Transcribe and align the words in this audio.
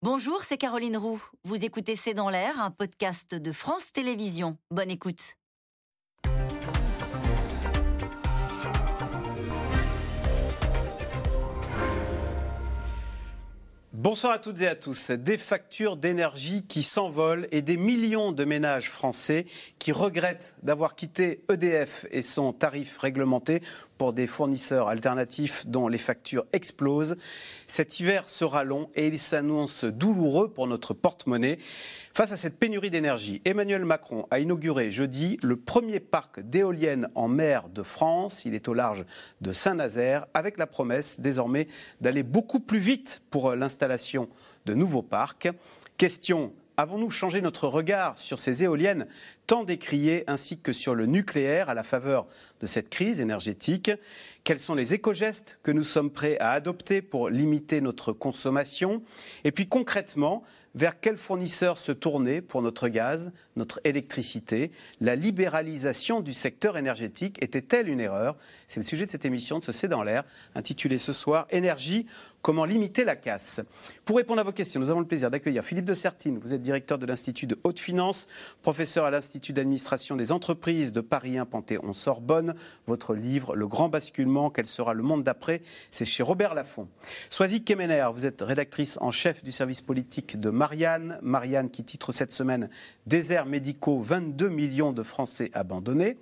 Bonjour, 0.00 0.44
c'est 0.44 0.58
Caroline 0.58 0.96
Roux. 0.96 1.20
Vous 1.42 1.64
écoutez 1.64 1.96
C'est 1.96 2.14
dans 2.14 2.30
l'air, 2.30 2.62
un 2.62 2.70
podcast 2.70 3.34
de 3.34 3.50
France 3.50 3.90
Télévisions. 3.90 4.56
Bonne 4.70 4.92
écoute. 4.92 5.34
Bonsoir 13.92 14.32
à 14.34 14.38
toutes 14.38 14.62
et 14.62 14.68
à 14.68 14.76
tous. 14.76 15.10
Des 15.10 15.36
factures 15.36 15.96
d'énergie 15.96 16.64
qui 16.64 16.84
s'envolent 16.84 17.48
et 17.50 17.62
des 17.62 17.76
millions 17.76 18.30
de 18.30 18.44
ménages 18.44 18.88
français 18.88 19.46
qui 19.78 19.92
regrettent 19.92 20.54
d'avoir 20.62 20.94
quitté 20.94 21.44
EDF 21.50 22.06
et 22.10 22.22
son 22.22 22.52
tarif 22.52 22.98
réglementé 22.98 23.62
pour 23.96 24.12
des 24.12 24.26
fournisseurs 24.26 24.88
alternatifs 24.88 25.66
dont 25.66 25.88
les 25.88 25.98
factures 25.98 26.46
explosent. 26.52 27.16
Cet 27.66 27.98
hiver 28.00 28.28
sera 28.28 28.64
long 28.64 28.90
et 28.94 29.08
il 29.08 29.18
s'annonce 29.18 29.84
douloureux 29.84 30.52
pour 30.52 30.66
notre 30.66 30.94
porte-monnaie. 30.94 31.58
Face 32.14 32.32
à 32.32 32.36
cette 32.36 32.58
pénurie 32.58 32.90
d'énergie, 32.90 33.42
Emmanuel 33.44 33.84
Macron 33.84 34.26
a 34.30 34.40
inauguré 34.40 34.92
jeudi 34.92 35.38
le 35.42 35.56
premier 35.56 36.00
parc 36.00 36.40
d'éoliennes 36.40 37.08
en 37.14 37.28
mer 37.28 37.68
de 37.68 37.82
France. 37.82 38.44
Il 38.44 38.54
est 38.54 38.68
au 38.68 38.74
large 38.74 39.04
de 39.40 39.52
Saint-Nazaire 39.52 40.26
avec 40.34 40.58
la 40.58 40.66
promesse 40.66 41.20
désormais 41.20 41.68
d'aller 42.00 42.22
beaucoup 42.22 42.60
plus 42.60 42.78
vite 42.78 43.22
pour 43.30 43.54
l'installation 43.54 44.28
de 44.66 44.74
nouveaux 44.74 45.02
parcs. 45.02 45.48
Question 45.96 46.52
Avons-nous 46.78 47.10
changé 47.10 47.40
notre 47.40 47.66
regard 47.66 48.16
sur 48.16 48.38
ces 48.38 48.62
éoliennes 48.62 49.08
tant 49.48 49.64
décriées 49.64 50.22
ainsi 50.28 50.60
que 50.60 50.72
sur 50.72 50.94
le 50.94 51.06
nucléaire 51.06 51.68
à 51.68 51.74
la 51.74 51.82
faveur 51.82 52.28
de 52.60 52.66
cette 52.66 52.88
crise 52.88 53.18
énergétique? 53.18 53.90
Quels 54.44 54.60
sont 54.60 54.76
les 54.76 54.94
éco-gestes 54.94 55.58
que 55.64 55.72
nous 55.72 55.82
sommes 55.82 56.12
prêts 56.12 56.38
à 56.38 56.52
adopter 56.52 57.02
pour 57.02 57.30
limiter 57.30 57.80
notre 57.80 58.12
consommation? 58.12 59.02
Et 59.42 59.50
puis 59.50 59.66
concrètement, 59.66 60.44
vers 60.76 61.00
quel 61.00 61.16
fournisseur 61.16 61.78
se 61.78 61.90
tourner 61.90 62.40
pour 62.40 62.62
notre 62.62 62.86
gaz, 62.86 63.32
notre 63.56 63.80
électricité? 63.82 64.70
La 65.00 65.16
libéralisation 65.16 66.20
du 66.20 66.32
secteur 66.32 66.76
énergétique 66.76 67.42
était-elle 67.42 67.88
une 67.88 67.98
erreur? 67.98 68.36
C'est 68.68 68.78
le 68.78 68.86
sujet 68.86 69.04
de 69.04 69.10
cette 69.10 69.24
émission 69.24 69.58
de 69.58 69.64
ce 69.64 69.72
C'est 69.72 69.88
dans 69.88 70.04
l'air, 70.04 70.22
intitulée 70.54 70.98
ce 70.98 71.12
soir 71.12 71.48
Énergie, 71.50 72.06
comment 72.42 72.64
limiter 72.64 73.04
la 73.04 73.16
casse 73.16 73.60
Pour 74.04 74.16
répondre 74.16 74.40
à 74.40 74.44
vos 74.44 74.52
questions, 74.52 74.80
nous 74.80 74.90
avons 74.90 75.00
le 75.00 75.06
plaisir 75.06 75.30
d'accueillir 75.30 75.64
Philippe 75.64 75.84
de 75.84 75.94
Sertine. 75.94 76.38
Vous 76.38 76.54
êtes 76.54 76.62
directeur 76.62 76.98
de 76.98 77.06
l'Institut 77.06 77.46
de 77.46 77.58
haute 77.64 77.80
finance, 77.80 78.28
professeur 78.62 79.04
à 79.04 79.10
l'Institut 79.10 79.52
d'administration 79.52 80.16
des 80.16 80.32
entreprises 80.32 80.92
de 80.92 81.00
Paris 81.00 81.38
1 81.38 81.46
Panthéon-Sorbonne. 81.46 82.54
Votre 82.86 83.14
livre, 83.14 83.54
Le 83.56 83.66
grand 83.66 83.88
basculement, 83.88 84.50
quel 84.50 84.66
sera 84.66 84.94
le 84.94 85.02
monde 85.02 85.24
d'après? 85.24 85.62
C'est 85.90 86.04
chez 86.04 86.22
Robert 86.22 86.54
Laffont. 86.54 86.88
Soisy 87.30 87.62
Kemener, 87.64 88.06
vous 88.12 88.26
êtes 88.26 88.42
rédactrice 88.42 88.98
en 89.00 89.10
chef 89.10 89.42
du 89.42 89.52
service 89.52 89.80
politique 89.80 90.38
de 90.38 90.50
Marianne. 90.50 91.18
Marianne 91.22 91.70
qui 91.70 91.84
titre 91.84 92.12
cette 92.12 92.32
semaine 92.32 92.70
Déserts 93.06 93.46
médicaux, 93.46 94.00
22 94.00 94.48
millions 94.48 94.92
de 94.92 95.02
Français 95.02 95.50
abandonnés. 95.54 96.16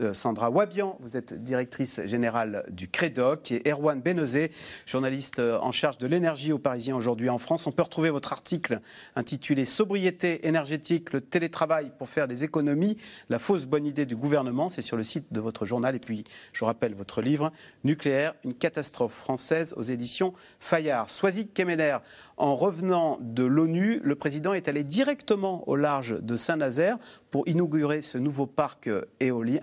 Euh, 0.00 0.12
Sandra 0.12 0.50
Wabian, 0.50 0.96
vous 1.00 1.16
êtes 1.16 1.34
directrice 1.42 2.00
générale 2.04 2.64
du 2.70 2.88
CREDOC, 2.88 3.52
et 3.52 3.70
Erwan 3.70 4.00
Benezé, 4.00 4.50
journaliste 4.86 5.38
euh, 5.38 5.58
en 5.58 5.72
charge 5.72 5.98
de 5.98 6.06
l'énergie 6.06 6.52
au 6.52 6.58
Parisien 6.58 6.96
aujourd'hui 6.96 7.28
en 7.28 7.38
France. 7.38 7.66
On 7.66 7.72
peut 7.72 7.82
retrouver 7.82 8.10
votre 8.10 8.32
article 8.32 8.80
intitulé 9.16 9.64
Sobriété 9.64 10.46
énergétique, 10.46 11.12
le 11.12 11.20
télétravail 11.20 11.92
pour 11.98 12.08
faire 12.08 12.28
des 12.28 12.44
économies, 12.44 12.96
la 13.28 13.38
fausse 13.38 13.66
bonne 13.66 13.86
idée 13.86 14.06
du 14.06 14.16
gouvernement. 14.16 14.68
C'est 14.68 14.82
sur 14.82 14.96
le 14.96 15.02
site 15.02 15.32
de 15.32 15.40
votre 15.40 15.64
journal. 15.64 15.94
Et 15.94 16.00
puis, 16.00 16.24
je 16.52 16.64
rappelle 16.64 16.94
votre 16.94 17.22
livre, 17.22 17.52
Nucléaire, 17.84 18.34
une 18.44 18.54
catastrophe 18.54 19.14
française 19.14 19.74
aux 19.76 19.82
éditions 19.82 20.32
Fayard. 20.60 21.10
Soisy 21.10 21.48
Kemener, 21.48 21.98
en 22.36 22.54
revenant 22.54 23.18
de 23.20 23.42
l'ONU, 23.42 24.00
le 24.04 24.14
président 24.14 24.54
est 24.54 24.68
allé 24.68 24.84
directement 24.84 25.68
au 25.68 25.74
large 25.74 26.20
de 26.20 26.36
Saint-Nazaire 26.36 26.98
pour 27.30 27.48
inaugurer 27.48 28.00
ce 28.00 28.16
nouveau 28.16 28.46
parc 28.46 28.88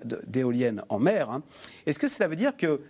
d'éoliennes 0.03 0.83
en 0.89 0.99
mer. 0.99 1.29
Hein. 1.29 1.43
Est-ce 1.85 1.99
que 1.99 2.07
cela 2.07 2.27
veut 2.27 2.35
dire 2.35 2.55
que 2.57 2.81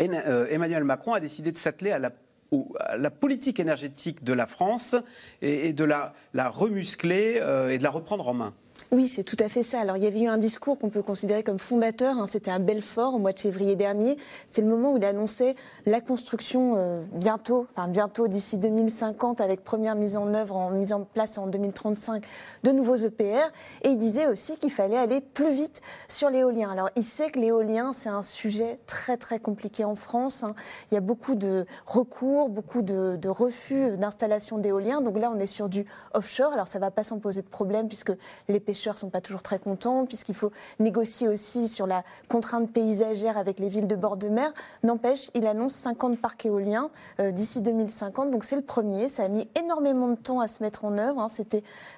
euh, 0.00 0.46
Emmanuel 0.48 0.84
Macron 0.84 1.12
a 1.12 1.20
décidé 1.20 1.52
de 1.52 1.58
s'atteler 1.58 1.92
à 1.92 1.98
la 1.98 3.10
politique 3.10 3.60
énergétique 3.60 4.24
de 4.24 4.32
la 4.32 4.46
France 4.46 4.96
et, 5.42 5.72
de 5.72 5.84
la, 5.84 6.14
remuscler 6.34 7.38
euh, 7.40 7.70
et 7.70 7.78
de 7.78 7.82
la 7.82 7.90
reprendre 7.90 8.28
en 8.28 8.34
main? 8.34 8.54
Oui, 8.92 9.08
c'est 9.08 9.22
tout 9.22 9.36
à 9.38 9.48
fait 9.48 9.62
ça. 9.62 9.80
Alors, 9.80 9.96
il 9.96 10.02
y 10.02 10.06
avait 10.06 10.20
eu 10.20 10.28
un 10.28 10.38
discours 10.38 10.78
qu'on 10.78 10.90
peut 10.90 11.02
considérer 11.02 11.42
comme 11.42 11.58
fondateur. 11.58 12.16
Hein. 12.18 12.26
C'était 12.28 12.50
à 12.50 12.58
Belfort 12.58 13.14
au 13.14 13.18
mois 13.18 13.32
de 13.32 13.38
février 13.38 13.76
dernier. 13.76 14.16
C'est 14.50 14.62
le 14.62 14.68
moment 14.68 14.92
où 14.92 14.96
il 14.96 15.04
annonçait 15.04 15.54
la 15.86 16.00
construction 16.00 16.74
euh, 16.76 17.02
bientôt, 17.12 17.66
enfin 17.74 17.88
bientôt 17.88 18.28
d'ici 18.28 18.58
2050, 18.58 19.40
avec 19.40 19.64
première 19.64 19.94
mise 19.94 20.16
en 20.16 20.34
œuvre, 20.34 20.70
mise 20.70 20.92
en 20.92 21.04
place 21.04 21.38
en 21.38 21.46
2035 21.46 22.24
de 22.64 22.70
nouveaux 22.70 22.96
EPR. 22.96 23.50
Et 23.82 23.90
il 23.90 23.98
disait 23.98 24.26
aussi 24.26 24.56
qu'il 24.56 24.70
fallait 24.70 24.96
aller 24.96 25.20
plus 25.20 25.52
vite 25.52 25.80
sur 26.08 26.30
l'éolien. 26.30 26.70
Alors, 26.70 26.90
il 26.96 27.04
sait 27.04 27.28
que 27.30 27.38
l'éolien, 27.38 27.92
c'est 27.92 28.08
un 28.08 28.22
sujet 28.22 28.78
très 28.86 29.16
très 29.16 29.40
compliqué 29.40 29.84
en 29.84 29.94
France. 29.94 30.44
Hein. 30.44 30.54
Il 30.90 30.94
y 30.94 30.98
a 30.98 31.02
beaucoup 31.02 31.34
de 31.34 31.66
recours, 31.86 32.48
beaucoup 32.48 32.82
de, 32.82 33.16
de 33.20 33.28
refus 33.28 33.96
d'installation 33.96 34.58
d'éolien. 34.58 35.00
Donc 35.00 35.18
là, 35.18 35.32
on 35.34 35.38
est 35.38 35.46
sur 35.46 35.68
du 35.68 35.86
offshore. 36.14 36.52
Alors, 36.52 36.68
ça 36.68 36.78
ne 36.78 36.84
va 36.84 36.90
pas 36.90 37.04
s'en 37.04 37.18
poser 37.18 37.42
de 37.42 37.48
problème 37.48 37.88
puisque 37.88 38.12
les 38.48 38.60
pêcheurs 38.70 38.80
pêcheurs 38.80 38.98
sont 38.98 39.10
pas 39.10 39.20
toujours 39.20 39.42
très 39.42 39.58
contents, 39.58 40.06
puisqu'il 40.06 40.34
faut 40.36 40.52
négocier 40.78 41.26
aussi 41.26 41.66
sur 41.66 41.88
la 41.88 42.04
contrainte 42.28 42.72
paysagère 42.72 43.36
avec 43.36 43.58
les 43.58 43.68
villes 43.68 43.88
de 43.88 43.96
bord 43.96 44.16
de 44.16 44.28
mer. 44.28 44.52
N'empêche, 44.84 45.28
il 45.34 45.44
annonce 45.48 45.74
50 45.74 46.20
parcs 46.20 46.46
éoliens 46.46 46.88
euh, 47.18 47.32
d'ici 47.32 47.60
2050, 47.60 48.30
donc 48.30 48.44
c'est 48.44 48.54
le 48.54 48.62
premier. 48.62 49.08
Ça 49.08 49.24
a 49.24 49.28
mis 49.28 49.48
énormément 49.60 50.06
de 50.06 50.14
temps 50.14 50.38
à 50.38 50.46
se 50.46 50.62
mettre 50.62 50.84
en 50.84 50.96
œuvre. 50.98 51.20
Hein. 51.20 51.26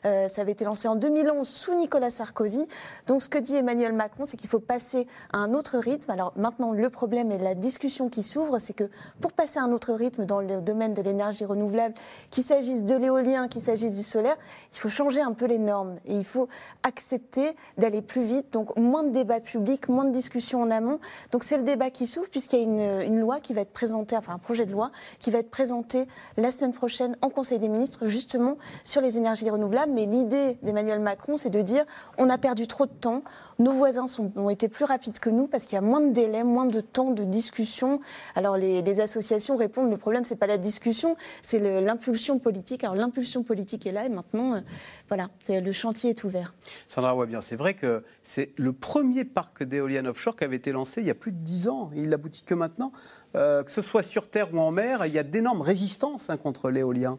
Euh, 0.06 0.28
ça 0.28 0.40
avait 0.40 0.52
été 0.52 0.64
lancé 0.64 0.88
en 0.88 0.96
2011 0.96 1.46
sous 1.46 1.74
Nicolas 1.74 2.08
Sarkozy. 2.08 2.66
Donc 3.06 3.20
ce 3.20 3.28
que 3.28 3.38
dit 3.38 3.54
Emmanuel 3.54 3.92
Macron, 3.92 4.24
c'est 4.24 4.38
qu'il 4.38 4.48
faut 4.48 4.58
passer 4.58 5.06
à 5.34 5.38
un 5.38 5.52
autre 5.52 5.76
rythme. 5.76 6.10
Alors 6.10 6.32
maintenant, 6.36 6.72
le 6.72 6.88
problème 6.88 7.30
et 7.32 7.38
la 7.38 7.54
discussion 7.54 8.08
qui 8.08 8.22
s'ouvre, 8.22 8.58
c'est 8.58 8.72
que 8.72 8.88
pour 9.20 9.32
passer 9.32 9.58
à 9.58 9.62
un 9.64 9.72
autre 9.72 9.92
rythme 9.92 10.24
dans 10.24 10.40
le 10.40 10.62
domaine 10.62 10.94
de 10.94 11.02
l'énergie 11.02 11.44
renouvelable, 11.44 11.94
qu'il 12.30 12.44
s'agisse 12.44 12.82
de 12.82 12.96
l'éolien, 12.96 13.48
qu'il 13.48 13.60
s'agisse 13.60 13.94
du 13.94 14.02
solaire, 14.02 14.36
il 14.72 14.78
faut 14.78 14.88
changer 14.88 15.20
un 15.20 15.34
peu 15.34 15.44
les 15.44 15.58
normes 15.58 15.98
et 16.06 16.16
il 16.16 16.24
faut 16.24 16.48
accepter 16.82 17.56
d'aller 17.78 18.02
plus 18.02 18.22
vite. 18.22 18.52
Donc 18.52 18.76
moins 18.76 19.02
de 19.02 19.10
débats 19.10 19.40
publics, 19.40 19.88
moins 19.88 20.04
de 20.04 20.12
discussions 20.12 20.62
en 20.62 20.70
amont. 20.70 20.98
Donc 21.30 21.44
c'est 21.44 21.56
le 21.56 21.62
débat 21.62 21.90
qui 21.90 22.06
s'ouvre 22.06 22.28
puisqu'il 22.28 22.58
y 22.58 22.62
a 22.62 23.02
une, 23.04 23.20
loi 23.20 23.40
qui 23.40 23.54
va 23.54 23.60
être 23.60 23.72
présentée, 23.72 24.16
enfin 24.16 24.34
un 24.34 24.38
projet 24.38 24.66
de 24.66 24.72
loi 24.72 24.90
qui 25.20 25.30
va 25.30 25.38
être 25.38 25.50
présenté 25.50 26.06
la 26.36 26.50
semaine 26.50 26.72
prochaine 26.72 27.16
en 27.20 27.28
Conseil 27.28 27.58
des 27.58 27.68
ministres 27.68 28.06
justement 28.06 28.56
sur 28.84 29.00
les 29.00 29.18
énergies 29.18 29.48
renouvelables. 29.50 29.92
Mais 29.92 30.06
l'idée 30.06 30.58
d'Emmanuel 30.62 31.00
Macron, 31.00 31.36
c'est 31.36 31.50
de 31.50 31.62
dire 31.62 31.84
on 32.18 32.30
a 32.30 32.38
perdu 32.38 32.66
trop 32.66 32.86
de 32.86 32.92
temps, 32.92 33.22
nos 33.58 33.72
voisins 33.72 34.06
ont 34.36 34.50
été 34.50 34.68
plus 34.68 34.84
rapides 34.84 35.18
que 35.18 35.30
nous 35.30 35.46
parce 35.46 35.66
qu'il 35.66 35.74
y 35.76 35.78
a 35.78 35.82
moins 35.82 36.00
de 36.00 36.10
délais, 36.10 36.42
moins 36.42 36.66
de 36.66 36.80
temps 36.80 37.10
de 37.10 37.24
discussion. 37.24 38.00
Alors 38.34 38.56
les, 38.56 38.82
les 38.82 39.00
associations 39.00 39.56
répondent 39.56 39.90
le 39.90 39.96
problème 39.96 40.24
c'est 40.24 40.36
pas 40.36 40.46
la 40.46 40.58
discussion, 40.58 41.16
c'est 41.42 41.58
l'impulsion 41.58 42.38
politique. 42.38 42.84
Alors 42.84 42.96
l'impulsion 42.96 43.42
politique 43.42 43.86
est 43.86 43.92
là 43.92 44.06
et 44.06 44.08
maintenant, 44.08 44.54
euh, 44.54 44.60
voilà, 45.08 45.28
le 45.48 45.72
chantier 45.72 46.10
est 46.10 46.24
ouvert. 46.24 46.41
Sandra 46.86 47.26
bien, 47.26 47.40
c'est 47.40 47.56
vrai 47.56 47.74
que 47.74 48.04
c'est 48.22 48.52
le 48.56 48.72
premier 48.72 49.24
parc 49.24 49.62
d'éoliennes 49.62 50.06
offshore 50.06 50.36
qui 50.36 50.44
avait 50.44 50.56
été 50.56 50.72
lancé 50.72 51.00
il 51.00 51.06
y 51.06 51.10
a 51.10 51.14
plus 51.14 51.32
de 51.32 51.38
dix 51.38 51.68
ans. 51.68 51.90
Il 51.94 52.08
n'aboutit 52.08 52.42
que 52.42 52.54
maintenant. 52.54 52.92
Euh, 53.34 53.62
que 53.62 53.70
ce 53.70 53.80
soit 53.80 54.02
sur 54.02 54.28
terre 54.28 54.52
ou 54.52 54.58
en 54.58 54.70
mer, 54.70 55.06
il 55.06 55.12
y 55.12 55.18
a 55.18 55.22
d'énormes 55.22 55.62
résistances 55.62 56.28
hein, 56.28 56.36
contre 56.36 56.70
l'éolien. 56.70 57.18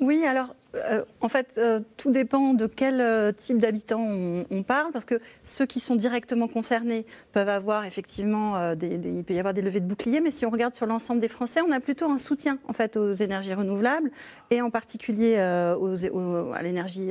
Oui, 0.00 0.24
alors 0.24 0.54
euh, 0.74 1.04
en 1.20 1.28
fait, 1.28 1.54
euh, 1.58 1.80
tout 1.96 2.10
dépend 2.10 2.54
de 2.54 2.66
quel 2.66 3.00
euh, 3.00 3.32
type 3.32 3.58
d'habitants 3.58 4.06
on, 4.50 4.62
parle, 4.62 4.92
parce 4.92 5.04
que 5.04 5.20
ceux 5.44 5.66
qui 5.66 5.80
sont 5.80 5.96
directement 5.96 6.48
concernés 6.48 7.04
peuvent 7.32 7.48
avoir 7.48 7.84
effectivement, 7.84 8.74
des, 8.74 8.94
il 8.94 9.24
peut 9.24 9.34
y 9.34 9.38
avoir 9.38 9.54
des 9.54 9.62
levées 9.62 9.80
de 9.80 9.86
boucliers, 9.86 10.20
mais 10.20 10.30
si 10.30 10.46
on 10.46 10.50
regarde 10.50 10.74
sur 10.74 10.86
l'ensemble 10.86 11.20
des 11.20 11.28
Français, 11.28 11.60
on 11.66 11.72
a 11.72 11.80
plutôt 11.80 12.10
un 12.10 12.18
soutien 12.18 12.58
en 12.68 12.72
fait 12.72 12.96
aux 12.96 13.12
énergies 13.12 13.54
renouvelables 13.54 14.10
et 14.50 14.62
en 14.62 14.70
particulier 14.70 15.34
aux, 15.80 16.52
à 16.52 16.62
l'énergie 16.62 17.10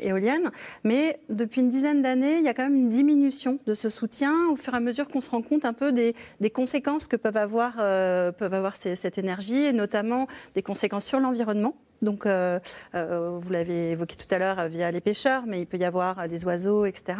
éolienne. 0.00 0.50
Mais 0.84 1.18
depuis 1.30 1.62
une 1.62 1.70
dizaine 1.70 2.02
d'années, 2.02 2.36
il 2.36 2.44
y 2.44 2.48
a 2.48 2.54
quand 2.54 2.64
même 2.64 2.76
une 2.76 2.90
diminution 2.90 3.58
de 3.66 3.74
ce 3.74 3.88
soutien 3.88 4.34
au 4.50 4.56
fur 4.56 4.74
et 4.74 4.76
à 4.76 4.80
mesure 4.80 5.08
qu'on 5.08 5.20
se 5.20 5.30
rend 5.30 5.42
compte 5.42 5.64
un 5.64 5.72
peu 5.72 5.90
des, 5.90 6.14
des 6.40 6.50
conséquences 6.50 7.06
que 7.06 7.16
peuvent 7.16 7.36
avoir, 7.36 7.76
peuvent 7.76 8.54
avoir 8.54 8.76
cette 8.76 9.18
énergie, 9.18 9.64
et 9.64 9.72
notamment 9.72 10.26
des 10.54 10.62
conséquences 10.62 11.06
sur 11.06 11.20
l'environnement 11.20 11.74
Donc, 12.02 12.26
vous 12.26 13.50
l'avez 13.50 13.92
évoqué 13.92 14.16
tout 14.16 14.32
à 14.34 14.38
l'heure 14.38 14.68
via 14.68 14.90
les 14.90 15.00
pêcheurs, 15.00 15.44
mais 15.46 15.60
il 15.60 15.66
peut 15.66 15.78
y 15.78 15.84
avoir 15.84 16.28
des 16.28 16.44
oiseaux, 16.44 16.84
etc. 16.84 17.18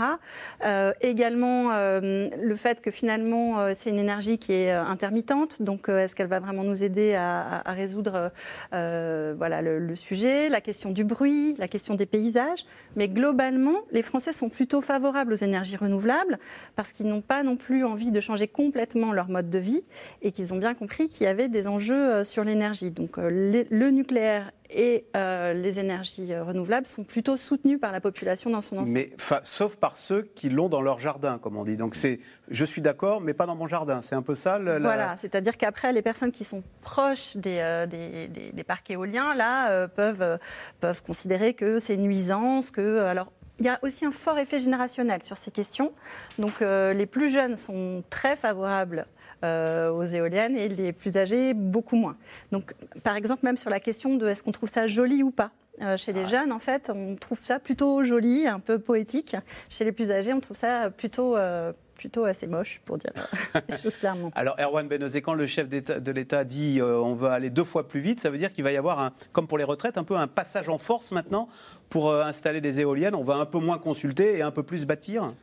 également, 1.01 1.71
le 1.71 2.55
fait 2.57 2.81
que 2.81 2.91
finalement, 2.91 3.75
c'est 3.75 3.91
une 3.91 3.99
énergie 3.99 4.39
qui 4.39 4.53
est 4.53 4.71
intermittente. 4.71 5.63
Donc, 5.63 5.89
est-ce 5.89 6.15
qu'elle 6.15 6.29
va 6.29 6.41
vraiment 6.41 6.65
nous 6.65 6.85
aider 6.85 7.15
à, 7.15 7.63
résoudre 7.67 8.31
voilà, 8.73 9.63
le, 9.63 9.97
sujet? 9.97 10.49
La 10.49 10.61
question 10.61 10.91
du 10.91 11.05
bruit, 11.05 11.55
la 11.59 11.69
question 11.69 11.95
des 11.95 12.07
paysages. 12.07 12.65
Mais 12.97 13.09
globalement, 13.09 13.79
les 13.91 14.03
Français 14.03 14.33
sont 14.33 14.49
plutôt 14.49 14.81
favorables 14.81 15.33
aux 15.33 15.37
énergies 15.37 15.77
renouvelables 15.77 16.39
parce 16.77 16.93
qu'ils 16.93 17.07
n'ont 17.07 17.23
pas 17.23 17.43
non 17.43 17.57
plus 17.57 17.85
envie 17.85 18.11
de 18.11 18.21
changer 18.21 18.49
complètement 18.49 19.13
leur 19.13 19.29
mode 19.29 19.51
de 19.51 19.59
vie 19.59 19.83
et 20.23 20.33
qu'ils 20.33 20.55
ont 20.55 20.59
bien 20.59 20.75
compris 20.75 21.09
qu'il 21.09 21.25
y 21.25 21.27
avait 21.27 21.49
des 21.49 21.67
enjeux 21.67 22.25
sur 22.25 22.45
l'énergie. 22.45 22.91
Donc, 22.91 23.17
le 23.19 23.91
nucléaire 23.91 24.51
et 24.75 25.07
euh, 25.17 25.53
les 25.53 25.79
énergies 25.79 26.33
euh, 26.33 26.43
renouvelables 26.43 26.87
sont 26.87 27.05
plutôt 27.05 27.37
soutenues 27.37 27.79
par 27.79 27.93
la 27.93 28.01
population 28.01 28.51
dans 28.51 28.61
son 28.61 28.79
ensemble. 28.79 28.91
Mais 28.91 29.13
sauf 29.43 29.77
par 29.77 29.97
ceux 29.97 30.23
qui 30.35 30.51
l'ont 30.51 30.69
dans 30.69 30.83
leur 30.83 30.99
jardin, 30.99 31.39
comme 31.39 31.57
on 31.57 31.65
dit. 31.65 31.77
Donc 31.77 31.95
c'est, 31.95 32.21
je 32.49 32.65
suis 32.65 32.83
d'accord, 32.83 33.21
mais 33.21 33.35
pas 33.35 33.47
dans 33.47 33.55
mon 33.55 33.69
jardin. 33.69 34.03
C'est 34.03 34.15
un 34.15 34.23
peu 34.23 34.35
ça. 34.35 34.59
Voilà, 34.59 35.17
c'est-à-dire 35.17 35.57
qu'après 35.57 35.93
les 35.93 36.03
personnes 36.03 36.33
qui 36.33 36.45
sont 36.45 36.63
proches 36.83 37.37
des, 37.37 37.59
euh, 37.61 37.87
des, 37.87 38.65
parcs 38.65 38.91
éoliens 38.91 39.35
là 39.35 39.87
peuvent 39.89 40.39
peuvent 40.81 41.03
considérer 41.03 41.53
que 41.53 41.79
c'est 41.79 41.97
nuisance, 41.97 42.71
que 42.71 43.01
alors 43.01 43.31
il 43.59 43.67
y 43.67 43.69
a 43.69 43.79
aussi 43.83 44.05
un 44.07 44.11
fort 44.11 44.39
effet 44.39 44.59
générationnel 44.59 45.23
sur 45.23 45.37
ces 45.37 45.51
questions. 45.51 45.93
Donc 46.39 46.61
les 46.61 47.07
plus 47.07 47.29
jeunes 47.29 47.57
sont 47.57 48.03
très 48.11 48.37
favorables 48.37 49.07
euh, 49.45 49.91
aux 49.91 50.05
éoliennes 50.05 50.57
et 50.57 50.69
les 50.69 50.93
plus 50.93 51.19
âgés 51.19 51.53
beaucoup 51.53 51.97
moins. 51.97 52.17
Donc, 52.51 52.73
par 53.03 53.15
exemple, 53.15 53.45
même 53.45 53.59
sur 53.59 53.69
la 53.69 53.79
question 53.79 54.17
de 54.17 54.27
est-ce 54.27 54.43
qu'on 54.43 54.53
trouve 54.53 54.71
ça 54.71 54.87
joli 54.87 55.23
ou 55.23 55.31
pas. 55.31 55.51
Euh, 55.83 55.99
chez 55.99 56.13
les 56.13 56.23
ah 56.23 56.27
jeunes, 56.27 56.53
en 56.53 56.59
fait, 56.59 56.91
on 56.95 57.15
trouve 57.17 57.41
ça 57.43 57.59
plutôt 57.59 58.05
joli, 58.05 58.47
un 58.47 58.61
peu 58.61 58.79
poétique. 58.79 59.37
Chez 59.69 59.85
les 59.85 59.93
plus 59.93 60.11
âgés, 60.11 60.33
on 60.33 60.41
trouve 60.41 60.57
ça 60.57 60.89
plutôt, 60.89 61.37
euh, 61.37 61.73
plutôt 61.97 62.25
assez 62.25 62.47
moche, 62.47 62.81
pour 62.87 62.97
dire 62.97 63.11
les 63.69 63.77
choses 63.77 63.99
clairement. 63.99 64.31
Alors, 64.35 64.57
Erwan 64.59 64.89
Benozé, 64.89 65.21
quand 65.21 65.35
le 65.35 65.47
chef 65.47 65.69
de 65.69 66.13
l'État 66.13 66.45
dit 66.45 66.81
on 66.81 67.15
va 67.15 67.33
aller 67.33 67.51
deux 67.51 67.65
fois 67.65 67.87
plus 67.87 68.01
vite, 68.01 68.21
ça 68.21 68.31
veut 68.31 68.39
dire 68.39 68.53
qu'il 68.53 68.65
va 68.65 68.73
y 68.73 68.79
avoir, 68.79 68.99
un, 69.01 69.13
comme 69.33 69.47
pour 69.47 69.59
les 69.59 69.65
retraites, 69.65 69.99
un 69.99 70.05
peu 70.05 70.17
un 70.17 70.29
passage 70.29 70.71
en 70.71 70.79
force 70.79 71.13
maintenant 71.13 71.49
pour 71.91 72.15
installer 72.15 72.63
des 72.63 72.81
éoliennes. 72.81 73.15
On 73.15 73.25
va 73.25 73.35
un 73.35 73.47
peu 73.47 73.59
moins 73.59 73.79
consulter 73.79 74.39
et 74.39 74.43
un 74.43 74.53
peu 74.53 74.63
plus 74.63 74.87
bâtir 74.87 75.35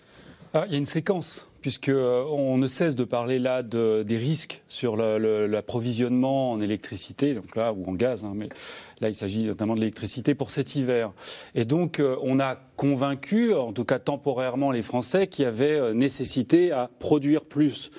ah, 0.56 0.64
Il 0.66 0.72
y 0.72 0.76
a 0.76 0.80
une 0.80 0.86
séquence 0.86 1.51
puisqu'on 1.62 1.92
euh, 1.94 2.58
ne 2.58 2.68
cesse 2.68 2.96
de 2.96 3.04
parler 3.04 3.40
là 3.40 3.64
des 3.64 4.18
risques 4.18 4.64
sur 4.68 4.98
l'approvisionnement 4.98 6.52
en 6.52 6.62
électricité, 6.62 7.34
donc 7.34 7.56
là, 7.56 7.74
ou 7.74 7.90
en 7.90 7.94
gaz, 7.94 8.26
hein, 8.26 8.34
mais 8.36 8.50
là, 9.00 9.10
il 9.10 9.16
s'agit 9.16 9.44
notamment 9.44 9.76
de 9.76 9.80
l'électricité 9.80 10.34
pour 10.36 10.52
cet 10.52 10.76
hiver. 10.76 11.12
Et 11.56 11.66
donc, 11.66 12.00
euh, 12.00 12.16
on 12.24 12.40
a 12.40 12.58
convaincu, 12.76 13.54
en 13.54 13.74
tout 13.74 13.86
cas 13.86 14.00
temporairement, 14.00 14.72
les 14.72 14.82
Français 14.82 15.28
qui 15.28 15.46
avaient 15.46 15.80
euh, 15.80 15.94
nécessité 15.94 16.72
à 16.72 16.90
produire 17.00 17.46
plus. 17.46 17.92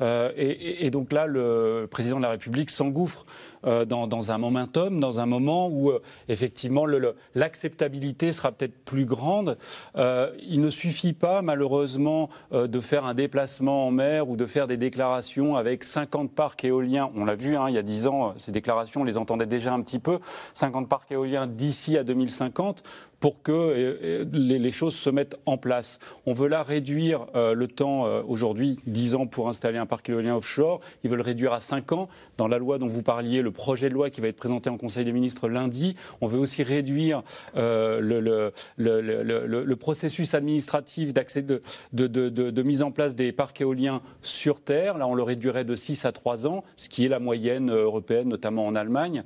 Et, 0.00 0.90
donc 0.90 1.12
là, 1.12 1.26
le 1.26 1.86
président 1.90 2.16
de 2.16 2.22
la 2.22 2.30
République 2.30 2.70
s'engouffre 2.70 3.26
euh, 3.66 3.84
dans, 3.84 4.32
un 4.32 4.38
momentum, 4.38 5.00
dans 5.00 5.20
un 5.20 5.26
moment 5.26 5.68
où 5.68 5.90
euh, 5.90 6.00
effectivement 6.28 6.86
l'acceptabilité 7.34 8.32
sera 8.32 8.52
peut-être 8.52 8.84
plus 8.84 9.04
grande. 9.04 9.58
Euh, 9.96 10.30
il 10.40 10.62
ne 10.62 10.70
suffit 10.70 11.12
pas 11.12 11.42
malheureusement 11.42 12.30
de 12.52 12.80
faire 12.80 13.04
un 13.04 13.14
déplacement 13.14 13.86
en 13.86 13.90
mer 13.90 14.28
ou 14.28 14.36
de 14.36 14.46
faire 14.46 14.66
des 14.66 14.76
déclarations 14.76 15.56
avec 15.56 15.84
50 15.84 16.32
parcs 16.32 16.64
éoliens. 16.64 17.10
On 17.14 17.24
l'a 17.24 17.34
vu 17.34 17.56
hein, 17.56 17.66
il 17.68 17.74
y 17.74 17.78
a 17.78 17.82
10 17.82 18.06
ans, 18.06 18.34
ces 18.38 18.52
déclarations, 18.52 19.02
on 19.02 19.04
les 19.04 19.18
entendait 19.18 19.46
déjà 19.46 19.72
un 19.72 19.82
petit 19.82 19.98
peu. 19.98 20.18
50 20.54 20.88
parcs 20.88 21.10
éoliens 21.12 21.46
d'ici 21.46 21.98
à 21.98 22.04
2050 22.04 22.82
pour 23.20 23.42
que 23.42 24.28
les, 24.32 24.70
choses 24.70 24.94
se 24.94 25.10
mettent 25.10 25.36
en 25.46 25.58
place. 25.58 25.98
On 26.26 26.32
veut 26.32 26.48
là 26.48 26.62
réduire 26.62 27.26
le 27.34 27.66
temps, 27.66 28.04
aujourd'hui, 28.22 28.78
10 28.86 29.14
ans 29.14 29.26
pour 29.26 29.48
installer 29.48 29.78
un 29.78 29.86
parc 29.86 30.08
éolien 30.08 30.36
offshore. 30.36 30.80
Ils 31.04 31.10
veulent 31.10 31.20
réduire 31.20 31.52
à 31.52 31.60
5 31.60 31.92
ans. 31.92 32.08
Dans 32.38 32.48
la 32.48 32.58
loi 32.58 32.78
dont 32.78 32.86
vous 32.86 33.02
parliez, 33.02 33.42
le 33.42 33.50
projet 33.50 33.88
de 33.88 33.94
loi 33.94 34.10
qui 34.10 34.20
va 34.20 34.28
être 34.28 34.36
présenté 34.36 34.70
en 34.70 34.76
Conseil 34.76 35.04
des 35.04 35.12
ministres 35.12 35.48
lundi. 35.48 35.96
On 36.20 36.26
veut 36.26 36.38
aussi 36.38 36.62
réduire 36.62 37.22
euh, 37.56 38.52
le, 38.76 39.76
processus 39.76 40.34
administratif 40.34 41.14
d'accès 41.14 41.42
de, 41.42 41.60
de, 41.92 42.62
mise 42.62 42.82
en 42.82 42.90
place 42.90 43.14
des 43.14 43.32
parcs 43.32 43.60
éoliens 43.60 44.02
sur 44.22 44.60
Terre. 44.60 44.98
Là, 44.98 45.06
on 45.06 45.14
le 45.14 45.22
réduirait 45.22 45.64
de 45.64 45.74
6 45.74 46.04
à 46.04 46.12
3 46.12 46.46
ans, 46.46 46.64
ce 46.76 46.88
qui 46.88 47.04
est 47.04 47.08
la 47.08 47.18
moyenne 47.18 47.70
européenne, 47.70 48.28
notamment 48.28 48.66
en 48.66 48.74
Allemagne. 48.74 49.24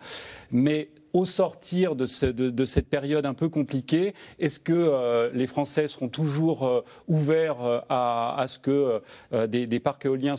Mais 0.51 0.89
au 1.15 1.25
sortir 1.25 1.97
de, 1.97 2.05
cette 2.05 2.89
période 2.89 3.25
un 3.25 3.33
peu 3.33 3.49
compliquée, 3.49 4.13
est-ce 4.39 4.61
que 4.61 4.73
euh, 4.75 5.31
les 5.33 5.47
Français 5.47 5.89
seront 5.89 6.09
toujours 6.09 6.67
euh, 6.67 6.83
ouverts 7.09 7.85
à, 7.89 8.45
ce 8.47 8.59
que 8.59 9.01
des, 9.47 9.81
parcs 9.81 10.05
éoliens 10.05 10.35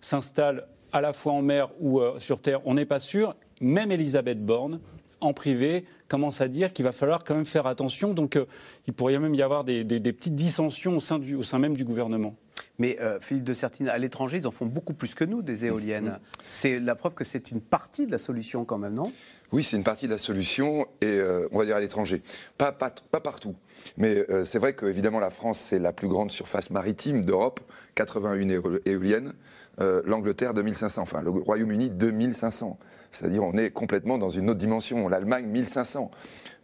s'installent 0.00 0.68
à 0.92 1.00
la 1.00 1.12
fois 1.12 1.32
en 1.32 1.42
mer 1.42 1.70
ou 1.80 2.00
sur 2.20 2.40
terre? 2.40 2.60
On 2.64 2.74
n'est 2.74 2.84
pas 2.84 3.00
sûr 3.00 3.34
même 3.60 3.90
Elisabeth 3.90 4.44
Borne, 4.44 4.80
en 5.20 5.32
privé, 5.32 5.84
commence 6.06 6.40
à 6.40 6.48
dire 6.48 6.72
qu'il 6.72 6.84
va 6.84 6.92
falloir 6.92 7.24
quand 7.24 7.34
même 7.34 7.44
faire 7.44 7.66
attention. 7.66 8.14
Donc 8.14 8.36
euh, 8.36 8.46
il 8.86 8.92
pourrait 8.92 9.18
même 9.18 9.34
y 9.34 9.42
avoir 9.42 9.64
des, 9.64 9.84
petites 9.84 10.36
dissensions 10.36 10.96
au 10.96 11.00
sein, 11.00 11.58
même 11.58 11.74
du 11.74 11.84
gouvernement. 11.84 12.34
Mais 12.78 12.98
euh, 13.00 13.18
Philippe 13.20 13.44
de 13.44 13.52
Sertine, 13.52 13.88
à 13.88 13.98
l'étranger, 13.98 14.38
ils 14.38 14.46
en 14.46 14.50
font 14.50 14.66
beaucoup 14.66 14.94
plus 14.94 15.14
que 15.14 15.24
nous, 15.24 15.42
des 15.42 15.66
éoliennes. 15.66 16.18
C'est 16.44 16.78
la 16.78 16.94
preuve 16.94 17.14
que 17.14 17.24
c'est 17.24 17.50
une 17.50 17.60
partie 17.60 18.06
de 18.06 18.12
la 18.12 18.18
solution 18.18 18.64
quand 18.64 18.78
même, 18.78 18.94
non? 18.94 19.12
Oui, 19.50 19.64
c'est 19.64 19.76
une 19.76 19.84
partie 19.84 20.06
de 20.06 20.12
la 20.12 20.18
solution, 20.18 20.86
et 21.00 21.06
euh, 21.06 21.48
on 21.52 21.58
va 21.58 21.64
dire 21.64 21.76
à 21.76 21.80
l'étranger. 21.80 22.22
Pas, 22.58 22.70
pas, 22.70 22.90
pas, 23.10 23.20
partout. 23.20 23.56
Mais 23.96 24.26
c'est 24.44 24.58
vrai 24.58 24.74
qu'évidemment, 24.74 25.20
la 25.20 25.30
France, 25.30 25.58
c'est 25.58 25.78
la 25.78 25.92
plus 25.92 26.08
grande 26.08 26.30
surface 26.30 26.70
maritime 26.70 27.24
d'Europe, 27.24 27.60
81 27.94 28.48
éoliennes. 28.84 29.32
L'Angleterre, 29.78 30.52
2500. 30.54 31.02
Enfin, 31.02 31.22
le 31.22 31.30
Royaume-Uni, 31.30 31.90
2500. 31.90 32.78
C'est-à-dire 33.10 33.42
on 33.42 33.54
est 33.54 33.70
complètement 33.70 34.18
dans 34.18 34.28
une 34.28 34.50
autre 34.50 34.58
dimension. 34.58 35.08
L'Allemagne, 35.08 35.46
1500. 35.46 36.10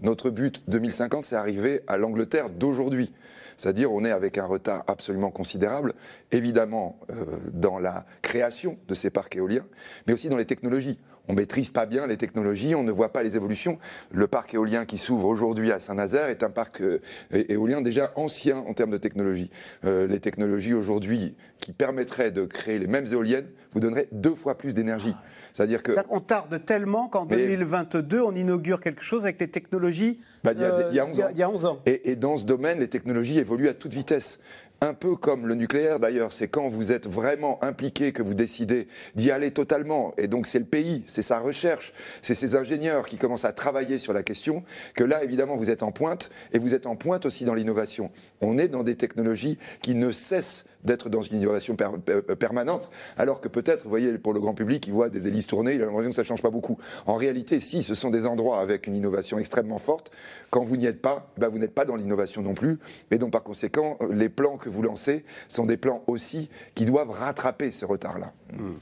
Notre 0.00 0.30
but 0.30 0.64
2050, 0.68 1.24
c'est 1.24 1.36
arriver 1.36 1.82
à 1.86 1.96
l'Angleterre 1.96 2.50
d'aujourd'hui. 2.50 3.12
C'est-à-dire 3.56 3.92
on 3.92 4.04
est 4.04 4.10
avec 4.10 4.38
un 4.38 4.46
retard 4.46 4.84
absolument 4.86 5.30
considérable, 5.30 5.94
évidemment 6.32 6.98
euh, 7.10 7.24
dans 7.52 7.78
la 7.78 8.04
création 8.22 8.78
de 8.88 8.94
ces 8.94 9.10
parcs 9.10 9.36
éoliens, 9.36 9.66
mais 10.06 10.12
aussi 10.12 10.28
dans 10.28 10.36
les 10.36 10.46
technologies 10.46 10.98
on 11.28 11.34
maîtrise 11.34 11.70
pas 11.70 11.86
bien 11.86 12.06
les 12.06 12.16
technologies, 12.16 12.74
on 12.74 12.82
ne 12.82 12.92
voit 12.92 13.12
pas 13.12 13.22
les 13.22 13.36
évolutions. 13.36 13.78
Le 14.10 14.26
parc 14.26 14.54
éolien 14.54 14.84
qui 14.84 14.98
s'ouvre 14.98 15.26
aujourd'hui 15.26 15.72
à 15.72 15.78
Saint-Nazaire 15.78 16.26
est 16.28 16.42
un 16.42 16.50
parc 16.50 16.80
euh, 16.80 17.00
éolien 17.30 17.80
déjà 17.80 18.12
ancien 18.16 18.58
en 18.58 18.74
termes 18.74 18.90
de 18.90 18.98
technologie. 18.98 19.50
Euh, 19.84 20.06
les 20.06 20.20
technologies 20.20 20.74
aujourd'hui 20.74 21.36
qui 21.58 21.72
permettraient 21.72 22.30
de 22.30 22.44
créer 22.44 22.78
les 22.78 22.86
mêmes 22.86 23.06
éoliennes 23.06 23.46
vous 23.72 23.80
donneraient 23.80 24.08
deux 24.12 24.34
fois 24.34 24.56
plus 24.56 24.74
d'énergie. 24.74 25.14
C'est-à-dire 25.52 25.82
que 25.82 25.92
on 26.10 26.20
tarde 26.20 26.64
tellement 26.64 27.08
qu'en 27.08 27.26
2022 27.26 28.20
on 28.20 28.34
inaugure 28.34 28.80
quelque 28.80 29.02
chose 29.02 29.22
avec 29.22 29.40
les 29.40 29.48
technologies. 29.48 30.20
Bah, 30.42 30.52
il, 30.54 30.60
y 30.94 31.42
a, 31.42 31.50
11 31.50 31.64
ans. 31.64 31.80
Et, 31.86 32.10
et 32.10 32.16
dans 32.16 32.36
ce 32.36 32.44
domaine, 32.44 32.80
les 32.80 32.88
technologies 32.88 33.38
évoluent 33.38 33.68
à 33.68 33.74
toute 33.74 33.92
vitesse 33.92 34.40
un 34.84 34.94
peu 34.94 35.16
comme 35.16 35.46
le 35.46 35.54
nucléaire 35.54 35.98
d'ailleurs, 35.98 36.32
c'est 36.32 36.48
quand 36.48 36.68
vous 36.68 36.92
êtes 36.92 37.08
vraiment 37.08 37.62
impliqué 37.64 38.12
que 38.12 38.22
vous 38.22 38.34
décidez 38.34 38.86
d'y 39.14 39.30
aller 39.30 39.50
totalement. 39.50 40.12
Et 40.18 40.28
donc 40.28 40.46
c'est 40.46 40.58
le 40.58 40.66
pays, 40.66 41.02
c'est 41.06 41.22
sa 41.22 41.40
recherche, 41.40 41.94
c'est 42.20 42.34
ses 42.34 42.54
ingénieurs 42.54 43.06
qui 43.06 43.16
commencent 43.16 43.46
à 43.46 43.52
travailler 43.52 43.98
sur 43.98 44.12
la 44.12 44.22
question, 44.22 44.62
que 44.94 45.02
là 45.02 45.24
évidemment 45.24 45.56
vous 45.56 45.70
êtes 45.70 45.82
en 45.82 45.90
pointe, 45.90 46.30
et 46.52 46.58
vous 46.58 46.74
êtes 46.74 46.86
en 46.86 46.96
pointe 46.96 47.24
aussi 47.24 47.44
dans 47.44 47.54
l'innovation. 47.54 48.10
On 48.40 48.58
est 48.58 48.68
dans 48.68 48.82
des 48.82 48.96
technologies 48.96 49.58
qui 49.80 49.94
ne 49.94 50.12
cessent 50.12 50.66
d'être 50.84 51.08
dans 51.08 51.22
une 51.22 51.38
innovation 51.38 51.76
euh, 51.80 52.20
permanente, 52.36 52.90
alors 53.16 53.40
que 53.40 53.48
peut-être, 53.48 53.84
vous 53.84 53.90
voyez, 53.90 54.12
pour 54.18 54.34
le 54.34 54.40
grand 54.40 54.54
public, 54.54 54.86
il 54.86 54.92
voit 54.92 55.08
des 55.08 55.26
hélices 55.26 55.46
tourner, 55.46 55.74
il 55.74 55.82
a 55.82 55.86
l'impression 55.86 56.10
que 56.10 56.16
ça 56.16 56.22
ne 56.22 56.26
change 56.26 56.42
pas 56.42 56.50
beaucoup. 56.50 56.78
En 57.06 57.14
réalité, 57.14 57.58
si, 57.58 57.82
ce 57.82 57.94
sont 57.94 58.10
des 58.10 58.26
endroits 58.26 58.60
avec 58.60 58.86
une 58.86 58.94
innovation 58.94 59.38
extrêmement 59.38 59.78
forte. 59.78 60.12
Quand 60.50 60.62
vous 60.62 60.76
n'y 60.76 60.86
êtes 60.86 61.00
pas, 61.00 61.32
bah, 61.38 61.48
vous 61.48 61.58
n'êtes 61.58 61.74
pas 61.74 61.86
dans 61.86 61.96
l'innovation 61.96 62.42
non 62.42 62.54
plus. 62.54 62.78
Et 63.10 63.18
donc, 63.18 63.32
par 63.32 63.42
conséquent, 63.42 63.98
les 64.10 64.28
plans 64.28 64.58
que 64.58 64.68
vous 64.74 64.82
lancez 64.82 65.24
sont 65.48 65.66
des 65.66 65.76
plans 65.76 66.02
aussi 66.06 66.50
qui 66.74 66.84
doivent 66.84 67.10
rattraper 67.10 67.70
ce 67.70 67.84
retard-là. 67.84 68.32
Hmm. 68.52 68.74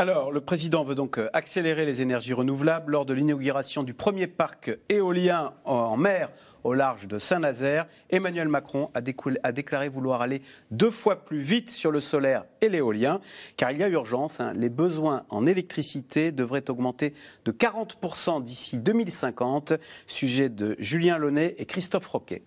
Alors, 0.00 0.30
le 0.30 0.40
président 0.40 0.84
veut 0.84 0.94
donc 0.94 1.18
euh, 1.18 1.28
accélérer 1.32 1.84
les 1.84 2.02
énergies 2.02 2.32
renouvelables 2.32 2.92
lors 2.92 3.04
de 3.04 3.14
l'inauguration 3.14 3.82
du 3.82 3.94
premier 3.94 4.28
parc 4.28 4.70
éolien 4.88 5.54
en 5.64 5.96
mer 5.96 6.30
au 6.62 6.72
large 6.72 7.08
de 7.08 7.18
Saint-Nazaire. 7.18 7.86
Emmanuel 8.08 8.46
Macron 8.46 8.90
a, 8.94 9.00
déclaré 9.00 9.88
vouloir 9.88 10.22
aller 10.22 10.40
deux 10.70 10.90
fois 10.90 11.24
plus 11.24 11.40
vite 11.40 11.70
sur 11.70 11.90
le 11.90 11.98
solaire 11.98 12.44
et 12.60 12.68
l'éolien, 12.68 13.20
car 13.56 13.72
il 13.72 13.78
y 13.78 13.82
a 13.82 13.88
urgence. 13.88 14.38
Hein. 14.38 14.52
les 14.54 14.68
besoins 14.68 15.24
en 15.30 15.46
électricité 15.46 16.30
devraient 16.30 16.70
augmenter 16.70 17.12
de 17.44 17.50
40% 17.50 18.44
d'ici 18.44 18.76
2050. 18.78 19.72
Sujet 20.06 20.48
de 20.48 20.76
Julien 20.78 21.18
Launay 21.18 21.56
et 21.58 21.66
Christophe 21.66 22.06
Roquet. 22.06 22.42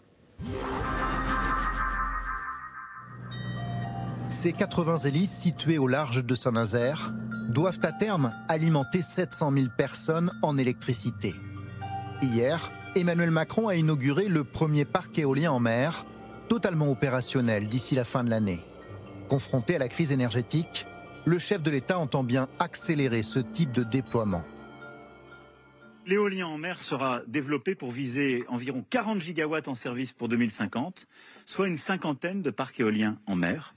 Ces 4.41 4.53
80 4.53 4.97
hélices 4.97 5.37
situées 5.37 5.77
au 5.77 5.85
large 5.85 6.25
de 6.25 6.33
Saint-Nazaire 6.33 7.13
doivent 7.49 7.77
à 7.83 7.91
terme 7.91 8.33
alimenter 8.49 9.03
700 9.03 9.51
000 9.51 9.65
personnes 9.77 10.31
en 10.41 10.57
électricité. 10.57 11.35
Hier, 12.23 12.71
Emmanuel 12.95 13.29
Macron 13.29 13.67
a 13.67 13.75
inauguré 13.75 14.29
le 14.29 14.43
premier 14.43 14.83
parc 14.83 15.19
éolien 15.19 15.51
en 15.51 15.59
mer, 15.59 16.05
totalement 16.49 16.89
opérationnel 16.89 17.67
d'ici 17.67 17.93
la 17.93 18.03
fin 18.03 18.23
de 18.23 18.31
l'année. 18.31 18.61
Confronté 19.29 19.75
à 19.75 19.77
la 19.77 19.87
crise 19.87 20.11
énergétique, 20.11 20.87
le 21.25 21.37
chef 21.37 21.61
de 21.61 21.69
l'État 21.69 21.99
entend 21.99 22.23
bien 22.23 22.47
accélérer 22.57 23.21
ce 23.21 23.37
type 23.37 23.71
de 23.73 23.83
déploiement. 23.83 24.43
L'éolien 26.07 26.47
en 26.47 26.57
mer 26.57 26.81
sera 26.81 27.21
développé 27.27 27.75
pour 27.75 27.91
viser 27.91 28.43
environ 28.47 28.83
40 28.89 29.21
gigawatts 29.21 29.67
en 29.67 29.75
service 29.75 30.13
pour 30.13 30.29
2050, 30.29 31.05
soit 31.45 31.67
une 31.67 31.77
cinquantaine 31.77 32.41
de 32.41 32.49
parcs 32.49 32.79
éoliens 32.79 33.19
en 33.27 33.35
mer. 33.35 33.75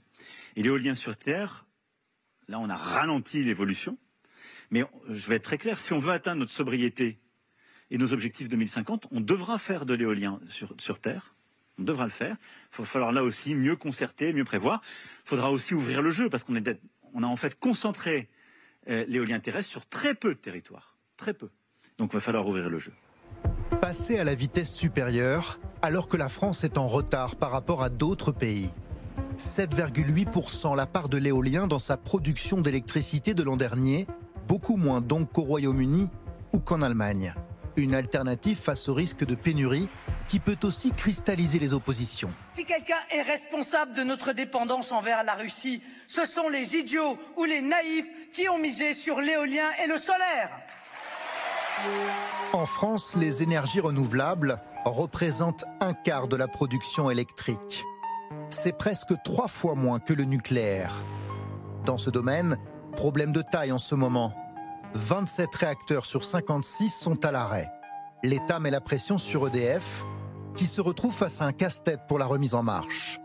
Et 0.55 0.63
l'éolien 0.63 0.95
sur 0.95 1.17
Terre, 1.17 1.65
là 2.47 2.59
on 2.59 2.69
a 2.69 2.77
ralenti 2.77 3.43
l'évolution. 3.43 3.97
Mais 4.71 4.83
je 5.09 5.27
vais 5.27 5.35
être 5.35 5.43
très 5.43 5.57
clair, 5.57 5.77
si 5.77 5.93
on 5.93 5.99
veut 5.99 6.11
atteindre 6.11 6.39
notre 6.39 6.51
sobriété 6.51 7.19
et 7.91 7.97
nos 7.97 8.13
objectifs 8.13 8.49
2050, 8.49 9.07
on 9.11 9.21
devra 9.21 9.59
faire 9.59 9.85
de 9.85 9.93
l'éolien 9.93 10.39
sur, 10.47 10.99
Terre. 10.99 11.35
On 11.77 11.83
devra 11.83 12.05
le 12.05 12.09
faire. 12.09 12.35
Il 12.73 12.79
va 12.79 12.85
falloir 12.85 13.11
là 13.11 13.23
aussi 13.23 13.53
mieux 13.53 13.75
concerter, 13.75 14.33
mieux 14.33 14.45
prévoir. 14.45 14.81
Il 15.25 15.29
faudra 15.29 15.51
aussi 15.51 15.73
ouvrir 15.73 16.01
le 16.01 16.11
jeu 16.11 16.29
parce 16.29 16.43
qu'on 16.43 16.55
on 17.13 17.23
a 17.23 17.27
en 17.27 17.35
fait 17.35 17.59
concentré 17.59 18.29
euh, 18.87 19.05
l'éolien 19.07 19.39
terrestre 19.39 19.69
sur 19.69 19.85
très 19.85 20.15
peu 20.15 20.29
de 20.29 20.39
territoires. 20.39 20.97
Très 21.17 21.33
peu. 21.33 21.49
Donc 21.97 22.11
il 22.13 22.15
va 22.15 22.21
falloir 22.21 22.47
ouvrir 22.47 22.69
le 22.69 22.79
jeu. 22.79 22.93
Passer 23.81 24.17
à 24.17 24.23
la 24.23 24.35
vitesse 24.35 24.73
supérieure 24.73 25.59
alors 25.81 26.07
que 26.07 26.17
la 26.17 26.29
France 26.29 26.63
est 26.63 26.77
en 26.77 26.87
retard 26.87 27.35
par 27.35 27.51
rapport 27.51 27.83
à 27.83 27.89
d'autres 27.89 28.31
pays. 28.31 28.71
7,8% 29.37 30.75
la 30.75 30.85
part 30.85 31.09
de 31.09 31.17
l'éolien 31.17 31.67
dans 31.67 31.79
sa 31.79 31.97
production 31.97 32.61
d'électricité 32.61 33.33
de 33.33 33.43
l'an 33.43 33.57
dernier, 33.57 34.07
beaucoup 34.47 34.75
moins 34.75 35.01
donc 35.01 35.31
qu'au 35.31 35.41
Royaume-Uni 35.41 36.09
ou 36.53 36.59
qu'en 36.59 36.81
Allemagne. 36.81 37.33
Une 37.77 37.93
alternative 37.93 38.57
face 38.57 38.87
au 38.87 38.93
risque 38.93 39.25
de 39.25 39.35
pénurie 39.35 39.89
qui 40.29 40.39
peut 40.39 40.57
aussi 40.63 40.91
cristalliser 40.91 41.59
les 41.59 41.73
oppositions. 41.73 42.31
Si 42.53 42.63
quelqu'un 42.63 42.95
est 43.11 43.21
responsable 43.21 43.93
de 43.93 44.03
notre 44.03 44.31
dépendance 44.31 44.91
envers 44.91 45.23
la 45.23 45.33
Russie, 45.33 45.81
ce 46.07 46.25
sont 46.25 46.47
les 46.47 46.75
idiots 46.77 47.17
ou 47.37 47.43
les 47.43 47.61
naïfs 47.61 48.07
qui 48.33 48.47
ont 48.47 48.57
misé 48.57 48.93
sur 48.93 49.19
l'éolien 49.19 49.67
et 49.83 49.87
le 49.87 49.97
solaire. 49.97 50.49
En 52.53 52.65
France, 52.65 53.15
les 53.19 53.43
énergies 53.43 53.81
renouvelables 53.81 54.59
représentent 54.85 55.65
un 55.81 55.93
quart 55.93 56.29
de 56.29 56.37
la 56.37 56.47
production 56.47 57.11
électrique. 57.11 57.83
C'est 58.49 58.77
presque 58.77 59.13
trois 59.23 59.47
fois 59.47 59.75
moins 59.75 59.99
que 59.99 60.13
le 60.13 60.23
nucléaire. 60.23 60.93
Dans 61.85 61.97
ce 61.97 62.09
domaine, 62.09 62.57
problème 62.95 63.31
de 63.31 63.41
taille 63.41 63.71
en 63.71 63.77
ce 63.77 63.95
moment. 63.95 64.33
27 64.93 65.53
réacteurs 65.53 66.05
sur 66.05 66.23
56 66.23 66.89
sont 66.89 67.25
à 67.25 67.31
l'arrêt. 67.31 67.69
L'État 68.23 68.59
met 68.59 68.71
la 68.71 68.81
pression 68.81 69.17
sur 69.17 69.47
EDF, 69.47 70.03
qui 70.55 70.67
se 70.67 70.81
retrouve 70.81 71.13
face 71.13 71.41
à 71.41 71.45
un 71.45 71.51
casse-tête 71.51 72.01
pour 72.07 72.17
la 72.17 72.25
remise 72.25 72.55
en 72.55 72.63
marche. 72.63 73.19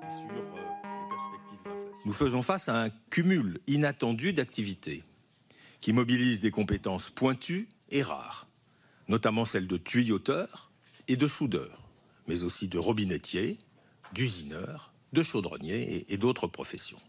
Nous 2.05 2.13
faisons 2.13 2.43
face 2.43 2.69
à 2.69 2.83
un 2.83 2.91
cumul 3.11 3.61
inattendu 3.67 4.33
d'activités 4.33 5.05
qui 5.81 5.93
mobilisent 5.93 6.41
des 6.41 6.51
compétences 6.51 7.09
pointues 7.09 7.69
et 7.91 8.03
rares, 8.03 8.49
notamment 9.09 9.45
celles 9.45 9.67
de 9.67 9.77
tuyauteurs 9.77 10.71
et 11.09 11.17
de 11.17 11.29
soudeurs, 11.29 11.89
mais 12.27 12.43
aussi 12.43 12.69
de 12.69 12.79
robinettiers, 12.79 13.59
d'usineurs, 14.13 14.93
de 15.13 15.23
chaudronniers 15.23 16.07
et, 16.09 16.17
d'autres 16.17 16.47
professions. 16.47 17.01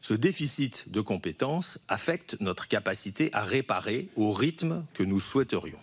Ce 0.00 0.14
déficit 0.14 0.90
de 0.90 1.00
compétences 1.00 1.80
affecte 1.88 2.36
notre 2.40 2.68
capacité 2.68 3.30
à 3.32 3.42
réparer 3.42 4.08
au 4.16 4.32
rythme 4.32 4.84
que 4.92 5.02
nous 5.02 5.20
souhaiterions. 5.20 5.78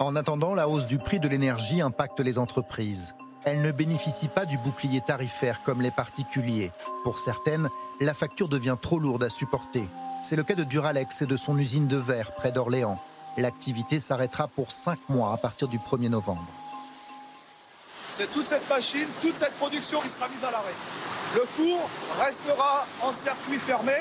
En 0.00 0.16
attendant, 0.16 0.54
la 0.54 0.68
hausse 0.68 0.86
du 0.86 0.98
prix 0.98 1.20
de 1.20 1.28
l'énergie 1.28 1.80
impacte 1.80 2.20
les 2.20 2.38
entreprises. 2.38 3.14
Elles 3.44 3.62
ne 3.62 3.70
bénéficient 3.70 4.28
pas 4.28 4.44
du 4.44 4.58
bouclier 4.58 5.00
tarifaire 5.06 5.60
comme 5.64 5.82
les 5.82 5.92
particuliers. 5.92 6.72
Pour 7.04 7.18
certaines, 7.18 7.68
la 8.00 8.14
facture 8.14 8.48
devient 8.48 8.76
trop 8.80 8.98
lourde 8.98 9.22
à 9.22 9.30
supporter. 9.30 9.84
C'est 10.24 10.36
le 10.36 10.42
cas 10.42 10.54
de 10.54 10.64
Duralex 10.64 11.22
et 11.22 11.26
de 11.26 11.36
son 11.36 11.58
usine 11.58 11.86
de 11.86 11.96
verre 11.96 12.32
près 12.32 12.50
d'Orléans. 12.50 13.00
L'activité 13.36 14.00
s'arrêtera 14.00 14.48
pour 14.48 14.72
5 14.72 15.08
mois 15.10 15.32
à 15.32 15.36
partir 15.36 15.68
du 15.68 15.78
1er 15.78 16.08
novembre. 16.08 16.63
C'est 18.16 18.32
toute 18.32 18.46
cette 18.46 18.68
machine, 18.70 19.08
toute 19.20 19.34
cette 19.34 19.54
production 19.54 20.00
qui 20.00 20.08
sera 20.08 20.28
mise 20.28 20.44
à 20.44 20.52
l'arrêt. 20.52 20.74
Le 21.34 21.40
four 21.40 21.90
restera 22.20 22.86
en 23.02 23.12
circuit 23.12 23.58
fermé. 23.58 23.94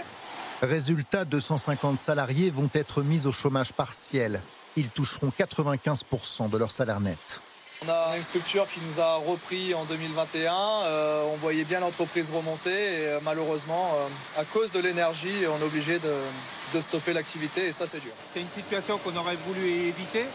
Résultat, 0.62 1.26
250 1.26 1.98
salariés 1.98 2.52
vont 2.52 2.70
être 2.76 3.02
mis 3.02 3.26
au 3.26 3.32
chômage 3.32 3.74
partiel. 3.74 4.40
Ils 4.78 4.90
toucheront 4.90 5.32
95% 5.36 6.48
de 6.48 6.58
leur 6.58 6.70
salaire 6.70 7.00
net. 7.00 7.40
On 7.84 7.90
a 7.90 8.16
une 8.16 8.22
structure 8.22 8.68
qui 8.70 8.82
nous 8.88 9.02
a 9.02 9.16
repris 9.16 9.74
en 9.74 9.84
2021. 9.86 10.54
Euh, 10.54 11.24
on 11.34 11.38
voyait 11.38 11.64
bien 11.64 11.80
l'entreprise 11.80 12.30
remonter 12.30 12.70
et 12.70 13.08
euh, 13.08 13.20
malheureusement, 13.24 13.96
euh, 13.96 14.42
à 14.42 14.46
cause 14.46 14.72
de 14.72 14.80
l'énergie, 14.80 15.48
on 15.48 15.60
est 15.60 15.66
obligé 15.66 15.98
de, 15.98 16.82
stopper 16.82 17.14
l'activité 17.14 17.66
et 17.66 17.72
ça, 17.72 17.88
c'est 17.88 18.00
dur. 18.00 18.14
C'est 18.32 18.42
une 18.42 18.48
situation 18.48 19.00
qu'on 19.00 19.16
aurait 19.18 19.38
voulu 19.48 19.68
éviter, 19.68 20.26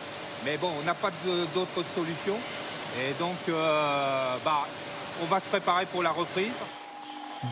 mais 0.45 0.57
bon, 0.57 0.69
on 0.81 0.85
n'a 0.85 0.95
pas 0.95 1.11
d'autre 1.55 1.85
solution. 1.95 2.35
Et 2.99 3.15
donc, 3.19 3.37
bah, 4.45 4.67
on 5.23 5.27
va 5.27 5.41
se 5.41 5.49
préparer 5.49 5.87
pour 5.87 6.03
la 6.03 6.11
reprise. 6.11 6.55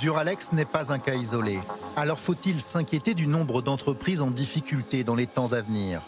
Duralex 0.01 0.53
n'est 0.53 0.65
pas 0.65 0.93
un 0.93 0.99
cas 0.99 1.15
isolé. 1.15 1.61
Alors 1.95 2.19
faut-il 2.19 2.61
s'inquiéter 2.61 3.15
du 3.15 3.29
nombre 3.29 3.63
d'entreprises 3.63 4.21
en 4.21 4.31
difficulté 4.31 5.05
dans 5.05 5.15
les 5.15 5.29
temps 5.29 5.53
à 5.53 5.61
venir? 5.61 6.03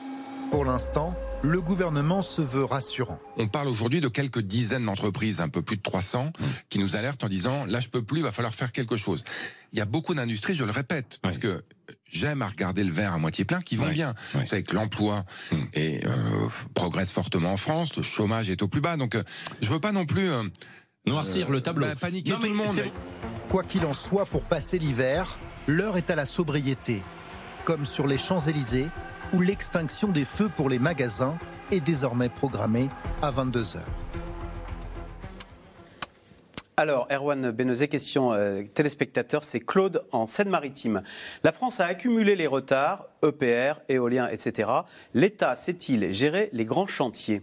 Pour 0.51 0.65
l'instant, 0.65 1.15
le 1.43 1.61
gouvernement 1.61 2.23
se 2.23 2.43
veut 2.43 2.65
rassurant. 2.65 3.19
On 3.37 3.47
parle 3.47 3.69
aujourd'hui 3.69 4.01
de 4.01 4.09
quelques 4.09 4.41
dizaines 4.41 4.85
d'entreprises, 4.85 5.41
un 5.41 5.49
peu 5.49 5.63
plus 5.63 5.77
de 5.77 5.83
300, 5.83 6.27
mmh. 6.27 6.45
qui 6.69 6.79
nous 6.79 6.97
alertent 6.97 7.23
en 7.25 7.29
disant 7.29 7.65
là 7.67 7.81
je 7.81 7.89
peux 7.89 8.03
plus, 8.03 8.21
il 8.21 8.25
va 8.25 8.33
falloir 8.33 8.55
faire 8.55 8.73
quelque 8.73 8.97
chose. 8.97 9.25
Il 9.73 9.79
y 9.79 9.83
a 9.83 9.85
beaucoup 9.85 10.15
d'industries, 10.15 10.55
je 10.55 10.65
le 10.65 10.71
répète, 10.71 11.19
parce 11.23 11.39
que 11.39 11.65
j'aime 12.11 12.43
à 12.43 12.49
regarder 12.49 12.83
le 12.83 12.93
verre 12.93 13.13
à 13.13 13.19
moitié 13.19 13.45
plein, 13.45 13.61
qui 13.61 13.77
vont 13.77 13.91
bien. 13.91 14.15
Vous 14.35 14.47
savez 14.47 14.63
que 14.63 14.75
l'emploi 14.75 15.25
mmh. 15.53 15.57
euh, 15.77 16.49
progresse 16.75 17.11
fortement 17.11 17.53
en 17.53 17.57
France, 17.57 17.97
le 17.97 18.03
chômage 18.03 18.51
est 18.51 18.63
au 18.63 18.69
plus 18.69 18.81
bas, 18.81 18.97
donc 18.97 19.15
euh, 19.15 19.23
je 19.61 19.69
veux 19.69 19.81
pas 19.81 19.93
non 19.93 20.07
plus 20.07 20.31
euh, 20.31 20.43
noircir 21.07 21.51
le 21.51 21.61
tableau, 21.61 21.87
bah, 21.87 21.95
paniquer 21.97 22.33
tout 22.33 22.47
le 22.47 22.55
monde. 22.55 22.83
Quoi 23.49 23.63
qu'il 23.63 23.85
en 23.85 23.95
soit, 23.95 24.27
pour 24.27 24.45
passer 24.45 24.79
l'hiver, 24.79 25.39
l'heure 25.67 25.97
est 25.97 26.11
à 26.11 26.17
la 26.17 26.27
sobriété, 26.27 27.03
comme 27.65 27.85
sur 27.85 28.07
les 28.07 28.19
Champs 28.19 28.41
Élysées 28.41 28.89
où 29.33 29.41
l'extinction 29.41 30.09
des 30.09 30.25
feux 30.25 30.49
pour 30.49 30.69
les 30.69 30.79
magasins 30.79 31.39
est 31.71 31.81
désormais 31.81 32.29
programmée 32.29 32.89
à 33.23 33.31
22 33.31 33.63
h 33.63 33.79
alors, 36.81 37.09
Erwan 37.11 37.51
Benezé, 37.51 37.89
question 37.89 38.33
euh, 38.33 38.63
téléspectateur, 38.73 39.43
c'est 39.43 39.59
Claude 39.59 40.05
en 40.13 40.29
Seine-Maritime. 40.29 41.03
La 41.43 41.51
France 41.51 41.81
a 41.81 41.87
accumulé 41.87 42.37
les 42.37 42.47
retards, 42.47 43.09
EPR, 43.25 43.81
éolien, 43.89 44.29
etc. 44.29 44.71
L'État 45.13 45.57
sait-il 45.57 46.13
gérer 46.13 46.51
les 46.53 46.65
grands 46.65 46.87
chantiers? 46.87 47.43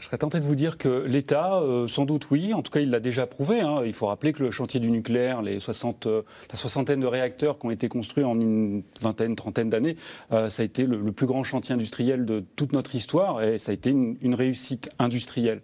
Je 0.00 0.06
serais 0.06 0.16
tenté 0.16 0.40
de 0.40 0.44
vous 0.46 0.54
dire 0.54 0.78
que 0.78 1.04
l'État, 1.06 1.60
euh, 1.60 1.86
sans 1.86 2.06
doute 2.06 2.30
oui, 2.30 2.54
en 2.54 2.62
tout 2.62 2.72
cas 2.72 2.80
il 2.80 2.90
l'a 2.90 3.00
déjà 3.00 3.26
prouvé. 3.26 3.60
Hein. 3.60 3.82
Il 3.84 3.92
faut 3.92 4.06
rappeler 4.06 4.32
que 4.32 4.42
le 4.42 4.50
chantier 4.50 4.80
du 4.80 4.90
nucléaire, 4.90 5.42
les 5.42 5.60
60, 5.60 6.06
euh, 6.06 6.22
la 6.50 6.56
soixantaine 6.56 7.00
de 7.00 7.06
réacteurs 7.06 7.58
qui 7.58 7.66
ont 7.66 7.70
été 7.70 7.88
construits 7.88 8.24
en 8.24 8.40
une 8.40 8.82
vingtaine, 9.00 9.36
trentaine 9.36 9.68
d'années, 9.68 9.96
euh, 10.32 10.48
ça 10.48 10.62
a 10.62 10.64
été 10.64 10.84
le, 10.84 11.12
plus 11.12 11.26
grand 11.26 11.44
chantier 11.44 11.74
industriel 11.74 12.24
de 12.24 12.42
toute 12.56 12.72
notre 12.72 12.94
histoire 12.94 13.42
et 13.42 13.58
ça 13.58 13.72
a 13.72 13.74
été 13.74 13.90
une, 13.90 14.34
réussite 14.34 14.90
industrielle. 14.98 15.60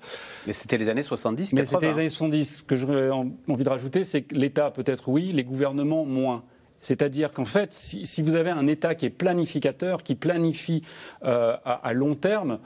Mais 0.46 0.52
c'était 0.52 0.76
les 0.76 0.90
années 0.90 1.02
70, 1.02 1.54
80. 1.54 1.60
Mais 1.60 1.66
c'était 1.66 1.92
les 1.92 1.98
années 2.00 2.08
70. 2.10 2.56
Ce 2.58 2.62
que 2.62 2.76
j'aurais 2.76 3.10
envie 3.10 3.64
de 3.64 3.68
rajouter, 3.68 4.04
c'est 4.04 4.22
que 4.22 4.34
l'État 4.34 4.70
peut-être 4.70 5.08
oui, 5.08 5.32
les 5.32 5.44
gouvernements 5.44 6.04
moins. 6.04 6.44
C'est-à-dire 6.80 7.30
qu'en 7.30 7.46
fait, 7.46 7.72
si, 7.72 8.22
vous 8.22 8.34
avez 8.34 8.50
un 8.50 8.66
État 8.66 8.94
qui 8.94 9.06
est 9.06 9.10
planificateur, 9.10 10.02
qui 10.02 10.14
planifie 10.14 10.82
à, 11.22 11.92
long 11.94 12.14
terme 12.14 12.58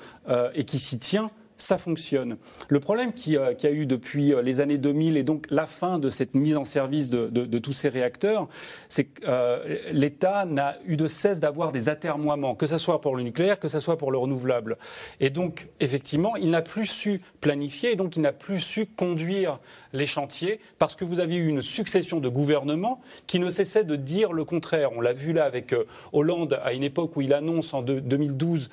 et 0.54 0.64
qui 0.64 0.78
s'y 0.78 0.98
tient, 0.98 1.30
ça 1.62 1.78
fonctionne. 1.78 2.36
Le 2.68 2.80
problème 2.80 3.12
qu'il 3.12 3.34
y 3.34 3.36
a 3.38 3.70
eu 3.70 3.86
depuis 3.86 4.32
euh, 4.32 4.42
les 4.42 4.60
années 4.60 4.78
2000 4.78 5.16
et 5.16 5.22
donc 5.22 5.46
la 5.50 5.66
fin 5.66 5.98
de 5.98 6.08
cette 6.08 6.34
mise 6.34 6.56
en 6.56 6.64
service 6.64 7.10
de, 7.10 7.58
tous 7.58 7.72
ces 7.72 7.88
réacteurs, 7.88 8.48
c'est 8.88 9.04
que 9.04 9.22
euh, 9.26 9.78
l'État 9.92 10.44
n'a 10.44 10.76
eu 10.86 10.96
de 10.96 11.06
cesse 11.06 11.40
d'avoir 11.40 11.72
des 11.72 11.88
atermoiements, 11.88 12.54
que 12.54 12.66
ce 12.66 12.78
soit 12.78 13.00
pour 13.00 13.16
le 13.16 13.22
nucléaire, 13.22 13.58
que 13.58 13.68
ce 13.68 13.80
soit 13.80 13.98
pour 13.98 14.10
le 14.10 14.18
renouvelable. 14.18 14.78
Et 15.20 15.30
donc, 15.30 15.68
effectivement, 15.80 16.36
il 16.36 16.50
n'a 16.50 16.62
plus 16.62 16.86
su 16.86 17.20
planifier 17.40 17.92
et 17.92 17.96
donc 17.96 18.16
il 18.16 18.22
n'a 18.22 18.32
plus 18.32 18.60
su 18.60 18.86
conduire 18.86 19.58
les 19.92 20.06
chantiers 20.06 20.60
parce 20.78 20.96
que 20.96 21.04
vous 21.04 21.20
aviez 21.20 21.38
eu 21.38 21.48
une 21.48 21.62
succession 21.62 22.20
de 22.20 22.28
gouvernements 22.28 23.00
qui 23.26 23.38
ne 23.38 23.50
cessaient 23.50 23.84
de 23.84 23.96
dire 23.96 24.32
le 24.32 24.44
contraire. 24.44 24.90
On 24.96 25.00
l'a 25.00 25.12
vu 25.12 25.32
là 25.32 25.44
avec 25.44 25.72
euh, 25.72 25.84
Hollande 26.12 26.58
à 26.64 26.72
une 26.72 26.84
époque 26.84 27.16
où 27.16 27.20
il 27.20 27.34
annonce 27.34 27.74
en 27.74 27.82
2012 27.82 28.70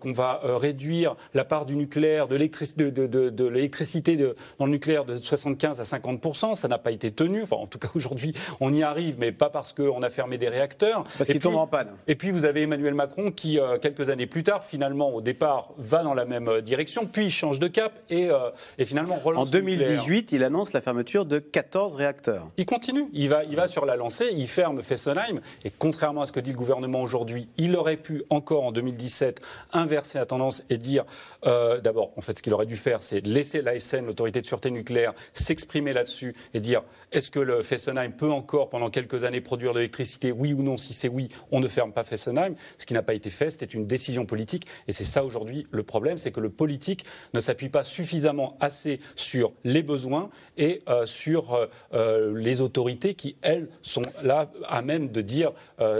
qu'on 0.00 0.12
va 0.12 0.40
réduire 0.42 1.16
la 1.34 1.44
part 1.44 1.66
du 1.66 1.76
nucléaire 1.76 2.11
nucléaire, 2.12 2.28
de 2.28 2.36
l'électricité 2.36 2.90
de, 2.90 3.06
de, 3.06 3.30
de, 3.30 3.44
l'électricité 3.46 4.16
dans 4.58 4.66
le 4.66 4.72
nucléaire 4.72 5.04
de 5.04 5.16
75 5.16 5.80
à 5.80 5.84
50 5.84 6.54
ça 6.54 6.68
n'a 6.68 6.78
pas 6.78 6.90
été 6.90 7.10
tenu. 7.10 7.42
Enfin, 7.42 7.56
en 7.56 7.66
tout 7.66 7.78
cas, 7.78 7.88
aujourd'hui, 7.94 8.34
on 8.60 8.72
y 8.72 8.82
arrive, 8.82 9.16
mais 9.18 9.32
pas 9.32 9.50
parce 9.50 9.72
qu'on 9.72 10.02
a 10.02 10.10
fermé 10.10 10.38
des 10.38 10.48
réacteurs. 10.48 11.04
Parce 11.18 11.30
qu'ils 11.30 11.40
tombent 11.40 11.56
en 11.56 11.66
panne. 11.66 11.88
Et 12.06 12.14
puis, 12.14 12.30
vous 12.30 12.44
avez 12.44 12.62
Emmanuel 12.62 12.94
Macron 12.94 13.30
qui, 13.30 13.58
euh, 13.58 13.78
quelques 13.78 14.10
années 14.10 14.26
plus 14.26 14.42
tard, 14.42 14.64
finalement, 14.64 15.10
au 15.10 15.20
départ, 15.20 15.72
va 15.78 16.02
dans 16.02 16.14
la 16.14 16.24
même 16.24 16.48
euh, 16.48 16.60
direction, 16.60 17.06
puis 17.06 17.30
change 17.30 17.58
de 17.58 17.68
cap 17.68 17.92
et, 18.10 18.30
euh, 18.30 18.50
et 18.78 18.84
finalement 18.84 19.16
relance. 19.16 19.48
En 19.48 19.50
2018, 19.50 20.32
il 20.32 20.44
annonce 20.44 20.72
la 20.72 20.80
fermeture 20.80 21.24
de 21.24 21.38
14 21.38 21.96
réacteurs. 21.96 22.48
Il 22.56 22.66
continue. 22.66 23.06
Il 23.12 23.28
va, 23.28 23.44
il 23.44 23.56
va 23.56 23.68
sur 23.68 23.86
la 23.86 23.96
lancée, 23.96 24.28
il 24.32 24.48
ferme 24.48 24.82
Fessenheim. 24.82 25.40
Et 25.64 25.70
contrairement 25.70 26.22
à 26.22 26.26
ce 26.26 26.32
que 26.32 26.40
dit 26.40 26.52
le 26.52 26.56
gouvernement 26.56 27.02
aujourd'hui, 27.02 27.48
il 27.58 27.76
aurait 27.76 27.96
pu 27.96 28.22
encore 28.30 28.64
en 28.64 28.72
2017 28.72 29.40
inverser 29.72 30.18
la 30.18 30.26
tendance 30.26 30.62
et 30.70 30.78
dire 30.78 31.04
d'abord, 31.42 32.01
en 32.16 32.20
fait, 32.20 32.38
ce 32.38 32.42
qu'il 32.42 32.52
aurait 32.54 32.66
dû 32.66 32.76
faire, 32.76 33.02
c'est 33.02 33.24
laisser 33.26 33.62
l'ASN, 33.62 34.06
l'autorité 34.06 34.40
de 34.40 34.46
sûreté 34.46 34.70
nucléaire, 34.70 35.12
s'exprimer 35.32 35.92
là-dessus 35.92 36.34
et 36.54 36.60
dire 36.60 36.82
est-ce 37.12 37.30
que 37.30 37.40
le 37.40 37.62
Fessenheim 37.62 38.12
peut 38.12 38.30
encore, 38.30 38.68
pendant 38.68 38.90
quelques 38.90 39.24
années, 39.24 39.40
produire 39.40 39.72
de 39.72 39.78
l'électricité? 39.78 40.32
Oui 40.32 40.52
ou 40.52 40.62
non 40.62 40.76
Si 40.76 40.92
c'est 40.92 41.08
oui, 41.08 41.28
on 41.50 41.60
ne 41.60 41.68
ferme 41.68 41.92
pas 41.92 42.04
Fessenheim. 42.04 42.54
Ce 42.78 42.86
qui 42.86 42.94
n'a 42.94 43.02
pas 43.02 43.14
été 43.14 43.30
fait, 43.30 43.50
c'était 43.50 43.66
une 43.66 43.86
décision 43.86 44.26
politique. 44.26 44.66
Et 44.88 44.92
c'est 44.92 45.04
ça 45.04 45.24
aujourd'hui 45.24 45.66
le 45.70 45.82
problème, 45.82 46.18
c'est 46.18 46.32
que 46.32 46.40
le 46.40 46.50
politique 46.50 47.04
ne 47.34 47.40
s'appuie 47.40 47.68
pas 47.68 47.84
suffisamment 47.84 48.56
assez 48.60 49.00
sur 49.16 49.52
les 49.64 49.82
besoins 49.82 50.30
et 50.56 50.82
euh, 50.88 51.06
sur 51.06 51.54
euh, 51.54 51.66
euh, 51.94 52.38
les 52.38 52.60
autorités 52.60 53.14
qui, 53.14 53.36
elles, 53.42 53.68
sont 53.82 54.02
là 54.22 54.50
à 54.66 54.82
même 54.82 55.08
de 55.08 55.20
dire 55.20 55.52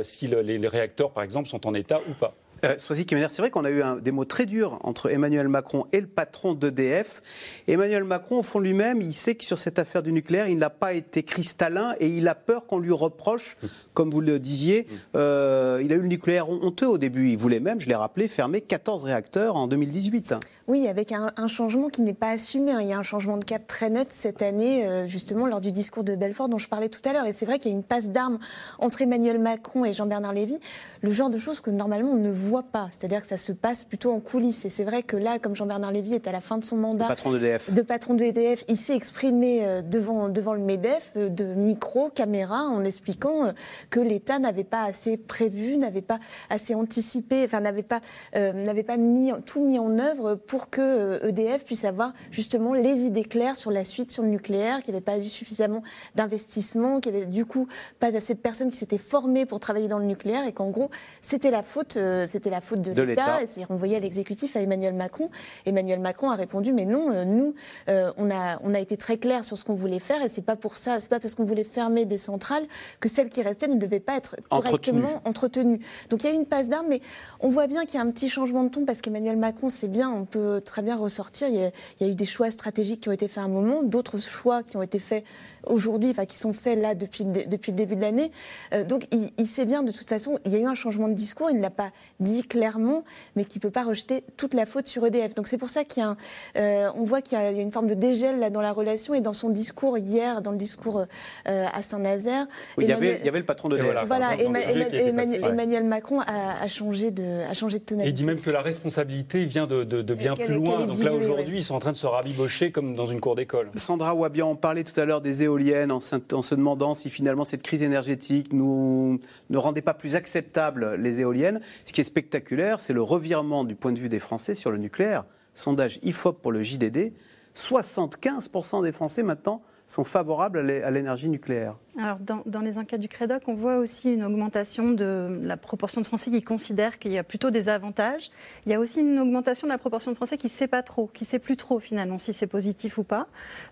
si 0.03 0.27
les 0.27 0.69
réacteurs, 0.69 1.11
par 1.11 1.23
exemple, 1.23 1.49
sont 1.49 1.67
en 1.67 1.75
état 1.75 2.01
ou 2.09 2.15
pas. 2.15 2.35
Euh, 2.65 2.77
c'est 2.79 3.39
vrai 3.39 3.51
qu'on 3.51 3.65
a 3.65 3.71
eu 3.71 3.83
des 4.01 4.13
mots 4.13 4.25
très 4.25 4.47
durs 4.47 4.79
entre 4.83 5.11
Emmanuel 5.11 5.49
Macron 5.49 5.87
et 5.93 6.01
le 6.01 6.07
patron 6.07 6.55
d'EDF. 6.55 7.21
Emmanuel 7.67 8.05
Macron, 8.05 8.39
au 8.39 8.43
fond 8.43 8.61
lui-même, 8.61 9.03
il 9.03 9.15
sait 9.15 9.35
que 9.35 9.45
sur 9.45 9.59
cette 9.59 9.79
affaire 9.79 10.03
du 10.03 10.13
nucléaire, 10.13 10.49
il 10.49 10.59
n'a 10.59 10.71
pas 10.71 10.93
été 10.93 11.25
cristallin 11.25 11.95
et 11.99 12.07
il 12.07 12.29
a 12.29 12.35
peur 12.35 12.67
qu'on 12.67 12.79
lui 12.79 12.93
reproche, 12.93 13.57
comme 13.95 14.11
vous 14.11 14.21
le 14.21 14.39
disiez, 14.39 14.87
euh, 15.17 15.81
il 15.83 15.93
a 15.93 15.97
eu 15.97 16.01
le 16.01 16.09
nucléaire 16.09 16.49
honteux 16.51 16.89
au 16.89 16.99
début. 16.99 17.31
Il 17.31 17.37
voulait 17.37 17.61
même, 17.61 17.81
je 17.81 17.89
l'ai 17.89 17.95
rappelé, 17.95 18.29
fermer 18.29 18.61
14 18.61 19.03
réacteurs 19.05 19.57
en 19.57 19.67
2018. 19.67 20.35
Oui, 20.69 20.87
avec 20.87 21.13
un, 21.13 21.47
changement 21.49 21.89
qui 21.89 22.03
n'est 22.03 22.15
pas 22.15 22.31
assumé. 22.31 22.73
Hein. 22.73 22.81
Il 22.83 22.89
y 22.89 22.93
a 22.93 22.99
un 22.99 23.03
changement 23.03 23.37
de 23.37 23.45
cap 23.45 23.67
très 23.67 23.91
net 23.91 24.09
cette 24.11 24.43
année, 24.43 24.87
euh, 24.87 25.07
justement, 25.07 25.47
lors 25.47 25.61
du 25.61 25.73
discours 25.73 26.05
de 26.05 26.15
Belfort 26.15 26.49
dont 26.49 26.59
je 26.59 26.69
parlais 26.69 26.89
tout 26.89 27.01
à 27.09 27.13
l'heure. 27.13 27.27
Et 27.27 27.33
c'est 27.33 27.47
vrai 27.47 27.59
qu'il 27.59 27.73
y 27.73 27.75
a 27.75 27.77
une 27.77 27.83
passe 27.83 28.11
d'armes 28.11 28.39
entre 28.79 29.03
Emmanuel 29.03 29.39
Macron 29.39 29.85
et 29.85 29.93
Jean-Bernard 29.93 30.33
Lévy, 30.33 30.59
le 31.01 31.11
genre 31.11 31.31
de 31.31 31.39
choses 31.39 31.61
que 31.61 31.71
normalement 31.71 32.13
on 32.13 32.17
ne 32.17 32.31
voit 32.31 32.63
pas. 32.63 32.89
C'est-à-dire 32.91 33.23
que 33.23 33.27
ça 33.27 33.37
se 33.37 33.53
passe 33.53 33.83
plutôt 33.85 34.13
en 34.13 34.21
coulisses. 34.21 34.65
Et 34.65 34.69
c'est 34.69 34.85
vrai 34.85 35.03
que 35.03 35.17
là, 35.17 35.39
comme 35.39 35.57
Jean-Bernard 35.57 35.93
Lévy 35.93 36.15
est 36.15 36.29
à 36.29 36.33
la 36.33 36.41
fin 36.41 36.59
de 36.59 36.65
son 36.65 36.77
mandat. 36.77 37.05
De 37.05 37.09
patron 37.09 37.33
d'EDF. 37.33 37.73
De 37.73 37.83
patron 37.83 38.15
d'EDF, 38.15 38.65
il 38.69 38.77
s'est 38.77 38.95
exprimé 38.95 39.65
euh, 39.65 39.83
devant, 39.83 40.29
devant 40.29 40.55
le 40.55 40.61
MEDEF, 40.61 41.13
euh, 41.17 41.29
de 41.29 41.45
micro, 41.45 42.09
caméra, 42.11 42.63
en 42.63 42.85
expliquant 42.85 43.53
que 43.91 44.01
l'État 44.01 44.39
n'avait 44.39 44.65
pas 44.65 44.85
assez 44.85 45.17
prévu, 45.17 45.77
n'avait 45.77 46.03
pas 46.03 46.21
assez 46.51 46.75
anticipé, 46.75 47.43
enfin, 47.45 47.61
n'avait 47.61 47.83
pas, 47.83 48.01
n'avait 48.35 48.83
pas 48.83 48.97
mis, 48.97 49.33
tout 49.47 49.65
mis 49.65 49.79
en 49.79 49.99
œuvre 49.99 50.35
pour 50.35 50.52
que 50.71 51.21
EDF 51.27 51.65
puisse 51.65 51.85
avoir 51.85 52.13
justement 52.31 52.75
les 52.75 53.01
idées 53.01 53.25
claires 53.25 53.57
sur 53.57 53.71
la 53.71 53.85
suite 53.85 54.11
sur 54.11 54.23
le 54.23 54.29
nucléaire, 54.29 54.83
qu'il 54.83 54.93
n'y 54.93 54.97
avait 54.97 55.05
pas 55.05 55.19
eu 55.19 55.25
suffisamment 55.25 55.83
d'investissement, 56.15 57.01
qu'il 57.01 57.13
n'y 57.13 57.19
avait 57.19 57.27
du 57.27 57.47
coup 57.47 57.69
pas 57.99 58.15
assez 58.15 58.35
de 58.35 58.39
personnes 58.39 58.71
qui 58.71 58.77
s'étaient 58.77 58.99
formées 58.99 59.47
pour 59.47 59.61
travailler 59.61 59.89
dans 59.89 59.99
le 59.99 60.07
nucléaire 60.07 60.47
et 60.47 60.53
qu'en 60.53 60.71
gros, 60.71 60.91
c'était 61.21 61.51
la 61.51 61.63
faute, 61.63 61.99
c'était 62.27 62.51
la 62.51 62.61
faute 62.61 62.81
de, 62.81 63.03
l'État, 63.03 63.43
et 63.43 63.47
c'est 63.47 63.65
renvoyé 63.65 63.97
à 63.97 64.01
l'exécutif, 64.01 64.57
à 64.57 64.61
Emmanuel 64.61 64.95
Macron. 64.95 65.31
Emmanuel 65.67 66.01
Macron 66.01 66.31
a 66.31 66.37
répondu, 66.37 66.73
mais 66.73 66.85
non, 66.85 67.13
euh, 67.13 67.25
nous, 67.25 67.55
euh, 67.89 68.13
on, 68.17 68.31
a, 68.31 68.59
on 68.63 68.75
a 68.75 68.81
été 68.81 68.97
très 68.97 69.19
clair 69.19 69.45
sur 69.45 69.57
ce 69.57 69.65
qu'on 69.65 69.75
voulait 69.75 69.99
faire, 69.99 70.23
et 70.23 70.29
c'est 70.29 70.43
pas 70.43 70.57
pour 70.57 70.77
ça, 70.77 71.01
c'est 71.01 71.09
pas 71.09 71.21
parce 71.21 71.35
qu'on 71.35 71.45
voulait 71.45 71.65
fermer 71.65 72.05
des 72.05 72.19
centrales 72.19 72.65
que 73.01 73.09
celles 73.09 73.29
qui 73.29 73.43
restaient 73.43 73.69
ne 73.69 73.79
devaient 73.79 74.01
pas 74.01 74.17
être 74.17 74.37
correctement 74.51 75.23
entretenues. 75.25 75.81
Donc 76.11 76.25
il 76.25 76.27
y 76.29 76.31
a 76.31 76.33
eu 76.33 76.37
une 76.37 76.47
passe 76.47 76.69
d'armes, 76.69 76.87
mais 76.89 77.01
on 77.41 77.49
voit 77.49 77.67
bien 77.67 77.85
qu'il 77.85 77.95
y 77.95 77.99
a 77.99 78.03
un 78.03 78.11
petit 78.11 78.29
changement 78.29 78.65
de 78.65 78.69
ton, 78.69 78.85
parce 78.85 79.01
qu'Emmanuel 79.01 79.37
Macron, 79.37 79.69
c'est 79.69 79.89
bien, 79.89 80.11
on 80.11 80.25
peut 80.43 80.61
très 80.61 80.83
bien 80.83 80.97
ressortir, 80.97 81.49
il 81.49 81.55
y, 81.55 81.65
a, 81.65 81.71
il 82.01 82.07
y, 82.07 82.11
a, 82.11 82.13
eu 82.13 82.15
des 82.15 82.25
choix 82.25 82.51
stratégiques 82.51 83.03
qui 83.03 83.09
ont 83.09 83.13
été 83.13 83.29
faits 83.29 83.39
à 83.39 83.47
un 83.47 83.49
moment, 83.49 83.83
d'autres 83.83 84.19
choix 84.19 84.63
qui 84.63 84.77
ont 84.77 84.83
été 84.83 84.99
faits 84.99 85.25
aujourd'hui, 85.67 86.11
enfin 86.11 86.27
qui 86.27 86.37
sont 86.37 86.53
faits 86.53 86.79
là 86.79 86.95
depuis, 86.95 87.25
depuis 87.25 87.73
le 87.73 87.77
début 87.77 87.97
de 87.97 88.01
l'année. 88.01 88.33
Euh, 88.75 88.85
donc 88.85 89.07
il, 89.13 89.31
il 89.39 89.47
sait 89.47 89.65
bien, 89.65 89.83
de 89.83 89.93
toute 89.93 90.09
façon, 90.09 90.39
il 90.45 90.53
y 90.53 90.57
a 90.57 90.59
eu 90.59 90.67
un 90.67 90.75
changement 90.75 91.09
de 91.09 91.15
discours, 91.15 91.51
il 91.51 91.57
ne 91.57 91.63
l'a 91.63 91.71
pas 91.71 91.93
dit 92.21 92.43
clairement 92.43 93.05
mais 93.37 93.45
qui 93.45 93.59
ne 93.59 93.63
peut 93.63 93.71
pas 93.71 93.83
rejeter 93.83 94.25
toute 94.37 94.55
la 94.55 94.67
faute 94.67 94.87
sur 94.87 95.07
EDF. 95.07 95.35
Donc 95.35 95.47
c'est 95.47 95.59
pour 95.59 95.71
ça 95.71 95.85
qu'il 95.85 96.03
y 96.03 96.07
a 96.07 96.17
euh, 96.57 96.91
on 96.97 97.05
voit 97.05 97.23
qu'il 97.23 97.39
y, 97.39 97.41
a 97.41 97.51
une 97.51 97.73
forme 97.73 97.87
de 97.87 97.95
dégel 97.95 98.39
là 98.39 98.51
dans 98.51 98.61
la 98.61 98.73
relation 98.73 99.15
et 99.15 99.21
dans 99.21 99.33
son 99.33 99.51
discours 99.51 99.99
hier, 99.99 100.43
dans 100.43 100.51
le 100.51 100.57
discours 100.57 101.07
euh, 101.49 101.67
à 101.73 101.83
Saint-Nazaire. 101.83 102.47
il, 102.79 102.89
y 102.89 102.93
avait, 102.93 103.19
il 103.21 103.25
y 103.25 103.29
avait 103.29 103.39
le 103.39 103.47
patron 103.47 103.69
de 103.69 103.79
Voilà, 103.79 104.05
voilà 104.05 104.37
Emmanuel, 104.37 105.85
Macron 105.85 106.21
a, 106.21 106.67
changé 106.67 107.11
de, 107.11 107.43
a 107.49 107.55
changé 107.55 107.79
de 107.79 107.85
tonalité. 107.85 108.09
Et 108.09 108.13
il 108.13 108.15
dit 108.15 108.25
même 108.25 108.41
que 108.41 108.51
la 108.51 108.63
responsabilité 108.63 109.45
vient 109.45 109.67
de, 109.67 110.15
bien 110.15 110.32
plus 110.35 110.55
loin. 110.55 110.87
Donc 110.87 111.03
là 111.03 111.13
aujourd'hui, 111.13 111.59
ils 111.59 111.63
sont 111.63 111.75
en 111.75 111.79
train 111.79 111.93
de 111.93 111.97
se 111.97 112.07
rabibocher 112.07 112.71
comme 112.71 112.95
dans 112.95 113.07
une 113.07 113.21
cour 113.21 113.35
d'école. 113.35 113.71
Sandra 113.77 114.15
Wabian, 114.15 114.51
on 114.51 114.57
parlait 114.57 114.85
tout 114.85 114.99
à 115.01 115.05
l'heure 115.05 115.21
des 115.21 115.43
éoliennes 115.43 115.93
en, 115.93 115.99
en 115.99 116.43
se 116.43 116.55
demandant 116.55 116.95
si 116.95 117.11
finalement 117.11 117.45
cette 117.45 117.63
crise 117.63 117.83
énergétique 117.83 118.53
nous, 118.53 119.21
ne 119.51 119.59
rendait 119.59 119.83
pas 119.83 119.95
plus 119.95 120.15
acceptable 120.15 120.95
les 120.97 121.21
éoliennes. 121.21 121.61
Ce 121.85 121.93
qui 121.93 122.01
est 122.01 122.05
spectaculaire 122.05 122.81
c'est 122.81 122.93
le 122.93 123.03
revirement 123.03 123.65
du 123.65 123.75
point 123.75 123.93
de 123.93 123.99
vue 123.99 124.09
des 124.09 124.19
Français 124.19 124.55
sur 124.55 124.71
le 124.71 124.79
nucléaire. 124.79 125.25
Sondage 125.55 125.99
IFOP 126.03 126.41
pour 126.41 126.53
le 126.53 126.63
JDD, 126.63 127.13
75% 127.55 128.83
des 128.83 128.93
Français 128.93 129.23
maintenant 129.23 129.63
sont 129.87 130.05
favorables 130.05 130.59
à 130.59 130.91
l'énergie 130.91 131.29
nucléaire. 131.29 131.77
Alors, 131.99 132.17
dans, 132.21 132.61
les 132.61 132.79
enquêtes 132.79 133.03
du 133.03 133.09
CREDOC, 133.09 133.43
on 133.49 133.53
voit 133.53 133.77
aussi 133.77 134.15
une 134.15 134.25
augmentation 134.25 134.93
de 134.93 135.41
la 135.43 135.59
proportion 135.59 136.01
de 136.01 136.07
Français 136.07 136.31
qui 136.31 136.41
considèrent 136.41 136.99
qu'il 136.99 137.13
y 137.13 137.19
a 137.19 137.23
plutôt 137.23 137.51
des 137.51 137.69
avantages. 137.69 138.31
Il 138.65 138.73
y 138.73 138.75
a 138.75 138.81
aussi 138.81 139.01
une 139.01 139.19
augmentation 139.19 139.67
de 139.67 139.73
la 139.73 139.77
proportion 139.77 140.11
de 140.11 140.17
Français 140.17 140.39
qui 140.39 140.47
ne 140.47 140.53
sait 140.53 140.69
pas 140.69 140.83
trop, 140.83 141.11
qui 141.13 141.25
ne 141.25 141.29
sait 141.29 141.39
plus 141.39 141.59
trop 141.59 141.81
finalement 141.81 142.17
si 142.17 142.33
c'est 142.33 142.47
positif 142.47 142.97
ou 142.97 143.05
pas. 143.05 143.27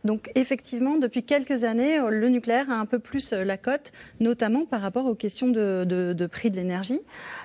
Donc, 0.04 0.30
effectivement, 0.34 0.98
depuis 0.98 1.22
quelques 1.22 1.64
années, 1.64 1.98
le 2.10 2.28
nucléaire 2.28 2.70
a 2.70 2.74
un 2.74 2.84
peu 2.84 2.98
plus 2.98 3.32
la 3.32 3.56
cote, 3.56 3.90
notamment 4.20 4.66
par 4.66 4.82
rapport 4.82 5.06
aux 5.06 5.14
questions 5.14 5.48
de, 5.48 6.26
prix 6.30 6.50
de 6.50 6.56
l'énergie. 6.56 7.00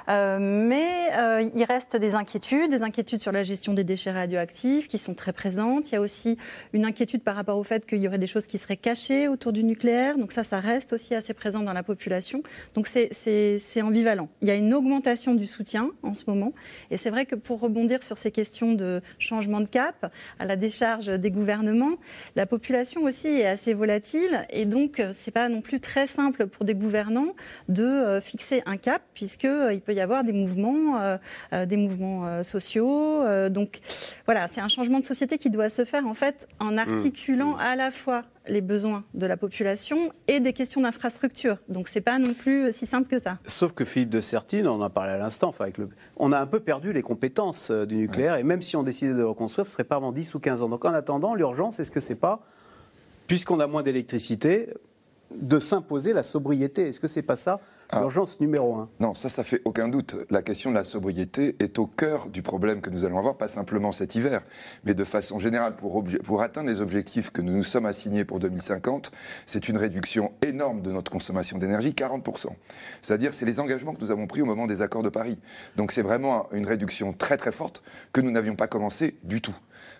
Euh, 0.10 0.40
mais 0.40 0.90
euh, 1.18 1.50
il 1.56 1.64
reste 1.64 1.96
des 1.96 2.16
inquiétudes, 2.16 2.70
des 2.70 2.84
inquiétudes 2.84 3.22
sur 3.22 3.32
la 3.32 3.44
gestion 3.44 3.74
des 3.74 3.86
déchets 3.86 4.12
radioactifs 4.12 4.90
qui 4.90 4.98
sont 4.98 5.14
très 5.14 5.32
présentes. 5.32 5.90
Il 5.92 5.94
y 5.94 5.98
a 5.98 6.02
aussi 6.02 6.38
une 6.74 6.84
inquiétude 6.84 7.24
par 7.24 7.38
rapport 7.38 7.58
au 7.58 7.64
fait 7.64 7.86
qu'il 7.86 8.00
y 8.00 8.10
aurait 8.10 8.18
des 8.18 8.28
choses 8.28 8.46
qui 8.46 8.58
seraient 8.58 8.76
cachées 8.76 9.30
autour 9.30 9.54
du 9.54 9.64
nucléaire. 9.64 10.18
Donc 10.18 10.34
ça, 10.34 10.44
ça 10.44 10.65
reste 10.66 10.94
aussi 10.94 11.16
assez 11.16 11.34
présent 11.34 11.62
dans 11.62 11.74
la 11.74 11.84
population. 11.84 12.44
Donc 12.74 12.88
c'est 12.88 13.82
ambivalent. 13.82 14.30
Il 14.42 14.48
y 14.48 14.52
a 14.52 14.56
une 14.56 14.74
augmentation 14.74 15.36
du 15.36 15.48
soutien 15.48 15.92
en 16.04 16.14
ce 16.14 16.26
moment. 16.28 16.54
Et 16.92 16.98
c'est 16.98 17.10
vrai 17.10 17.26
que 17.26 17.36
pour 17.36 17.60
rebondir 17.60 18.04
sur 18.04 18.18
ces 18.18 18.32
questions 18.32 18.74
de 18.74 19.02
changement 19.20 19.62
de 19.62 19.70
cap, 19.70 20.12
à 20.40 20.46
la 20.46 20.56
décharge 20.56 21.08
des 21.08 21.32
gouvernements, 21.32 21.96
la 22.36 22.46
population 22.46 23.04
aussi 23.04 23.28
est 23.28 23.48
assez 23.48 23.74
volatile. 23.74 24.46
Et 24.50 24.66
donc, 24.66 25.02
c'est 25.14 25.32
pas 25.32 25.50
non 25.50 25.62
plus 25.62 25.80
très 25.80 26.08
simple 26.08 26.48
pour 26.48 26.66
des 26.66 26.76
gouvernants 26.76 27.34
de 27.70 27.84
euh, 27.84 28.22
fixer 28.22 28.64
un 28.66 28.78
cap, 28.78 29.02
puisqu'il 29.14 29.48
euh, 29.48 29.78
peut 29.78 29.94
y 29.94 30.00
avoir 30.00 30.24
des 30.24 30.34
mouvements, 30.34 31.00
euh, 31.02 31.66
des 31.66 31.78
mouvements 31.78 32.44
sociaux. 32.44 33.24
donc, 33.50 33.80
voilà, 34.26 34.48
c'est 34.52 34.62
un 34.62 34.68
changement 34.68 35.00
de 35.00 35.06
société 35.06 35.38
qui 35.38 35.50
doit 35.50 35.70
se 35.70 35.86
faire 35.86 36.08
en 36.08 36.14
fait 36.14 36.48
en 36.60 36.74
mmh. 36.74 36.80
articulant 36.80 37.56
à 37.58 37.76
la 37.76 37.92
fois 37.92 38.24
les 38.48 38.62
besoins 38.62 39.04
de 39.14 39.26
la 39.26 39.38
population 39.38 40.12
et 40.28 40.40
des 40.40 40.54
questions 40.54 40.82
d'infrastructure. 40.82 41.58
Donc 41.70 41.88
c'est 41.88 42.02
pas 42.02 42.20
non 42.20 42.34
plus 42.34 42.72
si 42.72 42.86
simple 42.86 43.10
que 43.10 43.22
ça. 43.22 43.40
Sauf 43.46 43.74
que 43.74 43.86
Philippe 43.86 44.10
de 44.10 44.22
Sertine, 44.22 44.68
on 44.68 44.76
en 44.76 44.82
a 44.82 44.90
parlé 44.90 45.14
à 45.14 45.18
l'instant, 45.18 45.50
enfin 45.50 45.68
le... 45.78 45.90
on 46.18 46.32
a 46.32 46.40
un 46.40 46.48
peu 46.48 46.60
perdu 46.60 46.94
les 46.94 47.02
compétences 47.02 47.72
euh, 47.72 47.86
du 47.86 47.96
nucléaire 47.96 48.36
et 48.36 48.44
même 48.44 48.62
si 48.62 48.76
on 48.76 48.84
décidait 48.84 49.14
de 49.14 49.24
reconstruire, 49.24 49.66
ce 49.66 49.72
serait 49.72 49.84
pas 49.84 49.96
avant 49.96 50.12
10 50.12 50.36
ou 50.36 50.40
15 50.40 50.62
ans. 50.64 50.70
Donc 50.70 50.86
en 50.86 50.94
attendant, 50.94 51.36
l'urgence, 51.36 51.80
est-ce 51.80 51.92
que 51.92 52.00
c'est 52.00 52.16
pas, 52.16 52.42
puisqu'on 53.28 53.60
a 53.60 53.68
moins 53.68 53.84
d'électricité, 53.84 54.70
de 55.36 55.60
s'imposer 55.60 56.14
la 56.14 56.24
sobriété? 56.24 56.90
Est-ce 56.90 57.00
que 57.00 57.08
c'est 57.08 57.22
pas 57.22 57.36
ça 57.36 57.60
ah. 57.90 58.00
L'urgence 58.00 58.40
numéro 58.40 58.76
un. 58.76 58.90
Non, 59.00 59.14
ça, 59.14 59.30
ça 59.30 59.44
fait 59.44 59.62
aucun 59.66 59.88
doute. 59.88 60.16
La 60.30 60.42
question 60.42 60.72
de 60.72 60.76
la 60.76 60.84
sobriété 60.84 61.56
est 61.60 61.78
au 61.78 61.86
cœur 61.86 62.30
du 62.30 62.42
problème 62.42 62.82
que 62.82 62.90
nous 62.90 63.06
allons 63.06 63.20
avoir, 63.20 63.38
pas 63.38 63.48
simplement 63.48 63.92
cet 63.92 64.16
hiver, 64.16 64.42
mais 64.84 64.94
de 64.94 65.04
façon 65.04 65.40
générale. 65.40 65.76
Pour, 65.76 66.04
pour 66.24 66.42
atteindre 66.42 66.70
les 66.70 66.82
objectifs 66.82 67.30
que 67.32 67.42
nous 67.42 67.54
nous 67.54 67.64
sommes 67.64 67.86
assignés 67.86 68.26
pour 68.26 68.40
2050, 68.40 69.12
c'est 69.46 69.70
une 69.70 69.78
réduction 69.78 70.32
énorme 70.42 70.82
de 70.82 70.92
notre 70.92 71.12
consommation 71.12 71.58
d'énergie, 71.58 71.92
40%. 71.92 72.48
C'est-à-dire, 73.02 73.34
c'est 73.34 73.46
les 73.46 73.60
engagements 73.60 73.94
que 73.94 74.02
nous 74.02 74.12
avons 74.12 74.28
pris 74.28 74.42
au 74.42 74.46
moment 74.46 74.68
des 74.68 74.82
accords 74.82 75.04
de 75.04 75.10
Paris. 75.10 75.38
Donc, 75.76 75.92
c'est 75.92 76.02
vraiment 76.02 76.48
une 76.52 76.66
réduction 76.66 77.14
très 77.14 77.38
très 77.38 77.52
forte 77.52 77.84
que 78.14 78.22
nous 78.22 78.32
n'avions 78.32 78.56
pas 78.56 78.68
commencé 78.68 79.16
du 79.24 79.42
tout. 79.42 79.56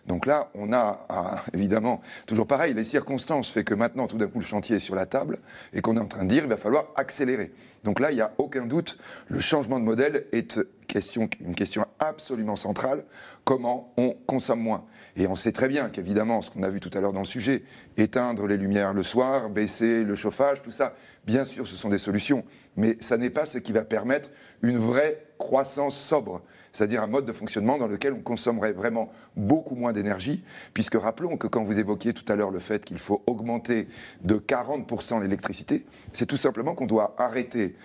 Donc 0.08 0.26
là, 0.26 0.50
on 0.54 0.72
a 0.72 1.06
ah, 1.10 1.44
évidemment 1.54 2.02
toujours 2.28 2.46
pareil, 2.46 2.74
les 2.74 2.84
circonstances 2.84 3.52
fait 3.52 3.64
que 3.64 3.74
maintenant, 3.74 4.08
tout 4.08 4.18
d'un 4.18 4.28
coup, 4.28 4.40
le 4.40 4.46
chantier 4.46 4.76
est 4.76 4.80
sur 4.80 4.96
la 4.96 5.06
table 5.06 5.40
et 5.74 5.82
qu'on 5.82 5.98
est 5.98 6.00
en 6.00 6.06
train 6.06 6.24
de 6.24 6.30
dire 6.30 6.44
il 6.44 6.50
va 6.50 6.58
falloir 6.58 6.88
accélérer. 6.96 7.52
Donc 7.84 8.00
là, 8.00 8.12
il 8.12 8.16
n'y 8.16 8.22
a 8.22 8.34
aucun 8.38 8.66
doute, 8.66 8.98
le 9.28 9.40
changement 9.40 9.80
de 9.80 9.86
modèle 9.86 10.26
est 10.32 10.60
une 10.88 11.56
question 11.56 11.86
absolument 12.00 12.56
centrale, 12.56 13.04
comment 13.44 13.94
on 13.98 14.16
consomme 14.26 14.62
moins? 14.62 14.86
Et 15.18 15.28
on 15.28 15.36
sait 15.36 15.52
très 15.52 15.68
bien 15.68 15.90
qu'évidemment, 15.90 16.42
ce 16.42 16.52
qu'on 16.52 16.64
a 16.64 16.70
vu 16.70 16.80
tout 16.80 16.90
à 16.94 17.00
l'heure 17.00 17.14
dans 17.14 17.20
le 17.20 17.26
sujet, 17.26 17.64
éteindre 17.98 18.48
les 18.48 18.58
lumières 18.58 18.94
le 18.94 19.04
soir, 19.04 19.50
baisser 19.50 20.04
le 20.04 20.16
chauffage, 20.16 20.62
tout 20.62 20.72
ça, 20.72 20.96
bien 21.26 21.46
sûr, 21.46 21.68
ce 21.68 21.78
sont 21.78 21.90
des 21.90 21.98
solutions. 21.98 22.44
Mais 22.76 22.98
ça 23.00 23.18
n'est 23.18 23.30
pas 23.30 23.46
ce 23.46 23.58
qui 23.58 23.72
va 23.72 23.82
permettre 23.82 24.30
une 24.62 24.78
vraie 24.78 25.26
croissance 25.38 25.98
sobre 25.98 26.42
c'est-à-dire 26.76 27.02
un 27.02 27.08
mode 27.08 27.26
de 27.26 27.32
fonctionnement 27.32 27.78
dans 27.78 27.88
lequel 27.88 28.12
on 28.12 28.20
consommerait 28.20 28.74
vraiment 28.74 29.10
beaucoup 29.38 29.76
moins 29.76 29.94
d'énergie, 29.94 30.44
puisque 30.74 30.96
rappelons 30.96 31.38
que 31.38 31.48
quand 31.48 31.64
vous 31.64 31.80
évoquiez 31.80 32.14
tout 32.14 32.30
à 32.30 32.36
l'heure 32.36 32.52
le 32.52 32.60
fait 32.60 32.84
qu'il 32.84 33.00
faut 33.00 33.24
augmenter 33.28 33.88
de 34.24 34.36
40% 34.36 35.22
l'électricité, 35.22 35.86
c'est 36.12 36.26
tout 36.26 36.36
simplement 36.36 36.76
qu'on 36.76 36.86
doit 36.86 37.16
arrêter 37.18 37.76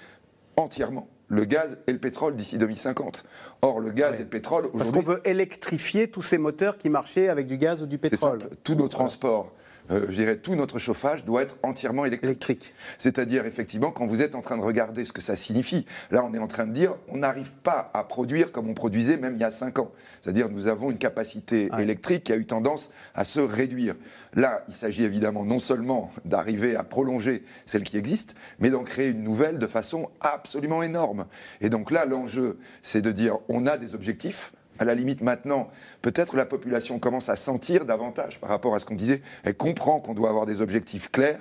entièrement 0.57 1.07
le 1.31 1.45
gaz 1.45 1.79
et 1.87 1.93
le 1.93 1.99
pétrole 1.99 2.37
d'ici 2.37 2.59
2050. 2.59 3.25
Or, 3.63 3.81
le 3.81 3.91
gaz 3.91 4.17
et 4.17 4.25
le 4.25 4.29
pétrole 4.29 4.67
aujourd'hui... 4.67 4.93
Parce 4.93 5.05
qu'on 5.05 5.13
veut 5.13 5.23
électrifier 5.25 6.11
tous 6.11 6.23
ces 6.23 6.37
moteurs 6.37 6.77
qui 6.77 6.91
marchaient 6.91 7.29
avec 7.29 7.47
du 7.47 7.57
gaz 7.57 7.83
ou 7.83 7.87
du 7.87 7.99
pétrole. 7.99 8.41
Tous 8.63 8.75
nos 8.75 8.89
transports 8.89 9.53
euh, 9.91 10.07
je 10.09 10.17
dirais, 10.17 10.37
tout 10.37 10.55
notre 10.55 10.79
chauffage 10.79 11.25
doit 11.25 11.43
être 11.43 11.57
entièrement 11.63 12.05
électrique. 12.05 12.75
C'est-à-dire, 12.99 13.47
effectivement, 13.47 13.91
quand 13.91 14.07
vous 14.07 14.23
êtes 14.23 14.35
en 14.35 14.41
train 14.41 14.57
de 14.57 14.63
regarder 14.63 15.05
ce 15.05 15.13
que 15.13 15.21
ça 15.21 15.37
signifie, 15.37 15.87
là, 16.11 16.25
on 16.25 16.33
est 16.33 16.39
en 16.39 16.47
train 16.47 16.67
de 16.67 16.73
dire, 16.73 16.95
on 17.09 17.19
n'arrive 17.19 17.51
pas 17.51 17.91
à 17.93 18.05
produire 18.05 18.53
comme 18.53 18.69
on 18.69 18.75
produisait 18.75 19.17
même 19.17 19.35
il 19.35 19.41
y 19.41 19.45
a 19.45 19.51
5 19.51 19.79
ans. 19.79 19.91
C'est-à-dire, 20.21 20.49
nous 20.49 20.69
avons 20.69 20.91
une 20.91 20.99
capacité 20.99 21.71
électrique 21.79 22.25
qui 22.25 22.33
a 22.33 22.37
eu 22.37 22.47
tendance 22.47 22.93
à 23.15 23.25
se 23.25 23.41
réduire. 23.41 23.97
Là, 24.35 24.65
il 24.69 24.75
s'agit 24.75 25.03
évidemment 25.03 25.45
non 25.45 25.59
seulement 25.59 26.13
d'arriver 26.25 26.77
à 26.77 26.85
prolonger 26.85 27.43
celle 27.67 27.83
qui 27.83 27.97
existe, 27.97 28.37
mais 28.61 28.71
d'en 28.71 28.85
créer 28.85 29.09
une 29.09 29.25
nouvelle 29.25 29.59
de 29.59 29.67
façon 29.67 30.11
absolument 30.21 30.83
énorme. 30.83 31.20
Et 31.61 31.71
donc 31.71 31.91
là, 31.91 32.05
l'enjeu, 32.05 32.59
c'est 32.83 33.03
de 33.03 33.13
dire, 33.13 33.39
on 33.49 33.67
a 33.67 33.77
des 33.77 33.95
objectifs, 33.95 34.53
à 34.79 34.85
la 34.85 34.95
limite 34.95 35.21
maintenant, 35.21 35.69
peut-être 36.01 36.37
la 36.37 36.47
population 36.47 36.99
commence 36.99 37.29
à 37.29 37.37
sentir 37.37 37.85
davantage 37.85 38.41
par 38.41 38.49
rapport 38.49 38.75
à 38.75 38.79
ce 38.79 38.87
qu'on 38.87 38.95
disait. 38.95 39.21
Elle 39.45 39.57
comprend 39.57 40.01
qu'on 40.01 40.15
doit 40.15 40.31
avoir 40.31 40.47
des 40.47 40.63
objectifs 40.63 41.11
clairs. 41.11 41.41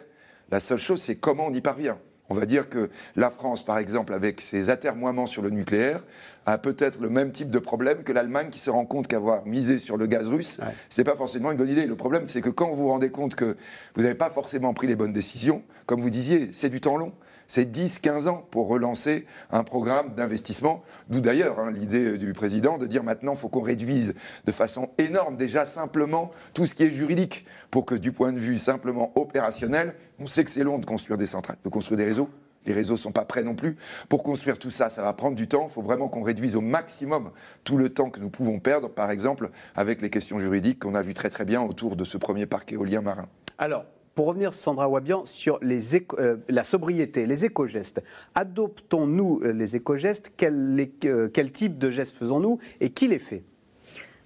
La 0.52 0.60
seule 0.60 0.78
chose, 0.78 1.02
c'est 1.02 1.16
comment 1.16 1.48
on 1.48 1.54
y 1.54 1.62
parvient. 1.62 1.98
On 2.30 2.36
va 2.36 2.46
dire 2.46 2.70
que 2.70 2.90
la 3.16 3.32
France, 3.32 3.66
par 3.66 3.80
exemple, 3.80 4.14
avec 4.14 4.40
ses 4.40 4.70
atermoiements 4.70 5.26
sur 5.26 5.42
le 5.42 5.50
nucléaire, 5.50 6.02
a 6.46 6.58
peut-être 6.58 7.00
le 7.00 7.10
même 7.10 7.32
type 7.32 7.50
de 7.50 7.60
problème 7.60 8.04
que 8.04 8.12
l'Allemagne 8.12 8.50
qui 8.50 8.60
se 8.60 8.70
rend 8.70 8.86
compte 8.86 9.08
qu'avoir 9.08 9.46
misé 9.46 9.80
sur 9.80 9.98
le 9.98 10.06
gaz 10.06 10.28
russe, 10.28 10.60
ce 10.60 10.64
c'est 10.90 11.04
pas 11.04 11.16
forcément 11.16 11.52
une 11.52 11.58
bonne 11.58 11.70
idée. 11.70 11.86
Le 11.86 11.96
problème, 11.96 12.28
c'est 12.28 12.42
que 12.42 12.50
quand 12.50 12.70
vous 12.70 12.76
vous 12.76 12.88
rendez 12.90 13.10
compte 13.10 13.36
que 13.36 13.58
vous 13.96 14.04
n'avez 14.04 14.16
pas 14.16 14.30
forcément 14.30 14.74
pris 14.74 14.86
les 14.86 14.96
bonnes 14.96 15.14
décisions, 15.14 15.64
comme 15.88 16.02
vous 16.02 16.10
disiez, 16.12 16.50
c'est 16.52 16.70
du 16.70 16.82
temps 16.82 16.98
long 16.98 17.14
c'est 17.50 17.70
10-15 17.70 18.30
ans 18.30 18.48
pour 18.52 18.68
relancer 18.68 19.26
un 19.52 19.64
programme 19.64 20.14
d'investissement. 20.14 20.84
D'où 21.10 21.20
d'ailleurs 21.20 21.60
hein, 21.60 21.72
l'idée 21.72 22.18
du 22.18 22.32
président 22.32 22.78
de 22.78 22.86
dire 22.86 23.04
maintenant, 23.04 23.34
il 23.34 23.38
faut 23.38 23.50
qu'on 23.50 23.62
réduise 23.62 24.14
de 24.46 24.52
façon 24.52 24.92
énorme 25.00 25.36
déjà 25.36 25.66
simplement 25.66 26.32
tout 26.54 26.68
ce 26.68 26.76
qui 26.76 26.84
est 26.84 26.92
juridique, 26.92 27.46
pour 27.72 27.86
que 27.86 27.96
du 27.96 28.12
point 28.12 28.32
de 28.32 28.40
vue 28.40 28.60
simplement 28.60 29.12
opérationnel, 29.16 29.96
on 30.20 30.28
sait 30.28 30.44
que 30.44 30.52
c'est 30.52 30.64
long 30.64 30.78
de 30.78 30.86
construire 30.86 31.18
des 31.18 31.26
centrales, 31.26 31.58
de 31.64 31.70
construire 31.70 31.98
des 31.98 32.06
réseaux. 32.06 32.30
Les 32.66 32.74
réseaux 32.74 32.94
ne 32.94 33.00
sont 33.00 33.12
pas 33.12 33.26
prêts 33.26 33.44
non 33.44 33.56
plus. 33.56 33.78
Pour 34.10 34.22
construire 34.22 34.60
tout 34.60 34.70
ça, 34.70 34.90
ça 34.90 35.02
va 35.02 35.14
prendre 35.14 35.36
du 35.36 35.48
temps. 35.48 35.66
Il 35.68 35.72
faut 35.72 35.82
vraiment 35.82 36.08
qu'on 36.08 36.22
réduise 36.22 36.56
au 36.56 36.62
maximum 36.62 37.32
tout 37.64 37.78
le 37.78 37.90
temps 37.90 38.12
que 38.12 38.20
nous 38.20 38.30
pouvons 38.30 38.60
perdre, 38.60 38.90
par 38.90 39.10
exemple, 39.10 39.50
avec 39.76 40.02
les 40.02 40.12
questions 40.12 40.38
juridiques 40.40 40.80
qu'on 40.80 40.94
a 40.94 41.02
vues 41.02 41.16
très 41.16 41.32
très 41.32 41.46
bien 41.46 41.64
autour 41.64 41.96
de 41.96 42.04
ce 42.04 42.18
premier 42.18 42.46
parc 42.46 42.72
éolien 42.72 43.02
marin. 43.02 43.28
Alors, 43.58 43.86
pour 44.20 44.28
revenir, 44.28 44.54
Sandra 44.54 44.90
Wabian, 44.90 45.24
sur 45.24 45.60
les 45.62 45.96
euh, 45.96 46.36
la 46.50 46.66
sobriété, 46.66 47.26
les 47.26 47.46
éco-gestes. 47.46 48.04
Adoptons-nous 48.36 49.40
euh, 49.46 49.54
les 49.54 49.78
éco-gestes 49.78 50.34
quel, 50.36 50.90
euh, 51.06 51.30
quel 51.34 51.54
type 51.54 51.78
de 51.78 51.90
gestes 51.90 52.18
faisons-nous 52.18 52.60
et 52.82 52.90
qui 52.90 53.08
les 53.08 53.20
fait? 53.20 53.44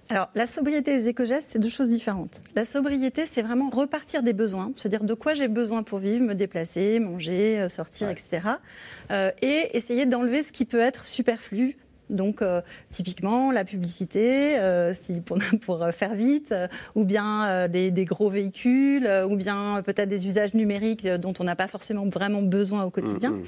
Alors, 0.08 0.30
la 0.34 0.48
sobriété 0.48 0.90
et 0.90 0.96
les 0.96 1.06
éco-gestes, 1.06 1.46
c'est 1.48 1.60
deux 1.60 1.68
choses 1.68 1.90
différentes. 1.90 2.42
La 2.56 2.64
sobriété, 2.64 3.24
c'est 3.24 3.42
vraiment 3.42 3.70
repartir 3.70 4.24
des 4.24 4.32
besoins, 4.32 4.72
se 4.74 4.88
dire 4.88 5.04
de 5.04 5.14
quoi 5.14 5.34
j'ai 5.34 5.46
besoin 5.46 5.84
pour 5.84 6.00
vivre, 6.00 6.24
me 6.24 6.34
déplacer, 6.34 6.98
manger, 6.98 7.68
sortir, 7.68 8.08
etc. 8.10 8.48
et 9.42 9.76
essayer 9.76 10.06
d'enlever 10.06 10.42
ce 10.42 10.50
qui 10.50 10.64
peut 10.64 10.80
être 10.80 11.04
superflu, 11.04 11.76
donc, 12.10 12.42
euh, 12.42 12.60
typiquement, 12.90 13.50
la 13.50 13.64
publicité, 13.64 14.58
euh, 14.58 14.94
pour, 15.24 15.38
pour, 15.62 15.86
faire 15.92 16.14
vite, 16.14 16.52
euh, 16.52 16.68
ou 16.94 17.04
bien 17.04 17.68
des, 17.68 18.04
gros 18.04 18.28
véhicules, 18.28 19.08
ou 19.28 19.36
bien 19.36 19.82
peut-être 19.84 20.08
des 20.08 20.26
usages 20.26 20.54
numériques 20.54 21.06
dont 21.06 21.32
on 21.38 21.44
n'a 21.44 21.56
pas 21.56 21.68
forcément 21.68 22.06
vraiment 22.06 22.42
besoin 22.42 22.84
au 22.84 22.90
quotidien. 22.90 23.30
Mm, 23.30 23.40
mm. 23.40 23.44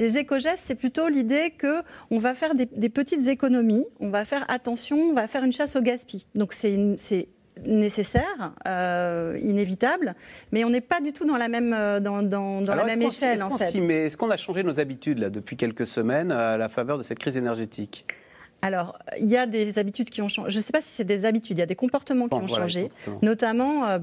Les 0.00 0.18
éco-gestes, 0.18 0.62
c'est 0.64 0.74
plutôt 0.74 1.08
l'idée 1.08 1.52
qu'on 1.60 2.18
va 2.18 2.34
faire 2.34 2.54
des, 2.54 2.66
des, 2.66 2.88
petites 2.88 3.26
économies, 3.28 3.86
on 4.00 4.10
va 4.10 4.24
faire 4.24 4.44
attention, 4.48 4.96
on 4.96 5.14
va 5.14 5.28
faire 5.28 5.44
une 5.44 5.52
chasse 5.52 5.76
au 5.76 5.82
gaspillage. 5.82 6.26
Donc, 6.34 6.52
c'est 6.52 7.28
nécessaire, 7.66 8.52
euh, 8.66 9.38
inévitable, 9.40 10.14
mais 10.52 10.64
on 10.64 10.70
n'est 10.70 10.80
pas 10.80 11.00
du 11.00 11.12
tout 11.12 11.24
dans 11.24 11.36
la 11.36 11.48
même, 11.48 11.72
euh, 11.72 12.00
dans, 12.00 12.22
dans, 12.22 12.60
la 12.60 12.84
même 12.84 13.02
échelle. 13.02 13.42
en 13.42 13.56
fait. 13.56 13.74
Mais 13.80 14.06
est-ce 14.06 14.16
qu'on 14.16 14.30
a 14.30 14.36
changé 14.36 14.62
nos 14.62 14.80
habitudes 14.80 15.18
là, 15.18 15.30
depuis 15.30 15.56
quelques 15.56 15.86
semaines 15.86 16.32
à 16.32 16.56
la 16.56 16.68
faveur 16.68 16.98
de 16.98 17.02
cette 17.02 17.18
crise 17.18 17.36
énergétique? 17.36 18.06
Alors, 18.60 18.98
il 19.20 19.26
y 19.26 19.36
a 19.36 19.46
des 19.46 19.78
habitudes 19.78 20.10
qui 20.10 20.20
ont 20.20 20.28
changé. 20.28 20.50
Je 20.50 20.58
ne 20.58 20.62
sais 20.62 20.72
pas 20.72 20.80
si 20.80 20.88
c'est 20.88 21.04
des 21.04 21.26
habitudes, 21.26 21.56
il 21.56 21.60
y 21.60 21.62
a 21.62 21.66
des 21.66 21.76
comportements 21.76 22.28
qui 22.28 22.34
ont 22.34 22.48
changé, 22.48 22.88
notamment 23.22 23.86
euh, 23.86 23.98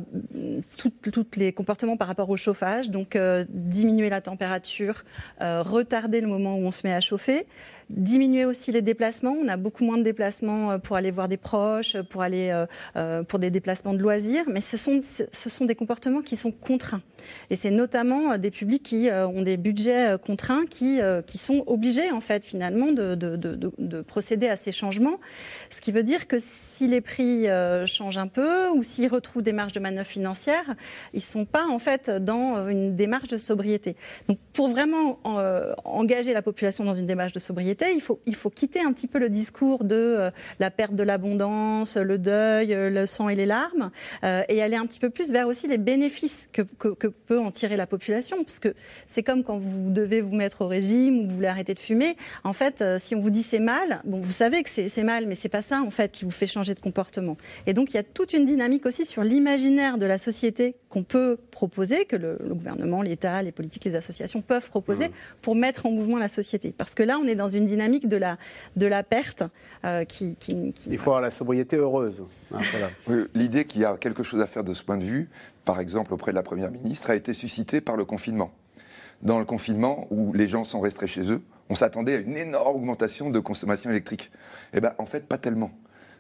tous 0.78 1.26
les 1.36 1.52
comportements 1.52 1.98
par 1.98 2.08
rapport 2.08 2.30
au 2.30 2.38
chauffage, 2.38 2.90
donc 2.90 3.18
diminuer 3.50 4.10
la 4.10 4.22
température, 4.22 5.04
retarder 5.42 6.22
le 6.22 6.28
moment 6.28 6.56
où 6.56 6.62
on 6.62 6.72
se 6.72 6.88
met 6.88 6.94
à 6.94 7.02
chauffer, 7.02 7.46
Diminuer 7.90 8.46
aussi 8.46 8.72
les 8.72 8.82
déplacements. 8.82 9.36
On 9.40 9.48
a 9.48 9.58
beaucoup 9.58 9.84
moins 9.84 10.00
de 10.00 10.04
déplacements 10.04 10.72
euh, 10.72 10.78
pour 10.80 10.96
aller 10.96 11.12
voir 11.12 11.28
des 11.28 11.38
proches, 11.38 11.98
pour 12.10 12.24
aller 12.24 12.50
euh, 12.50 12.66
euh, 12.96 13.22
pour 13.22 13.38
des 13.38 13.52
déplacements 13.52 13.94
de 13.94 14.00
loisirs, 14.00 14.46
mais 14.48 14.62
ce 14.62 14.76
sont, 14.76 15.02
ce 15.02 15.50
sont 15.50 15.66
des 15.66 15.76
comportements 15.76 16.22
qui 16.22 16.36
sont 16.36 16.52
contraints. 16.52 17.04
Et 17.52 17.56
c'est 17.56 17.70
notamment 17.70 18.38
des 18.38 18.50
publics 18.50 18.82
qui 18.82 19.10
ont 19.12 19.42
des 19.42 19.58
budgets 19.58 20.16
contraints, 20.24 20.66
qui, 20.66 21.00
qui 21.26 21.38
sont 21.38 21.64
obligés 21.66 22.12
en 22.12 22.20
fait 22.20 22.46
finalement 22.46 22.92
de, 22.92 23.16
de, 23.16 24.02
procéder 24.02 24.48
à 24.48 24.56
ces 24.56 24.72
changements. 24.72 25.20
Ce 25.72 25.82
qui 25.82 25.92
veut 25.92 26.04
dire 26.04 26.28
que 26.28 26.38
si 26.40 26.88
les 26.88 27.02
prix 27.02 27.48
changent 27.88 28.18
un 28.18 28.28
peu 28.28 28.70
ou 28.70 28.84
s'ils 28.84 29.10
retrouvent 29.10 29.42
des 29.42 29.54
marges 29.54 29.74
de 29.74 29.80
manœuvre 29.80 30.08
financières, 30.08 30.76
ils 31.14 31.18
ne 31.18 31.22
sont 31.22 31.46
pas 31.46 31.66
en 31.66 31.80
fait 31.80 32.12
dans 32.12 32.68
une 32.68 32.96
démarche 32.96 33.30
de 33.30 33.38
sobriété. 33.38 33.96
Donc 34.28 34.38
pour 34.54 34.68
vraiment 34.70 35.20
engager 35.84 36.34
la 36.34 36.44
population 36.44 36.84
dans 36.84 36.94
une 36.94 37.08
démarche 37.08 37.34
de 37.34 37.40
sobriété, 37.40 37.75
il 37.96 38.02
faut, 38.02 38.20
il 38.26 38.36
faut 38.36 38.50
quitter 38.50 38.82
un 38.82 38.94
petit 38.94 39.08
peu 39.08 39.20
le 39.20 39.30
discours 39.30 39.84
de 39.84 39.96
euh, 39.96 40.32
la 40.60 40.72
perte 40.72 40.96
de 40.96 41.04
l'abondance, 41.04 41.98
le 41.98 42.18
deuil, 42.18 42.74
euh, 42.74 42.90
le 42.90 43.06
sang 43.06 43.30
et 43.30 43.36
les 43.36 43.46
larmes, 43.46 43.92
euh, 44.24 44.44
et 44.50 44.62
aller 44.62 44.76
un 44.76 44.86
petit 44.86 45.00
peu 45.00 45.10
plus 45.10 45.32
vers 45.32 45.48
aussi 45.48 45.68
les 45.68 45.78
bénéfices 45.78 46.48
que, 46.52 46.62
que, 46.62 47.08
peut 47.08 47.40
en 47.40 47.52
tirer 47.52 47.78
la 47.78 47.88
population. 47.88 48.44
Parce 48.44 48.60
que 48.60 48.74
c'est 49.08 49.24
comme 49.24 49.44
quand 49.44 49.58
vous 49.58 49.90
devez 49.90 50.22
vous 50.22 50.36
mettre 50.36 50.62
au 50.62 50.68
régime 50.68 51.20
ou 51.20 51.28
vous 51.28 51.36
voulez 51.36 51.48
arrêter 51.48 51.74
de 51.74 51.80
fumer. 51.80 52.16
En 52.44 52.54
fait, 52.54 52.84
si 52.98 53.16
on 53.16 53.20
vous 53.20 53.30
dit 53.30 53.44
c'est 53.44 53.60
mal, 53.60 54.02
bon, 54.04 54.20
vous 54.20 54.32
savez 54.32 54.64
que 54.64 54.70
c'est 54.70 55.04
mal, 55.04 55.26
mais 55.28 55.36
c'est 55.36 55.50
pas 55.50 55.62
ça 55.62 55.82
en 55.82 55.90
fait 55.90 56.12
qui 56.12 56.26
vous 56.26 56.32
fait 56.32 56.46
changer 56.46 56.74
de 56.74 56.80
comportement. 56.80 57.38
Et 57.68 57.74
donc 57.74 57.92
il 57.92 57.96
y 57.96 58.00
a 58.00 58.04
toute 58.04 58.34
une 58.34 58.46
dynamique 58.46 58.86
aussi 58.86 59.06
sur 59.06 59.24
l'imaginaire 59.24 59.98
de 59.98 60.06
la 60.06 60.18
société 60.18 60.76
qu'on 60.90 61.04
peut 61.04 61.38
proposer, 61.52 62.06
que 62.06 62.16
le, 62.16 62.38
gouvernement, 62.50 63.02
l'État, 63.02 63.42
les 63.42 63.52
politiques, 63.52 63.86
les 63.86 63.96
associations 63.96 64.42
peuvent 64.42 64.70
proposer 64.70 65.10
mmh. 65.10 65.12
pour 65.42 65.56
mettre 65.56 65.86
en 65.86 65.92
mouvement 65.92 66.18
la 66.18 66.30
société. 66.30 66.74
Parce 66.78 66.96
que 66.96 67.04
là, 67.04 67.20
on 67.22 67.28
est 67.28 67.36
dans 67.36 67.50
une 67.50 67.65
dynamique 67.66 68.08
de 68.08 68.18
la, 68.18 68.38
de 68.76 68.88
la 68.88 69.04
perte 69.04 69.44
euh, 69.84 70.06
qui, 70.06 70.38
Il 70.88 70.98
faut 70.98 71.12
avoir 71.12 71.22
la 71.22 71.32
sobriété 71.32 71.78
heureuse. 71.78 72.24
Hein, 72.54 72.60
l'idée 73.36 73.66
qu'il 73.66 73.82
y 73.82 73.86
a 73.86 73.98
quelque 73.98 74.24
chose 74.24 74.42
à 74.42 74.48
faire 74.48 74.64
de 74.64 74.74
ce 74.74 74.84
point 74.84 74.98
de 74.98 75.04
vue, 75.04 75.30
par 75.64 75.80
exemple 75.80 76.14
auprès 76.14 76.32
de 76.32 76.36
la 76.36 76.44
Première 76.44 76.72
ministre, 76.72 77.10
a 77.10 77.16
été 77.16 77.34
suscitée 77.34 77.82
par 77.82 77.96
le 77.96 78.06
confinement. 78.06 78.52
Dans 79.22 79.40
le 79.40 79.46
confinement, 79.46 80.08
où 80.12 80.34
les 80.34 80.48
gens 80.48 80.64
sont 80.64 80.82
restés 80.82 81.08
chez 81.08 81.32
eux, 81.32 81.42
on 81.70 81.76
s'attendait 81.76 82.16
à 82.16 82.20
une 82.20 82.38
énorme 82.38 82.76
augmentation 82.76 83.30
de 83.30 83.40
consommation 83.40 83.90
électrique. 83.90 84.32
Eh 84.74 84.82
bien, 84.82 84.94
en 84.98 85.06
fait, 85.06 85.26
pas 85.26 85.38
tellement. 85.38 85.72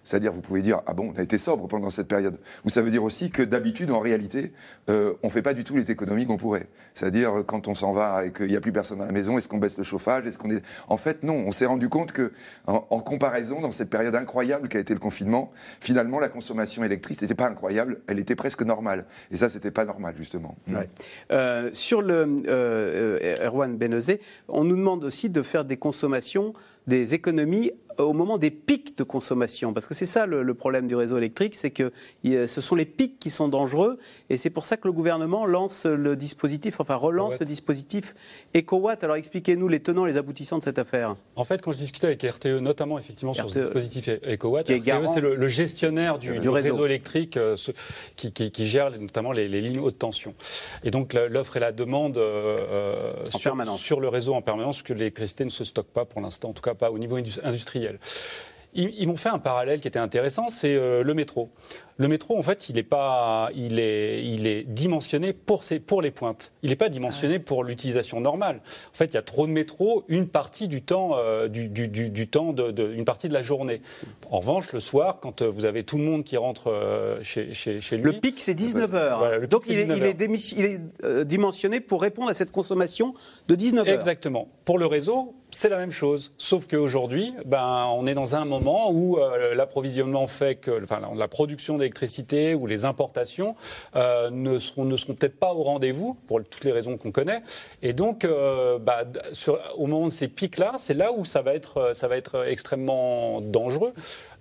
C'est-à-dire, 0.06 0.32
vous 0.32 0.41
pouvez 0.41 0.62
dire, 0.62 0.82
ah 0.86 0.94
bon, 0.94 1.12
on 1.13 1.20
a 1.20 1.24
été 1.24 1.38
sobre 1.39 1.68
pendant 1.68 1.89
cette 1.89 2.08
période. 2.08 2.38
Ou 2.63 2.70
ça 2.70 2.84
veut 2.84 2.91
dire 2.91 3.04
aussi 3.04 3.32
que 3.32 3.41
d'habitude, 3.41 3.89
en 3.89 4.00
réalité, 4.00 4.54
euh, 4.89 5.15
on 5.24 5.28
ne 5.28 5.32
fait 5.32 5.41
pas 5.41 5.56
du 5.56 5.63
tout 5.63 5.76
les 5.76 5.89
économies 5.89 6.28
qu'on 6.28 6.38
pourrait. 6.38 6.68
C'est-à-dire, 6.94 7.44
quand 7.48 7.68
on 7.68 7.74
s'en 7.74 7.91
va 7.91 8.24
et 8.24 8.32
qu'il 8.32 8.48
n'y 8.48 8.56
a 8.56 8.62
plus 8.62 8.72
personne 8.72 9.02
à 9.02 9.08
la 9.08 9.12
maison, 9.12 9.38
est-ce 9.39 9.50
qu'on 9.50 9.58
baisse 9.58 9.78
le 9.78 9.84
chauffage 9.84 10.28
Est-ce 10.28 10.38
qu'on 10.38 10.52
est... 10.52 10.63
En 10.88 10.98
fait, 10.98 11.24
non. 11.24 11.44
On 11.48 11.52
s'est 11.52 11.65
rendu 11.65 11.89
compte 11.89 12.12
que, 12.12 12.32
en, 12.68 13.00
comparaison, 13.00 13.62
dans 13.62 13.72
cette 13.72 13.89
période 13.89 14.15
incroyable 14.15 14.70
qu'a 14.70 14.80
été 14.80 14.94
le 14.94 15.00
confinement, 15.00 15.52
finalement, 15.80 16.20
la 16.20 16.30
consommation 16.30 16.84
électrique 16.84 17.20
n'était 17.22 17.34
pas 17.34 17.48
incroyable, 17.48 18.02
elle 18.08 18.20
était 18.20 18.36
presque 18.36 18.62
normale. 18.62 19.06
Et 19.32 19.38
ça, 19.38 19.50
c'était 19.50 19.72
pas 19.72 19.86
normal, 19.86 20.13
justement. 20.18 20.56
Euh, 21.32 21.72
sur 21.74 22.04
le 22.04 22.36
euh, 22.48 23.38
Erwan 23.44 23.76
Benezé, 23.76 24.22
on 24.48 24.63
nous 24.63 24.76
demande 24.76 25.04
aussi 25.04 25.30
de 25.30 25.41
faire 25.41 25.65
des 25.65 25.78
consommations 25.78 26.54
des 26.88 27.13
économies 27.13 27.71
au 27.98 28.12
moment 28.12 28.38
des 28.38 28.52
pics 28.52 28.98
de 28.98 29.06
consommation 29.06 29.71
Parce 29.71 29.86
que 29.86 29.93
c'est 29.93 30.06
ça 30.06 30.26
le, 30.26 30.43
le 30.43 30.54
problème 30.54 30.86
du 30.86 30.98
réseau 30.98 31.17
électrique, 31.17 31.56
c'est 31.56 31.71
que 31.71 31.93
ce 32.26 32.60
sont 32.60 32.76
les 32.76 32.84
pics 32.84 33.17
qui 33.19 33.30
sont 33.30 33.48
dangereux 33.48 34.00
et 34.30 34.36
c'est 34.36 34.50
pour 34.50 34.65
ça 34.65 34.76
que 34.76 34.86
le 34.86 34.91
gouvernement 34.91 35.45
lance 35.45 35.86
le 35.86 36.17
dispositif, 36.17 36.82
enfin 36.82 36.95
relance 36.95 37.36
EcoWatt. 37.36 37.39
le 37.39 37.45
dispositif 37.45 38.13
EcoWatt. 38.54 39.02
Alors 39.06 39.15
expliquez-nous 39.15 39.69
les 39.69 39.80
tenants, 39.80 40.04
les 40.04 40.17
aboutissants 40.17 40.58
de 40.60 40.63
cette 40.65 40.78
affaire. 40.78 41.15
En 41.38 41.45
fait, 41.45 41.62
quand 41.62 41.71
je 41.71 41.78
discutais 41.78 42.08
avec 42.08 42.21
RTE, 42.21 42.60
notamment 42.60 43.00
effectivement 43.00 43.34
sur 43.34 43.50
ce 43.50 43.60
RTE, 43.60 43.63
dispositif 43.63 44.10
E- 44.10 44.19
EcoWatt, 44.34 44.67
RTE, 44.69 45.08
c'est 45.13 45.21
le, 45.21 45.36
le 45.36 45.48
gestionnaire 45.48 46.19
du, 46.19 46.32
réseau. 46.32 46.52
réseau. 46.52 46.86
électrique 46.86 47.38
euh, 47.38 47.56
ce- 47.56 47.71
qui, 48.17 48.34
qui- 48.34 48.52
qui 48.52 48.67
gère 48.67 48.91
notamment 49.00 49.32
les, 49.32 49.48
les 49.48 49.62
lignes 49.62 49.80
haute 49.80 49.98
tension. 49.98 50.34
Et 50.84 50.91
donc 50.91 51.13
l'offre 51.13 51.56
et 51.56 51.62
la 51.62 51.71
demande 51.71 52.17
euh, 52.17 52.58
euh, 52.69 53.13
sur 53.78 54.02
le 54.02 54.10
réseau 54.10 54.34
en 54.34 54.41
permanence, 54.41 54.82
que 54.84 54.91
l'électricité 54.91 55.45
ne 55.45 55.50
se 55.50 55.63
stocke 55.63 55.88
pas 55.88 56.04
pour 56.04 56.19
l'instant, 56.19 56.50
en 56.50 56.54
tout 56.54 56.62
cas 56.62 56.75
pas 56.76 56.92
au 56.92 56.98
niveau 56.98 57.18
indus- 57.18 57.40
industriel. 57.44 58.00
Ils, 58.74 58.90
ils 58.98 59.08
m'ont 59.08 59.16
fait 59.16 59.30
un 59.30 59.40
parallèle 59.40 59.82
qui 59.82 59.88
était 59.88 60.00
intéressant, 60.00 60.50
c'est 60.50 60.76
euh, 60.76 61.04
le 61.04 61.14
métro. 61.14 61.50
Le 61.98 62.10
métro, 62.10 62.38
en 62.38 62.42
fait, 62.42 62.68
il 62.68 62.78
est 62.78 62.84
pas, 62.84 63.50
il 63.56 63.80
est, 63.80 64.22
il 64.26 64.48
est 64.48 64.64
dimensionné 64.64 65.32
pour 65.32 65.64
ses, 65.64 65.80
pour 65.80 66.02
les 66.02 66.12
pointes. 66.12 66.52
Il 66.62 66.72
n'est 66.72 66.76
pas 66.76 66.90
dimensionné 66.90 67.40
pour 67.40 67.64
l'utilisation 67.64 68.20
normale. 68.20 68.58
En 68.92 68.98
fait, 68.98 69.06
il 69.06 69.14
y 69.14 69.18
a 69.18 69.22
trop 69.22 69.48
de 69.48 69.52
métro 69.54 70.04
une 70.10 70.28
partie 70.28 70.68
du 70.68 70.82
temps, 70.82 71.12
euh, 71.16 71.48
du, 71.48 71.70
du- 71.70 71.88
du- 71.88 72.10
du 72.10 72.28
temps 72.28 72.52
de, 72.52 72.72
de- 72.72 72.92
une 72.94 73.06
partie 73.06 73.30
de 73.30 73.34
la 73.34 73.42
journée. 73.42 73.82
En 74.30 74.40
revanche, 74.40 74.74
le 74.74 74.82
soir, 74.82 75.22
quand 75.22 75.42
euh, 75.42 75.48
vous 75.50 75.64
avez 75.64 75.84
tout 75.84 75.98
le 75.98 76.04
monde 76.04 76.26
qui 76.26 76.36
rentre 76.36 76.68
euh, 76.70 77.18
chez, 77.24 77.54
chez, 77.54 77.80
chez 77.80 77.96
lui, 77.96 78.04
Le 78.12 78.20
pic, 78.20 78.42
c'est 78.42 78.56
19h. 78.60 78.88
Voilà, 79.18 79.36
le 79.38 79.42
pic, 79.44 79.50
Donc 79.52 79.64
il 79.68 79.78
est, 79.80 79.84
19 79.84 79.98
il 79.98 80.04
est 80.06 80.14
démis- 80.14 80.54
il 80.58 80.66
est, 80.66 80.80
euh, 81.06 81.24
dimensionné 81.24 81.80
pour 81.80 82.02
répondre 82.02 82.30
à 82.30 82.34
cette 82.34 82.52
consommation 82.52 83.14
de 83.48 83.56
19h. 83.56 83.88
Exactement. 83.94 84.50
Pour 84.66 84.80
le 84.80 84.86
réseau, 84.86 85.34
c'est 85.52 85.70
la 85.70 85.78
même 85.78 85.92
chose. 85.92 86.34
Sauf 86.38 86.68
qu'aujourd'hui, 86.68 87.34
ben, 87.46 87.88
on 87.96 88.06
est 88.06 88.14
dans 88.16 88.36
un 88.36 88.44
moment 88.44 88.92
où 88.92 89.18
euh, 89.18 89.56
l'approvisionnement 89.56 90.28
fait 90.28 90.56
que 90.56 90.84
enfin, 90.84 91.00
la, 91.00 91.10
la 91.16 91.28
production 91.30 91.78
d'électricité 91.86 92.56
ou 92.56 92.65
les 92.67 92.84
importations 92.86 93.56
euh, 93.95 94.30
ne 94.32 94.60
seront, 94.60 94.89
peut-être 94.89 95.39
pas 95.39 95.54
au 95.54 95.63
rendez-vous, 95.63 96.15
pour 96.28 96.43
toutes 96.43 96.63
les 96.63 96.71
raisons 96.71 96.98
qu'on 96.98 97.12
connaît. 97.12 97.41
Et 97.82 97.93
donc, 97.93 98.26
euh, 98.26 98.80
bah, 98.80 99.04
au 99.78 99.88
moment 99.88 100.08
de 100.08 100.12
ces 100.12 100.28
pics-là, 100.28 100.74
c'est 100.78 100.93
là 100.93 101.12
où 101.12 101.26
ça 101.26 101.41
va 101.41 101.54
être, 101.54 101.78
euh, 101.78 101.93
ça 101.93 102.08
va 102.08 102.17
être 102.17 102.45
extrêmement 102.48 103.41
dangereux. 103.41 103.93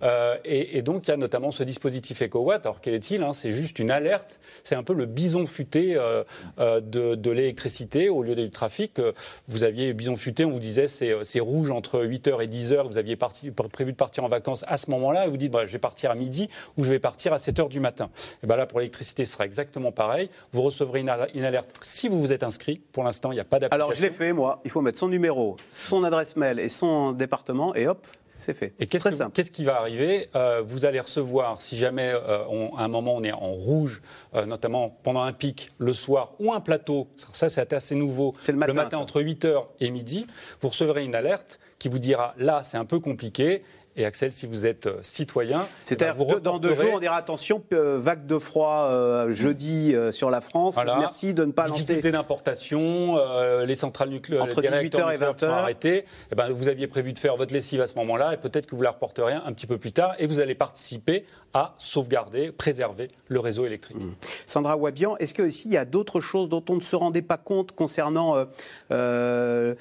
Euh, 0.05 0.37
et, 0.45 0.79
et 0.79 0.83
donc, 0.83 1.07
il 1.09 1.11
y 1.11 1.15
a 1.15 1.17
notamment 1.17 1.51
ce 1.51 1.63
dispositif 1.63 2.23
EcoWatt. 2.23 2.67
Alors, 2.67 2.81
quel 2.81 2.95
est-il 2.95 3.23
hein? 3.23 3.33
C'est 3.33 3.51
juste 3.51 3.79
une 3.79 3.91
alerte. 3.91 4.41
C'est 4.63 4.75
un 4.75 4.83
peu 4.83 4.93
le 4.95 5.07
bison 5.07 5.47
futé 5.47 5.97
euh, 5.97 6.25
euh, 6.59 6.81
de, 6.81 7.15
de 7.15 7.31
l'électricité 7.31 8.09
au 8.09 8.23
lieu 8.23 8.35
du 8.35 8.51
trafic. 8.51 9.01
Vous 9.49 9.65
aviez 9.65 9.93
bison 9.95 10.17
futé, 10.17 10.45
on 10.45 10.51
vous 10.51 10.59
disait 10.59 10.87
c'est 10.89 11.41
rouge 11.41 11.71
entre 11.71 12.01
8h 12.05 12.43
et 12.43 12.47
10h. 12.47 12.87
Vous 12.87 12.99
aviez 12.99 13.17
parti- 13.17 13.51
prévu 13.51 13.93
de 13.93 13.97
partir 13.97 14.25
en 14.25 14.29
vacances 14.29 14.65
à 14.69 14.77
ce 14.77 14.91
moment-là. 14.91 15.27
Et 15.27 15.29
vous 15.29 15.37
dites 15.37 15.51
bah, 15.53 15.67
je 15.67 15.73
vais 15.73 15.79
partir 15.79 16.11
à 16.11 16.15
midi 16.15 16.49
ou 16.77 16.85
je 16.85 16.91
vais 16.91 16.99
partir 16.99 17.33
à 17.33 17.37
7h 17.37 17.69
du 17.69 17.81
matin. 17.81 18.11
Et 18.43 18.47
ben 18.47 18.57
là, 18.57 18.67
pour 18.67 18.81
l'électricité, 18.81 19.25
ce 19.25 19.33
sera 19.33 19.45
exactement 19.47 19.93
pareil. 19.93 20.29
Vous 20.53 20.63
recevrez 20.63 21.01
une, 21.01 21.11
une 21.35 21.45
alerte 21.45 21.71
si 21.81 22.09
vous 22.09 22.21
vous 22.21 22.33
êtes 22.33 22.43
inscrit. 22.43 22.81
Pour 22.93 23.05
l'instant, 23.05 23.33
il 23.33 23.37
n'y 23.37 23.41
a 23.41 23.45
pas 23.45 23.59
d'application. 23.59 23.85
Alors 23.87 23.93
je 23.97 24.03
l'ai 24.03 24.11
fait 24.11 24.33
moi. 24.33 24.61
Il 24.65 24.71
faut 24.71 24.81
mettre 24.81 24.99
son 24.99 25.09
numéro, 25.09 25.57
son 25.71 26.05
adresse 26.05 26.37
mail 26.37 26.59
et 26.61 26.69
son 26.69 27.13
département 27.13 27.75
et 27.75 27.87
hop, 27.87 28.07
c'est 28.39 28.55
fait. 28.55 28.75
Et 28.79 28.87
qu'est-ce, 28.87 29.05
que- 29.05 29.43
qui 29.53 29.65
va 29.65 29.79
arriver 29.79 30.29
Euh, 30.35 30.63
Vous 30.65 30.85
allez 30.85 31.01
recevoir, 31.01 31.61
si 31.61 31.77
jamais 31.77 32.13
euh, 32.15 32.45
on- 32.49 32.75
à 32.77 32.83
un 32.85 32.89
moment 32.89 33.15
on 33.15 33.23
est 33.23 33.33
en 33.33 33.53
rouge, 33.53 34.03
euh, 34.35 34.45
notamment 34.47 34.91
pendant 35.03 35.23
un 35.23 35.33
pic 35.33 35.71
le 35.79 35.93
soir, 35.93 36.33
ou 36.41 36.53
un 36.53 36.61
plateau, 36.61 37.09
ça 37.33 37.49
c'est 37.49 37.73
assez 37.73 37.95
nouveau, 37.95 38.35
C'est 38.41 38.53
le 38.53 38.59
matin, 38.59 38.89
ça. 38.91 38.99
entre 38.99 39.21
8h 39.23 39.67
et 39.81 39.91
midi, 39.91 40.27
vous 40.61 40.69
recevrez 40.69 41.05
une 41.05 41.15
alerte 41.15 41.61
qui 41.79 41.89
vous 41.89 41.99
dira 41.99 42.35
là 42.39 42.63
c'est 42.63 42.77
un 42.79 42.85
peu 42.85 42.99
compliqué. 43.01 43.63
Et 43.97 44.05
Axel, 44.05 44.33
si 44.33 44.49
vous 44.49 44.67
êtes 44.67 44.87
euh, 44.87 44.99
citoyen, 45.03 45.69
C'est-à-dire 45.85 46.17
eh 46.19 46.25
ben, 46.25 46.35
que 46.35 46.41
dans 46.41 46.59
deux 46.59 46.75
jours, 46.75 46.95
on 46.95 46.99
dira 46.99 47.17
attention, 47.17 47.63
euh, 47.73 47.97
vague 48.01 48.27
de 48.27 48.39
froid 48.41 48.89
euh, 48.91 49.33
jeudi 49.33 49.95
euh, 49.95 50.11
sur 50.11 50.31
la 50.31 50.41
France. 50.41 50.75
Voilà. 50.75 50.97
Merci 50.99 51.33
de 51.33 51.45
ne 51.45 51.53
pas 51.53 51.69
lancer. 51.69 51.83
Difficulté 51.83 52.11
d'importation, 52.11 53.17
euh, 53.19 53.65
les 53.65 53.77
centrales 53.77 54.09
nucléaires, 54.09 54.43
Entre 54.43 54.61
les 54.63 54.69
réacteurs 54.69 55.09
18h 55.09 55.11
et 55.11 55.15
nucléaires 55.15 55.37
qui 55.37 55.45
sont 55.45 55.51
20h. 55.51 55.55
arrêtés. 55.55 56.05
Eh 56.33 56.35
ben, 56.35 56.51
vous 56.51 56.67
aviez 56.67 56.89
prévu 56.89 57.13
de 57.13 57.19
faire 57.21 57.37
votre 57.37 57.55
lessive 57.55 57.81
à 57.81 57.87
ce 57.87 57.95
moment-là 57.95 58.35
et 58.35 58.37
peut-être 58.37 58.67
que 58.67 58.75
vous 58.75 58.83
la 58.83 58.91
reporterez 58.91 59.35
un 59.35 59.53
petit 59.53 59.69
peu 59.69 59.79
plus 59.79 59.93
tard 59.93 60.17
et 60.19 60.27
vous 60.27 60.41
allez 60.41 60.57
participer 60.57 61.25
à 61.53 61.75
sauvegarder, 61.79 62.51
préserver 62.51 63.13
le 63.29 63.39
réseau 63.39 63.65
électrique. 63.65 63.97
Sandra 64.45 64.77
Wabian, 64.77 65.17
est-ce 65.19 65.35
qu'il 65.35 65.71
y 65.71 65.77
a 65.77 65.85
d'autres 65.85 66.19
choses 66.19 66.49
dont 66.49 66.65
on 66.69 66.75
ne 66.75 66.81
se 66.81 66.97
rendait 66.97 67.23
pas 67.23 67.37
compte 67.37 67.71
concernant 67.73 68.45
le 68.91 69.77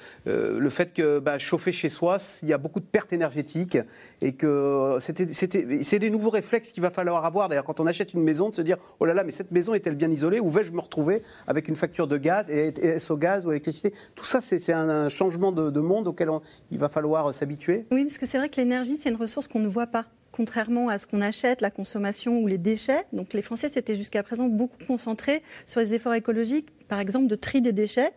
fait 0.70 0.92
que 0.92 1.18
bah, 1.18 1.38
chauffer 1.38 1.72
chez 1.72 1.88
soi, 1.88 2.18
il 2.44 2.48
y 2.48 2.52
a 2.52 2.58
beaucoup 2.58 2.78
de 2.78 2.84
pertes 2.84 3.12
énergétiques 3.12 3.76
et 4.20 4.32
que 4.32 4.98
c'est 5.00 5.98
des 5.98 6.10
nouveaux 6.10 6.30
réflexes 6.30 6.72
qu'il 6.72 6.82
va 6.82 6.90
falloir 6.90 7.24
avoir. 7.24 7.48
D'ailleurs, 7.48 7.64
quand 7.64 7.80
on 7.80 7.86
achète 7.86 8.14
une 8.14 8.22
maison, 8.22 8.48
de 8.48 8.54
se 8.54 8.62
dire 8.62 8.78
oh 9.00 9.04
là 9.04 9.14
là, 9.14 9.24
mais 9.24 9.32
cette 9.32 9.50
maison 9.50 9.74
est-elle 9.74 9.96
bien 9.96 10.10
isolée? 10.10 10.40
Où 10.40 10.48
vais-je 10.48 10.72
me 10.72 10.80
retrouver 10.80 11.22
avec 11.46 11.68
une 11.68 11.76
facture 11.76 12.06
de 12.06 12.16
gaz 12.16 12.50
et 12.50 12.68
est-ce 12.68 13.12
au 13.12 13.16
gaz 13.16 13.44
ou 13.44 13.50
à 13.50 13.52
l'électricité 13.52 13.92
Tout 14.14 14.24
ça, 14.24 14.40
c'est, 14.40 14.72
un, 14.72 15.08
changement 15.08 15.52
de, 15.52 15.70
de 15.70 15.80
monde 15.80 16.06
auquel 16.06 16.30
il 16.70 16.78
va 16.78 16.88
falloir 16.88 17.26
euh, 17.26 17.32
s'habituer. 17.32 17.86
Oui, 17.90 18.04
parce 18.04 18.18
que 18.18 18.26
c'est 18.26 18.38
vrai 18.38 18.48
que 18.48 18.56
l'énergie, 18.56 18.96
c'est 18.96 19.10
une 19.10 19.16
ressource 19.16 19.48
qu'on 19.48 19.60
ne 19.60 19.68
voit 19.68 19.86
pas. 19.86 20.06
Contrairement 20.32 20.88
à 20.88 20.98
ce 20.98 21.06
qu'on 21.06 21.20
achète, 21.20 21.60
la 21.60 21.70
consommation 21.70 22.40
ou 22.40 22.48
les 22.48 22.58
déchets. 22.58 23.04
Donc 23.12 23.34
les 23.34 23.42
Français 23.42 23.68
s'étaient 23.68 23.94
jusqu'à 23.94 24.22
présent 24.22 24.48
beaucoup 24.48 24.84
concentrés 24.84 25.42
sur 25.66 25.80
les 25.80 25.94
efforts 25.94 26.14
écologiques, 26.14 26.70
par 26.88 26.98
exemple 26.98 27.28
de 27.28 27.36
tri 27.36 27.62
des 27.62 27.72
déchets. 27.72 28.12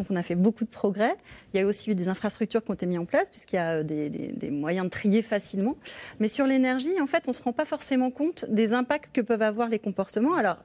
Donc 0.00 0.06
on 0.08 0.16
a 0.16 0.22
fait 0.22 0.34
beaucoup 0.34 0.64
de 0.64 0.70
progrès. 0.70 1.14
Il 1.52 1.60
y 1.60 1.62
a 1.62 1.66
aussi 1.66 1.90
eu 1.90 1.94
des 1.94 2.08
infrastructures 2.08 2.64
qui 2.64 2.70
ont 2.70 2.74
été 2.74 2.86
mises 2.86 2.98
en 2.98 3.04
place, 3.04 3.28
puisqu'il 3.28 3.56
y 3.56 3.58
a 3.58 3.80
euh, 3.80 3.82
des, 3.82 4.50
moyens 4.50 4.86
de 4.86 4.90
trier 4.90 5.20
facilement. 5.20 5.76
Mais 6.20 6.28
sur 6.28 6.46
l'énergie, 6.46 6.98
en 7.02 7.06
fait, 7.06 7.24
on 7.26 7.32
ne 7.32 7.34
se 7.34 7.42
rend 7.42 7.52
pas 7.52 7.66
forcément 7.66 8.10
compte 8.10 8.46
des 8.48 8.72
impacts 8.72 9.14
que 9.14 9.20
peuvent 9.20 9.42
avoir 9.42 9.68
les 9.68 9.78
comportements. 9.78 10.34
Alors, 10.36 10.56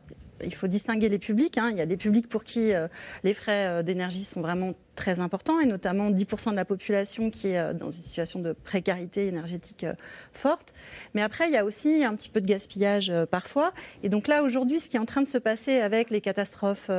il 0.42 0.56
faut 0.56 0.68
distinguer 0.68 1.10
les 1.10 1.20
publics. 1.20 1.58
hein. 1.58 1.68
Il 1.70 1.76
y 1.76 1.82
a 1.82 1.86
des 1.86 1.98
publics 1.98 2.30
pour 2.30 2.46
qui 2.46 2.74
euh, 2.74 2.88
les 3.26 3.34
frais 3.34 3.68
euh, 3.68 3.84
d'énergie 3.84 4.24
sont 4.24 4.40
vraiment 4.40 4.74
très 4.96 5.20
importants, 5.20 5.60
et 5.60 5.66
notamment 5.66 6.10
10% 6.12 6.52
de 6.52 6.56
la 6.56 6.66
population 6.66 7.30
qui 7.30 7.50
est 7.50 7.60
euh, 7.60 7.74
dans 7.74 7.92
une 7.92 8.04
situation 8.04 8.40
de 8.40 8.54
précarité 8.54 9.28
énergétique 9.28 9.84
euh, 9.84 9.94
forte. 10.34 10.74
Mais 11.14 11.22
après, 11.22 11.48
il 11.48 11.54
y 11.54 11.58
a 11.58 11.66
aussi 11.66 12.04
un 12.04 12.16
petit 12.16 12.30
peu 12.30 12.42
de 12.42 12.48
gaspillage 12.48 13.10
euh, 13.10 13.26
parfois. 13.26 13.74
Et 14.04 14.10
donc 14.10 14.28
là, 14.28 14.44
aujourd'hui, 14.44 14.80
ce 14.80 14.90
qui 14.90 14.96
est 14.98 15.00
en 15.00 15.06
train 15.06 15.22
de 15.22 15.28
se 15.28 15.38
passer 15.38 15.80
avec 15.80 16.10
les 16.10 16.22
catastrophes 16.22 16.90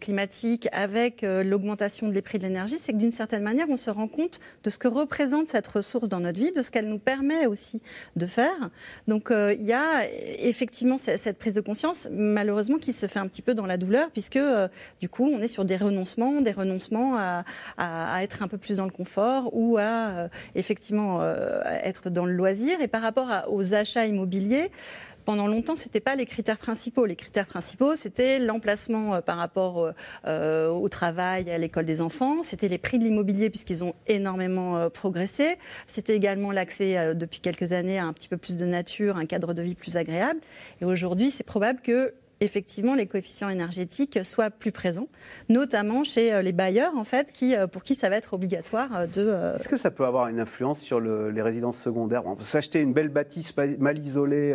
climatiques, 0.00 0.68
avec 0.72 1.22
l'augmentation 1.22 2.08
des 2.08 2.22
prix 2.22 2.38
de 2.38 2.44
l'énergie, 2.44 2.78
c'est 2.78 2.92
que 2.92 2.98
d'une 2.98 3.12
certaine 3.12 3.42
manière, 3.42 3.66
on 3.68 3.76
se 3.76 3.90
rend 3.90 4.08
compte 4.08 4.40
de 4.64 4.70
ce 4.70 4.78
que 4.78 4.88
représente 4.88 5.48
cette 5.48 5.66
ressource 5.68 6.08
dans 6.08 6.20
notre 6.20 6.38
vie, 6.40 6.52
de 6.52 6.62
ce 6.62 6.70
qu'elle 6.70 6.88
nous 6.88 6.98
permet 6.98 7.46
aussi 7.46 7.80
de 8.16 8.26
faire. 8.26 8.70
Donc 9.08 9.28
il 9.32 9.62
y 9.62 9.72
a 9.72 10.06
effectivement 10.40 10.98
ce- 10.98 11.16
cette 11.16 11.38
prise 11.38 11.54
de 11.54 11.60
conscience, 11.60 12.08
malheureusement, 12.10 12.78
qui 12.78 12.92
se 12.92 13.06
fait 13.06 13.18
un 13.18 13.26
petit 13.26 13.42
peu 13.42 13.54
dans 13.54 13.66
la 13.66 13.76
douleur, 13.76 14.10
puisque 14.10 14.38
du 15.00 15.08
coup, 15.08 15.28
on 15.32 15.40
est 15.40 15.48
sur 15.48 15.64
des 15.64 15.76
renoncements, 15.76 16.40
des 16.40 16.52
renoncements 16.52 17.16
à, 17.16 17.31
à- 17.78 18.22
être 18.22 18.42
un 18.42 18.48
peu 18.48 18.58
plus 18.58 18.76
dans 18.78 18.84
le 18.84 18.90
confort 18.90 19.50
ou 19.52 19.78
à 19.78 19.82
euh, 19.82 20.28
effectivement 20.54 21.20
euh, 21.20 21.60
être 21.82 22.10
dans 22.10 22.26
le 22.26 22.32
loisir. 22.32 22.80
Et 22.80 22.88
par 22.88 23.02
rapport 23.02 23.28
aux 23.48 23.74
achats 23.74 24.06
immobiliers, 24.06 24.70
pendant 25.24 25.46
longtemps, 25.46 25.76
ce 25.76 25.84
n'était 25.84 26.00
pas 26.00 26.16
les 26.16 26.26
critères 26.26 26.58
principaux. 26.58 27.06
Les 27.06 27.14
critères 27.14 27.46
principaux, 27.46 27.94
c'était 27.94 28.40
l'emplacement 28.40 29.14
euh, 29.14 29.20
par 29.20 29.36
rapport 29.36 29.92
au 30.26 30.88
travail, 30.88 31.48
à 31.50 31.58
l'école 31.58 31.84
des 31.84 32.00
enfants. 32.00 32.42
C'était 32.42 32.68
les 32.68 32.78
prix 32.78 32.98
de 32.98 33.04
l'immobilier, 33.04 33.48
puisqu'ils 33.50 33.84
ont 33.84 33.94
énormément 34.08 34.90
progressé. 34.90 35.58
C'était 35.86 36.16
également 36.16 36.50
l'accès, 36.50 37.14
depuis 37.14 37.40
quelques 37.40 37.72
années, 37.72 37.98
à 37.98 38.04
un 38.04 38.12
petit 38.12 38.28
peu 38.28 38.36
plus 38.36 38.56
de 38.56 38.66
nature, 38.66 39.16
un 39.16 39.26
cadre 39.26 39.54
de 39.54 39.62
vie 39.62 39.74
plus 39.76 39.96
agréable. 39.96 40.40
Et 40.80 40.84
aujourd'hui, 40.84 41.30
c'est 41.30 41.44
probable 41.44 41.80
que 41.80 42.14
effectivement 42.44 42.94
les 42.94 43.06
coefficients 43.06 43.48
énergétiques 43.48 44.18
soient 44.24 44.50
plus 44.50 44.72
présents, 44.72 45.08
notamment 45.48 46.04
chez 46.04 46.32
euh, 46.32 46.42
les 46.42 46.52
bailleurs 46.52 46.96
en 46.96 47.04
fait, 47.04 47.32
qui, 47.32 47.54
euh, 47.56 47.66
pour 47.66 47.82
qui 47.82 47.94
ça 47.94 48.08
va 48.08 48.16
être 48.16 48.34
obligatoire 48.34 48.88
euh, 48.96 49.06
de 49.06 49.54
Est-ce 49.56 49.68
que 49.68 49.76
ça 49.76 49.90
peut 49.90 50.04
avoir 50.04 50.28
une 50.28 50.40
influence 50.40 50.80
sur 50.80 51.00
le- 51.00 51.30
les 51.30 51.42
résidences 51.42 51.78
secondaires? 51.78 52.22
Bon, 52.22 52.36
S'acheter 52.40 52.80
une 52.80 52.92
belle 52.92 53.08
bâtisse 53.08 53.56
mal- 53.56 53.98
isolée, 53.98 54.54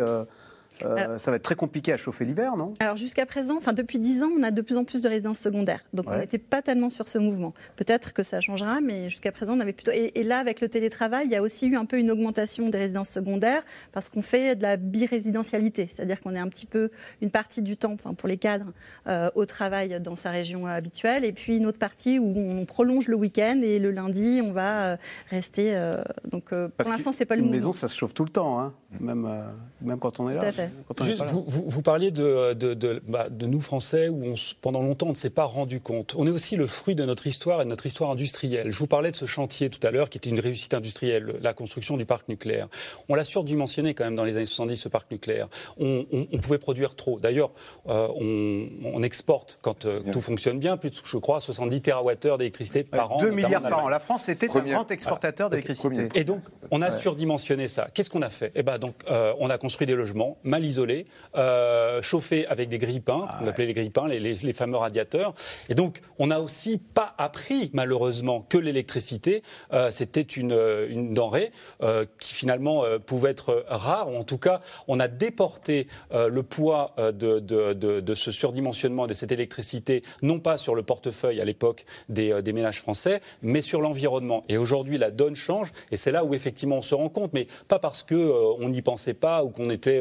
euh, 0.84 0.96
Alors- 0.96 1.20
ça 1.20 1.30
va 1.30 1.36
être 1.36 1.42
très 1.42 1.54
compliqué 1.54 1.92
à 1.92 1.96
chauffer 1.96 2.24
l'hiver, 2.24 2.56
non? 2.56 2.74
Alors 2.80 2.96
jusqu'à 2.96 3.26
présent, 3.26 3.56
enfin 3.56 3.72
depuis 3.72 3.98
10 3.98 4.22
ans, 4.22 4.30
on 4.38 4.42
a 4.42 4.50
de 4.50 4.60
plus 4.62 4.76
en 4.76 4.84
plus 4.84 5.02
de 5.02 5.08
résidences 5.08 5.38
secondaires. 5.38 5.80
Donc 5.92 6.06
on 6.10 6.16
n'était 6.16 6.38
pas 6.38 6.62
tellement 6.62 6.90
sur 6.90 7.08
ce 7.08 7.18
mouvement. 7.18 7.54
Peut-être 7.76 8.12
que 8.12 8.22
ça 8.22 8.40
changera, 8.40 8.80
mais 8.80 9.10
jusqu'à 9.10 9.32
présent, 9.32 9.56
on 9.56 9.60
avait 9.60 9.72
plutôt. 9.72 9.92
Et, 9.92 10.12
et 10.14 10.24
là, 10.24 10.38
avec 10.38 10.60
le 10.60 10.68
télétravail, 10.68 11.26
il 11.26 11.32
y 11.32 11.36
a 11.36 11.42
aussi 11.42 11.66
eu 11.66 11.76
un 11.76 11.84
peu 11.84 11.98
une 11.98 12.10
augmentation 12.10 12.68
des 12.68 12.78
résidences 12.78 13.08
secondaires 13.10 13.62
parce 13.92 14.08
qu'on 14.10 14.22
fait 14.22 14.56
de 14.56 14.62
la 14.62 14.76
birésidentialité, 15.18 15.86
c'est-à-dire 15.88 16.20
qu'on 16.20 16.34
est 16.34 16.38
un 16.38 16.48
petit 16.48 16.66
peu 16.66 16.90
une 17.22 17.30
partie 17.30 17.62
du 17.62 17.76
temps, 17.76 17.92
enfin, 17.94 18.14
pour 18.14 18.28
les 18.28 18.36
cadres, 18.36 18.72
euh, 19.06 19.30
au 19.34 19.46
travail 19.46 20.00
dans 20.00 20.16
sa 20.16 20.30
région 20.30 20.66
euh, 20.66 20.70
habituelle, 20.70 21.24
et 21.24 21.32
puis 21.32 21.56
une 21.56 21.66
autre 21.66 21.78
partie 21.78 22.18
où 22.18 22.34
on 22.36 22.64
prolonge 22.66 23.08
le 23.08 23.16
week-end 23.16 23.60
et 23.62 23.78
le 23.78 23.90
lundi, 23.90 24.40
on 24.44 24.52
va 24.52 24.84
euh, 24.92 24.96
rester. 25.30 25.76
euh, 25.76 26.02
donc 26.30 26.52
euh, 26.52 26.68
pour 26.76 26.90
l'instant, 26.90 27.12
c'est 27.12 27.24
pas 27.24 27.34
le 27.34 27.40
Une 27.40 27.46
mouvement. 27.46 27.58
maison, 27.58 27.72
ça 27.72 27.88
se 27.88 27.96
chauffe 27.96 28.14
tout 28.14 28.24
le 28.24 28.30
temps, 28.30 28.60
hein, 28.60 28.72
même, 29.00 29.26
euh, 29.26 29.42
même 29.82 29.98
quand 29.98 30.20
on 30.20 30.28
est 30.28 30.34
Tout 30.36 30.42
là. 30.42 30.48
à 30.48 30.52
quand 30.52 30.67
Juste, 31.02 31.22
vous, 31.24 31.44
vous- 31.46 31.64
vous 31.66 31.82
parliez 31.82 32.10
de, 32.10 32.54
de, 32.54 32.74
de- 32.74 33.02
bah, 33.06 33.28
de 33.30 33.46
nous 33.46 33.60
Français 33.60 34.08
où 34.08 34.24
on, 34.24 34.34
pendant 34.60 34.82
longtemps 34.82 35.06
on 35.06 35.10
ne 35.10 35.14
s'est 35.16 35.30
pas 35.30 35.44
rendu 35.44 35.80
compte. 35.80 36.14
On 36.18 36.26
est 36.26 36.30
aussi 36.30 36.56
le 36.56 36.66
fruit 36.66 36.94
de 36.94 37.04
notre 37.04 37.26
histoire 37.26 37.60
et 37.60 37.64
de 37.64 37.70
notre 37.70 37.86
histoire 37.86 38.10
industrielle. 38.10 38.70
Je 38.70 38.78
vous 38.78 38.86
parlais 38.86 39.10
de 39.10 39.16
ce 39.16 39.26
chantier 39.26 39.70
tout 39.70 39.84
à 39.86 39.90
l'heure 39.90 40.10
qui 40.10 40.18
était 40.18 40.30
une 40.30 40.40
réussite 40.40 40.74
industrielle, 40.74 41.34
la 41.40 41.52
construction 41.52 41.96
du 41.96 42.04
parc 42.04 42.28
nucléaire. 42.28 42.68
On 43.08 43.14
l'a 43.14 43.24
surdimensionné 43.24 43.94
quand 43.94 44.04
même 44.04 44.14
dans 44.16 44.24
les 44.24 44.36
années 44.36 44.46
70 44.46 44.76
ce 44.76 44.88
parc 44.88 45.10
nucléaire. 45.10 45.48
On, 45.78 46.04
on- 46.12 46.26
on 46.32 46.38
pouvait 46.38 46.58
produire 46.58 46.94
trop. 46.94 47.18
D'ailleurs, 47.20 47.50
euh, 47.88 48.08
on, 48.20 48.68
on 48.84 49.02
exporte 49.02 49.58
quand 49.62 49.86
euh, 49.86 50.00
tout 50.12 50.20
fonctionne 50.20 50.58
bien, 50.58 50.76
plus 50.76 50.90
de, 50.90 50.96
je 51.04 51.16
crois 51.18 51.40
70 51.40 51.80
TWh 51.82 52.36
d'électricité 52.38 52.82
par 52.84 53.12
an. 53.12 53.18
2 53.18 53.26
notamment 53.30 53.48
milliards 53.48 53.62
par 53.62 53.84
an. 53.84 53.88
La 53.88 54.00
France 54.00 54.28
était 54.28 54.46
un 54.46 54.50
Première- 54.50 54.74
grand 54.74 54.90
exportateur 54.90 55.50
d'électricité. 55.50 56.08
Et 56.14 56.24
donc, 56.24 56.42
on 56.70 56.82
a 56.82 56.90
surdimensionné 56.90 57.68
ça. 57.68 57.86
Qu'est-ce 57.92 58.10
qu'on 58.10 58.22
a 58.22 58.28
fait? 58.28 58.52
Eh 58.54 58.62
ben, 58.62 58.78
donc, 58.78 58.94
euh, 59.10 59.32
on 59.40 59.50
a 59.50 59.58
construit 59.58 59.86
des 59.86 59.94
logements 59.94 60.36
mal 60.58 60.64
isolés, 60.66 61.06
euh, 61.36 62.02
chauffés 62.02 62.46
avec 62.46 62.68
des 62.68 62.78
grilles 62.78 63.00
peints, 63.00 63.26
Ah 63.28 63.38
on 63.42 63.46
appelait 63.46 63.66
les 63.66 63.74
grilles 63.74 63.90
peints, 63.90 64.08
les, 64.08 64.18
les- 64.20 64.34
les 64.34 64.52
fameux 64.52 64.76
radiateurs. 64.76 65.34
Et 65.68 65.74
donc, 65.74 66.00
on 66.18 66.26
n'a 66.28 66.40
aussi 66.40 66.78
pas 66.78 67.14
appris, 67.18 67.70
malheureusement, 67.72 68.44
que 68.48 68.58
l'électricité, 68.58 69.42
euh, 69.72 69.90
c'était 69.90 70.20
une, 70.22 70.52
euh, 70.52 70.88
une 70.90 71.14
denrée 71.14 71.52
euh, 71.82 72.04
qui 72.18 72.34
finalement 72.34 72.82
pouvait 73.06 73.30
être 73.30 73.64
rare, 73.68 74.10
ou 74.10 74.16
en 74.16 74.24
tout 74.24 74.38
cas, 74.38 74.60
on 74.88 74.98
a 75.00 75.08
déporté 75.08 75.86
le 76.12 76.42
poids 76.42 76.94
de, 76.98 77.38
de- 77.38 77.72
de- 77.72 78.00
de 78.00 78.14
ce 78.14 78.30
surdimensionnement 78.30 79.06
de 79.06 79.14
cette 79.14 79.32
électricité, 79.32 80.02
non 80.22 80.40
pas 80.40 80.58
sur 80.58 80.74
le 80.74 80.82
portefeuille 80.82 81.40
à 81.40 81.44
l'époque 81.44 81.84
des, 82.08 82.42
des 82.42 82.52
ménages 82.52 82.80
français, 82.80 83.20
mais 83.42 83.60
sur 83.62 83.80
l'environnement. 83.80 84.42
Et 84.48 84.56
aujourd'hui, 84.56 84.98
la 84.98 85.10
donne 85.10 85.36
change, 85.36 85.72
et 85.92 85.96
c'est 85.96 86.10
là 86.12 86.24
où 86.24 86.34
effectivement 86.34 86.76
on 86.78 86.82
se 86.82 86.94
rend 86.94 87.08
compte, 87.08 87.32
mais 87.32 87.46
pas 87.68 87.78
parce 87.78 88.02
que 88.02 88.14
euh, 88.14 88.54
on 88.58 88.68
n'y 88.70 88.82
pensait 88.82 89.14
pas 89.14 89.44
ou 89.44 89.50
qu'on 89.50 89.70
était, 89.70 90.00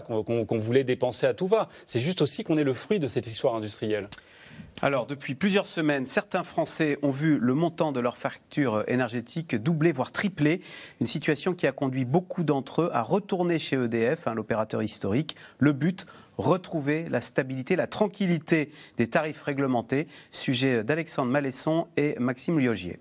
qu'on 0.00 0.58
voulait 0.58 0.84
dépenser 0.84 1.26
à 1.26 1.34
tout 1.34 1.46
va. 1.46 1.68
C'est 1.86 2.00
juste 2.00 2.22
aussi 2.22 2.44
qu'on 2.44 2.56
est 2.56 2.64
le 2.64 2.74
fruit 2.74 3.00
de 3.00 3.08
cette 3.08 3.26
histoire 3.26 3.54
industrielle. 3.54 4.08
Alors, 4.82 5.06
depuis 5.06 5.34
plusieurs 5.34 5.66
semaines, 5.66 6.06
certains 6.06 6.42
Français 6.42 6.98
ont 7.02 7.10
vu 7.10 7.38
le 7.38 7.54
montant 7.54 7.92
de 7.92 8.00
leur 8.00 8.16
facture 8.16 8.84
énergétique 8.88 9.54
doubler, 9.54 9.92
voire 9.92 10.10
tripler. 10.10 10.62
Une 11.00 11.06
situation 11.06 11.54
qui 11.54 11.66
a 11.66 11.72
conduit 11.72 12.06
beaucoup 12.06 12.44
d'entre 12.44 12.82
eux 12.82 12.90
à 12.92 13.02
retourner 13.02 13.58
chez 13.58 13.76
EDF, 13.76 14.26
hein, 14.26 14.34
l'opérateur 14.34 14.82
historique. 14.82 15.36
Le 15.58 15.72
but 15.72 16.06
retrouver 16.38 17.04
la 17.10 17.20
stabilité, 17.20 17.76
la 17.76 17.86
tranquillité 17.86 18.70
des 18.96 19.08
tarifs 19.08 19.42
réglementés. 19.42 20.06
Sujet 20.30 20.82
d'Alexandre 20.82 21.30
Malesson 21.30 21.86
et 21.98 22.16
Maxime 22.18 22.58
Liogier. 22.58 22.98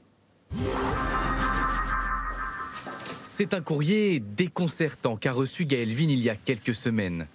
C'est 3.39 3.53
un 3.53 3.61
courrier 3.61 4.19
déconcertant 4.19 5.15
qu'a 5.15 5.31
reçu 5.31 5.65
Gaël 5.65 5.87
Vigne 5.87 6.09
il 6.09 6.19
y 6.19 6.29
a 6.29 6.35
quelques 6.35 6.75
semaines. 6.75 7.25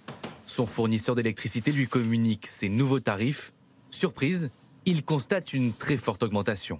Son 0.45 0.67
fournisseur 0.67 1.15
d'électricité 1.15 1.71
lui 1.71 1.87
communique 1.87 2.45
ses 2.45 2.69
nouveaux 2.69 2.99
tarifs. 2.99 3.53
Surprise, 3.89 4.51
il 4.85 5.03
constate 5.03 5.51
une 5.53 5.73
très 5.73 5.97
forte 5.97 6.21
augmentation. 6.21 6.79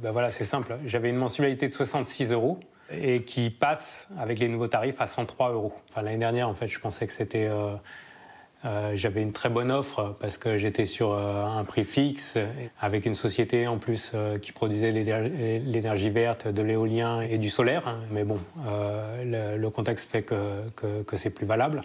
Ben 0.00 0.12
voilà, 0.12 0.30
c'est 0.30 0.44
simple. 0.44 0.78
J'avais 0.86 1.08
une 1.10 1.16
mensualité 1.16 1.66
de 1.66 1.72
66 1.72 2.30
euros 2.30 2.60
et 2.88 3.24
qui 3.24 3.50
passe 3.50 4.06
avec 4.16 4.38
les 4.38 4.46
nouveaux 4.46 4.68
tarifs 4.68 5.00
à 5.00 5.08
103 5.08 5.50
euros. 5.50 5.72
Enfin, 5.88 6.02
L'année 6.02 6.18
dernière, 6.18 6.48
en 6.48 6.54
fait, 6.54 6.68
je 6.68 6.78
pensais 6.78 7.04
que 7.04 7.12
c'était. 7.12 7.48
euh, 7.48 7.74
euh, 8.64 8.92
J'avais 8.96 9.22
une 9.22 9.32
très 9.32 9.48
bonne 9.48 9.70
offre 9.70 10.16
parce 10.20 10.38
que 10.38 10.58
j'étais 10.58 10.86
sur 10.86 11.12
euh, 11.12 11.44
un 11.44 11.64
prix 11.64 11.84
fixe 11.84 12.38
avec 12.80 13.06
une 13.06 13.14
société 13.14 13.66
en 13.66 13.78
plus 13.78 14.12
euh, 14.14 14.38
qui 14.38 14.52
produisait 14.52 14.90
l'éner- 14.92 15.60
l'énergie 15.64 16.10
verte, 16.10 16.48
de 16.48 16.62
l'éolien 16.62 17.20
et 17.20 17.38
du 17.38 17.50
solaire. 17.50 17.96
Mais 18.10 18.24
bon, 18.24 18.38
le, 18.64 19.68
contexte 19.68 20.10
fait 20.10 20.22
que, 20.22 20.68
que 20.76 21.16
c'est 21.16 21.30
plus 21.30 21.46
valable. 21.46 21.82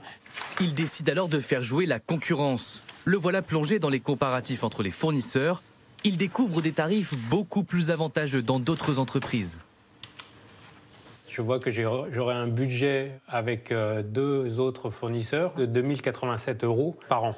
Il 0.59 0.73
décide 0.73 1.09
alors 1.09 1.27
de 1.27 1.39
faire 1.39 1.63
jouer 1.63 1.85
la 1.85 1.99
concurrence. 1.99 2.83
Le 3.05 3.17
voilà 3.17 3.41
plongé 3.41 3.79
dans 3.79 3.89
les 3.89 3.99
comparatifs 3.99 4.63
entre 4.63 4.83
les 4.83 4.91
fournisseurs. 4.91 5.61
Il 6.03 6.17
découvre 6.17 6.61
des 6.61 6.71
tarifs 6.71 7.15
beaucoup 7.29 7.63
plus 7.63 7.91
avantageux 7.91 8.41
dans 8.41 8.59
d'autres 8.59 8.99
entreprises. 8.99 9.61
Je 11.35 11.41
vois 11.41 11.59
que 11.59 11.69
j'aurai 11.69 12.33
un 12.33 12.47
budget 12.47 13.19
avec 13.27 13.69
euh, 13.73 14.03
deux 14.03 14.57
autres 14.61 14.89
fournisseurs 14.89 15.53
de 15.55 15.65
2087 15.65 16.63
euros 16.63 16.95
par 17.09 17.25
an. 17.25 17.35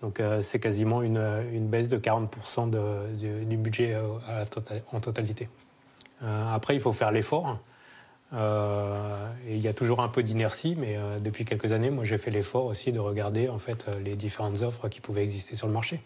Donc 0.00 0.18
euh, 0.18 0.40
c'est 0.40 0.58
quasiment 0.58 1.02
une, 1.02 1.68
baisse 1.68 1.90
de 1.90 1.98
40% 1.98 2.70
de- 2.70 3.44
du, 3.44 3.58
budget 3.58 3.92
euh, 3.92 4.44
en 4.92 5.00
totalité. 5.00 5.50
Après, 6.22 6.74
il 6.74 6.80
faut 6.80 6.92
faire 6.92 7.12
l'effort. 7.12 7.58
Et 8.32 9.54
il 9.54 9.60
y 9.60 9.68
a 9.68 9.74
toujours 9.74 10.00
un 10.00 10.08
peu 10.08 10.22
d'inertie, 10.22 10.74
mais 10.74 10.96
depuis 11.20 11.44
quelques 11.44 11.70
années, 11.70 11.90
moi 11.90 12.04
j'ai 12.04 12.16
fait 12.16 12.30
l'effort 12.30 12.64
aussi 12.64 12.92
de 12.92 12.98
regarder 12.98 13.50
en 13.50 13.58
fait 13.58 13.86
les 14.02 14.16
différentes 14.16 14.62
offres 14.62 14.88
qui 14.88 15.00
pouvaient 15.00 15.22
exister 15.22 15.54
sur 15.54 15.66
le 15.66 15.74
marché. 15.74 16.00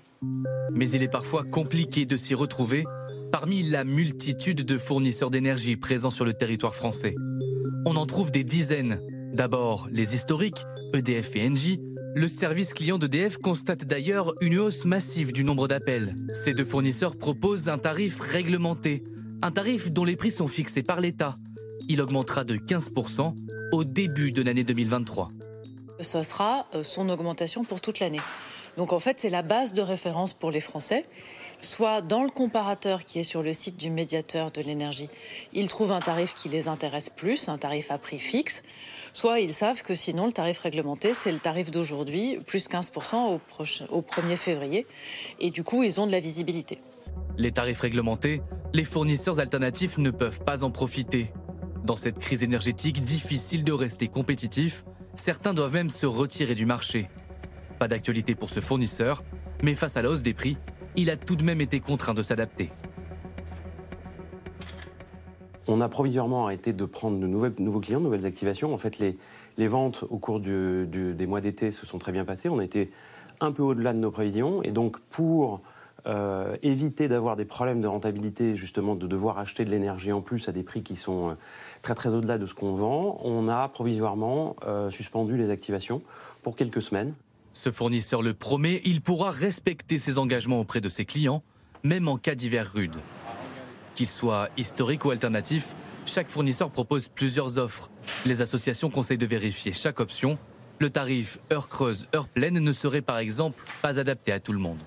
Mais 0.72 0.90
il 0.90 1.05
est 1.05 1.09
parfois 1.09 1.44
compliqué 1.44 2.05
de 2.05 2.16
s'y 2.16 2.35
retrouver 2.35 2.85
parmi 3.31 3.62
la 3.62 3.85
multitude 3.85 4.62
de 4.62 4.79
fournisseurs 4.79 5.31
d'énergie 5.31 5.77
présents 5.77 6.11
sur 6.11 6.25
le 6.25 6.35
territoire 6.35 6.75
français. 6.75 7.14
On 7.87 7.97
en 7.97 8.07
trouve 8.07 8.31
des 8.31 8.45
dizaines. 8.45 9.01
D'abord, 9.33 9.88
les 9.91 10.14
historiques, 10.14 10.64
EDF 10.95 11.37
et 11.37 11.47
Engie. 11.47 11.81
Le 12.14 12.29
service 12.29 12.73
client 12.75 12.99
d'EDF 12.99 13.37
constate 13.38 13.85
d'ailleurs 13.85 14.35
une 14.41 14.59
hausse 14.59 14.85
massive 14.85 15.33
du 15.33 15.45
nombre 15.45 15.69
d'appels. 15.69 16.14
Ces 16.33 16.55
deux 16.55 16.64
fournisseurs 16.64 17.17
proposent 17.17 17.69
un 17.69 17.79
tarif 17.79 18.19
réglementé, 18.21 19.05
un 19.43 19.51
tarif 19.51 19.93
dont 19.93 20.05
les 20.05 20.17
prix 20.17 20.31
sont 20.31 20.49
fixés 20.49 20.83
par 20.83 21.01
l'État. 21.01 21.37
Il 21.88 22.01
augmentera 22.01 22.45
de 22.45 22.57
15% 22.57 23.35
au 23.73 23.85
début 23.85 24.33
de 24.33 24.43
l'année 24.43 24.64
2023. 24.64 25.31
Ce 26.01 26.23
sera 26.23 26.67
euh, 26.75 26.83
son 26.83 27.09
augmentation 27.09 27.64
pour 27.64 27.81
toute 27.81 28.01
l'année. 28.01 28.21
Donc 28.77 28.93
en 28.93 28.99
fait, 29.01 29.19
c'est 29.19 29.31
la 29.31 29.43
base 29.43 29.73
de 29.73 29.83
référence 29.83 30.35
pour 30.35 30.51
les 30.51 30.61
Français. 30.61 31.05
Soit 31.61 32.03
dans 32.03 32.23
le 32.23 32.31
comparateur 32.31 33.05
qui 33.05 33.18
est 33.18 33.25
sur 33.25 33.42
le 33.42 33.53
site 33.53 33.77
du 33.77 33.90
médiateur 33.90 34.53
de 34.53 34.61
l'énergie, 34.61 35.09
ils 35.53 35.66
trouvent 35.66 35.90
un 35.90 36.01
tarif 36.01 36.35
qui 36.35 36.49
les 36.49 36.68
intéresse 36.68 37.11
plus, 37.11 37.49
un 37.49 37.59
tarif 37.59 37.90
à 37.90 37.99
prix 37.99 38.21
fixe. 38.21 38.62
Soit 39.12 39.40
ils 39.40 39.53
savent 39.53 39.83
que 39.83 39.94
sinon 39.94 40.27
le 40.27 40.33
tarif 40.33 40.59
réglementé, 40.61 41.14
c'est 41.14 41.33
le 41.33 41.40
tarif 41.40 41.73
d'aujourd'hui, 41.73 42.38
plus 42.47 42.68
15% 42.68 43.16
au, 43.16 43.40
au 43.90 44.03
1er 44.03 44.37
février. 44.37 44.87
Et 45.40 45.51
du 45.51 45.64
coup, 45.64 45.83
ils 45.83 46.01
ont 46.01 46.07
de 46.07 46.12
la 46.12 46.21
visibilité. 46.21 46.79
Les 47.37 47.51
tarifs 47.51 47.81
réglementés, 47.81 48.40
les 48.73 48.85
fournisseurs 48.85 49.40
alternatifs 49.40 49.99
ne 49.99 50.11
peuvent 50.11 50.40
pas 50.40 50.62
en 50.62 50.71
profiter. 50.71 51.33
Dans 51.85 51.97
cette 51.97 52.18
crise 52.18 52.44
énergétique, 52.44 53.03
difficile 53.03 53.64
de 53.64 53.73
rester 53.73 54.07
compétitif, 54.07 54.85
certains 55.16 55.55
doivent 55.55 55.73
même 55.73 55.90
se 55.90 56.07
retirer 56.07 56.55
du 56.55 56.66
marché. 56.66 57.09
Pas 57.79 57.88
d'actualité 57.88 58.35
pour 58.35 58.51
ce 58.51 58.61
fournisseur, 58.61 59.25
mais 59.62 59.75
face 59.75 59.97
à 59.97 60.03
la 60.03 60.11
hausse 60.11 60.23
des 60.23 60.35
prix, 60.35 60.57
il 60.96 61.11
a 61.11 61.16
tout 61.16 61.37
de 61.37 61.44
même 61.44 61.61
été 61.61 61.81
contraint 61.81 62.14
de 62.14 62.22
s'adapter. 62.22 62.70
On 65.66 65.81
a 65.83 65.88
provisoirement 65.88 66.44
arrêté 66.44 66.72
de 66.72 66.85
prendre 66.87 67.20
de 67.20 67.27
nouveaux 67.27 67.81
clients, 67.81 68.01
de 68.01 68.05
nouvelles 68.05 68.24
activations. 68.24 68.72
En 68.72 68.79
fait, 68.79 68.98
les, 68.98 69.68
ventes 69.68 70.05
au 70.09 70.18
cours 70.18 70.40
des 70.40 71.27
mois 71.27 71.42
d'été 71.42 71.72
se 71.72 71.85
sont 71.85 71.98
très 71.98 72.11
bien 72.11 72.24
passées. 72.24 72.48
On 72.48 72.59
a 72.59 72.64
été 72.64 72.90
un 73.40 73.53
peu 73.53 73.62
au-delà 73.62 73.92
de 73.92 73.98
nos 73.98 74.11
prévisions. 74.11 74.62
Et 74.62 74.70
donc, 74.70 74.98
pour 75.11 75.61
euh, 76.07 76.57
éviter 76.62 77.07
d'avoir 77.07 77.37
des 77.37 77.44
problèmes 77.44 77.83
de 77.83 77.87
rentabilité, 77.87 78.57
justement, 78.57 78.94
de 78.94 79.07
devoir 79.07 79.38
acheter 79.38 79.64
de 79.64 79.70
l'énergie 79.70 80.12
en 80.12 80.22
plus 80.22 80.48
à 80.48 80.53
des 80.53 80.62
prix 80.62 80.83
qui 80.83 80.96
sont 80.96 81.31
euh, 81.31 81.35
très 81.83 81.94
très 81.94 82.09
au-delà 82.09 82.38
de 82.38 82.46
ce 82.46 82.55
qu'on 82.55 82.72
vend, 82.72 83.20
on 83.22 83.48
a 83.48 83.68
provisoirement 83.68 84.57
euh, 84.66 84.90
suspendu 84.90 85.37
les 85.37 85.51
activations 85.51 86.01
pour 86.42 86.57
quelques 86.57 86.81
semaines. 86.81 87.14
Ce 87.59 87.73
fournisseur 87.73 88.23
le 88.23 88.35
promet, 88.35 88.81
il 88.85 89.01
pourra 89.01 89.31
respecter 89.31 89.99
ses 89.99 90.18
engagements 90.18 90.61
auprès 90.61 90.81
de 90.81 90.88
ses 90.88 91.05
clients, 91.05 91.42
même 91.83 92.07
en 92.07 92.16
cas 92.16 92.37
d'hiver 92.37 92.71
rude. 92.73 92.94
Qu'il 93.97 94.07
soit 94.07 94.49
historique 94.57 95.05
ou 95.05 95.11
alternatif, 95.11 95.75
chaque 96.07 96.29
fournisseur 96.29 96.71
propose 96.71 97.09
plusieurs 97.09 97.59
offres. 97.59 97.90
Les 98.25 98.42
associations 98.42 98.90
conseillent 98.90 99.18
de 99.18 99.27
vérifier 99.27 99.73
chaque 99.73 99.99
option. 99.99 100.38
Le 100.79 100.88
tarif 100.88 101.40
heure 101.51 101.68
creuse, 101.68 102.07
heure 102.14 102.29
pleine 102.29 102.61
ne 102.61 102.71
serait 102.71 103.03
par 103.03 103.18
exemple 103.18 103.61
pas 103.83 103.99
adapté 103.99 104.31
à 104.31 104.38
tout 104.38 104.53
le 104.53 104.61
monde. 104.61 104.79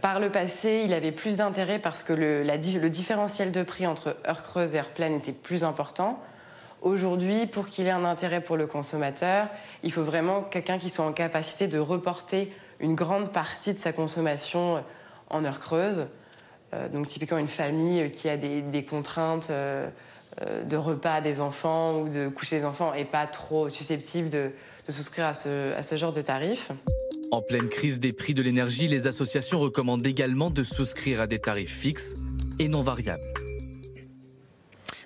Par 0.00 0.18
le 0.18 0.30
passé, 0.30 0.84
il 0.86 0.94
avait 0.94 1.12
plus 1.12 1.36
d'intérêt 1.36 1.78
parce 1.78 2.02
que 2.02 2.14
le, 2.14 2.88
différentiel 2.88 3.52
de 3.52 3.62
prix 3.64 3.86
entre 3.86 4.16
heure 4.26 4.42
creuse 4.42 4.74
et 4.74 4.78
heure 4.78 4.94
pleine 4.94 5.12
était 5.12 5.34
plus 5.34 5.62
important. 5.62 6.24
Aujourd'hui, 6.84 7.46
pour 7.46 7.66
qu'il 7.66 7.86
ait 7.86 7.90
un 7.90 8.04
intérêt 8.04 8.42
pour 8.42 8.58
le 8.58 8.66
consommateur, 8.66 9.48
il 9.82 9.90
faut 9.90 10.02
vraiment 10.02 10.42
quelqu'un 10.42 10.78
qui 10.78 10.90
soit 10.90 11.06
en 11.06 11.14
capacité 11.14 11.66
de 11.66 11.78
reporter 11.78 12.52
une 12.78 12.94
grande 12.94 13.32
partie 13.32 13.72
de 13.72 13.78
sa 13.78 13.92
consommation 13.92 14.84
en 15.30 15.44
heure 15.46 15.60
creuse. 15.60 16.06
Euh, 16.74 16.90
donc 16.90 17.08
typiquement 17.08 17.38
une 17.38 17.48
famille 17.48 18.10
qui 18.10 18.28
a 18.28 18.36
des, 18.36 18.84
contraintes 18.84 19.48
euh, 19.48 19.88
euh, 20.42 20.62
de 20.62 20.76
repas 20.76 21.22
des 21.22 21.40
enfants 21.40 22.02
ou 22.02 22.10
de 22.10 22.28
coucher 22.28 22.58
des 22.58 22.64
enfants 22.66 22.92
et 22.92 23.06
pas 23.06 23.26
trop 23.26 23.70
susceptible 23.70 24.28
de, 24.28 24.50
de 24.86 24.92
souscrire 24.92 25.24
à 25.24 25.34
ce, 25.34 25.72
à 25.72 25.82
ce 25.82 25.96
genre 25.96 26.12
de 26.12 26.20
tarif. 26.20 26.70
En 27.30 27.40
pleine 27.40 27.70
crise 27.70 27.98
des 27.98 28.12
prix 28.12 28.34
de 28.34 28.42
l'énergie, 28.42 28.88
les 28.88 29.06
associations 29.06 29.58
recommandent 29.58 30.06
également 30.06 30.50
de 30.50 30.62
souscrire 30.62 31.22
à 31.22 31.26
des 31.26 31.38
tarifs 31.38 31.78
fixes 31.78 32.14
et 32.58 32.68
non 32.68 32.82
variables. 32.82 33.43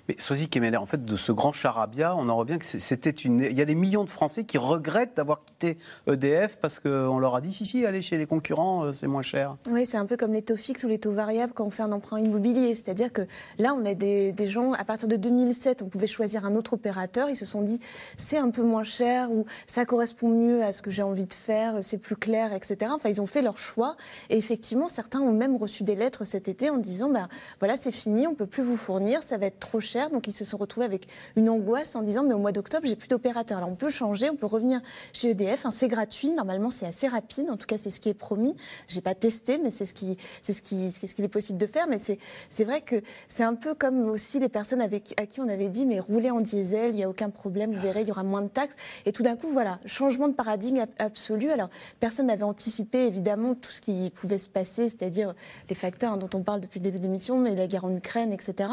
Mais 0.09 0.15
Soisy 0.17 0.49
Kemener, 0.49 0.77
en 0.77 0.87
fait, 0.87 1.05
de 1.05 1.15
ce 1.15 1.31
grand 1.31 1.51
charabia, 1.51 2.15
on 2.15 2.29
en 2.29 2.35
revient 2.35 2.57
que 2.57 2.65
c'était 2.65 3.11
une. 3.11 3.41
Il 3.41 3.55
y 3.55 3.61
a 3.61 3.65
des 3.65 3.75
millions 3.75 4.03
de 4.03 4.09
Français 4.09 4.43
qui 4.43 4.57
regrettent 4.57 5.15
d'avoir 5.15 5.43
quitté 5.45 5.77
EDF 6.07 6.57
parce 6.57 6.79
qu'on 6.79 7.19
leur 7.19 7.35
a 7.35 7.41
dit 7.41 7.53
si, 7.53 7.63
si, 7.63 7.85
allez 7.85 8.01
chez 8.01 8.17
les 8.17 8.25
concurrents, 8.25 8.85
euh, 8.85 8.91
c'est 8.91 9.05
moins 9.05 9.21
cher. 9.21 9.55
Oui, 9.69 9.85
c'est 9.85 9.97
un 9.97 10.07
peu 10.07 10.17
comme 10.17 10.33
les 10.33 10.41
taux 10.41 10.55
fixes 10.55 10.83
ou 10.83 10.87
les 10.87 10.97
taux 10.97 11.11
variables 11.11 11.53
quand 11.53 11.63
on 11.63 11.69
fait 11.69 11.83
un 11.83 11.91
emprunt 11.91 12.19
immobilier. 12.19 12.73
C'est-à-dire 12.73 13.13
que 13.13 13.21
là, 13.59 13.75
on 13.75 13.85
a 13.85 13.93
des, 13.93 14.33
gens, 14.47 14.73
à 14.73 14.83
partir 14.83 15.07
de 15.07 15.15
2007, 15.15 15.83
on 15.83 15.89
pouvait 15.89 16.07
choisir 16.07 16.43
un 16.43 16.55
autre 16.55 16.73
opérateur. 16.73 17.29
Ils 17.29 17.35
se 17.35 17.45
sont 17.45 17.61
dit 17.61 17.79
c'est 18.17 18.39
un 18.39 18.49
peu 18.49 18.63
moins 18.63 18.83
cher 18.83 19.31
ou 19.31 19.45
ça 19.67 19.85
correspond 19.85 20.29
mieux 20.29 20.63
à 20.63 20.71
ce 20.71 20.81
que 20.81 20.89
j'ai 20.89 21.03
envie 21.03 21.27
de 21.27 21.33
faire, 21.33 21.83
c'est 21.83 21.99
plus 21.99 22.15
clair, 22.15 22.51
etc. 22.53 22.91
Enfin, 22.95 23.09
ils 23.09 23.21
ont 23.21 23.27
fait 23.27 23.43
leur 23.43 23.59
choix. 23.59 23.95
Et 24.31 24.39
effectivement, 24.39 24.87
certains 24.87 25.19
ont 25.19 25.33
même 25.33 25.55
reçu 25.55 25.83
des 25.83 25.93
lettres 25.93 26.23
cet 26.23 26.47
été 26.47 26.71
en 26.71 26.77
disant 26.77 27.11
ben, 27.11 27.27
voilà, 27.59 27.75
c'est 27.75 27.91
fini, 27.91 28.25
on 28.25 28.33
peut 28.33 28.47
plus 28.47 28.63
vous 28.63 28.75
fournir, 28.77 29.21
ça 29.21 29.37
va 29.37 29.45
être 29.45 29.59
trop 29.59 29.79
cher 29.79 29.98
donc 30.07 30.27
ils 30.27 30.31
se 30.31 30.45
sont 30.45 30.57
retrouvés 30.57 30.85
avec 30.85 31.07
une 31.35 31.49
angoisse 31.49 31.95
en 31.95 32.01
disant 32.01 32.23
mais 32.23 32.33
au 32.33 32.37
mois 32.37 32.53
d'octobre 32.53 32.87
j'ai 32.87 32.95
plus 32.95 33.09
d'opérateurs. 33.09 33.57
Alors 33.57 33.69
on 33.69 33.75
peut 33.75 33.89
changer, 33.89 34.29
on 34.29 34.35
peut 34.35 34.45
revenir 34.45 34.79
chez 35.11 35.31
EDF. 35.31 35.65
C'est 35.71 35.89
gratuit, 35.89 36.31
normalement 36.31 36.69
c'est 36.69 36.85
assez 36.85 37.07
rapide. 37.07 37.49
En 37.49 37.57
tout 37.57 37.67
cas 37.67 37.77
c'est 37.77 37.89
ce 37.89 37.99
qui 37.99 38.09
est 38.09 38.13
promis. 38.13 38.55
J'ai 38.87 39.01
pas 39.01 39.15
testé, 39.15 39.57
mais 39.57 39.71
c'est 39.71 39.85
ce 39.85 39.93
qui 39.93 40.17
c'est 40.41 40.53
ce 40.53 40.61
qui 40.61 40.91
ce 40.91 41.13
qu'il 41.13 41.25
est 41.25 41.27
possible 41.27 41.59
de 41.59 41.67
faire. 41.67 41.87
Mais 41.87 41.97
c'est 41.97 42.19
c'est 42.49 42.63
vrai 42.63 42.81
que 42.81 43.01
c'est 43.27 43.43
un 43.43 43.55
peu 43.55 43.73
comme 43.73 44.09
aussi 44.09 44.39
les 44.39 44.49
personnes 44.49 44.81
à 44.81 44.87
qui 45.25 45.41
on 45.41 45.49
avait 45.49 45.69
dit 45.69 45.85
mais 45.85 45.99
roulez 45.99 46.31
en 46.31 46.39
diesel, 46.39 46.91
il 46.93 46.99
y 46.99 47.03
a 47.03 47.09
aucun 47.09 47.29
problème, 47.29 47.73
vous 47.73 47.81
verrez 47.81 48.01
il 48.01 48.07
y 48.07 48.11
aura 48.11 48.23
moins 48.23 48.41
de 48.41 48.47
taxes. 48.47 48.75
Et 49.05 49.11
tout 49.11 49.23
d'un 49.23 49.35
coup 49.35 49.49
voilà 49.49 49.79
changement 49.85 50.29
de 50.29 50.33
paradigme 50.33 50.85
absolu. 50.99 51.51
Alors 51.51 51.69
personne 51.99 52.27
n'avait 52.27 52.43
anticipé 52.43 53.05
évidemment 53.05 53.55
tout 53.55 53.71
ce 53.71 53.81
qui 53.81 54.11
pouvait 54.11 54.37
se 54.37 54.49
passer, 54.49 54.89
c'est-à-dire 54.89 55.33
les 55.69 55.75
facteurs 55.75 56.17
dont 56.17 56.29
on 56.33 56.43
parle 56.43 56.61
depuis 56.61 56.79
le 56.79 56.83
début 56.83 56.97
de 56.97 57.03
l'émission, 57.03 57.37
mais 57.37 57.55
la 57.55 57.67
guerre 57.67 57.85
en 57.85 57.93
Ukraine, 57.93 58.31
etc. 58.33 58.69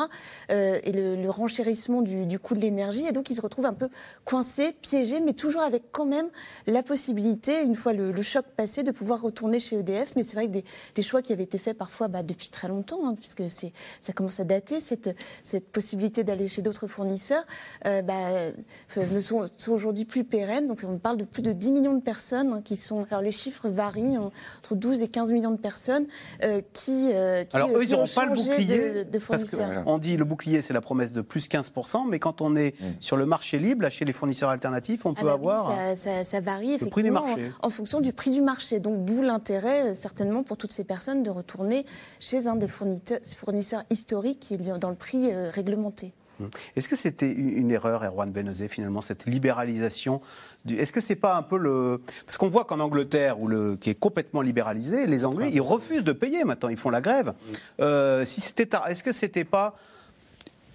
Euh, 0.50 0.78
et 0.82 0.92
le, 0.92 1.15
le 1.16 1.30
renchérissement 1.30 2.02
du, 2.02 2.26
du 2.26 2.38
coût 2.38 2.54
de 2.54 2.60
l'énergie. 2.60 3.06
Et 3.06 3.12
donc, 3.12 3.30
ils 3.30 3.34
se 3.34 3.40
retrouvent 3.40 3.66
un 3.66 3.72
peu 3.72 3.88
coincés, 4.24 4.72
piégés, 4.80 5.20
mais 5.20 5.32
toujours 5.32 5.62
avec 5.62 5.84
quand 5.92 6.06
même 6.06 6.28
la 6.66 6.82
possibilité, 6.82 7.62
une 7.62 7.74
fois 7.74 7.92
le, 7.92 8.12
le 8.12 8.22
choc 8.22 8.44
passé, 8.56 8.82
de 8.82 8.90
pouvoir 8.90 9.20
retourner 9.22 9.60
chez 9.60 9.78
EDF. 9.78 10.14
Mais 10.16 10.22
c'est 10.22 10.34
vrai 10.34 10.46
que 10.46 10.52
des, 10.52 10.64
des, 10.94 11.02
choix 11.02 11.22
qui 11.22 11.32
avaient 11.32 11.44
été 11.44 11.58
faits 11.58 11.76
parfois 11.76 12.08
bah, 12.08 12.22
depuis 12.22 12.48
très 12.48 12.68
longtemps, 12.68 13.06
hein, 13.06 13.14
puisque 13.14 13.42
ça 13.48 14.12
commence 14.12 14.40
à 14.40 14.44
dater, 14.44 14.80
cette, 14.80 15.14
cette 15.42 15.68
possibilité 15.68 16.24
d'aller 16.24 16.48
chez 16.48 16.62
d'autres 16.62 16.86
fournisseurs, 16.86 17.44
euh, 17.86 18.02
bah, 18.02 18.52
ne 18.96 19.20
sont, 19.20 19.44
sont 19.56 19.72
aujourd'hui 19.72 20.04
plus 20.04 20.24
pérennes. 20.24 20.66
Donc, 20.66 20.80
on 20.86 20.98
parle 20.98 21.16
de 21.16 21.24
plus 21.24 21.42
de 21.42 21.52
10 21.52 21.72
millions 21.72 21.94
de 21.94 22.02
personnes 22.02 22.52
hein, 22.52 22.60
qui 22.62 22.76
sont. 22.76 23.06
Alors, 23.10 23.22
les 23.22 23.30
chiffres 23.30 23.68
varient 23.68 24.16
hein, 24.16 24.30
entre 24.58 24.74
12 24.74 25.02
et 25.02 25.08
15 25.08 25.32
millions 25.32 25.50
de 25.50 25.58
personnes 25.58 26.06
euh, 26.42 26.60
qui, 26.72 27.10
euh, 27.12 27.44
qui, 27.44 27.56
alors, 27.56 27.70
eux, 27.70 27.84
ils 27.84 27.90
n'auront 27.90 28.04
pas 28.14 28.26
le 28.26 28.34
bouclier. 28.34 29.04
De, 29.04 29.10
de 29.10 29.18
fournisseurs. 29.18 29.82
on 29.86 29.98
dit 29.98 30.16
le 30.16 30.24
bouclier, 30.24 30.60
c'est 30.62 30.72
la 30.72 30.80
promesse 30.96 31.12
de 31.12 31.20
plus 31.20 31.48
15%, 31.48 32.08
mais 32.08 32.18
quand 32.18 32.40
on 32.40 32.56
est 32.56 32.80
mmh. 32.80 32.84
sur 33.00 33.18
le 33.18 33.26
marché 33.26 33.58
libre, 33.58 33.82
là, 33.82 33.90
chez 33.90 34.06
les 34.06 34.14
fournisseurs 34.14 34.48
alternatifs, 34.48 35.04
on 35.04 35.12
ah 35.12 35.20
peut 35.20 35.26
bah 35.26 35.32
avoir. 35.34 35.68
Oui, 35.68 35.74
ça, 35.76 35.96
ça, 35.96 36.24
ça, 36.24 36.40
varie 36.40 36.72
effectivement 36.72 37.22
en, 37.22 37.66
en, 37.66 37.70
fonction 37.70 38.00
du 38.00 38.14
prix 38.14 38.30
du 38.30 38.40
marché. 38.40 38.80
Donc 38.80 39.04
d'où 39.04 39.20
l'intérêt, 39.20 39.92
certainement, 39.92 40.42
pour 40.42 40.56
toutes 40.56 40.72
ces 40.72 40.84
personnes 40.84 41.22
de 41.22 41.28
retourner 41.28 41.84
chez 42.18 42.46
un 42.46 42.56
des 42.56 42.68
fournisseurs, 42.68 43.18
fournisseurs 43.36 43.82
historiques 43.90 44.54
dans 44.80 44.88
le 44.88 44.96
prix 44.96 45.30
euh, 45.30 45.50
réglementé. 45.50 46.14
Mmh. 46.40 46.44
Est-ce 46.76 46.88
que 46.88 46.96
c'était 46.96 47.30
une 47.30 47.70
erreur, 47.70 48.02
Erwan 48.02 48.30
Benozé, 48.30 48.68
finalement, 48.68 49.02
cette 49.02 49.26
libéralisation 49.26 50.22
du... 50.64 50.78
Est-ce 50.78 50.92
que 50.92 51.00
c'est 51.00 51.16
pas 51.16 51.36
un 51.36 51.42
peu 51.42 51.58
le... 51.58 52.00
Parce 52.24 52.38
qu'on 52.38 52.48
voit 52.48 52.64
qu'en 52.64 52.80
Angleterre, 52.80 53.38
où 53.40 53.48
le... 53.48 53.76
qui 53.76 53.90
est 53.90 53.94
complètement 53.94 54.40
libéralisé, 54.40 55.06
les 55.06 55.24
Anglais, 55.26 55.50
ils 55.52 55.60
refusent 55.60 56.04
de 56.04 56.12
payer 56.12 56.44
maintenant, 56.44 56.70
ils 56.70 56.76
font 56.76 56.90
la 56.90 57.02
grève. 57.02 57.28
Mmh. 57.28 57.52
Euh, 57.80 58.24
si 58.24 58.40
c'était... 58.40 58.68
Est-ce 58.88 59.02
que 59.02 59.12
c'était 59.12 59.44
pas 59.44 59.76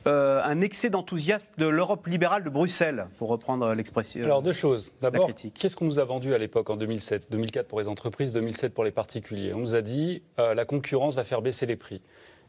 euh, 0.07 0.41
un 0.43 0.61
excès 0.61 0.89
d'enthousiasme 0.89 1.45
de 1.57 1.67
l'Europe 1.67 2.07
libérale 2.07 2.43
de 2.43 2.49
Bruxelles, 2.49 3.07
pour 3.17 3.29
reprendre 3.29 3.73
l'expression. 3.73 4.23
Alors 4.23 4.41
deux 4.41 4.53
choses. 4.53 4.91
D'abord, 5.01 5.29
qu'est-ce 5.53 5.75
qu'on 5.75 5.85
nous 5.85 5.99
a 5.99 6.05
vendu 6.05 6.33
à 6.33 6.37
l'époque 6.37 6.69
en 6.69 6.77
2007 6.77 7.31
2004 7.31 7.67
pour 7.67 7.79
les 7.79 7.87
entreprises, 7.87 8.33
2007 8.33 8.73
pour 8.73 8.83
les 8.83 8.91
particuliers 8.91 9.53
On 9.53 9.59
nous 9.59 9.75
a 9.75 9.81
dit 9.81 10.23
euh, 10.39 10.53
la 10.53 10.65
concurrence 10.65 11.15
va 11.15 11.23
faire 11.23 11.41
baisser 11.41 11.65
les 11.65 11.75
prix. 11.75 12.01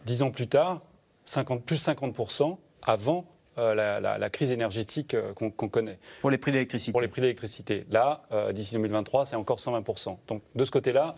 Dix 0.07 0.23
ans 0.23 0.31
plus 0.31 0.49
tard, 0.49 0.83
50, 1.25 1.65
plus 1.65 1.87
50% 1.87 2.57
avant 2.83 3.27
euh, 3.59 3.75
la, 3.75 4.01
la, 4.01 4.17
la, 4.17 4.31
crise 4.31 4.51
énergétique 4.51 5.13
euh, 5.13 5.35
qu'on 5.35 5.51
qu 5.51 5.69
connaît. 5.69 5.99
Pour 6.23 6.31
les 6.31 6.39
prix 6.39 6.53
d'électricité. 6.53 6.91
Pour 6.91 7.03
les 7.03 7.09
prix 7.09 7.21
d'électricité. 7.21 7.85
Là, 7.91 8.23
euh, 8.33 8.51
d'ici 8.53 8.73
2023, 8.75 9.27
c'est 9.27 9.37
encore 9.37 9.59
120%. 9.59 10.17
Donc 10.27 10.43
de 10.55 10.65
ce 10.65 10.71
côté-là, 10.71 11.15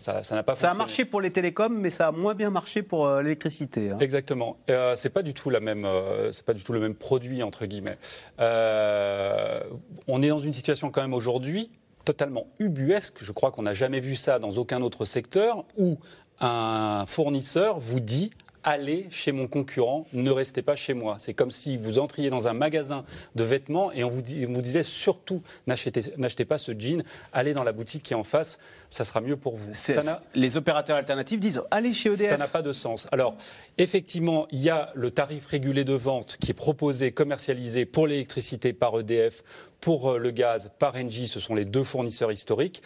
ça 0.00 0.22
n'a 0.30 0.42
pas 0.42 0.56
Ça 0.56 0.70
a 0.70 0.74
marché 0.74 1.04
pour 1.04 1.20
les 1.20 1.30
télécoms, 1.30 1.78
mais 1.78 1.90
ça 1.90 2.08
a 2.08 2.12
moins 2.12 2.34
bien 2.34 2.48
marché 2.50 2.82
pour 2.82 3.06
euh, 3.06 3.22
l'électricité. 3.22 3.90
Hein. 3.90 3.98
Exactement. 4.00 4.56
Euh, 4.70 4.94
c'est 4.96 5.10
pas 5.10 5.22
du 5.22 5.34
tout 5.34 5.50
la 5.50 5.60
même. 5.60 5.84
Euh, 5.84 6.32
c'est 6.32 6.44
pas 6.44 6.54
du 6.54 6.62
tout 6.62 6.72
le 6.72 6.80
même 6.80 6.94
produit 6.94 7.42
entre 7.42 7.66
guillemets. 7.66 7.98
Euh, 8.40 9.60
on 10.08 10.22
est 10.22 10.28
dans 10.28 10.38
une 10.38 10.54
situation 10.54 10.90
quand 10.90 11.02
même 11.02 11.12
aujourd'hui 11.12 11.70
totalement 12.06 12.46
ubuesque. 12.58 13.18
Je 13.20 13.30
crois 13.32 13.50
qu'on 13.50 13.62
n'a 13.62 13.74
jamais 13.74 14.00
vu 14.00 14.16
ça 14.16 14.38
dans 14.38 14.52
aucun 14.52 14.80
autre 14.80 15.04
secteur 15.04 15.64
où 15.76 15.98
un 16.40 17.04
fournisseur 17.06 17.78
vous 17.78 18.00
dit 18.00 18.30
allez 18.64 19.06
chez 19.10 19.32
mon 19.32 19.46
concurrent, 19.46 20.06
ne 20.12 20.30
restez 20.30 20.62
pas 20.62 20.76
chez 20.76 20.94
moi. 20.94 21.16
C'est 21.18 21.34
comme 21.34 21.50
si 21.50 21.76
vous 21.76 21.98
entriez 21.98 22.30
dans 22.30 22.48
un 22.48 22.52
magasin 22.52 23.04
de 23.34 23.44
vêtements 23.44 23.92
et 23.92 24.04
on 24.04 24.08
vous, 24.08 24.22
on 24.48 24.52
vous 24.52 24.62
disait 24.62 24.82
surtout 24.82 25.42
n'achetez 25.66 26.44
pas 26.44 26.58
ce 26.58 26.72
jean, 26.78 27.02
allez 27.32 27.54
dans 27.54 27.64
la 27.64 27.72
boutique 27.72 28.02
qui 28.02 28.12
est 28.12 28.16
en 28.16 28.24
face, 28.24 28.58
ça 28.88 29.04
sera 29.04 29.20
mieux 29.20 29.36
pour 29.36 29.56
vous. 29.56 29.72
les 30.34 30.56
opérateurs 30.56 30.96
alternatifs 30.96 31.40
disent 31.40 31.62
allez 31.70 31.94
chez 31.94 32.10
EDF. 32.10 32.30
Ça 32.30 32.38
n'a 32.38 32.48
pas 32.48 32.62
de 32.62 32.72
sens. 32.72 33.06
Alors, 33.12 33.36
effectivement, 33.78 34.46
il 34.50 34.60
y 34.60 34.70
a 34.70 34.92
le 34.94 35.10
tarif 35.10 35.46
régulé 35.46 35.84
de 35.84 35.94
vente 35.94 36.36
qui 36.40 36.50
est 36.50 36.54
proposé, 36.54 37.12
commercialisé 37.12 37.86
pour 37.86 38.06
l'électricité 38.06 38.72
par 38.72 38.98
EDF, 38.98 39.42
pour 39.80 40.18
le 40.18 40.30
gaz 40.30 40.70
par 40.78 40.96
Engie, 40.96 41.26
ce 41.26 41.40
sont 41.40 41.54
les 41.54 41.64
deux 41.64 41.84
fournisseurs 41.84 42.32
historiques. 42.32 42.82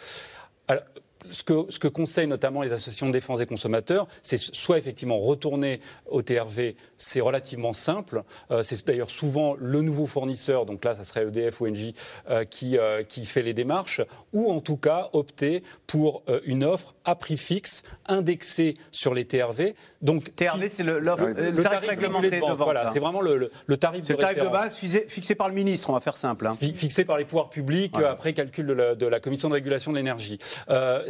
Alors, 0.67 0.83
ce 1.31 1.43
que, 1.43 1.65
ce 1.69 1.79
que, 1.79 1.87
conseillent 1.87 2.27
notamment 2.27 2.61
les 2.61 2.71
associations 2.71 3.07
de 3.07 3.11
défense 3.11 3.39
des 3.39 3.45
consommateurs, 3.45 4.07
c'est 4.21 4.37
soit 4.37 4.77
effectivement 4.77 5.19
retourner 5.19 5.79
au 6.07 6.21
TRV, 6.21 6.75
c'est 6.97 7.21
relativement 7.21 7.73
simple. 7.73 8.23
Euh, 8.51 8.63
c'est 8.63 8.85
d'ailleurs 8.85 9.09
souvent 9.09 9.55
le 9.59 9.81
nouveau 9.81 10.05
fournisseur, 10.05 10.65
donc 10.65 10.83
là, 10.83 10.95
ça 10.95 11.03
serait 11.03 11.23
EDF 11.23 11.61
ou 11.61 11.67
Engie, 11.67 11.95
euh, 12.29 12.43
qui, 12.43 12.77
euh, 12.77 13.03
qui, 13.03 13.25
fait 13.25 13.41
les 13.41 13.53
démarches, 13.53 14.01
ou 14.33 14.51
en 14.51 14.59
tout 14.59 14.77
cas 14.77 15.09
opter 15.13 15.63
pour 15.87 16.23
euh, 16.29 16.39
une 16.45 16.63
offre 16.63 16.95
à 17.05 17.15
prix 17.15 17.37
fixe, 17.37 17.83
indexée 18.07 18.75
sur 18.91 19.13
les 19.13 19.25
TRV. 19.25 19.75
Donc, 20.01 20.35
TRV, 20.35 20.67
si, 20.67 20.75
c'est 20.75 20.83
le, 20.83 20.99
le, 20.99 21.51
le, 21.51 21.63
tarif, 21.63 21.89
réglementé 21.89 22.29
de 22.29 22.35
vente. 22.37 22.49
De 22.49 22.55
vente 22.55 22.65
voilà, 22.65 22.87
hein. 22.87 22.89
c'est 22.91 22.99
vraiment 22.99 23.21
le, 23.21 23.49
tarif 23.77 24.05
de 24.07 24.13
le 24.13 24.17
tarif 24.17 24.43
de 24.43 24.47
base 24.47 24.75
fixé, 24.75 25.05
fixé, 25.07 25.35
par 25.35 25.47
le 25.47 25.53
ministre, 25.53 25.89
on 25.89 25.93
va 25.93 25.99
faire 25.99 26.17
simple. 26.17 26.47
Hein. 26.47 26.57
Fixé 26.59 27.05
par 27.05 27.17
les 27.17 27.25
pouvoirs 27.25 27.49
publics, 27.49 27.93
voilà. 27.93 28.11
après 28.11 28.33
calcul 28.33 28.65
de 28.65 28.73
la, 28.73 28.95
de 28.95 29.05
la, 29.05 29.19
Commission 29.19 29.49
de 29.49 29.53
régulation 29.53 29.91
de 29.91 29.97
l'énergie 29.97 30.37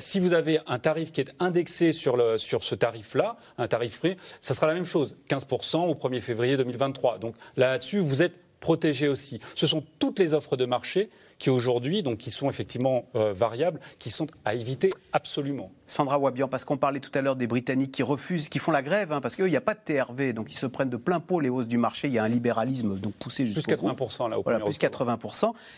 si 0.06 0.20
vous 0.20 0.34
avez 0.34 0.60
un 0.68 0.78
tarif 0.78 1.12
qui 1.12 1.22
est 1.22 1.32
indexé 1.40 1.92
sur, 1.92 2.16
ce 2.38 2.76
tarif-là, 2.76 3.38
un 3.58 3.68
tarif 3.68 3.98
prix, 3.98 4.18
ça 4.40 4.54
sera 4.54 4.68
la 4.68 4.76
même 4.76 4.86
chose, 4.86 5.18
15% 5.30 5.78
au 5.90 5.96
1er 5.96 6.22
février 6.22 6.58
2023. 6.58 7.18
Donc 7.18 7.34
là-dessus, 7.58 8.00
vous 8.00 8.22
êtes 8.22 8.36
protégé 8.60 9.08
aussi. 9.08 9.40
Ce 9.56 9.66
sont 9.66 9.84
toutes 9.98 10.20
les 10.20 10.36
offres 10.36 10.58
de 10.58 10.66
marché 10.66 11.10
qui 11.38 11.50
aujourd'hui, 11.50 12.02
donc 12.02 12.18
qui 12.18 12.32
sont 12.32 12.50
effectivement 12.50 13.06
euh, 13.16 13.34
variables, 13.34 13.80
qui 14.00 14.10
sont 14.10 14.28
à 14.46 14.56
éviter 14.56 14.90
absolument. 15.12 15.72
Sandra 15.86 16.18
Wabian, 16.18 16.48
parce 16.48 16.66
qu'on 16.66 16.78
parlait 16.78 17.00
tout 17.00 17.12
à 17.14 17.22
l'heure 17.22 17.36
des 17.36 17.48
Britanniques 17.48 17.92
qui 17.92 18.04
refusent, 18.04 18.50
qui 18.50 18.60
font 18.60 18.72
la 18.72 18.82
grève, 18.82 19.12
hein, 19.12 19.22
parce 19.22 19.36
qu'il 19.36 19.46
n'y 19.46 19.58
a 19.58 19.62
pas 19.62 19.74
de 19.74 19.80
TRV, 19.84 20.34
donc 20.34 20.52
ils 20.52 20.58
se 20.58 20.66
prennent 20.66 20.90
de 20.90 20.98
plein 20.98 21.20
pot 21.20 21.40
les 21.40 21.50
hausses 21.50 21.68
du 21.68 21.78
marché. 21.78 22.08
Il 22.08 22.14
y 22.14 22.20
a 22.20 22.24
un 22.24 22.30
libéralisme 22.30 22.98
donc 23.00 23.14
poussé 23.14 23.46
jusqu'au 23.46 23.62
plus 23.62 23.96
80 23.96 24.30
là 24.30 24.40
au 24.40 24.44
voilà, 24.44 24.60
plus 24.60 24.78
80 24.78 25.20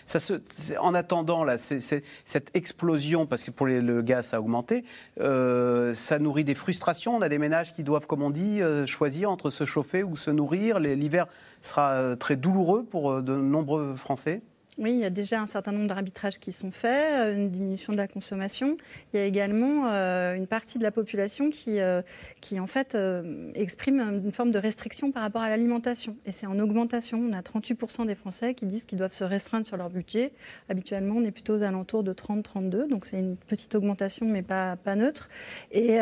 ça 0.06 0.20
se, 0.20 0.34
En 0.80 0.94
attendant 0.94 1.44
là, 1.44 1.58
c 1.58 1.78
est, 1.78 1.80
c 1.80 1.98
est, 1.98 2.04
cette 2.24 2.56
explosion, 2.56 3.26
parce 3.26 3.44
que 3.44 3.52
pour 3.52 3.68
les, 3.68 3.82
le 3.82 4.02
gaz 4.02 4.28
ça 4.28 4.38
a 4.38 4.40
augmenté, 4.40 4.84
euh, 5.20 5.94
ça 5.96 6.20
nourrit 6.20 6.44
des 6.44 6.56
frustrations. 6.56 7.16
On 7.16 7.22
a 7.22 7.30
des 7.30 7.40
ménages 7.40 7.74
qui 7.74 7.84
doivent, 7.84 8.06
comme 8.06 8.22
on 8.22 8.30
dit, 8.30 8.62
euh, 8.62 8.86
choisir 8.86 9.32
entre 9.32 9.50
se 9.50 9.66
chauffer 9.66 10.04
ou 10.04 10.16
se 10.16 10.30
nourrir. 10.30 10.80
L'hiver 10.80 11.26
sera 11.62 12.16
très 12.18 12.36
douloureux 12.36 12.84
pour 12.84 13.22
de 13.22 13.36
nombreux 13.36 13.96
Français. 13.96 14.42
Oui, 14.80 14.92
il 14.92 15.00
y 15.00 15.06
a 15.06 15.10
déjà 15.10 15.42
un 15.42 15.48
certain 15.48 15.72
nombre 15.72 15.88
d'arbitrages 15.88 16.38
qui 16.38 16.52
sont 16.52 16.70
faits, 16.70 17.36
une 17.36 17.50
diminution 17.50 17.94
de 17.94 17.98
la 17.98 18.08
consommation. 18.08 18.78
Il 19.12 19.20
y 19.20 19.24
a 19.24 19.26
également 19.26 19.88
euh, 19.88 20.36
une 20.36 20.46
partie 20.46 20.78
de 20.78 20.84
la 20.84 20.92
population 20.92 21.50
qui, 21.50 21.80
euh, 21.80 22.04
qui 22.42 22.60
en 22.60 22.68
fait, 22.68 22.94
euh, 22.94 23.52
exprime 23.56 24.00
une 24.24 24.32
forme 24.32 24.52
de 24.52 24.60
restriction 24.60 25.12
par 25.12 25.24
rapport 25.24 25.42
à 25.42 25.50
l'alimentation. 25.50 26.16
Et 26.28 26.32
c'est 26.32 26.46
en 26.46 26.60
augmentation. 26.60 27.18
On 27.18 27.36
a 27.36 27.42
38% 27.42 28.06
des 28.06 28.14
Français 28.14 28.54
qui 28.54 28.68
disent 28.68 28.86
qu'ils 28.86 29.00
doivent 29.00 29.16
se 29.16 29.24
restreindre 29.24 29.66
sur 29.66 29.78
leur 29.78 29.90
budget. 29.90 30.32
Habituellement, 30.70 31.16
on 31.18 31.24
est 31.24 31.32
plutôt 31.32 31.56
aux 31.56 31.64
alentours 31.64 32.04
de 32.04 32.14
30-32. 32.14 32.88
Donc 32.88 33.08
c'est 33.08 33.20
une 33.20 33.36
petite 33.36 33.74
augmentation, 33.74 34.28
mais 34.28 34.44
pas, 34.44 34.78
neutre. 34.96 35.28
Et, 35.72 35.98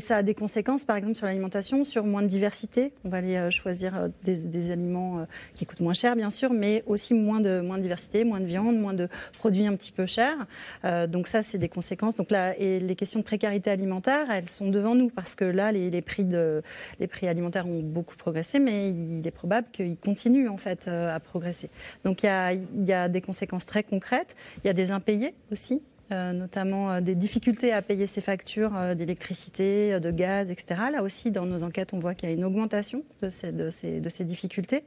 ça 0.00 0.16
a 0.16 0.22
des 0.22 0.34
conséquences, 0.34 0.84
par 0.84 0.96
exemple, 0.96 1.16
sur 1.16 1.26
l'alimentation, 1.26 1.84
sur 1.84 2.04
moins 2.04 2.22
de 2.22 2.26
diversité. 2.26 2.92
On 3.04 3.10
va 3.10 3.18
aller 3.18 3.50
choisir 3.50 4.08
des 4.24 4.70
aliments 4.70 5.26
qui 5.54 5.66
coûtent 5.66 5.80
moins 5.80 5.94
cher, 5.94 6.16
bien 6.16 6.30
sûr, 6.30 6.52
mais 6.52 6.82
aussi 6.86 7.12
moins 7.12 7.40
de 7.40 7.60
moins 7.66 7.78
de 7.78 7.82
diversité, 7.82 8.24
moins 8.24 8.40
de 8.40 8.46
viande, 8.46 8.78
moins 8.78 8.94
de 8.94 9.08
produits 9.38 9.66
un 9.66 9.76
petit 9.76 9.92
peu 9.92 10.06
chers. 10.06 10.46
Euh, 10.84 11.06
donc 11.06 11.26
ça, 11.26 11.42
c'est 11.42 11.58
des 11.58 11.68
conséquences. 11.68 12.16
Donc 12.16 12.30
là, 12.30 12.56
et 12.58 12.80
les 12.80 12.96
questions 12.96 13.20
de 13.20 13.24
précarité 13.24 13.70
alimentaire, 13.70 14.30
elles 14.30 14.48
sont 14.48 14.70
devant 14.70 14.94
nous 14.94 15.08
parce 15.08 15.34
que 15.34 15.44
là, 15.44 15.72
les, 15.72 16.02
prix, 16.02 16.26
alimentaires 17.22 17.66
ont 17.66 17.80
beaucoup 17.82 18.16
progressé, 18.16 18.58
mais 18.58 18.90
il 18.90 19.26
est 19.26 19.30
probable 19.30 19.68
qu'ils 19.72 19.96
continuent 19.96 20.48
en 20.48 20.56
fait 20.56 20.88
à 20.88 21.18
progresser. 21.20 21.70
Donc 22.04 22.22
il 22.22 22.84
y 22.84 22.92
a 22.92 23.08
des 23.08 23.20
conséquences 23.20 23.66
très 23.66 23.82
concrètes. 23.82 24.36
Il 24.64 24.66
y 24.66 24.70
a 24.70 24.74
des 24.74 24.90
impayés 24.90 25.34
aussi. 25.50 25.82
Euh, 26.12 26.32
notamment 26.32 26.92
euh, 26.92 27.00
des 27.00 27.16
difficultés 27.16 27.72
à 27.72 27.82
payer 27.82 28.06
ses 28.06 28.20
factures 28.20 28.76
euh, 28.76 28.94
d'électricité, 28.94 29.98
de 29.98 30.12
gaz, 30.12 30.52
etc. 30.52 30.80
Là 30.92 31.02
aussi, 31.02 31.32
dans 31.32 31.46
nos 31.46 31.64
enquêtes, 31.64 31.94
on 31.94 31.98
voit 31.98 32.14
qu'il 32.14 32.28
y 32.28 32.32
a 32.32 32.34
une 32.36 32.44
augmentation 32.44 33.02
de 33.22 33.28
ces, 33.28 33.50
de 33.50 33.72
ces, 33.72 33.98
de 33.98 34.08
ces 34.08 34.22
difficultés. 34.22 34.84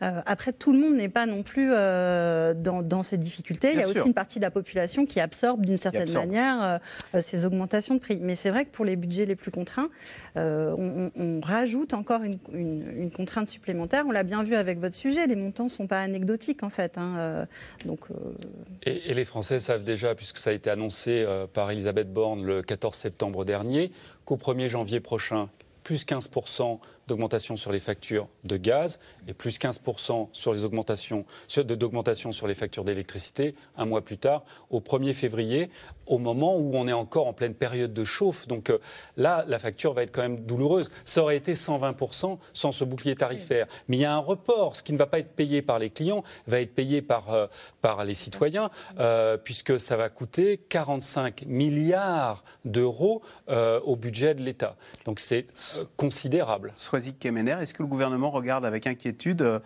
après, 0.00 0.52
tout 0.52 0.72
le 0.72 0.78
monde 0.78 0.96
n'est 0.96 1.08
pas 1.08 1.24
non 1.24 1.42
plus 1.42 1.70
dans, 1.70 2.82
dans, 2.82 3.02
ces 3.02 3.16
difficultés. 3.16 3.70
Il 3.72 3.78
y 3.78 3.82
a 3.82 3.88
aussi 3.88 4.06
une 4.06 4.12
partie 4.12 4.38
de 4.38 4.44
la 4.44 4.50
population 4.50 5.06
qui 5.06 5.18
absorbe 5.20 5.64
d'une 5.64 5.76
certaine 5.76 6.12
manière 6.12 6.80
ces 7.20 7.44
augmentations 7.44 7.94
de 7.94 8.00
prix. 8.00 8.18
Mais 8.20 8.34
c'est 8.34 8.50
vrai 8.50 8.64
que 8.64 8.70
pour 8.70 8.84
les 8.84 8.96
budgets 8.96 9.26
les 9.26 9.36
plus 9.36 9.50
contraints, 9.50 9.88
on, 10.36 11.10
on, 11.16 11.40
rajoute 11.40 11.94
encore 11.94 12.22
une, 12.22 12.38
une, 12.52 12.84
une, 12.96 13.10
contrainte 13.10 13.48
supplémentaire. 13.48 14.04
On 14.06 14.10
l'a 14.10 14.22
bien 14.22 14.42
vu 14.42 14.54
avec 14.54 14.78
votre 14.78 14.94
sujet, 14.94 15.26
les 15.26 15.36
montants 15.36 15.64
ne 15.64 15.68
sont 15.68 15.86
pas 15.86 16.00
anecdotiques 16.00 16.62
en 16.62 16.70
fait. 16.70 16.98
Hein. 16.98 17.46
donc, 17.84 18.00
et, 18.84 19.10
et, 19.10 19.14
les 19.14 19.24
Français 19.24 19.60
savent 19.60 19.84
déjà, 19.84 20.14
puisque 20.14 20.38
ça 20.38 20.49
a 20.50 20.52
été 20.52 20.70
annoncé 20.70 21.24
euh, 21.26 21.46
par 21.46 21.70
Elisabeth 21.70 22.12
Borne 22.12 22.44
le 22.44 22.62
14 22.62 22.94
septembre 22.94 23.44
dernier, 23.44 23.90
qu'au 24.24 24.36
1er 24.36 24.68
janvier 24.68 25.00
prochain, 25.00 25.48
plus 25.82 26.04
15% 26.04 26.78
d'augmentation 27.10 27.56
sur 27.56 27.72
les 27.72 27.80
factures 27.80 28.28
de 28.44 28.56
gaz 28.56 29.00
et 29.28 29.34
plus 29.34 29.58
15% 29.58 30.28
sur 30.32 30.54
les 30.54 30.64
augmentations 30.64 31.24
d'augmentation 31.56 32.32
sur 32.32 32.46
les 32.46 32.54
factures 32.54 32.84
d'électricité 32.84 33.54
un 33.76 33.84
mois 33.84 34.02
plus 34.02 34.18
tard, 34.18 34.44
au 34.70 34.80
1er 34.80 35.12
février, 35.14 35.70
au 36.06 36.18
moment 36.18 36.56
où 36.56 36.72
on 36.74 36.86
est 36.88 36.92
encore 36.92 37.26
en 37.26 37.32
pleine 37.32 37.54
période 37.54 37.92
de 37.92 38.04
chauffe. 38.04 38.46
Donc 38.46 38.70
euh, 38.70 38.78
là, 39.16 39.44
la 39.48 39.58
facture 39.58 39.92
va 39.92 40.02
être 40.02 40.12
quand 40.12 40.22
même 40.22 40.40
douloureuse. 40.40 40.90
Ça 41.04 41.22
aurait 41.22 41.36
été 41.36 41.54
120% 41.54 42.38
sans 42.52 42.72
ce 42.72 42.84
bouclier 42.84 43.14
tarifaire. 43.14 43.66
Mais 43.88 43.96
il 43.96 44.00
y 44.00 44.04
a 44.04 44.14
un 44.14 44.18
report. 44.18 44.76
Ce 44.76 44.82
qui 44.82 44.92
ne 44.92 44.98
va 44.98 45.06
pas 45.06 45.18
être 45.18 45.34
payé 45.34 45.62
par 45.62 45.78
les 45.78 45.90
clients 45.90 46.24
va 46.46 46.60
être 46.60 46.74
payé 46.74 47.02
par, 47.02 47.32
euh, 47.32 47.46
par 47.82 48.04
les 48.04 48.14
citoyens, 48.14 48.70
euh, 48.98 49.36
puisque 49.36 49.78
ça 49.78 49.96
va 49.96 50.08
coûter 50.08 50.58
45 50.68 51.44
milliards 51.46 52.44
d'euros 52.64 53.22
au 53.48 53.96
budget 53.96 54.34
de 54.34 54.42
l'État. 54.42 54.76
Donc 55.04 55.20
c'est 55.20 55.46
considérable. 55.96 56.72
Est-ce 57.08 57.74
que 57.74 57.82
le 57.82 57.88
gouvernement 57.88 58.30
regarde 58.30 58.64
avec 58.64 58.86
inquiétude 58.86 59.42
euh, 59.42 59.58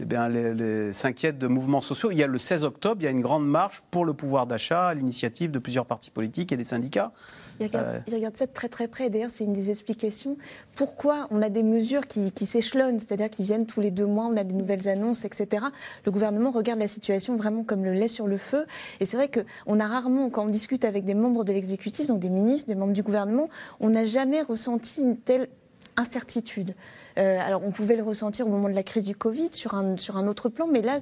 eh 0.00 0.04
bien, 0.04 0.28
les, 0.28 0.92
s'inquiète 0.92 1.38
de 1.38 1.46
mouvements 1.46 1.80
sociaux? 1.80 2.10
Il 2.10 2.18
y 2.18 2.22
a 2.22 2.26
le 2.26 2.38
16 2.38 2.64
octobre, 2.64 2.96
il 3.00 3.04
y 3.04 3.06
a 3.06 3.10
une 3.10 3.20
grande 3.20 3.46
marche 3.46 3.82
pour 3.90 4.04
le 4.04 4.14
pouvoir 4.14 4.46
d'achat 4.46 4.88
à 4.88 4.94
l'initiative 4.94 5.50
de 5.50 5.58
plusieurs 5.58 5.86
partis 5.86 6.10
politiques 6.10 6.50
et 6.50 6.56
des 6.56 6.64
syndicats. 6.64 7.12
Il 7.60 7.66
regarde, 7.66 7.86
euh, 7.86 7.98
il 8.06 8.14
regarde 8.14 8.36
ça 8.36 8.46
de 8.46 8.52
très 8.52 8.68
très 8.68 8.88
près. 8.88 9.10
D'ailleurs, 9.10 9.30
c'est 9.30 9.44
une 9.44 9.52
des 9.52 9.70
explications. 9.70 10.36
Pourquoi 10.74 11.28
on 11.30 11.42
a 11.42 11.50
des 11.50 11.62
mesures 11.62 12.06
qui, 12.06 12.32
qui 12.32 12.46
s'échelonnent, 12.46 12.98
c'est-à-dire 12.98 13.30
qui 13.30 13.44
viennent 13.44 13.66
tous 13.66 13.80
les 13.80 13.90
deux 13.90 14.06
mois, 14.06 14.26
on 14.26 14.36
a 14.36 14.44
des 14.44 14.54
nouvelles 14.54 14.88
annonces, 14.88 15.24
etc. 15.24 15.66
Le 16.04 16.10
gouvernement 16.10 16.50
regarde 16.50 16.80
la 16.80 16.88
situation 16.88 17.36
vraiment 17.36 17.62
comme 17.62 17.84
le 17.84 17.92
lait 17.92 18.08
sur 18.08 18.26
le 18.26 18.38
feu. 18.38 18.66
Et 19.00 19.04
c'est 19.04 19.16
vrai 19.16 19.30
qu'on 19.30 19.78
a 19.78 19.86
rarement, 19.86 20.30
quand 20.30 20.44
on 20.44 20.48
discute 20.48 20.84
avec 20.84 21.04
des 21.04 21.14
membres 21.14 21.44
de 21.44 21.52
l'exécutif, 21.52 22.06
donc 22.06 22.18
des 22.18 22.30
ministres, 22.30 22.66
des 22.66 22.74
membres 22.74 22.94
du 22.94 23.02
gouvernement, 23.02 23.48
on 23.80 23.90
n'a 23.90 24.04
jamais 24.04 24.42
ressenti 24.42 25.02
une 25.02 25.16
telle 25.16 25.48
incertitude. 25.98 26.74
Euh, 27.18 27.38
alors, 27.40 27.62
on 27.64 27.70
pouvait 27.70 27.96
le 27.96 28.02
ressentir 28.02 28.46
au 28.46 28.50
moment 28.50 28.68
de 28.68 28.74
la 28.74 28.82
crise 28.82 29.04
du 29.04 29.16
Covid 29.16 29.50
sur 29.52 29.74
un, 29.74 29.96
sur 29.96 30.16
un 30.16 30.26
autre 30.26 30.48
plan, 30.48 30.66
mais 30.66 30.82
là, 30.82 30.98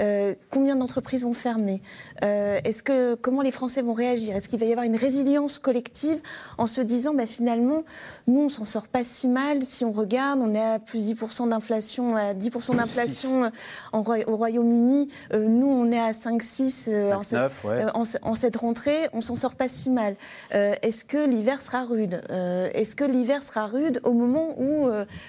euh, 0.00 0.34
combien 0.50 0.76
d'entreprises 0.76 1.22
vont 1.22 1.34
fermer? 1.34 1.82
Euh, 2.24 2.60
Est-ce 2.64 2.82
que 2.82 3.14
comment 3.14 3.42
les 3.42 3.50
Français 3.50 3.82
vont 3.82 3.92
réagir? 3.92 4.36
Est-ce 4.36 4.48
qu'il 4.48 4.58
va 4.58 4.66
y 4.66 4.72
avoir 4.72 4.86
une 4.86 4.96
résilience 4.96 5.58
collective 5.58 6.18
en 6.58 6.66
se 6.66 6.80
disant, 6.80 7.14
bah, 7.14 7.26
finalement, 7.26 7.84
nous, 8.26 8.42
on 8.42 8.48
s'en 8.48 8.64
sort 8.64 8.88
pas 8.88 9.04
si 9.04 9.28
mal 9.28 9.62
si 9.62 9.84
on 9.84 9.92
regarde, 9.92 10.40
on 10.42 10.54
est 10.54 10.60
à 10.60 10.78
plus 10.78 11.06
10% 11.12 11.48
d'inflation, 11.48 12.16
à 12.16 12.34
10% 12.34 12.76
d'inflation 12.76 13.50
au 13.92 14.02
Royaume-Uni, 14.36 15.08
nous, 15.32 15.66
on 15.66 15.90
est 15.90 15.98
à 15.98 16.12
5-6 16.12 16.90
en, 17.94 18.02
en, 18.22 18.34
cette 18.34 18.56
rentrée, 18.56 19.08
on 19.12 19.20
s'en 19.20 19.36
sort 19.36 19.54
pas 19.54 19.68
si 19.68 19.90
mal. 19.90 20.16
Est-ce 20.50 21.04
que 21.04 21.26
l'hiver 21.26 21.60
sera 21.60 21.82
rude? 21.82 22.20
Est-ce 22.30 22.96
que 22.96 23.04
l'hiver 23.04 23.42
sera 23.42 23.66
rude 23.66 24.00
au 24.04 24.12
moment 24.12 24.54
où, 24.58 24.88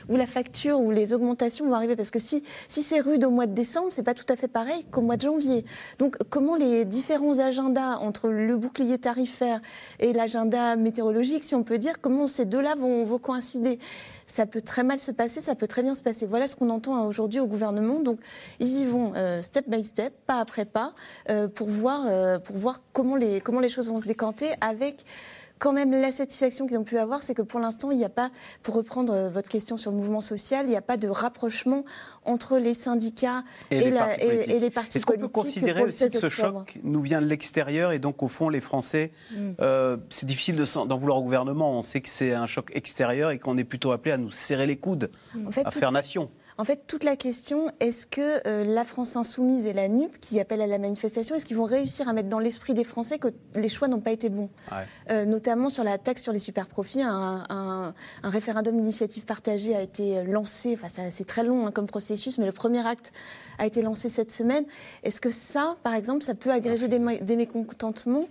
où 0.09 0.15
la 0.15 0.22
la 0.24 0.28
facture 0.28 0.80
ou 0.80 0.89
les 0.89 1.13
augmentations 1.13 1.67
vont 1.67 1.74
arriver 1.74 1.97
Parce 1.97 2.09
que 2.09 2.19
si, 2.19 2.43
si 2.69 2.82
c'est 2.82 3.01
rude 3.01 3.26
au 3.26 3.30
mois 3.30 3.45
de 3.45 3.53
décembre, 3.53 3.88
c'est 3.89 4.03
pas 4.03 4.13
tout 4.13 4.26
à 4.30 4.38
fait 4.38 4.47
pareil 4.47 4.86
qu'au 4.89 5.01
mois 5.01 5.17
de 5.17 5.24
janvier. 5.24 5.65
Donc, 5.99 6.15
comment 6.30 6.55
les 6.55 6.86
différents 6.86 7.39
agendas 7.39 7.97
entre 7.97 8.30
le 8.30 8.55
bouclier 8.55 8.97
tarifaire 8.97 9.59
et 9.99 10.13
l'agenda 10.13 10.78
météorologique, 10.78 11.43
si 11.43 11.55
on 11.55 11.63
peut 11.63 11.78
dire, 11.78 11.99
comment 11.99 12.26
ces 12.26 12.45
deux-là 12.45 12.76
vont, 12.76 13.03
vont 13.03 13.17
coïncider? 13.19 13.80
Ça 14.26 14.45
peut 14.45 14.61
très 14.61 14.84
mal 14.84 15.01
se 15.01 15.11
passer, 15.11 15.41
ça 15.41 15.55
peut 15.55 15.67
très 15.67 15.84
bien 15.84 15.93
se 15.93 16.01
passer. 16.01 16.26
Voilà 16.26 16.47
ce 16.47 16.55
qu'on 16.55 16.69
entend 16.69 16.95
hein, 16.95 17.03
aujourd'hui 17.03 17.41
au 17.41 17.47
gouvernement. 17.47 17.99
Donc, 17.99 18.19
ils 18.61 18.80
y 18.80 18.86
vont 18.86 19.11
euh, 19.17 19.41
step 19.41 19.69
by 19.69 19.84
step, 19.84 20.13
pas 20.26 20.39
après 20.39 20.63
pas, 20.63 20.93
euh, 21.30 21.49
pour 21.49 21.67
voir, 21.67 22.03
euh, 22.05 22.39
pour 22.39 22.55
voir 22.55 22.82
comment 22.93 23.17
les, 23.17 23.41
comment 23.41 23.59
les 23.59 23.67
choses 23.67 23.89
vont 23.89 23.99
se 23.99 24.07
décanter 24.07 24.51
avec 24.61 25.03
quand 25.64 25.72
même 25.72 25.91
la 25.93 26.11
satisfaction 26.11 26.68
qu'ils 26.68 26.78
ont 26.78 26.84
pu 26.84 26.97
avoir, 26.97 27.24
c'est 27.24 27.34
que 27.34 27.41
pour 27.41 27.61
l'instant, 27.61 27.89
il 27.89 27.97
n'y 27.97 28.03
a 28.03 28.09
pas, 28.09 28.32
pour 28.64 28.76
reprendre 28.76 29.14
euh, 29.14 29.30
votre 29.30 29.47
question 29.49 29.78
sur 29.78 29.91
le 29.91 29.97
mouvement 29.97 30.20
social, 30.20 30.66
il 30.66 30.70
n'y 30.70 30.76
a 30.76 30.82
pas 30.82 30.97
de 30.97 31.07
rapprochement 31.07 31.86
entre 32.26 32.57
les 32.57 32.74
syndicats 32.74 33.45
et, 33.72 33.80
les, 33.80 33.89
la, 33.89 34.07
partis 34.07 34.22
et, 34.26 34.59
les, 34.59 34.70
partis 34.70 34.97
Est-ce 34.97 35.05
qu'on 35.05 35.18
peut 35.18 35.30
considérer 35.30 35.82
aussi 35.84 36.09
que 36.09 36.20
ce 36.20 36.28
choc 36.28 36.78
nous 36.84 36.99
vient 36.99 37.22
de 37.22 37.28
l'extérieur 37.28 37.93
et 37.93 37.99
donc 37.99 38.24
au 38.24 38.28
fond, 38.28 38.49
les 38.49 38.59
Français, 38.59 39.14
mm. 39.32 39.51
euh, 39.61 39.95
c'est 40.09 40.26
difficile 40.26 40.57
d'en 40.57 40.97
vouloir 40.97 41.20
au 41.20 41.24
gouvernement. 41.24 41.80
On 41.80 41.82
sait 41.82 42.01
que 42.01 42.09
c'est 42.09 42.34
un 42.34 42.45
choc 42.45 42.70
extérieur 42.76 43.32
et 43.32 43.39
qu'on 43.39 43.57
est 43.57 43.64
plutôt 43.64 43.93
appelé 43.93 44.11
à 44.11 44.18
nous 44.18 44.32
serrer 44.32 44.68
les 44.68 44.76
coudes, 44.76 45.09
à 45.64 45.72
faire 45.72 45.93
nation. 45.93 46.30
En 46.57 46.65
fait, 46.65 46.83
toute 46.87 47.03
la 47.03 47.15
question, 47.15 47.67
est-ce 47.79 48.05
que 48.05 48.47
euh, 48.47 48.63
la 48.63 48.83
France 48.85 49.15
insoumise 49.15 49.65
et 49.65 49.73
la 49.73 49.87
NUP, 49.87 50.19
qui 50.19 50.39
appellent 50.39 50.61
à 50.61 50.67
la 50.67 50.77
manifestation, 50.77 51.35
est-ce 51.35 51.45
qu'ils 51.45 51.57
vont 51.57 51.63
réussir 51.63 52.07
à 52.07 52.13
mettre 52.13 52.29
dans 52.29 52.39
l'esprit 52.39 52.73
des 52.73 52.83
Français 52.83 53.17
que 53.17 53.29
les 53.55 53.69
choix 53.69 53.87
n'ont 53.87 54.01
pas 54.01 54.11
été 54.11 54.29
bons? 54.29 54.49
Euh, 55.09 55.25
Notamment 55.25 55.69
sur 55.69 55.83
la 55.83 55.97
taxe 55.97 56.21
sur 56.21 56.31
les 56.31 56.39
super-profits, 56.39 57.01
un, 57.01 57.93
référendum 58.23 58.77
d'initiative 58.77 59.25
partagée 59.25 59.75
a 59.75 59.81
été 59.81 60.23
lancé, 60.23 60.77
enfin 60.79 60.87
c'est 61.09 61.25
très 61.25 61.43
long 61.43 61.65
hein, 61.67 61.71
comme 61.71 61.87
processus, 61.87 62.37
mais 62.37 62.45
le 62.45 62.51
premier 62.51 62.85
acte 62.85 63.11
a 63.57 63.65
été 63.65 63.81
lancé 63.81 64.09
cette 64.09 64.31
semaine. 64.31 64.65
Est-ce 65.03 65.21
que 65.21 65.31
ça, 65.31 65.75
par 65.83 65.93
exemple, 65.93 66.23
ça 66.23 66.35
peut 66.35 66.51
agréger 66.51 66.87
des, 66.87 66.99
des 66.99 67.35
mécontentements? 67.35 68.27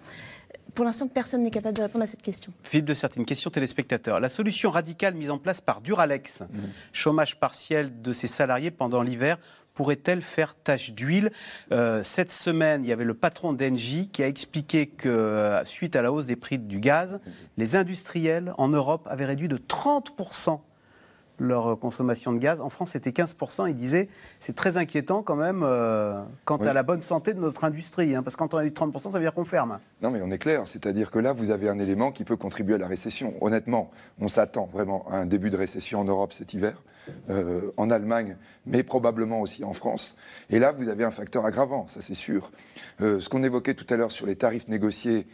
Pour 0.75 0.85
l'instant, 0.85 1.09
personne 1.09 1.43
n'est 1.43 1.51
capable 1.51 1.77
de 1.77 1.83
répondre 1.83 2.05
à 2.05 2.07
cette 2.07 2.23
question. 2.23 2.53
Philippe 2.63 2.87
de 2.87 2.95
certaines 2.95 3.25
questions 3.25 3.51
téléspectateurs. 3.51 4.21
La 4.21 4.29
solution 4.29 4.71
radicale 4.71 5.15
mise 5.15 5.31
en 5.31 5.39
place 5.39 5.61
par 5.61 5.81
Duralex, 5.81 6.41
mmh. 6.41 6.47
chômage 6.93 7.39
partiel 7.39 8.01
de 8.01 8.13
ses 8.13 8.27
salariés 8.27 8.71
pendant 8.71 9.03
l'hiver, 9.03 9.39
pourrait-elle 9.75 10.23
faire 10.23 10.55
tache 10.55 10.93
d'huile? 10.93 11.33
Euh, 11.73 12.03
Cette 12.03 12.33
semaine, 12.33 12.85
il 12.85 12.89
y 12.89 12.93
avait 12.93 13.05
le 13.05 13.15
patron 13.15 13.53
d'Engie 13.53 14.09
qui 14.09 14.23
a 14.23 14.29
expliqué 14.29 14.87
que, 14.87 15.09
euh, 15.09 15.65
suite 15.65 15.97
à 15.97 16.03
la 16.03 16.13
hausse 16.13 16.27
des 16.27 16.37
prix 16.37 16.59
du 16.59 16.81
gaz, 16.81 17.21
les 17.57 17.77
industriels 17.77 18.55
en 18.59 18.69
Europe 18.69 19.07
avaient 19.11 19.25
réduit 19.25 19.49
de 19.49 19.57
30 19.57 20.13
leur 21.43 21.79
consommation 21.79 22.33
de 22.33 22.39
gaz. 22.39 22.61
En 22.61 22.69
France, 22.69 22.91
c'était 22.91 23.11
15%. 23.11 23.69
Il 23.69 23.75
disait 23.75 24.09
c'est 24.41 24.55
très 24.55 24.77
inquiétant 24.77 25.23
quand 25.23 25.37
même 25.37 25.63
euh, 25.63 26.23
quant 26.45 26.57
à 26.57 26.73
la 26.73 26.83
bonne 26.83 27.03
santé 27.03 27.35
de 27.35 27.41
notre 27.41 27.65
industrie. 27.65 28.15
Hein, 28.15 28.23
parce 28.23 28.37
que 28.37 28.39
quand 28.39 28.55
on 28.55 28.59
a 28.59 28.65
eu 28.65 28.71
30%, 28.71 29.11
ça 29.11 29.19
veut 29.19 29.25
dire 29.25 29.35
qu'on 29.35 29.45
ferme. 29.45 29.79
Non, 30.03 30.11
mais 30.11 30.21
on 30.23 30.31
est 30.31 30.39
clair. 30.39 30.63
C'est-à-dire 30.67 31.11
que 31.11 31.19
là, 31.19 31.33
vous 31.33 31.51
avez 31.51 31.69
un 31.69 31.79
élément 31.79 32.13
qui 32.13 32.25
peut 32.25 32.37
contribuer 32.37 32.77
à 32.77 32.79
la 32.79 32.87
récession. 32.87 33.35
Honnêtement, 33.41 33.91
on 34.21 34.29
s'attend 34.29 34.69
vraiment 34.73 35.07
à 35.11 35.17
un 35.17 35.27
début 35.27 35.51
de 35.51 35.57
récession 35.57 36.01
en 36.01 36.05
Europe 36.05 36.33
cet 36.33 36.55
hiver, 36.55 36.83
euh, 37.31 37.73
en 37.77 37.91
Allemagne, 37.91 38.37
mais 38.67 38.83
probablement 38.83 39.41
aussi 39.41 39.65
en 39.65 39.73
France. 39.73 40.17
Et 40.51 40.59
là, 40.59 40.73
vous 40.73 40.89
avez 40.89 41.05
un 41.05 41.11
facteur 41.11 41.45
aggravant, 41.45 41.87
ça 41.89 42.01
c'est 42.01 42.15
sûr. 42.15 42.53
Euh, 43.01 43.21
ce 43.21 43.29
qu'on 43.29 43.43
évoquait 43.43 43.75
tout 43.75 43.87
à 43.93 43.97
l'heure 43.97 44.13
sur 44.13 44.27
les 44.27 44.37
tarifs 44.37 44.69
négociés, 44.69 45.27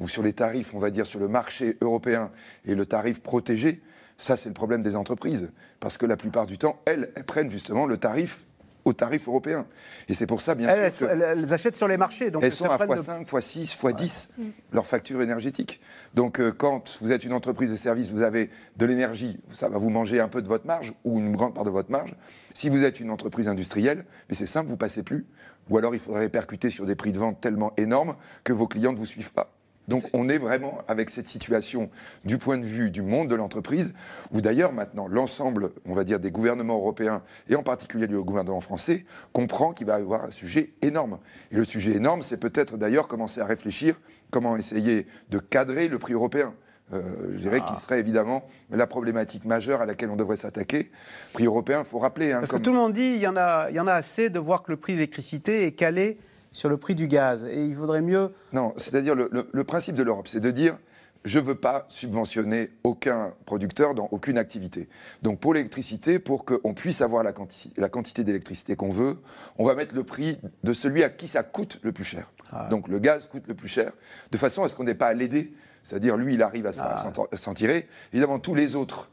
ou 0.00 0.08
sur 0.08 0.22
les 0.22 0.32
tarifs, 0.32 0.74
on 0.74 0.78
va 0.78 0.90
dire, 0.90 1.06
sur 1.06 1.20
le 1.20 1.28
marché 1.28 1.76
européen 1.80 2.30
et 2.66 2.74
le 2.74 2.84
tarif 2.84 3.20
protégé, 3.20 3.80
ça, 4.16 4.36
c'est 4.36 4.48
le 4.48 4.54
problème 4.54 4.82
des 4.82 4.96
entreprises. 4.96 5.50
Parce 5.80 5.98
que 5.98 6.06
la 6.06 6.16
plupart 6.16 6.46
du 6.46 6.58
temps, 6.58 6.80
elles, 6.86 7.12
prennent 7.26 7.50
justement 7.50 7.86
le 7.86 7.96
tarif 7.96 8.44
au 8.84 8.92
tarif 8.92 9.28
européen. 9.28 9.66
Et 10.08 10.14
c'est 10.14 10.26
pour 10.26 10.42
ça, 10.42 10.54
bien 10.54 10.90
sûr. 10.90 11.10
Elles, 11.10 11.52
achètent 11.52 11.76
sur 11.76 11.88
les 11.88 11.96
marchés. 11.96 12.30
Donc 12.30 12.42
elles 12.42 12.52
sont 12.52 12.68
à 12.68 12.76
x5, 12.76 13.24
x6, 13.24 13.78
x10 13.78 14.28
leur 14.72 14.86
facture 14.86 15.22
énergétique. 15.22 15.80
Donc, 16.12 16.38
euh, 16.38 16.52
quand 16.52 16.98
vous 17.00 17.10
êtes 17.10 17.24
une 17.24 17.32
entreprise 17.32 17.70
de 17.70 17.76
service, 17.76 18.10
vous 18.10 18.22
avez 18.22 18.50
de 18.76 18.86
l'énergie, 18.86 19.40
ça 19.52 19.68
va 19.68 19.78
vous 19.78 19.90
manger 19.90 20.20
un 20.20 20.28
peu 20.28 20.42
de 20.42 20.48
votre 20.48 20.66
marge 20.66 20.92
ou 21.04 21.18
une 21.18 21.34
grande 21.34 21.54
part 21.54 21.64
de 21.64 21.70
votre 21.70 21.90
marge. 21.90 22.14
Si 22.52 22.68
vous 22.68 22.84
êtes 22.84 23.00
une 23.00 23.10
entreprise 23.10 23.48
industrielle, 23.48 24.04
mais 24.28 24.34
c'est 24.34 24.46
simple, 24.46 24.68
vous 24.68 24.76
passez 24.76 25.02
plus. 25.02 25.26
Ou 25.70 25.78
alors, 25.78 25.94
il 25.94 25.98
faudrait 25.98 26.20
répercuter 26.20 26.68
sur 26.68 26.84
des 26.84 26.94
prix 26.94 27.12
de 27.12 27.18
vente 27.18 27.40
tellement 27.40 27.72
énormes 27.78 28.16
que 28.42 28.52
vos 28.52 28.66
clients 28.66 28.92
ne 28.92 28.98
vous 28.98 29.06
suivent 29.06 29.32
pas. 29.32 29.53
Donc 29.88 30.04
on 30.12 30.28
est 30.28 30.38
vraiment 30.38 30.78
avec 30.88 31.10
cette 31.10 31.26
situation 31.28 31.90
du 32.24 32.38
point 32.38 32.56
de 32.58 32.64
vue 32.64 32.90
du 32.90 33.02
monde 33.02 33.28
de 33.28 33.34
l'entreprise, 33.34 33.92
où 34.32 34.40
d'ailleurs 34.40 34.72
maintenant 34.72 35.06
l'ensemble, 35.08 35.72
on 35.84 35.92
va 35.94 36.04
dire, 36.04 36.20
des 36.20 36.30
gouvernements 36.30 36.76
européens, 36.76 37.22
et 37.48 37.54
en 37.54 37.62
particulier 37.62 38.06
le 38.06 38.22
gouvernement 38.22 38.60
français, 38.60 39.04
comprend 39.32 39.72
qu'il 39.72 39.86
va 39.86 39.98
y 39.98 40.02
avoir 40.02 40.24
un 40.24 40.30
sujet 40.30 40.70
énorme. 40.82 41.18
Et 41.52 41.56
le 41.56 41.64
sujet 41.64 41.92
énorme, 41.92 42.22
c'est 42.22 42.38
peut-être 42.38 42.76
d'ailleurs 42.78 43.08
commencer 43.08 43.40
à 43.40 43.44
réfléchir 43.44 43.94
comment 44.30 44.56
essayer 44.56 45.06
de 45.30 45.38
cadrer 45.38 45.88
le 45.88 45.98
prix 45.98 46.14
européen. 46.14 46.54
Euh, 46.92 47.02
je 47.32 47.38
dirais 47.38 47.60
Ah. 47.62 47.66
qu'il 47.66 47.76
serait 47.76 47.98
évidemment 47.98 48.46
la 48.70 48.86
problématique 48.86 49.44
majeure 49.46 49.80
à 49.80 49.86
laquelle 49.86 50.10
on 50.10 50.16
devrait 50.16 50.36
s'attaquer. 50.36 50.90
Prix 51.32 51.46
européen, 51.46 51.78
il 51.80 51.84
faut 51.86 51.98
rappeler. 51.98 52.32
hein, 52.32 52.40
Parce 52.40 52.50
comme- 52.50 52.60
que 52.60 52.64
tout 52.64 52.72
le 52.72 52.76
monde 52.78 52.92
dit 52.92 53.14
il 53.16 53.22
y, 53.22 53.26
en 53.26 53.36
a, 53.38 53.68
il 53.70 53.76
y 53.76 53.80
en 53.80 53.86
a 53.86 53.94
assez 53.94 54.28
de 54.28 54.38
voir 54.38 54.62
que 54.62 54.70
le 54.70 54.76
prix 54.76 54.92
de 54.92 54.98
l'électricité 54.98 55.64
est 55.66 55.72
calé 55.72 56.18
sur 56.54 56.68
le 56.68 56.76
prix 56.78 56.94
du 56.94 57.08
gaz. 57.08 57.44
Et 57.50 57.64
il 57.64 57.74
vaudrait 57.76 58.00
mieux. 58.00 58.32
Non, 58.52 58.72
c'est-à-dire 58.76 59.14
le, 59.14 59.28
le- 59.32 59.48
le 59.52 59.64
principe 59.64 59.96
de 59.96 60.02
l'Europe, 60.02 60.28
c'est 60.28 60.40
de 60.40 60.50
dire 60.50 60.78
je 61.24 61.38
ne 61.38 61.44
veux 61.44 61.54
pas 61.54 61.86
subventionner 61.88 62.70
aucun 62.84 63.32
producteur 63.46 63.94
dans 63.94 64.08
aucune 64.12 64.36
activité. 64.38 64.88
Donc 65.22 65.40
pour 65.40 65.54
l'électricité, 65.54 66.18
pour 66.18 66.44
qu'on 66.44 66.74
puisse 66.74 67.00
avoir 67.00 67.22
la, 67.22 67.32
quanti- 67.32 67.72
la 67.78 67.88
quantité 67.88 68.24
d'électricité 68.24 68.76
qu'on 68.76 68.90
veut, 68.90 69.16
on 69.58 69.64
va 69.64 69.74
mettre 69.74 69.94
le 69.94 70.04
prix 70.04 70.38
de 70.64 70.72
celui 70.74 71.02
à 71.02 71.08
qui 71.08 71.26
ça 71.26 71.42
coûte 71.42 71.80
le 71.82 71.92
plus 71.92 72.04
cher. 72.04 72.30
Donc 72.70 72.88
le 72.88 72.98
gaz 73.00 73.26
coûte 73.26 73.44
le 73.48 73.54
plus 73.54 73.68
cher, 73.68 73.92
de 74.30 74.36
façon 74.36 74.62
à 74.62 74.68
ce 74.68 74.76
qu'on 74.76 74.84
n'ait 74.84 74.94
pas 74.94 75.06
à 75.08 75.14
l'aider. 75.14 75.52
C'est-à-dire 75.82 76.16
lui, 76.16 76.34
il 76.34 76.42
arrive 76.42 76.66
à 76.66 76.72
s'en- 76.72 76.84
Ah. 76.84 77.36
s'en 77.36 77.54
tirer. 77.54 77.88
Évidemment, 78.12 78.38
tous 78.38 78.54
les 78.54 78.76
autres 78.76 79.10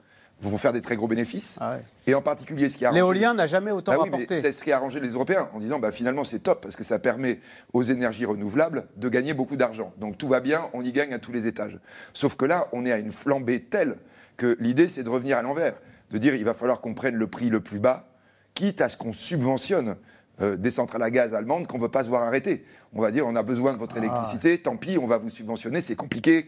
vont 0.49 0.57
faire 0.57 0.73
des 0.73 0.81
très 0.81 0.95
gros 0.95 1.07
bénéfices. 1.07 1.57
Ah 1.61 1.77
Et 2.07 2.15
en 2.15 2.21
particulier, 2.21 2.69
ce 2.69 2.77
qui 2.77 2.85
a 2.85 2.91
L'éolien 2.91 3.33
n'a 3.33 3.45
jamais 3.45 3.71
autant 3.71 3.93
ah 3.93 3.97
oui, 3.99 4.09
mais 4.09 4.17
rapporté. 4.17 4.41
C'est 4.41 4.51
ce 4.51 4.63
qui 4.63 4.71
a 4.71 4.77
arrangé 4.77 4.99
les 4.99 5.09
Européens 5.09 5.49
en 5.53 5.59
disant 5.59 5.79
bah, 5.79 5.91
finalement 5.91 6.23
c'est 6.23 6.39
top 6.39 6.61
parce 6.61 6.75
que 6.75 6.83
ça 6.83 6.99
permet 6.99 7.39
aux 7.73 7.83
énergies 7.83 8.25
renouvelables 8.25 8.87
de 8.97 9.09
gagner 9.09 9.33
beaucoup 9.33 9.55
d'argent. 9.55 9.93
Donc 9.97 10.17
tout 10.17 10.27
va 10.27 10.39
bien, 10.39 10.69
on 10.73 10.81
y 10.81 10.91
gagne 10.91 11.13
à 11.13 11.19
tous 11.19 11.31
les 11.31 11.47
étages. 11.47 11.79
Sauf 12.13 12.35
que 12.35 12.45
là, 12.45 12.67
on 12.71 12.85
est 12.85 12.91
à 12.91 12.97
une 12.97 13.11
flambée 13.11 13.61
telle 13.61 13.97
que 14.37 14.57
l'idée 14.59 14.87
c'est 14.87 15.03
de 15.03 15.09
revenir 15.09 15.37
à 15.37 15.41
l'envers, 15.41 15.75
de 16.09 16.17
dire 16.17 16.35
il 16.35 16.43
va 16.43 16.53
falloir 16.53 16.81
qu'on 16.81 16.93
prenne 16.93 17.15
le 17.15 17.27
prix 17.27 17.49
le 17.49 17.61
plus 17.61 17.79
bas, 17.79 18.07
quitte 18.53 18.81
à 18.81 18.89
ce 18.89 18.97
qu'on 18.97 19.13
subventionne 19.13 19.95
euh, 20.41 20.55
des 20.57 20.71
centrales 20.71 21.03
à 21.03 21.11
gaz 21.11 21.33
allemandes 21.33 21.67
qu'on 21.67 21.77
ne 21.77 21.83
veut 21.83 21.89
pas 21.89 22.03
se 22.03 22.09
voir 22.09 22.23
arrêter. 22.23 22.65
On 22.93 23.01
va 23.01 23.11
dire 23.11 23.25
on 23.27 23.35
a 23.35 23.43
besoin 23.43 23.73
de 23.73 23.77
votre 23.77 23.97
électricité, 23.97 24.57
tant 24.57 24.75
pis, 24.75 24.97
on 24.97 25.07
va 25.07 25.17
vous 25.17 25.29
subventionner, 25.29 25.81
c'est 25.81 25.95
compliqué. 25.95 26.45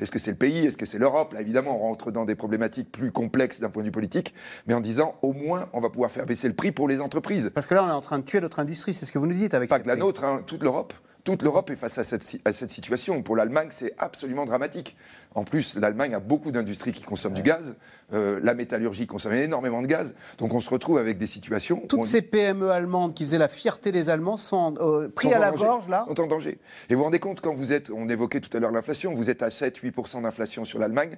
Est-ce 0.00 0.10
que 0.10 0.18
c'est 0.18 0.30
le 0.30 0.36
pays 0.36 0.66
Est-ce 0.66 0.76
que 0.76 0.86
c'est 0.86 0.98
l'Europe? 0.98 1.32
Là, 1.32 1.40
évidemment, 1.40 1.76
on 1.76 1.88
rentre 1.88 2.10
dans 2.10 2.24
des 2.24 2.34
problématiques 2.34 2.90
plus 2.90 3.12
complexes 3.12 3.60
d'un 3.60 3.70
point 3.70 3.82
de 3.82 3.88
vue 3.88 3.92
politique, 3.92 4.34
mais 4.66 4.74
en 4.74 4.80
disant 4.80 5.16
au 5.22 5.32
moins 5.32 5.68
on 5.72 5.80
va 5.80 5.90
pouvoir 5.90 6.10
faire 6.10 6.26
baisser 6.26 6.48
le 6.48 6.54
prix 6.54 6.72
pour 6.72 6.88
les 6.88 7.00
entreprises. 7.00 7.50
Parce 7.54 7.66
que 7.66 7.74
là, 7.74 7.84
on 7.84 7.88
est 7.88 7.92
en 7.92 8.00
train 8.00 8.18
de 8.18 8.24
tuer 8.24 8.40
notre 8.40 8.60
industrie, 8.60 8.94
c'est 8.94 9.06
ce 9.06 9.12
que 9.12 9.18
vous 9.18 9.26
nous 9.26 9.34
dites 9.34 9.54
avec 9.54 9.68
Pas 9.68 9.80
que 9.80 9.88
la 9.88 9.96
nôtre, 9.96 10.24
hein, 10.24 10.42
toute 10.46 10.62
l'Europe. 10.62 10.94
Toute 11.24 11.42
l'Europe 11.42 11.70
est 11.70 11.76
face 11.76 11.96
à 11.96 12.04
cette, 12.04 12.22
si- 12.22 12.42
à 12.44 12.52
cette 12.52 12.68
situation. 12.68 13.22
Pour 13.22 13.34
l'Allemagne, 13.34 13.68
c'est 13.70 13.94
absolument 13.96 14.44
dramatique. 14.44 14.94
En 15.34 15.42
plus, 15.44 15.74
l'Allemagne 15.76 16.14
a 16.14 16.20
beaucoup 16.20 16.50
d'industries 16.50 16.92
qui 16.92 17.02
consomment 17.02 17.32
du 17.32 17.42
gaz. 17.42 17.76
Euh, 18.12 18.38
la 18.42 18.52
métallurgie 18.52 19.06
consomme 19.06 19.32
énormément 19.32 19.80
de 19.80 19.86
gaz. 19.86 20.14
Donc 20.36 20.52
on 20.52 20.60
se 20.60 20.68
retrouve 20.68 20.98
avec 20.98 21.16
des 21.16 21.26
situations. 21.26 21.82
Toutes 21.88 22.00
on- 22.00 22.02
ces 22.04 22.20
PME 22.20 22.70
allemandes 22.70 23.14
qui 23.14 23.24
faisaient 23.24 23.38
la 23.38 23.48
fierté 23.48 23.90
des 23.90 24.10
Allemands 24.10 24.36
sont 24.36 24.74
euh, 24.80 25.08
pris 25.08 25.28
sont 25.30 25.34
à 25.34 25.38
la 25.38 25.50
danger, 25.50 25.64
gorge, 25.64 25.88
là? 25.88 26.04
Sont 26.06 26.20
en 26.20 26.26
danger. 26.26 26.58
Et 26.90 26.94
vous 26.94 26.98
vous 26.98 27.04
rendez 27.04 27.20
compte, 27.20 27.40
quand 27.40 27.54
vous 27.54 27.72
êtes, 27.72 27.90
on 27.90 28.06
évoquait 28.10 28.40
tout 28.40 28.54
à 28.54 28.60
l'heure 28.60 28.70
l'inflation, 28.70 29.14
vous 29.14 29.30
êtes 29.30 29.42
à 29.42 29.48
7-8% 29.48 30.20
d'inflation 30.22 30.66
sur 30.66 30.78
l'Allemagne, 30.78 31.16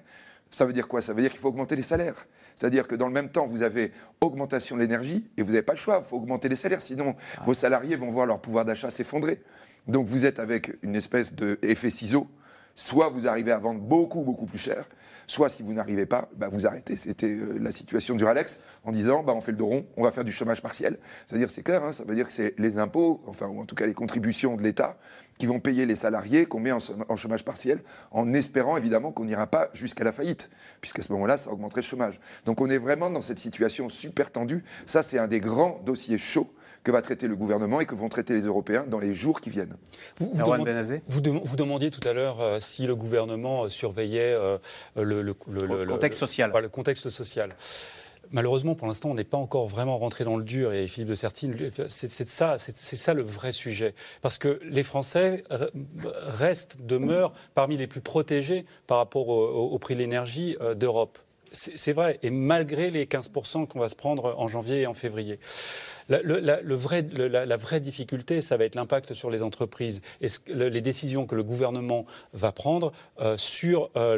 ça 0.51 0.65
veut 0.67 0.73
dire 0.73 0.87
quoi? 0.87 1.01
Ça 1.01 1.15
veut 1.15 1.21
dire 1.23 1.33
qu'il 1.33 1.41
faut 1.41 1.49
augmenter 1.49 1.75
les 1.75 1.83
salaires. 1.83 2.27
C'est-à-dire 2.55 2.87
que 2.87 2.95
dans 2.95 3.09
le 3.09 3.13
même 3.13 3.29
temps, 3.29 3.45
vous 3.47 3.63
avez 3.63 3.91
augmentation 4.21 4.77
de 4.77 4.81
l'énergie 4.83 5.29
et 5.37 5.43
vous 5.43 5.51
n'avez 5.51 5.63
pas 5.63 5.73
le 5.73 5.79
choix, 5.79 6.01
il 6.03 6.09
faut 6.09 6.17
augmenter 6.17 6.49
les 6.49 6.55
salaires, 6.57 6.81
sinon 6.81 7.17
vos 7.45 7.53
salariés 7.55 7.97
vont 7.97 8.09
voir 8.11 8.25
leur 8.27 8.39
pouvoir 8.39 8.65
d'achat 8.65 8.89
s'effondrer. 8.89 9.43
Donc 9.87 10.07
vous 10.07 10.25
êtes 10.25 10.39
avec 10.39 10.73
une 10.83 10.97
espèce 10.97 11.33
d'effet 11.33 11.91
ciseau, 11.91 12.29
soit 12.75 13.09
vous 13.09 13.29
arrivez 13.29 13.53
à 13.53 13.59
vendre 13.59 13.81
beaucoup, 13.81 14.23
beaucoup 14.23 14.47
plus 14.47 14.59
cher, 14.59 14.87
soit 15.27 15.49
si 15.49 15.63
vous 15.63 15.73
n'arrivez 15.73 16.07
pas, 16.07 16.29
bah, 16.37 16.49
vous 16.49 16.67
arrêtez. 16.67 16.97
C'était 16.97 17.27
euh, 17.27 17.59
la 17.61 17.73
situation 17.73 18.15
du 18.15 18.25
Ralex 18.25 18.61
en 18.85 18.93
disant 18.93 19.23
bah, 19.23 19.33
on 19.35 19.41
fait 19.41 19.53
le 19.53 19.59
dos 19.59 19.67
rond, 19.67 19.87
on 19.97 20.03
va 20.03 20.13
faire 20.13 20.25
du 20.25 20.33
chômage 20.33 20.63
partiel. 20.63 20.99
C'est-à-dire, 21.27 21.51
c'est 21.51 21.63
clair, 21.63 21.85
hein, 21.85 21.93
ça 21.93 22.05
veut 22.05 22.15
dire 22.15 22.27
que 22.27 22.33
c'est 22.33 22.55
les 22.59 22.79
impôts, 22.79 23.23
enfin, 23.27 23.47
ou 23.47 23.61
en 23.61 23.65
tout 23.65 23.75
cas 23.75 23.87
les 23.87 23.95
contributions 23.95 24.57
de 24.57 24.63
l'État, 24.63 24.99
qui 25.39 25.47
vont 25.47 25.61
payer 25.61 25.85
les 25.85 25.97
salariés 25.97 26.47
qu'on 26.47 26.61
met 26.61 26.73
en 26.73 27.17
chômage 27.17 27.45
partiel, 27.45 27.83
en 28.11 28.33
espérant 28.33 28.77
évidemment 28.77 29.13
qu'on 29.13 29.25
n'ira 29.27 29.47
pas 29.47 29.69
jusqu'à 29.75 30.03
la 30.03 30.13
faillite, 30.13 30.51
puisqu'à 30.81 31.03
ce 31.03 31.13
moment-là, 31.13 31.37
ça 31.37 31.51
augmenterait 31.51 31.83
le 31.83 31.87
chômage. 31.87 32.19
Donc 32.47 32.61
on 32.61 32.71
est 32.71 32.79
vraiment 32.79 33.11
dans 33.11 33.21
cette 33.21 33.39
situation 33.39 33.89
super 33.89 34.31
tendue. 34.31 34.65
Ça, 34.87 35.03
c'est 35.03 35.19
un 35.19 35.29
des 35.29 35.41
grands 35.41 35.81
dossiers 35.85 36.17
chauds 36.17 36.51
que 36.85 36.91
va 36.93 37.03
traiter 37.03 37.27
le 37.29 37.37
gouvernement 37.37 37.81
et 37.81 37.87
que 37.87 37.95
vont 37.95 38.09
traiter 38.09 38.35
les 38.35 38.43
Européens 38.43 38.85
dans 38.89 38.99
les 38.99 39.15
jours 39.15 39.41
qui 39.41 39.51
viennent. 39.51 39.77
Vous, 40.19 40.31
vous 40.33 40.39
demandez- 40.57 40.71
vous 41.09 41.21
dem- 41.21 41.41
vous 41.43 41.57
demandiez 41.57 41.91
tout 41.91 42.07
à 42.09 42.13
l'heure 42.13 42.41
euh, 42.41 42.59
si 42.61 42.87
le 42.87 42.95
gouvernement 42.95 43.65
euh, 43.65 43.69
surveillait 43.69 44.33
euh, 44.35 44.59
le, 44.97 45.23
le- 45.23 45.35
le- 45.49 45.67
le- 45.85 45.87
contexte 45.87 46.19
social. 46.21 46.53
le 46.63 46.69
contexte 46.69 47.09
social. 47.11 47.55
Malheureusement, 48.33 48.75
pour 48.75 48.89
l'instant, 48.89 49.11
on 49.11 49.15
n'est 49.15 49.23
pas 49.23 49.37
encore 49.37 49.69
vraiment 49.69 49.99
rentré 49.99 50.25
dans 50.25 50.37
le 50.37 50.43
dur. 50.43 50.73
Et 50.73 50.89
Philippe 50.89 51.11
de 51.11 51.15
Sertine, 51.15 51.57
c'est 51.89 52.09
ça, 52.29 52.57
c'est 52.59 52.97
ça 52.97 53.15
le 53.15 53.23
vrai 53.23 53.53
sujet. 53.53 53.95
Parce 54.21 54.37
que 54.37 54.59
les 54.65 54.83
Français 54.83 55.45
re- 55.49 55.71
restent, 56.03 56.77
demeurent 56.81 57.33
parmi 57.55 57.77
les 57.77 57.87
plus 57.87 58.01
protégés 58.01 58.65
par 58.89 58.99
rapport 58.99 59.29
au, 59.29 59.47
au- 59.47 59.69
au 59.71 59.79
prix 59.79 59.95
de 59.95 60.01
l'énergie 60.01 60.57
euh, 60.61 60.75
d'Europe. 60.75 61.19
C'est 61.53 61.77
c'est 61.79 61.93
vrai. 61.93 62.19
Et 62.25 62.31
malgré 62.31 62.91
les 62.91 63.07
15% 63.07 63.69
qu'on 63.69 63.79
va 63.79 63.89
se 63.89 63.95
prendre 63.95 64.35
en 64.37 64.49
janvier 64.49 64.81
et 64.81 64.87
en 64.89 64.95
février. 64.95 65.39
La, 66.09 66.21
le- 66.23 66.39
la- 66.39 66.61
le 66.61 66.75
vrai- 66.75 67.03
le- 67.17 67.29
la- 67.29 67.47
la 67.47 67.57
vraie 67.57 67.81
difficulté, 67.81 68.41
ça 68.41 68.57
va 68.57 68.65
être 68.65 68.75
l'impact 68.75 69.13
sur 69.15 69.31
les 69.31 69.43
entreprises 69.43 70.03
et 70.21 70.29
ce 70.29 70.39
les 70.47 70.81
décisions 70.81 71.27
que 71.27 71.35
le 71.35 71.43
gouvernement 71.43 72.07
va 72.33 72.53
prendre 72.53 72.93
euh, 73.21 73.37
sur 73.37 73.91
euh, 73.97 74.17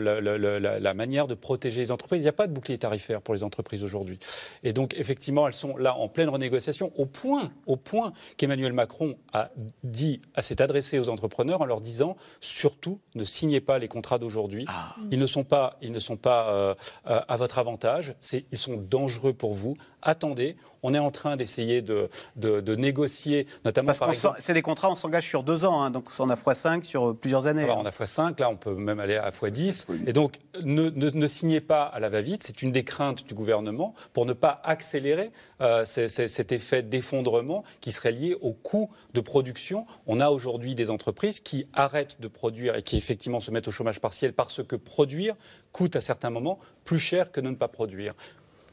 la, 0.80 0.94
manière 0.94 1.26
de 1.26 1.34
protéger 1.34 1.80
les 1.80 1.90
entreprises. 1.90 2.20
Il 2.20 2.24
n'y 2.24 2.28
a 2.28 2.32
pas 2.32 2.46
de 2.46 2.52
bouclier 2.52 2.78
tarifaire 2.78 3.22
pour 3.22 3.34
les 3.34 3.42
entreprises 3.42 3.82
aujourd'hui. 3.84 4.18
Et 4.62 4.72
donc, 4.72 4.94
effectivement, 4.98 5.46
elles 5.46 5.54
sont 5.54 5.76
là 5.76 5.94
en 5.96 6.08
pleine 6.08 6.28
renégociation 6.28 6.92
au 6.96 7.06
point, 7.06 7.50
au 7.66 7.76
point 7.76 8.12
qu'Emmanuel 8.36 8.72
Macron 8.72 9.16
a 9.32 9.50
dit, 9.84 10.20
s'est 10.40 10.60
adressé 10.60 10.98
aux 10.98 11.08
entrepreneurs 11.08 11.60
en 11.60 11.66
leur 11.66 11.80
disant 11.80 12.16
surtout 12.40 13.00
ne 13.14 13.24
signez 13.24 13.60
pas 13.60 13.78
les 13.78 13.88
contrats 13.88 14.18
d'aujourd'hui. 14.18 14.66
Ils 15.10 15.18
ne 15.18 15.26
sont 15.26 15.44
pas, 15.44 15.76
ils 15.82 15.92
ne 15.92 15.98
sont 15.98 16.16
pas 16.16 16.50
euh, 16.50 16.74
à 17.04 17.36
votre 17.36 17.58
avantage. 17.58 18.14
Ils 18.52 18.58
sont 18.58 18.76
dangereux 18.76 19.32
pour 19.32 19.52
vous. 19.54 19.76
Attendez. 20.02 20.56
On 20.84 20.94
est 20.94 20.98
en 21.00 21.10
train 21.10 21.36
d'essayer 21.36 21.77
de, 21.82 22.08
de, 22.36 22.60
de 22.60 22.74
négocier, 22.76 23.46
notamment 23.64 23.86
Parce 23.88 23.98
par 23.98 24.10
exemple. 24.10 24.36
c'est 24.40 24.54
des 24.54 24.62
contrats, 24.62 24.90
on 24.90 24.96
s'engage 24.96 25.26
sur 25.26 25.42
deux 25.42 25.64
ans, 25.64 25.82
hein, 25.82 25.90
donc 25.90 26.08
on 26.18 26.30
a 26.30 26.34
x5 26.34 26.84
sur 26.84 27.10
euh, 27.10 27.14
plusieurs 27.14 27.46
années. 27.46 27.66
Bah, 27.66 27.76
on 27.78 27.86
a 27.86 27.90
x5, 27.90 28.40
là 28.40 28.50
on 28.50 28.56
peut 28.56 28.74
même 28.74 29.00
aller 29.00 29.16
à 29.16 29.30
x10. 29.30 29.86
Et 30.06 30.12
donc 30.12 30.38
ne, 30.62 30.90
ne- 30.90 31.10
ne 31.10 31.26
signez 31.26 31.60
pas 31.60 31.84
à 31.84 32.00
la 32.00 32.08
va-vite, 32.08 32.42
c'est 32.42 32.62
une 32.62 32.72
des 32.72 32.84
craintes 32.84 33.26
du 33.26 33.34
gouvernement 33.34 33.94
pour 34.12 34.26
ne 34.26 34.32
pas 34.32 34.60
accélérer 34.64 35.30
euh, 35.60 35.84
cet 35.84 36.52
effet 36.52 36.82
d'effondrement 36.82 37.64
qui 37.80 37.92
serait 37.92 38.12
lié 38.12 38.36
au 38.40 38.52
coût 38.52 38.90
de 39.14 39.20
production. 39.20 39.86
On 40.06 40.20
a 40.20 40.28
aujourd'hui 40.30 40.74
des 40.74 40.90
entreprises 40.90 41.40
qui 41.40 41.66
arrêtent 41.72 42.20
de 42.20 42.28
produire 42.28 42.74
et 42.76 42.82
qui 42.82 42.96
effectivement 42.96 43.40
se 43.40 43.50
mettent 43.50 43.68
au 43.68 43.72
chômage 43.72 44.00
partiel 44.00 44.32
parce 44.32 44.62
que 44.62 44.76
produire 44.76 45.34
coûte 45.72 45.96
à 45.96 46.00
certains 46.00 46.30
moments 46.30 46.58
plus 46.84 46.98
cher 46.98 47.30
que 47.30 47.40
de 47.40 47.48
ne 47.50 47.54
pas 47.54 47.68
produire. 47.68 48.14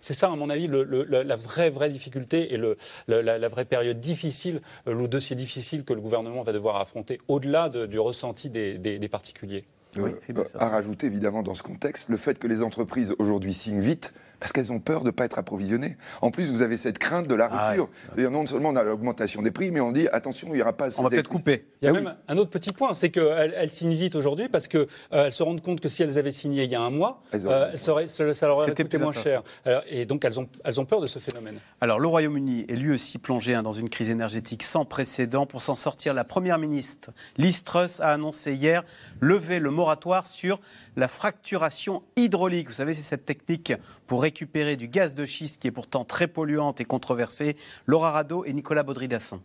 C'est 0.05 0.13
ça, 0.13 0.31
à 0.31 0.35
mon 0.35 0.51
avis, 0.51 0.67
le- 0.67 0.83
le- 0.83 1.03
la, 1.23 1.35
vraie, 1.35 1.71
vraie 1.71 1.89
difficulté 1.89 2.53
et 2.53 2.57
le- 2.57 2.77
la, 3.07 3.39
la 3.39 3.47
vraie 3.47 3.65
période 3.65 3.99
difficile, 3.99 4.61
euh, 4.87 4.93
le 4.93 5.07
dossier 5.07 5.35
difficile 5.35 5.83
que 5.83 5.93
le 5.93 5.99
gouvernement 5.99 6.43
va 6.43 6.53
devoir 6.53 6.75
affronter 6.75 7.17
au-delà 7.27 7.69
de- 7.69 7.87
du 7.87 7.97
ressenti 7.97 8.51
des, 8.51 8.77
des- 8.77 8.99
des 8.99 9.07
particuliers. 9.09 9.63
Euh, 9.97 10.11
euh, 10.37 10.43
à 10.59 10.69
rajouter 10.69 11.07
évidemment 11.07 11.41
dans 11.41 11.55
ce 11.55 11.63
contexte 11.63 12.09
le 12.09 12.17
fait 12.17 12.37
que 12.37 12.45
les 12.45 12.61
entreprises 12.61 13.15
aujourd'hui 13.17 13.55
signent 13.55 13.79
vite 13.79 14.13
parce 14.39 14.51
qu'elles 14.51 14.71
ont 14.71 14.79
peur 14.79 15.01
de 15.01 15.07
ne 15.07 15.11
pas 15.11 15.25
être 15.25 15.39
approvisionnées. 15.39 15.97
En 16.21 16.31
plus, 16.31 16.51
vous 16.51 16.61
avez 16.61 16.77
cette 16.77 16.97
crainte 16.99 17.27
de 17.27 17.35
la 17.35 17.49
Ah 17.51 17.67
rupture. 17.69 17.89
C'est-à-dire 18.09 18.31
non 18.31 18.45
seulement 18.45 18.69
on 18.69 18.75
a 18.75 18.83
l'augmentation 18.83 19.41
des 19.41 19.51
prix, 19.51 19.71
mais 19.71 19.79
on 19.79 19.91
dit 19.91 20.07
attention, 20.09 20.47
il 20.51 20.55
n'y 20.55 20.61
aura 20.61 20.73
pas 20.73 20.85
assez 20.85 20.99
On 20.99 21.03
va 21.03 21.09
peut-être 21.09 21.29
couper. 21.29 21.65
Il 21.81 21.85
y 21.85 21.87
a 21.87 21.91
Ah 21.91 21.93
oui. 21.93 22.03
même 22.03 22.15
un 22.27 22.37
autre 22.37 22.49
petit 22.49 22.71
point, 22.71 22.93
c'est 22.93 23.09
qu'elles 23.09 23.53
elles 23.55 23.71
signent 23.71 23.93
vite 23.93 24.15
aujourd'hui 24.15 24.49
parce 24.49 24.67
qu'elles 24.67 24.87
se 25.31 25.43
rendent 25.43 25.61
compte 25.61 25.79
que 25.81 25.87
si 25.89 26.03
elles 26.03 26.17
avaient 26.17 26.31
signé 26.31 26.63
il 26.63 26.71
y 26.71 26.75
a 26.75 26.81
un 26.81 26.89
mois, 26.89 27.21
Elles 27.31 27.45
auraient- 27.47 27.55
euh, 27.55 27.69
elles 27.73 27.77
seraient- 28.09 28.33
ça, 28.33 28.47
leur 28.47 28.57
aurait 28.57 28.73
coûté 28.73 28.97
moins 28.97 29.11
cher. 29.11 29.43
Alors, 29.65 29.83
et 29.89 30.05
donc 30.05 30.25
elles 30.25 30.39
ont, 30.39 30.47
elles 30.63 30.79
ont 30.79 30.85
peur 30.85 31.01
de 31.01 31.07
ce 31.07 31.19
phénomène. 31.19 31.57
Alors, 31.81 31.99
le 31.99 32.07
Royaume-Uni 32.07 32.65
est 32.69 32.75
lui 32.75 32.91
aussi 32.93 33.17
plongé 33.17 33.53
hein, 33.53 33.63
dans 33.63 33.73
une 33.73 33.89
crise 33.89 34.09
énergétique 34.09 34.63
sans 34.63 34.85
précédent. 34.85 35.45
Pour 35.45 35.61
s'en 35.61 35.75
sortir, 35.75 36.13
la 36.13 36.23
Première 36.23 36.57
ministre 36.57 37.11
Liz 37.37 37.63
Truss 37.63 37.99
a 37.99 38.09
annoncé 38.11 38.53
hier 38.53 38.83
lever 39.21 39.59
le 39.59 39.69
moratoire 39.71 40.27
sur 40.27 40.59
la 40.95 41.07
fracturation 41.07 42.03
hydraulique. 42.15 42.67
Vous 42.67 42.73
savez, 42.73 42.93
c'est 42.93 43.03
cette 43.03 43.25
technique 43.25 43.73
pour 44.07 44.24
récupérer 44.25 44.75
du 44.75 44.87
gaz 44.87 45.13
de 45.13 45.23
schiste 45.23 45.61
qui 45.61 45.67
est 45.67 45.71
pourtant 45.71 46.03
très 46.03 46.27
polluante 46.27 46.81
et 46.81 46.85
controversée. 46.85 47.55
Laura 47.85 48.09
Rado 48.11 48.43
et 48.43 48.53
Nicolas 48.53 48.81
Baudry-Dasson. 48.81 49.39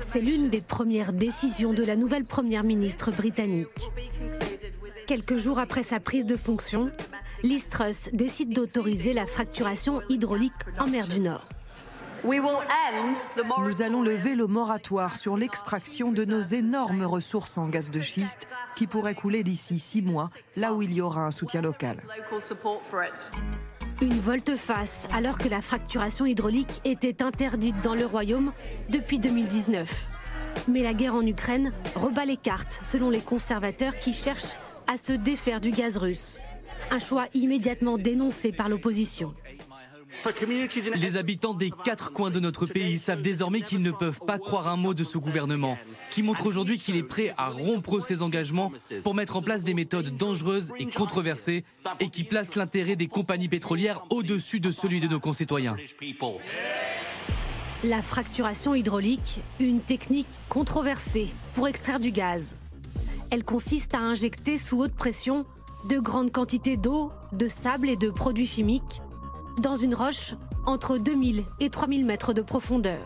C'est 0.00 0.20
l'une 0.20 0.50
des 0.50 0.60
premières 0.60 1.14
décisions 1.14 1.72
de 1.72 1.82
la 1.82 1.96
nouvelle 1.96 2.26
première 2.26 2.62
ministre 2.62 3.10
britannique. 3.10 3.68
Quelques 5.06 5.38
jours 5.38 5.58
après 5.58 5.82
sa 5.82 5.98
prise 5.98 6.26
de 6.26 6.36
fonction, 6.36 6.90
Liz 7.42 7.68
Truss 7.68 8.10
décide 8.12 8.52
d'autoriser 8.52 9.14
la 9.14 9.26
fracturation 9.26 10.02
hydraulique 10.10 10.52
en 10.78 10.88
mer 10.88 11.08
du 11.08 11.20
Nord. 11.20 11.48
Nous 12.24 13.82
allons 13.82 14.02
lever 14.02 14.34
le 14.34 14.46
moratoire 14.46 15.16
sur 15.16 15.36
l'extraction 15.36 16.12
de 16.12 16.24
nos 16.24 16.40
énormes 16.40 17.04
ressources 17.04 17.58
en 17.58 17.68
gaz 17.68 17.90
de 17.90 18.00
schiste 18.00 18.48
qui 18.76 18.86
pourraient 18.86 19.14
couler 19.14 19.42
d'ici 19.42 19.78
six 19.78 20.02
mois, 20.02 20.30
là 20.56 20.74
où 20.74 20.82
il 20.82 20.92
y 20.92 21.00
aura 21.00 21.24
un 21.24 21.30
soutien 21.30 21.60
local. 21.60 22.02
Une 24.00 24.18
volte-face 24.18 25.08
alors 25.12 25.38
que 25.38 25.48
la 25.48 25.60
fracturation 25.60 26.26
hydraulique 26.26 26.80
était 26.84 27.22
interdite 27.22 27.80
dans 27.82 27.94
le 27.94 28.06
Royaume 28.06 28.52
depuis 28.88 29.18
2019. 29.18 30.08
Mais 30.68 30.82
la 30.82 30.94
guerre 30.94 31.14
en 31.14 31.26
Ukraine 31.26 31.72
rebat 31.94 32.24
les 32.24 32.36
cartes 32.36 32.80
selon 32.82 33.10
les 33.10 33.20
conservateurs 33.20 33.96
qui 33.98 34.12
cherchent 34.12 34.56
à 34.86 34.96
se 34.96 35.12
défaire 35.12 35.60
du 35.60 35.70
gaz 35.70 35.96
russe. 35.96 36.40
Un 36.90 36.98
choix 36.98 37.26
immédiatement 37.34 37.98
dénoncé 37.98 38.52
par 38.52 38.68
l'opposition. 38.68 39.34
Les 40.96 41.16
habitants 41.16 41.54
des 41.54 41.70
quatre 41.84 42.12
coins 42.12 42.30
de 42.30 42.40
notre 42.40 42.66
pays 42.66 42.98
savent 42.98 43.22
désormais 43.22 43.60
qu'ils 43.60 43.82
ne 43.82 43.90
peuvent 43.90 44.20
pas 44.26 44.38
croire 44.38 44.68
un 44.68 44.76
mot 44.76 44.94
de 44.94 45.04
ce 45.04 45.18
gouvernement, 45.18 45.78
qui 46.10 46.22
montre 46.22 46.46
aujourd'hui 46.46 46.78
qu'il 46.78 46.96
est 46.96 47.02
prêt 47.02 47.34
à 47.36 47.48
rompre 47.48 48.00
ses 48.00 48.22
engagements 48.22 48.72
pour 49.02 49.14
mettre 49.14 49.36
en 49.36 49.42
place 49.42 49.64
des 49.64 49.74
méthodes 49.74 50.16
dangereuses 50.16 50.72
et 50.78 50.86
controversées 50.86 51.64
et 52.00 52.10
qui 52.10 52.24
place 52.24 52.54
l'intérêt 52.54 52.96
des 52.96 53.06
compagnies 53.06 53.48
pétrolières 53.48 54.02
au-dessus 54.10 54.60
de 54.60 54.70
celui 54.70 55.00
de 55.00 55.08
nos 55.08 55.20
concitoyens. 55.20 55.76
La 57.84 58.02
fracturation 58.02 58.74
hydraulique, 58.74 59.38
une 59.60 59.80
technique 59.80 60.26
controversée 60.48 61.28
pour 61.54 61.68
extraire 61.68 62.00
du 62.00 62.10
gaz. 62.10 62.56
Elle 63.30 63.44
consiste 63.44 63.94
à 63.94 64.00
injecter 64.00 64.58
sous 64.58 64.80
haute 64.80 64.94
pression 64.94 65.46
de 65.88 65.98
grandes 65.98 66.32
quantités 66.32 66.76
d'eau, 66.76 67.12
de 67.32 67.46
sable 67.46 67.88
et 67.88 67.96
de 67.96 68.10
produits 68.10 68.46
chimiques 68.46 69.00
dans 69.58 69.76
une 69.76 69.94
roche 69.94 70.34
entre 70.66 70.98
2000 70.98 71.44
et 71.60 71.70
3000 71.70 72.04
mètres 72.04 72.32
de 72.32 72.42
profondeur. 72.42 73.00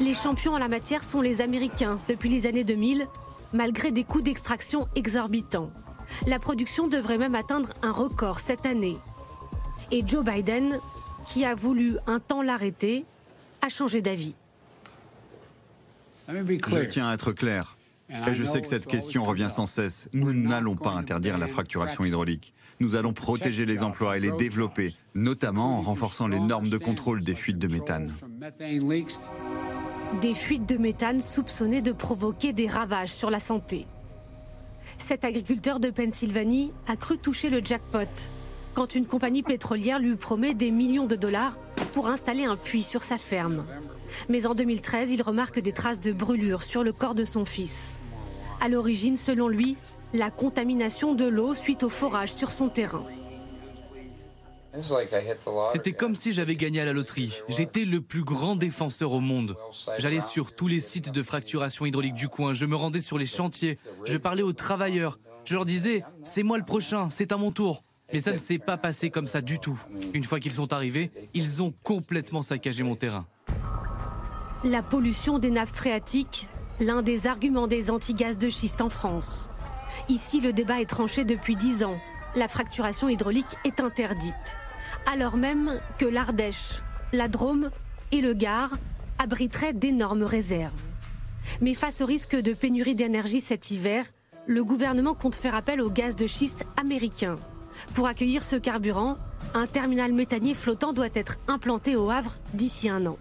Les 0.00 0.14
champions 0.14 0.52
en 0.52 0.58
la 0.58 0.68
matière 0.68 1.04
sont 1.04 1.20
les 1.20 1.40
Américains 1.40 1.98
depuis 2.08 2.28
les 2.28 2.46
années 2.46 2.64
2000, 2.64 3.06
malgré 3.52 3.90
des 3.90 4.04
coûts 4.04 4.22
d'extraction 4.22 4.86
exorbitants. 4.94 5.70
La 6.26 6.38
production 6.38 6.86
devrait 6.88 7.18
même 7.18 7.34
atteindre 7.34 7.70
un 7.82 7.92
record 7.92 8.40
cette 8.40 8.66
année. 8.66 8.96
Et 9.90 10.06
Joe 10.06 10.24
Biden, 10.24 10.78
qui 11.26 11.44
a 11.44 11.54
voulu 11.54 11.96
un 12.06 12.20
temps 12.20 12.42
l'arrêter, 12.42 13.04
a 13.62 13.68
changé 13.68 14.00
d'avis. 14.00 14.34
Je 16.28 16.84
tiens 16.84 17.08
à 17.08 17.14
être 17.14 17.32
clair. 17.32 17.75
Et 18.08 18.34
je 18.34 18.44
sais 18.44 18.60
que 18.62 18.68
cette 18.68 18.86
question 18.86 19.24
revient 19.24 19.48
sans 19.50 19.66
cesse. 19.66 20.08
Nous 20.12 20.32
n'allons 20.32 20.76
pas 20.76 20.90
interdire 20.90 21.38
la 21.38 21.48
fracturation 21.48 22.04
hydraulique. 22.04 22.54
Nous 22.78 22.94
allons 22.94 23.12
protéger 23.12 23.66
les 23.66 23.82
emplois 23.82 24.16
et 24.16 24.20
les 24.20 24.32
développer, 24.32 24.94
notamment 25.14 25.78
en 25.78 25.80
renforçant 25.80 26.28
les 26.28 26.38
normes 26.38 26.68
de 26.68 26.78
contrôle 26.78 27.22
des 27.22 27.34
fuites 27.34 27.58
de 27.58 27.68
méthane. 27.68 28.12
Des 30.20 30.34
fuites 30.34 30.68
de 30.68 30.76
méthane 30.76 31.20
soupçonnées 31.20 31.82
de 31.82 31.92
provoquer 31.92 32.52
des 32.52 32.68
ravages 32.68 33.12
sur 33.12 33.30
la 33.30 33.40
santé. 33.40 33.86
Cet 34.98 35.24
agriculteur 35.24 35.80
de 35.80 35.90
Pennsylvanie 35.90 36.72
a 36.86 36.96
cru 36.96 37.18
toucher 37.18 37.50
le 37.50 37.60
jackpot 37.60 38.08
quand 38.76 38.94
une 38.94 39.06
compagnie 39.06 39.42
pétrolière 39.42 39.98
lui 39.98 40.16
promet 40.16 40.52
des 40.52 40.70
millions 40.70 41.06
de 41.06 41.16
dollars 41.16 41.56
pour 41.94 42.08
installer 42.08 42.44
un 42.44 42.56
puits 42.56 42.82
sur 42.82 43.02
sa 43.02 43.16
ferme. 43.16 43.64
Mais 44.28 44.46
en 44.46 44.54
2013, 44.54 45.10
il 45.10 45.22
remarque 45.22 45.60
des 45.60 45.72
traces 45.72 46.00
de 46.00 46.12
brûlure 46.12 46.62
sur 46.62 46.82
le 46.82 46.92
corps 46.92 47.14
de 47.14 47.24
son 47.24 47.44
fils. 47.44 47.94
À 48.60 48.68
l'origine, 48.68 49.16
selon 49.16 49.48
lui, 49.48 49.76
la 50.12 50.30
contamination 50.30 51.14
de 51.14 51.26
l'eau 51.26 51.54
suite 51.54 51.82
au 51.82 51.88
forage 51.88 52.32
sur 52.32 52.50
son 52.50 52.68
terrain. 52.68 53.04
C'était 55.72 55.92
comme 55.92 56.14
si 56.14 56.32
j'avais 56.32 56.56
gagné 56.56 56.80
à 56.80 56.84
la 56.84 56.92
loterie. 56.92 57.40
J'étais 57.48 57.84
le 57.84 58.00
plus 58.00 58.24
grand 58.24 58.56
défenseur 58.56 59.12
au 59.12 59.20
monde. 59.20 59.56
J'allais 59.98 60.20
sur 60.20 60.54
tous 60.54 60.68
les 60.68 60.80
sites 60.80 61.12
de 61.12 61.22
fracturation 61.22 61.86
hydraulique 61.86 62.14
du 62.14 62.28
coin, 62.28 62.52
je 62.52 62.66
me 62.66 62.76
rendais 62.76 63.00
sur 63.00 63.18
les 63.18 63.26
chantiers, 63.26 63.78
je 64.04 64.18
parlais 64.18 64.42
aux 64.42 64.52
travailleurs, 64.52 65.18
je 65.44 65.54
leur 65.54 65.64
disais, 65.64 66.02
c'est 66.24 66.42
moi 66.42 66.58
le 66.58 66.64
prochain, 66.64 67.08
c'est 67.10 67.32
à 67.32 67.36
mon 67.36 67.52
tour. 67.52 67.82
Mais 68.12 68.20
ça 68.20 68.32
ne 68.32 68.36
s'est 68.36 68.58
pas 68.58 68.76
passé 68.76 69.10
comme 69.10 69.26
ça 69.26 69.40
du 69.40 69.58
tout. 69.58 69.80
Une 70.14 70.24
fois 70.24 70.38
qu'ils 70.38 70.52
sont 70.52 70.72
arrivés, 70.72 71.10
ils 71.34 71.62
ont 71.62 71.74
complètement 71.82 72.42
saccagé 72.42 72.82
mon 72.82 72.94
terrain. 72.94 73.26
La 74.64 74.82
pollution 74.82 75.38
des 75.38 75.50
nappes 75.50 75.74
phréatiques, 75.74 76.48
l'un 76.80 77.02
des 77.02 77.26
arguments 77.26 77.66
des 77.66 77.90
antigaz 77.90 78.38
de 78.38 78.48
schiste 78.48 78.80
en 78.80 78.88
France. 78.88 79.50
Ici, 80.08 80.40
le 80.40 80.52
débat 80.52 80.80
est 80.80 80.88
tranché 80.88 81.24
depuis 81.24 81.56
dix 81.56 81.84
ans. 81.84 81.98
La 82.34 82.48
fracturation 82.48 83.08
hydraulique 83.08 83.56
est 83.64 83.80
interdite. 83.80 84.56
Alors 85.10 85.36
même 85.36 85.70
que 85.98 86.06
l'Ardèche, 86.06 86.80
la 87.12 87.28
Drôme 87.28 87.70
et 88.12 88.22
le 88.22 88.32
Gard 88.32 88.70
abriteraient 89.18 89.74
d'énormes 89.74 90.24
réserves. 90.24 90.72
Mais 91.60 91.74
face 91.74 92.00
au 92.00 92.06
risque 92.06 92.36
de 92.36 92.52
pénurie 92.52 92.94
d'énergie 92.94 93.40
cet 93.40 93.70
hiver, 93.70 94.06
le 94.46 94.64
gouvernement 94.64 95.14
compte 95.14 95.34
faire 95.34 95.54
appel 95.54 95.80
au 95.80 95.90
gaz 95.90 96.16
de 96.16 96.26
schiste 96.26 96.64
américain. 96.76 97.36
Pour 97.94 98.06
accueillir 98.06 98.42
ce 98.44 98.56
carburant, 98.56 99.16
un 99.54 99.66
terminal 99.66 100.12
méthanier 100.12 100.54
flottant 100.54 100.92
doit 100.92 101.08
être 101.14 101.36
implanté 101.46 101.94
au 101.94 102.10
Havre 102.10 102.36
d'ici 102.54 102.88
un 102.88 103.06
an. 103.06 103.18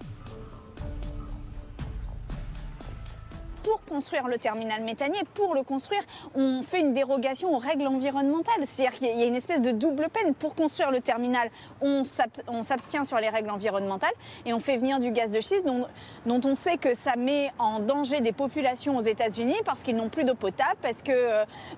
Pour 3.66 3.84
construire 3.86 4.28
le 4.28 4.38
terminal 4.38 4.84
méthanier, 4.84 5.20
pour 5.34 5.56
le 5.56 5.64
construire, 5.64 6.04
on 6.36 6.62
fait 6.62 6.82
une 6.82 6.94
dérogation 6.94 7.52
aux 7.56 7.58
règles 7.58 7.88
environnementales. 7.88 8.64
C'est-à-dire 8.68 8.96
qu'il 8.96 9.18
y 9.18 9.24
a 9.24 9.26
une 9.26 9.36
espèce 9.36 9.62
de 9.62 9.72
double 9.72 10.08
peine. 10.14 10.36
Pour 10.36 10.54
construire 10.54 10.92
le 10.92 11.02
terminal, 11.02 11.50
on 11.82 12.04
s'abstient 12.04 13.06
sur 13.06 13.18
les 13.18 13.30
règles 13.30 13.50
environnementales 13.50 14.14
et 14.46 14.54
on 14.54 14.60
fait 14.60 14.78
venir 14.78 15.00
du 15.00 15.10
gaz 15.10 15.32
de 15.32 15.42
schiste 15.42 15.66
dont, 15.66 16.42
on 16.46 16.54
sait 16.54 16.78
que 16.78 16.94
ça 16.94 17.16
met 17.16 17.50
en 17.58 17.80
danger 17.80 18.22
des 18.22 18.34
populations 18.34 18.98
aux 18.98 19.02
États-Unis 19.02 19.56
parce 19.66 19.82
qu'ils 19.82 19.96
n'ont 19.96 20.10
plus 20.10 20.26
d'eau 20.26 20.36
potable, 20.36 20.78
parce 20.84 21.02
que 21.02 21.12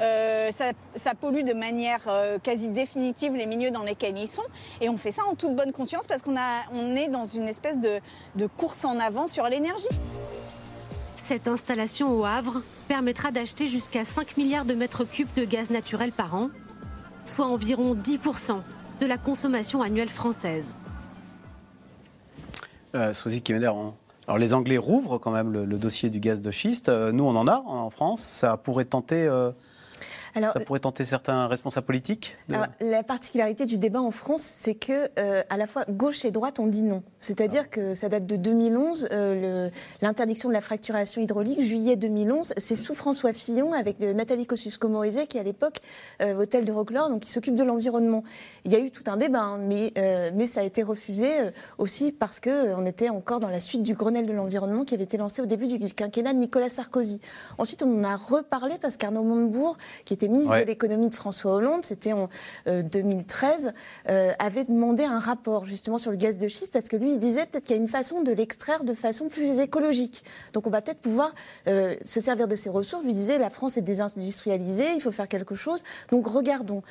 euh, 0.01 0.51
ça, 0.51 1.13
pollue 1.13 1.43
de 1.43 1.53
manière 1.53 2.01
euh, 2.07 2.37
quasi 2.37 2.67
définitive 2.67 3.33
les 3.33 3.45
milieux 3.45 3.71
dans 3.71 3.83
lesquels 3.83 4.17
ils 4.17 4.27
sont. 4.27 4.43
Et 4.81 4.89
on 4.89 4.97
fait 4.97 5.13
ça 5.13 5.21
en 5.25 5.35
toute 5.35 5.55
bonne 5.55 5.71
conscience 5.71 6.05
parce 6.05 6.21
qu'on 6.21 6.35
on 6.73 6.95
est 6.97 7.07
dans 7.07 7.23
une 7.23 7.47
espèce 7.47 7.79
de 7.79 8.01
course 8.57 8.83
en 8.83 8.99
avant 8.99 9.27
sur 9.27 9.47
l'énergie. 9.47 9.87
Cette 11.27 11.49
installation 11.49 12.17
au 12.17 12.23
Havre 12.23 12.61
permettra 12.87 13.31
d'acheter 13.31 13.67
jusqu'à 13.67 14.05
5 14.05 14.37
milliards 14.37 14.63
de 14.63 14.73
mètres 14.73 15.03
cubes 15.03 15.27
de 15.35 15.43
gaz 15.43 15.71
naturel 15.71 16.13
par 16.13 16.35
an, 16.35 16.49
soit 17.25 17.47
environ 17.47 17.95
10% 17.95 18.61
de 19.01 19.05
la 19.05 19.17
consommation 19.17 19.81
annuelle 19.81 20.07
française. 20.07 20.77
Euh, 22.95 23.11
alors 24.25 24.37
les 24.37 24.53
Anglais 24.53 24.77
rouvrent 24.77 25.17
quand 25.17 25.31
même 25.31 25.51
le, 25.51 25.65
dossier 25.77 26.09
du 26.09 26.21
gaz 26.21 26.39
de 26.39 26.49
schiste. 26.49 26.87
Euh, 26.87 27.11
nous, 27.11 27.25
on 27.25 27.35
en 27.35 27.45
a 27.45 27.57
en 27.57 27.89
France. 27.89 28.23
Ça 28.23 28.55
pourrait 28.55 28.85
tenter 28.85 29.27
euh, 29.27 29.51
ça 30.35 30.59
pourrait 30.59 30.79
tenter 30.79 31.05
certains 31.05 31.47
responsables 31.47 31.85
politiques 31.85 32.37
La 32.79 33.03
particularité 33.03 33.65
du 33.65 33.77
débat 33.77 34.01
en 34.01 34.11
France, 34.11 34.41
c'est 34.41 34.75
que 34.75 35.09
euh, 35.19 35.43
à 35.49 35.57
la 35.57 35.67
fois 35.67 35.83
gauche 35.89 36.25
et 36.25 36.31
droite 36.31 36.59
ont 36.59 36.67
dit 36.67 36.83
non. 36.83 37.03
C'est-à-dire 37.19 37.63
ah. 37.65 37.69
que 37.69 37.93
ça 37.93 38.09
date 38.09 38.25
de 38.25 38.35
2011, 38.35 39.09
euh, 39.11 39.69
l'interdiction 40.01 40.49
de 40.49 40.53
la 40.53 40.61
fracturation 40.61 41.21
hydraulique, 41.21 41.61
juillet 41.61 41.95
2011, 41.95 42.53
c'est 42.57 42.75
sous 42.75 42.95
François 42.95 43.33
Fillon 43.33 43.73
avec 43.73 44.01
euh, 44.01 44.13
Nathalie 44.13 44.45
Kosciusko-Morizet 44.45 45.27
qui 45.27 45.39
à 45.39 45.43
l'époque 45.43 45.79
hôtel 46.21 46.65
de 46.65 46.71
Rocklore, 46.71 47.09
donc 47.09 47.21
qui 47.21 47.31
s'occupe 47.31 47.55
de 47.55 47.63
l'environnement. 47.63 48.23
Il 48.65 48.71
y 48.71 48.75
a 48.75 48.79
eu 48.79 48.91
tout 48.91 49.03
un 49.07 49.17
débat, 49.17 49.41
hein, 49.41 49.59
mais 49.59 49.93
mais 50.33 50.45
ça 50.45 50.61
a 50.61 50.63
été 50.63 50.83
refusé 50.83 51.27
aussi 51.77 52.11
parce 52.11 52.39
que 52.39 52.73
on 52.75 52.85
était 52.85 53.09
encore 53.09 53.39
dans 53.39 53.49
la 53.49 53.59
suite 53.59 53.83
du 53.83 53.93
Grenelle 53.93 54.25
de 54.25 54.33
l'environnement 54.33 54.83
qui 54.83 54.95
avait 54.95 55.03
été 55.03 55.17
lancé 55.17 55.41
au 55.41 55.45
début 55.45 55.67
du 55.67 55.93
quinquennat 55.93 56.33
de 56.33 56.39
Nicolas 56.39 56.69
Sarkozy. 56.69 57.21
Ensuite, 57.57 57.83
on 57.83 57.99
en 57.99 58.03
a 58.03 58.15
reparlé 58.15 58.75
parce 58.81 58.97
qu'Arnaud 58.97 59.23
Montebourg, 59.23 59.77
qui 60.05 60.13
était 60.13 60.26
ministre 60.27 60.59
de 60.59 60.63
l'économie 60.63 61.09
de 61.09 61.15
François 61.15 61.53
Hollande, 61.53 61.83
c'était 61.83 62.13
en 62.13 62.29
2013, 62.65 63.67
euh, 63.67 64.11
euh, 64.11 64.33
avait 64.39 64.63
demandé 64.63 65.03
un 65.03 65.19
rapport 65.19 65.65
justement 65.65 65.97
sur 65.97 66.11
le 66.11 66.17
gaz 66.17 66.37
de 66.37 66.47
schiste 66.47 66.73
parce 66.73 66.87
que 66.87 66.95
lui, 66.95 67.13
il 67.13 67.19
disait 67.19 67.45
peut-être 67.45 67.65
qu'il 67.65 67.75
y 67.75 67.79
a 67.79 67.81
une 67.81 67.87
façon 67.87 68.21
de 68.21 68.31
l'extraire 68.31 68.83
de 68.83 68.93
façon 68.93 69.29
plus 69.29 69.59
écologique. 69.59 70.23
Donc 70.53 70.67
on 70.67 70.69
va 70.69 70.81
peut-être 70.81 70.99
pouvoir 70.99 71.33
euh, 71.67 71.95
se 72.03 72.19
servir 72.19 72.47
de 72.47 72.55
ces 72.55 72.69
ressources. 72.69 73.03
Lui 73.03 73.13
disait 73.13 73.37
la 73.37 73.49
France 73.49 73.77
est 73.77 73.81
désindustrialisée, 73.81 74.93
il 74.95 75.01
faut 75.01 75.11
faire 75.11 75.27
quelque 75.27 75.55
chose. 75.55 75.83
Donc 76.11 76.27
regardons. 76.27 76.81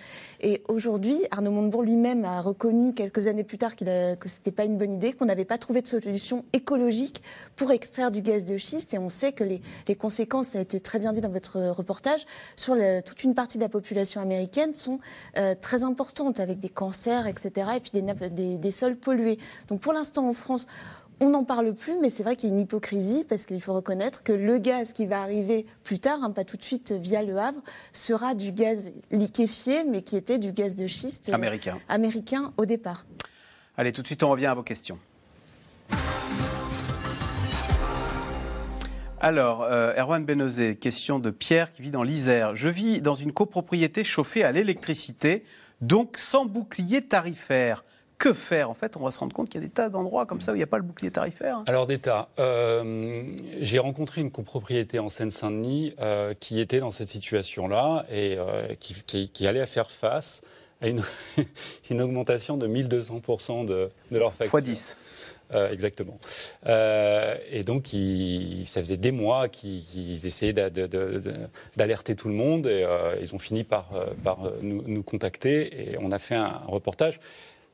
Et 0.41 0.63
aujourd'hui, 0.69 1.19
Arnaud 1.31 1.51
Montebourg 1.51 1.83
lui-même 1.83 2.25
a 2.25 2.41
reconnu 2.41 2.93
quelques 2.95 3.27
années 3.27 3.45
plus 3.45 3.59
tard 3.59 3.77
qu'il 3.77 3.87
que 3.87 4.29
c'était 4.29 4.53
pas 4.53 4.65
une 4.65 4.77
bonne 4.77 4.93
idée, 4.93 5.13
qu'on 5.13 5.27
n'avait 5.27 5.45
pas 5.45 5.59
trouvé 5.59 5.81
de 5.81 5.87
solution 5.87 6.45
écologique 6.53 7.23
pour 7.55 7.71
extraire 7.71 8.11
du 8.11 8.21
gaz 8.21 8.45
de 8.45 8.57
schiste. 8.57 8.95
Et 8.95 8.99
on 8.99 9.09
sait 9.09 9.33
que 9.33 9.45
les, 9.45 9.63
les 9.89 9.95
conséquences, 9.95 10.49
ça 10.49 10.59
a 10.59 10.61
été 10.61 10.81
très 10.81 10.99
bien 10.99 11.13
dit 11.13 11.21
dans 11.21 11.31
votre 11.31 11.61
reportage, 11.61 12.27
sur 12.57 12.75
le, 12.75 13.01
toute 13.17 13.25
une 13.25 13.35
partie 13.35 13.57
de 13.57 13.63
la 13.63 13.71
population 13.71 14.21
américaine 14.21 14.75
sont 14.75 15.01
euh, 15.39 15.55
très 15.59 15.83
importantes, 15.83 16.39
avec 16.39 16.61
des 16.61 16.69
cancers, 16.69 17.27
etc., 17.27 17.71
et 17.77 17.81
puis 17.81 17.91
des, 17.93 18.59
des, 18.59 18.71
sols 18.71 18.97
pollués. 18.97 19.39
Donc 19.69 19.81
pour 19.81 19.95
l'instant, 19.95 20.29
en 20.29 20.35
France, 20.35 20.67
on 21.21 21.31
n'en 21.31 21.45
parle 21.45 21.73
plus, 21.73 21.95
mais 22.03 22.11
c'est 22.11 22.23
vrai 22.23 22.37
qu'il 22.37 22.51
y 22.51 22.53
a 22.53 22.55
une 22.55 22.61
hypocrisie 22.61 23.25
parce 23.27 23.47
qu'il 23.47 23.63
faut 23.63 23.73
reconnaître 23.73 24.23
que 24.23 24.33
le 24.33 24.59
gaz 24.59 24.93
qui 24.93 25.07
va 25.07 25.23
arriver 25.23 25.65
plus 25.83 25.99
tard, 25.99 26.19
hein, 26.23 26.31
pas 26.31 26.45
tout 26.45 26.59
de 26.59 26.63
suite 26.63 26.93
via 26.93 27.23
le 27.23 27.39
Havre, 27.39 27.63
sera 27.93 28.35
du 28.35 28.53
gaz 28.53 28.93
liquéfié, 29.11 29.85
mais 29.85 30.03
qui 30.03 30.17
était 30.17 30.39
du 30.39 30.53
gaz 30.53 30.75
de 30.75 30.87
schiste 30.87 31.31
américain, 31.31 31.79
américain 31.89 32.53
au 32.59 32.67
départ. 32.67 33.07
Allez, 33.79 33.93
tout 33.93 34.03
de 34.03 34.07
suite, 34.07 34.23
on 34.23 34.31
revient 34.31 34.47
à 34.47 34.55
vos 34.55 34.63
questions. 34.63 34.99
Alors, 39.21 39.63
euh, 39.63 39.95
Erwan 39.97 40.25
Benozé, 40.25 40.77
question 40.77 41.19
de 41.19 41.31
Pierre 41.31 41.73
qui 41.73 41.83
vit 41.83 41.91
dans 41.91 42.03
l'Isère. 42.03 42.55
Je 42.55 42.69
vis 42.69 43.01
dans 43.01 43.15
une 43.15 43.33
copropriété 43.33 44.05
chauffée 44.05 44.45
à 44.45 44.53
l'électricité, 44.53 45.43
donc 45.81 46.19
sans 46.19 46.45
bouclier 46.45 47.03
tarifaire. 47.03 47.85
Que 48.19 48.33
faire 48.33 48.71
En 48.71 48.75
fait, 48.75 48.97
on 48.97 49.01
va 49.05 49.11
se 49.11 49.21
rendre 49.21 49.35
compte 49.35 49.51
qu'il 49.51 49.61
y 49.61 49.65
a 49.65 49.67
des 49.67 49.73
tas 49.73 49.91
d'endroits 49.91 50.25
comme 50.25 50.41
ça 50.41 50.53
où 50.53 50.55
il 50.55 50.59
n'y 50.59 50.65
a 50.65 50.67
pas 50.67 50.79
le 50.79 50.85
bouclier 50.85 51.11
tarifaire. 51.11 51.63
Alors 51.67 51.87
d'État, 51.87 52.29
euh, 52.39 53.25
j'ai 53.61 53.79
rencontré 53.79 54.23
une 54.23 54.31
copropriété 54.31 54.99
en 54.99 55.11
Seine-Saint-Denis 55.11 55.95
euh, 56.01 56.33
qui 56.39 56.59
était 56.61 56.81
dans 56.81 56.91
cette 56.91 57.09
situation-là 57.09 58.07
et 58.11 58.37
qui, 58.81 58.95
qui- 59.07 59.29
qui 59.29 59.47
allait 59.47 59.67
faire 59.67 59.91
face 59.91 60.41
à 60.81 60.89
une, 60.89 61.03
une 61.91 62.01
augmentation 62.01 62.57
de 62.57 62.67
1200% 62.67 63.67
de, 63.67 63.91
de 64.11 64.19
leur 64.19 64.31
facture. 64.33 64.51
Fois 64.51 64.61
10. 64.63 64.97
Euh, 65.55 65.71
exactement. 65.71 66.19
Euh, 66.67 67.37
et 67.51 67.63
donc, 67.63 67.89
ça 68.65 68.81
faisait 68.81 68.97
des 68.97 69.13
mois 69.13 69.49
qu'ils 69.49 70.27
essayaient 70.27 70.53
d'alerter 70.53 72.17
tout 72.17 72.29
le 72.29 72.35
monde 72.35 72.67
et 72.67 72.83
euh, 72.83 73.17
ils 73.21 73.35
ont 73.35 73.39
fini 73.39 73.65
par, 73.65 73.91
nous 74.63 75.03
contacter 75.03 75.93
et 75.93 75.99
on 76.01 76.11
a 76.11 76.19
fait 76.19 76.35
un 76.35 76.63
reportage. 76.67 77.21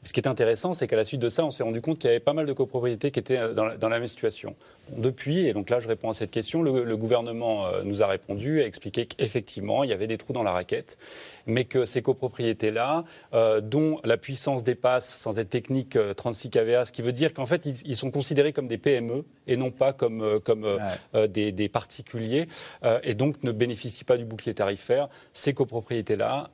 Ce 0.05 0.13
qui 0.13 0.19
est 0.19 0.27
intéressant, 0.27 0.73
c'est 0.73 0.89
qu'à 0.89 0.97
la 0.97 1.05
suite 1.05 1.21
de 1.21 1.29
ça, 1.29 1.45
on 1.45 1.53
s'est 1.53 1.63
rendu 1.63 1.81
compte 1.81 1.99
qu'il 1.99 2.09
y 2.09 2.11
avait 2.11 2.19
pas 2.19 2.33
mal 2.33 2.45
de 2.47 2.53
copropriétés 2.53 3.13
qui 3.13 3.21
étaient 3.21 3.39
euh, 3.39 3.55
dans 3.55 3.65
la, 3.65 3.77
dans 3.77 3.89
la 3.89 4.01
même 4.01 4.09
situation. 4.09 4.57
Bon, 4.91 5.01
depuis, 5.01 5.47
et 5.47 5.53
donc 5.53 5.71
là 5.71 5.79
je 5.79 5.87
réponds 5.87 6.11
à 6.11 6.15
cette 6.15 6.33
question, 6.33 6.63
le, 6.63 6.83
le 6.83 6.97
gouvernement 6.97 7.67
euh, 7.67 7.83
nous 7.85 8.03
a 8.03 8.09
répondu, 8.09 8.61
a 8.63 8.67
expliqué 8.67 9.07
qu'effectivement, 9.07 9.85
il 9.85 9.91
y 9.91 9.93
avait 9.93 10.09
des 10.09 10.19
trous 10.19 10.33
dans 10.33 10.43
la 10.43 10.51
raquette, 10.51 10.99
mais 11.47 11.65
que 11.65 11.85
ces 11.85 12.03
copropriétés-là, 12.03 13.05
euh, 13.35 13.61
dont 13.61 14.01
la 14.05 14.17
puissance 14.17 14.65
dépasse, 14.65 15.09
sans 15.09 15.39
être 15.39 15.51
technique, 15.51 15.97
euh, 15.97 16.15
36 16.15 16.51
kVA, 16.51 16.85
ce 16.85 16.93
qui 16.93 17.03
veut 17.03 17.13
dire 17.13 17.33
qu'en 17.33 17.47
fait, 17.47 17.65
ils, 17.67 17.87
ils 17.87 17.97
sont 17.97 18.11
considérés 18.11 18.53
comme 18.53 18.67
des 18.67 18.79
PME 18.79 19.25
et 19.47 19.57
non 19.57 19.71
pas 19.71 19.93
comme, 19.93 20.41
comme 20.45 20.79
euh, 21.15 21.27
des, 21.27 21.53
des 21.53 21.69
particuliers, 21.69 22.47
euh, 22.85 23.01
et 23.03 23.15
donc 23.15 23.43
ne 23.43 23.53
bénéficient 23.53 24.05
pas 24.05 24.17
du 24.17 24.25
bouclier 24.25 24.55
tarifaire. 24.55 25.09
Ces 25.33 25.55
copropriétés-là, 25.55 26.51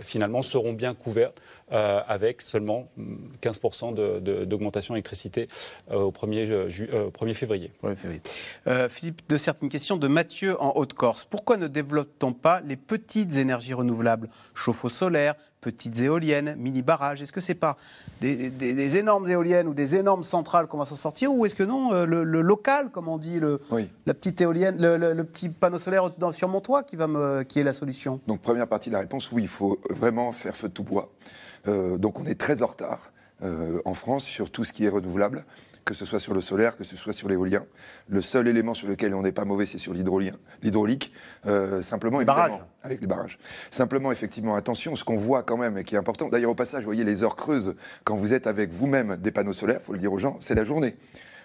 finalement, 0.00 0.42
seront 0.42 0.72
bien 0.72 0.94
couvertes 0.94 1.40
euh, 1.72 2.00
avec 2.08 2.42
seulement 2.42 2.88
hum, 2.98 3.30
15% 3.40 3.92
de- 3.92 4.18
de- 4.20 4.44
d'augmentation 4.44 4.94
d'électricité 4.94 5.48
euh, 5.90 5.96
au 6.00 6.10
1er, 6.12 6.68
ju- 6.68 6.88
euh, 6.92 7.06
au 7.06 7.10
1er 7.10 7.34
février. 7.34 7.72
Philippe 8.88 9.22
de 9.28 9.36
Certes, 9.36 9.58
une 9.62 9.68
question 9.68 9.96
de 9.96 10.08
Mathieu 10.08 10.60
en 10.60 10.72
Haute-Corse. 10.76 11.24
Pourquoi 11.28 11.56
ne 11.56 11.66
développe-t-on 11.68 12.32
pas 12.32 12.60
les 12.60 12.76
petites 12.76 13.36
énergies 13.36 13.74
renouvelables? 13.74 14.28
Chauffe-eau 14.54 14.88
solaire, 14.88 15.34
petites 15.60 16.00
éoliennes, 16.00 16.54
mini-barrages 16.56 17.20
Est-ce 17.22 17.32
que 17.32 17.40
c'est 17.40 17.54
pas 17.54 17.76
des, 18.20 18.48
des- 18.50 18.72
des 18.72 18.96
énormes 18.96 19.28
éoliennes 19.28 19.68
ou 19.68 19.74
des 19.74 19.96
énormes 19.96 20.22
centrales 20.22 20.66
qu'on 20.66 20.78
va 20.78 20.86
s'en 20.86 20.96
sortir 20.96 21.32
Ou 21.34 21.46
est-ce 21.46 21.54
que 21.54 21.62
non, 21.62 21.92
euh, 21.92 22.06
le, 22.06 22.24
le 22.24 22.40
local, 22.40 22.90
comme 22.90 23.08
on 23.08 23.18
dit, 23.18 23.38
le, 23.40 23.60
la 24.06 24.14
petite 24.14 24.40
éolienne, 24.40 24.76
le, 24.80 24.96
le- 24.96 25.12
le 25.12 25.24
petit 25.24 25.48
panneau 25.48 25.78
solaire 25.78 26.10
dans- 26.18 26.32
sur 26.32 26.48
mon 26.48 26.60
toit 26.60 26.82
qui, 26.82 26.96
va 26.96 27.06
me, 27.06 27.42
qui 27.42 27.60
est 27.60 27.64
la 27.64 27.72
solution? 27.72 28.20
Donc 28.26 28.40
première 28.40 28.66
partie 28.66 28.88
de 28.90 28.94
la 28.94 29.00
réponse, 29.00 29.30
oui, 29.32 29.42
il 29.42 29.48
faut 29.48 29.78
vraiment 29.90 30.32
faire 30.32 30.56
feu 30.56 30.68
de 30.68 30.72
tout 30.74 30.84
bois. 30.84 31.10
Euh, 31.68 31.98
donc 31.98 32.18
on 32.20 32.24
est 32.24 32.38
très 32.40 32.62
en 32.62 32.66
retard 32.68 33.12
euh, 33.42 33.80
en 33.84 33.94
France 33.94 34.24
sur 34.24 34.50
tout 34.50 34.64
ce 34.64 34.72
qui 34.72 34.84
est 34.86 34.88
renouvelable, 34.88 35.44
que 35.84 35.94
ce 35.94 36.04
soit 36.04 36.18
sur 36.20 36.34
le 36.34 36.40
solaire, 36.40 36.76
que 36.76 36.84
ce 36.84 36.96
soit 36.96 37.12
sur 37.12 37.28
l'éolien. 37.28 37.64
Le 38.08 38.20
seul 38.20 38.48
élément 38.48 38.74
sur 38.74 38.88
lequel 38.88 39.14
on 39.14 39.22
n'est 39.22 39.32
pas 39.32 39.44
mauvais, 39.44 39.66
c'est 39.66 39.78
sur 39.78 39.92
l'hydraulique. 39.92 41.12
Euh, 41.46 41.82
simplement, 41.82 42.18
Les 42.18 42.24
barrages. 42.24 42.52
avec 42.82 43.00
les 43.00 43.06
barrages. 43.06 43.38
Simplement, 43.70 44.12
effectivement, 44.12 44.54
attention, 44.54 44.94
ce 44.94 45.04
qu'on 45.04 45.16
voit 45.16 45.42
quand 45.42 45.56
même 45.56 45.78
et 45.78 45.84
qui 45.84 45.94
est 45.94 45.98
important. 45.98 46.28
D'ailleurs, 46.28 46.50
au 46.50 46.54
passage, 46.54 46.80
vous 46.80 46.86
voyez 46.88 47.04
les 47.04 47.22
heures 47.22 47.36
creuses 47.36 47.74
quand 48.04 48.16
vous 48.16 48.32
êtes 48.32 48.46
avec 48.46 48.70
vous-même 48.70 49.16
des 49.16 49.30
panneaux 49.30 49.52
solaires. 49.52 49.80
Faut 49.80 49.92
le 49.92 49.98
dire 49.98 50.12
aux 50.12 50.18
gens, 50.18 50.36
c'est 50.40 50.54
la 50.54 50.64
journée. 50.64 50.96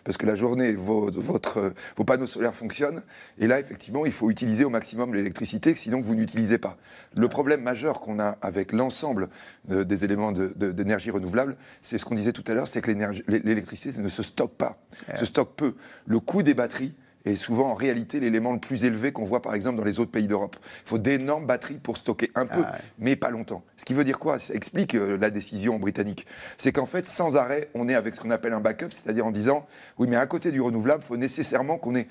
Parce 0.06 0.18
que 0.18 0.26
la 0.28 0.36
journée, 0.36 0.74
vos, 0.74 1.10
votre, 1.12 1.74
vos 1.98 2.04
panneaux 2.04 2.28
solaires 2.28 2.54
fonctionnent. 2.56 3.02
Et 3.40 3.48
là, 3.48 3.60
effectivement, 3.60 4.06
il 4.06 4.12
faut 4.12 4.30
utiliser 4.30 4.64
au 4.64 4.70
maximum 4.70 5.14
l'électricité, 5.16 5.74
sinon 5.76 6.00
vous 6.00 6.14
n'utilisez 6.16 6.60
pas. 6.60 6.78
Le 7.18 7.28
problème 7.28 7.62
majeur 7.62 8.00
qu'on 8.00 8.20
a 8.20 8.38
avec 8.44 8.72
l'ensemble 8.72 9.30
euh, 9.72 9.84
des 9.84 10.06
éléments 10.06 10.32
de- 10.32 10.54
de- 10.56 10.72
d'énergie 10.72 11.10
renouvelable, 11.10 11.58
c'est 11.82 11.98
ce 11.98 12.06
qu'on 12.06 12.14
disait 12.16 12.34
tout 12.34 12.44
à 12.48 12.54
l'heure, 12.54 12.68
c'est 12.68 12.82
que 12.82 12.92
l'électricité 13.28 14.00
ne 14.00 14.08
se 14.08 14.22
stocke 14.24 14.54
pas, 14.56 14.78
se 15.16 15.26
stocke 15.26 15.56
peu. 15.56 15.74
Le 16.06 16.20
coût 16.20 16.44
des 16.44 16.54
batteries 16.54 16.94
est 17.26 17.36
souvent 17.36 17.72
en 17.72 17.74
réalité 17.74 18.20
l'élément 18.20 18.54
le 18.54 18.60
plus 18.60 18.86
élevé 18.86 19.12
qu'on 19.12 19.26
voit 19.26 19.42
par 19.42 19.56
exemple 19.56 19.78
dans 19.78 19.84
les 19.84 20.00
autres 20.00 20.12
pays 20.12 20.28
d'Europe. 20.28 20.56
Il 20.86 20.90
faut 20.90 20.98
d'énormes 20.98 21.46
batteries 21.46 21.80
pour 21.82 21.98
stocker 21.98 22.32
un 22.36 22.46
peu, 22.46 22.64
mais 23.00 23.16
pas 23.16 23.30
longtemps. 23.30 23.64
Ce 23.78 23.86
qui 23.86 23.94
veut 23.94 24.04
dire 24.04 24.20
quoi? 24.20 24.40
Ça 24.40 24.54
explique 24.54 24.96
euh, 24.96 25.18
la 25.18 25.30
décision 25.30 25.80
britannique. 25.80 26.26
C'est 26.58 26.72
qu'en 26.72 26.86
fait, 26.86 27.06
sans 27.06 27.36
arrêt, 27.36 27.70
on 27.74 27.88
est 27.90 27.96
avec 27.96 28.16
ce 28.16 28.22
qu'on 28.22 28.32
appelle 28.32 28.54
un 28.54 28.60
backup, 28.60 28.92
c'est-à-dire 28.92 29.26
en 29.26 29.32
disant, 29.32 29.66
oui, 29.98 30.08
mais 30.10 30.16
à 30.16 30.26
côté 30.26 30.52
du 30.52 30.62
renouvelable, 30.62 31.04
il 31.04 31.08
faut 31.08 31.18
nécessairement 31.18 31.78
qu'on 31.78 31.96
ait 31.96 32.08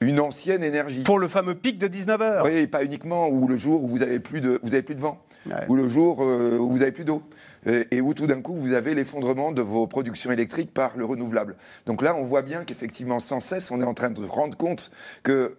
une 0.00 0.20
ancienne 0.20 0.62
énergie. 0.62 1.02
Pour 1.02 1.18
le 1.18 1.28
fameux 1.28 1.54
pic 1.54 1.78
de 1.78 1.88
19 1.88 2.22
heures. 2.22 2.44
Oui, 2.44 2.66
pas 2.66 2.84
uniquement 2.84 3.28
ou 3.28 3.48
le 3.48 3.56
jour 3.56 3.82
où 3.82 3.88
vous 3.88 4.02
avez 4.02 4.20
plus 4.20 4.40
de, 4.40 4.60
vous 4.62 4.74
avez 4.74 4.82
plus 4.82 4.94
de 4.94 5.00
vent, 5.00 5.20
ou 5.68 5.74
le 5.74 5.88
jour 5.88 6.22
euh, 6.22 6.58
où 6.58 6.70
vous 6.70 6.82
avez 6.82 6.92
plus 6.92 7.04
d'eau, 7.04 7.22
et, 7.66 7.86
et 7.90 8.00
où 8.00 8.14
tout 8.14 8.26
d'un 8.26 8.40
coup 8.40 8.54
vous 8.54 8.72
avez 8.72 8.94
l'effondrement 8.94 9.52
de 9.52 9.62
vos 9.62 9.86
productions 9.86 10.30
électriques 10.30 10.72
par 10.72 10.96
le 10.96 11.04
renouvelable. 11.04 11.56
Donc 11.86 12.02
là, 12.02 12.14
on 12.14 12.22
voit 12.22 12.42
bien 12.42 12.64
qu'effectivement, 12.64 13.20
sans 13.20 13.40
cesse, 13.40 13.70
on 13.70 13.80
est 13.80 13.84
en 13.84 13.94
train 13.94 14.10
de 14.10 14.24
rendre 14.24 14.56
compte 14.56 14.90
que 15.22 15.56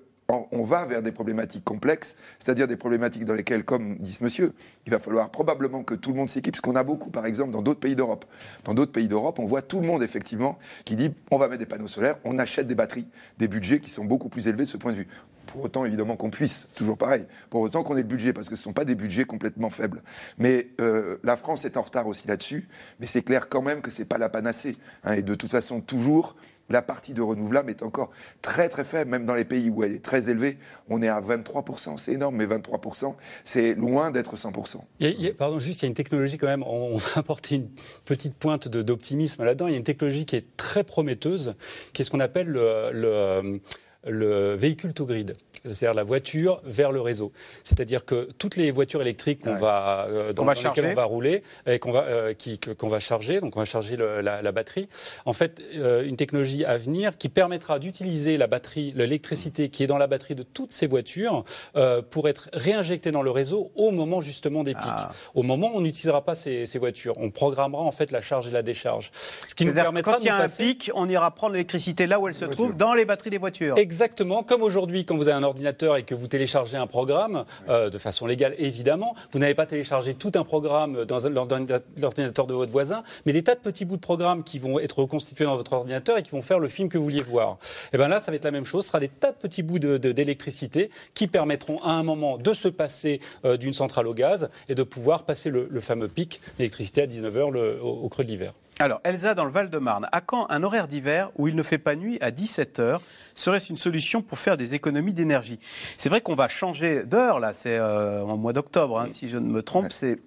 on 0.52 0.64
va 0.64 0.86
vers 0.86 1.02
des 1.02 1.12
problématiques 1.12 1.64
complexes, 1.64 2.16
c'est-à-dire 2.38 2.68
des 2.68 2.78
problématiques 2.78 3.26
dans 3.26 3.34
lesquelles, 3.34 3.64
comme 3.64 3.98
dit 3.98 4.14
ce 4.14 4.24
monsieur, 4.24 4.54
il 4.86 4.92
va 4.92 5.00
falloir 5.00 5.30
probablement 5.30 5.84
que 5.84 5.96
tout 5.96 6.12
le 6.12 6.18
monde 6.18 6.30
s'équipe, 6.30 6.56
ce 6.56 6.62
qu'on 6.62 6.76
a 6.76 6.84
beaucoup, 6.84 7.10
par 7.10 7.26
exemple, 7.26 7.52
dans 7.52 7.62
d'autres 7.62 7.80
pays 7.80 7.96
d'Europe. 7.96 8.26
Dans 8.64 8.74
d'autres 8.74 8.92
pays 8.92 9.08
d'Europe, 9.08 9.40
on 9.40 9.46
voit 9.46 9.62
tout 9.62 9.80
le 9.80 9.88
monde, 9.88 10.04
effectivement, 10.04 10.60
qui 10.86 10.96
dit 10.96 11.12
on 11.32 11.38
va 11.38 11.48
mettre 11.48 11.60
des 11.60 11.66
panneaux 11.66 11.88
solaires, 11.88 12.18
on 12.24 12.38
achète 12.38 12.68
des 12.68 12.76
batteries, 12.76 13.08
des 13.38 13.48
budgets 13.48 13.80
qui 13.80 13.90
sont 13.90 14.06
beaucoup 14.06 14.30
plus 14.30 14.48
élevés 14.48 14.66
de 14.66 14.70
ce 14.70 14.78
point 14.78 14.92
de 14.92 14.98
vue. 14.98 15.08
Pour 15.52 15.64
autant, 15.64 15.84
évidemment, 15.86 16.16
qu'on 16.16 16.30
puisse, 16.30 16.70
toujours 16.76 16.98
pareil, 16.98 17.26
pour 17.50 17.62
autant 17.62 17.84
qu'on 17.84 17.96
ait 17.98 18.02
le 18.02 18.08
budget, 18.08 18.34
parce 18.34 18.50
que 18.50 18.56
ce 18.56 18.62
ne 18.62 18.64
sont 18.66 18.74
pas 18.74 18.86
des 18.86 18.96
budgets 18.96 19.26
complètement 19.26 19.70
faibles. 19.70 20.04
Mais 20.38 20.68
euh, 20.80 21.18
la 21.24 21.38
France 21.38 21.66
est 21.66 21.76
en 21.78 21.82
retard 21.82 22.06
aussi 22.08 22.28
là-dessus, 22.28 22.68
mais 23.00 23.08
c'est 23.08 23.22
clair 23.24 23.50
quand 23.50 23.62
même 23.64 23.82
que 23.82 23.90
ce 23.92 24.00
n'est 24.00 24.06
pas 24.06 24.18
la 24.20 24.30
panacée. 24.30 24.78
hein, 25.04 25.14
et 25.14 25.24
de 25.24 25.34
toute 25.34 25.50
façon, 25.50 25.82
toujours, 25.82 26.36
la 26.70 26.84
partie 26.84 27.14
de 27.14 27.22
renouvelable 27.24 27.72
est 27.72 27.82
encore 27.82 28.12
très 28.44 28.70
très 28.70 28.84
faible, 28.84 29.10
même 29.10 29.26
dans 29.26 29.34
les 29.34 29.44
pays 29.44 29.72
où 29.72 29.84
elle 29.84 29.96
est 29.96 30.06
très 30.06 30.30
élevée, 30.30 30.60
on 30.88 31.02
est 31.02 31.08
à 31.08 31.20
23%, 31.20 31.98
c'est 31.98 32.14
énorme, 32.14 32.36
mais 32.36 32.46
23%, 32.46 33.16
c'est 33.44 33.74
loin 33.74 34.12
d'être 34.12 34.36
100%. 34.38 34.86
Il 35.00 35.08
y 35.08 35.10
a- 35.10 35.14
il 35.14 35.22
y 35.22 35.28
a- 35.30 35.34
pardon, 35.34 35.58
juste, 35.58 35.82
il 35.82 35.86
y 35.86 35.88
a 35.88 35.90
une 35.90 35.96
technologie 35.96 36.38
quand 36.38 36.46
même, 36.46 36.62
on, 36.62 36.96
va 36.98 37.08
apporter 37.16 37.56
une 37.56 37.70
petite 38.06 38.36
pointe 38.36 38.68
d'optimisme 38.68 39.44
là-dedans. 39.44 39.66
Il 39.66 39.72
y 39.72 39.74
a 39.74 39.78
une 39.78 39.84
technologie 39.84 40.28
qui 40.28 40.36
est 40.36 40.46
très 40.58 40.84
prometteuse, 40.84 41.56
qui 41.94 42.04
est 42.04 42.06
ce 42.06 42.12
qu'on 42.12 42.20
appelle 42.20 42.48
le, 42.48 42.92
le, 42.94 43.62
le 44.08 44.56
véhicule 44.56 44.94
to 44.94 45.06
grid. 45.06 45.36
C'est-à-dire 45.66 45.94
la 45.94 46.04
voiture 46.04 46.62
vers 46.64 46.92
le 46.92 47.02
réseau. 47.02 47.32
C'est-à-dire 47.64 48.06
que 48.06 48.30
toutes 48.38 48.56
les 48.56 48.72
voitures 48.72 49.02
électriques 49.02 49.42
qu'on 49.44 49.54
Ouais. 49.54 49.60
va, 49.60 50.08
euh, 50.10 50.34
dans, 50.34 50.44
Qu'on 50.44 50.48
va 50.48 50.54
dans 50.56 50.62
lesquelles 50.70 50.86
on 50.92 50.94
va 50.94 51.04
rouler 51.04 51.44
et 51.66 51.80
qu'on 51.80 51.92
va, 51.92 52.04
euh, 52.04 52.34
qui- 52.34 52.60
qu'on 52.60 52.88
va 52.88 53.00
charger, 53.00 53.42
donc 53.42 53.56
on 53.56 53.60
va 53.60 53.66
charger 53.66 53.96
le- 53.98 54.22
la, 54.22 54.42
la 54.42 54.52
batterie. 54.52 54.88
En 55.26 55.34
fait, 55.34 55.62
euh, 55.76 56.04
une 56.06 56.16
technologie 56.18 56.66
à 56.66 56.78
venir 56.78 57.18
qui 57.18 57.30
permettra 57.30 57.80
d'utiliser 57.80 58.38
la 58.38 58.48
batterie, 58.48 58.94
l'électricité 58.96 59.70
qui 59.70 59.84
est 59.84 59.88
dans 59.88 59.98
la 59.98 60.08
batterie 60.08 60.36
de 60.36 60.44
toutes 60.44 60.72
ces 60.72 60.88
voitures 60.88 61.44
euh, 61.76 62.02
pour 62.02 62.30
être 62.30 62.50
réinjectée 62.54 63.12
dans 63.12 63.22
le 63.22 63.32
réseau 63.32 63.72
au 63.76 63.92
moment 63.92 64.22
justement 64.22 64.64
des 64.64 64.74
pics. 64.74 64.84
Ah. 64.88 65.12
Au 65.36 65.44
moment 65.44 65.72
où 65.74 65.78
on 65.78 65.82
n'utilisera 65.82 66.24
pas 66.24 66.36
ces, 66.36 66.66
ces 66.66 66.80
voitures, 66.80 67.14
on 67.18 67.30
programmera 67.32 67.82
en 67.84 67.92
fait 67.92 68.12
la 68.12 68.22
charge 68.22 68.48
et 68.48 68.52
la 68.52 68.62
décharge. 68.62 69.12
Ce 69.48 69.56
qui 69.56 69.66
nous 69.66 69.74
permettra 69.74 70.14
quand 70.14 70.20
il 70.20 70.26
y 70.26 70.30
a 70.30 70.36
un 70.36 70.42
passer- 70.42 70.64
pic, 70.64 70.92
on 70.96 71.08
ira 71.10 71.30
prendre 71.32 71.54
l'électricité 71.54 72.08
là 72.08 72.20
où 72.20 72.28
elle 72.28 72.34
se 72.34 72.46
trouve, 72.46 72.76
dans 72.78 72.94
les 72.94 73.06
batteries 73.06 73.30
des 73.30 73.38
voitures. 73.38 73.78
Exactement, 73.78 74.44
comme 74.44 74.62
aujourd'hui, 74.64 75.06
quand 75.06 75.16
vous 75.18 75.28
avez 75.28 75.38
un 75.38 75.44
ordinateur 75.50 75.98
et 75.98 76.04
que 76.04 76.16
vous 76.16 76.28
téléchargez 76.28 76.78
un 76.78 76.88
programme, 76.88 77.46
euh, 77.68 77.90
de 77.90 77.98
façon 77.98 78.26
légale 78.26 78.56
évidemment, 78.58 79.16
vous 79.32 79.40
n'avez 79.40 79.54
pas 79.56 79.66
téléchargé 79.66 80.14
tout 80.14 80.32
un 80.36 80.44
programme 80.44 81.06
dans 81.06 81.20
l'ordinateur 81.28 82.48
de 82.48 82.54
votre 82.54 82.72
voisin, 82.72 83.04
mais 83.26 83.34
des 83.34 83.44
tas 83.44 83.56
de 83.56 83.60
petits 83.60 83.86
bouts 83.86 83.98
de 83.98 84.02
programmes 84.02 84.44
qui 84.44 84.60
vont 84.60 84.80
être 84.80 85.00
reconstitués 85.00 85.46
dans 85.46 85.56
votre 85.58 85.74
ordinateur 85.74 86.18
et 86.18 86.24
qui 86.24 86.32
vont 86.32 86.42
faire 86.42 86.60
le 86.60 86.68
film 86.68 86.90
que 86.90 86.98
vous 86.98 87.04
vouliez 87.04 87.24
voir. 87.24 87.58
Et 87.94 87.98
bien 87.98 88.08
là, 88.08 88.20
ça 88.20 88.32
va 88.32 88.36
être 88.36 88.46
la 88.46 88.52
même 88.52 88.66
chose, 88.66 88.84
ce 88.84 88.88
sera 88.90 89.00
des 89.00 89.10
tas 89.10 89.32
de 89.32 89.38
petits 89.38 89.64
bouts 89.64 89.80
de- 89.80 89.98
de- 89.98 90.12
d'électricité 90.12 90.90
qui 91.14 91.28
permettront 91.28 91.82
à 91.84 91.92
un 91.92 92.04
moment 92.04 92.38
de 92.38 92.54
se 92.54 92.68
passer 92.68 93.20
euh, 93.46 93.58
d'une 93.58 93.74
centrale 93.74 94.08
au 94.08 94.14
gaz 94.14 94.50
et 94.70 94.76
de 94.76 94.84
pouvoir 94.84 95.24
passer 95.26 95.50
le, 95.50 95.68
le 95.70 95.82
fameux 95.82 96.08
pic 96.08 96.42
d'électricité 96.58 97.02
à 97.02 97.08
19h 97.08 97.80
au, 97.82 97.88
au 97.88 98.10
creux 98.10 98.24
de 98.24 98.30
l'hiver. 98.30 98.54
Alors, 98.82 99.02
Elsa, 99.04 99.36
dans 99.36 99.44
le 99.44 99.52
Val-de-Marne, 99.52 100.08
à 100.14 100.22
quand 100.22 100.50
un 100.50 100.64
horaire 100.64 100.88
d'hiver 100.88 101.32
où 101.38 101.50
il 101.50 101.56
ne 101.58 101.64
fait 101.64 101.78
pas 101.78 101.98
nuit 101.98 102.18
à 102.22 102.32
17h 102.32 103.02
Serait-ce 103.36 103.70
une 103.70 103.78
solution 103.78 104.22
pour 104.22 104.40
faire 104.40 104.56
des 104.56 104.74
économies 104.74 105.14
d'énergie? 105.14 105.60
C'est 105.98 106.08
vrai 106.08 106.22
qu'on 106.22 106.34
va 106.34 106.48
changer 106.48 107.04
d'heure, 107.04 107.42
là, 107.42 107.52
c'est 107.54 107.76
euh, 107.76 108.22
en 108.22 108.38
mois 108.38 108.54
d'octobre, 108.54 108.98
hein, 108.98 109.08
si 109.10 109.28
je 109.28 109.38
ne 109.38 109.50
me 109.50 109.62
trompe, 109.64 109.92
c'est 109.92 110.20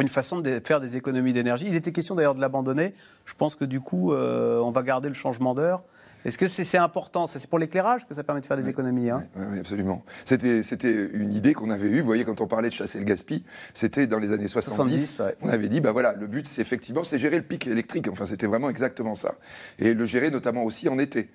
une 0.00 0.06
façon 0.06 0.38
de 0.38 0.62
faire 0.64 0.80
des 0.80 0.96
économies 0.96 1.32
d'énergie. 1.32 1.66
Il 1.66 1.74
était 1.74 1.90
question 1.90 2.14
d'ailleurs 2.14 2.36
de 2.36 2.40
l'abandonner. 2.40 2.94
Je 3.24 3.34
pense 3.34 3.56
que 3.56 3.64
du 3.64 3.80
coup, 3.80 4.12
euh, 4.12 4.60
on 4.60 4.70
va 4.70 4.84
garder 4.84 5.08
le 5.08 5.14
changement 5.16 5.52
d'heure. 5.56 5.82
Est-ce 6.24 6.38
que 6.38 6.46
c'est 6.46 6.78
important? 6.78 7.26
C'est 7.26 7.46
pour 7.46 7.58
l'éclairage 7.58 8.06
que 8.06 8.14
ça 8.14 8.22
permet 8.24 8.40
de 8.40 8.46
faire 8.46 8.56
des 8.56 8.68
économies 8.68 9.10
hein? 9.10 9.24
Oui, 9.36 9.44
oui, 9.52 9.58
absolument. 9.58 10.02
C'était, 10.24 11.08
une 11.12 11.32
idée 11.32 11.52
qu'on 11.52 11.70
avait 11.70 11.88
eue. 11.88 12.00
Vous 12.00 12.06
voyez, 12.06 12.24
quand 12.24 12.40
on 12.40 12.46
parlait 12.46 12.68
de 12.68 12.74
chasser 12.74 12.98
le 12.98 13.04
gaspille, 13.04 13.44
c'était 13.74 14.06
dans 14.06 14.18
les 14.18 14.32
années 14.32 14.48
70. 14.48 15.16
70, 15.16 15.20
ouais. 15.20 15.36
On 15.42 15.48
avait 15.48 15.68
dit, 15.68 15.80
bah 15.80 15.92
voilà, 15.92 16.14
le 16.14 16.26
but, 16.26 16.46
c'est 16.46 16.62
effectivement, 16.62 17.04
c'est 17.04 17.18
gérer 17.18 17.36
le 17.36 17.42
pic 17.42 17.66
électrique. 17.66 18.08
Enfin, 18.10 18.24
c'était 18.24 18.46
vraiment 18.46 18.70
exactement 18.70 19.14
ça. 19.14 19.34
Et 19.78 19.92
le 19.92 20.06
gérer 20.06 20.30
notamment 20.30 20.64
aussi 20.64 20.88
en 20.88 20.98
été. 20.98 21.28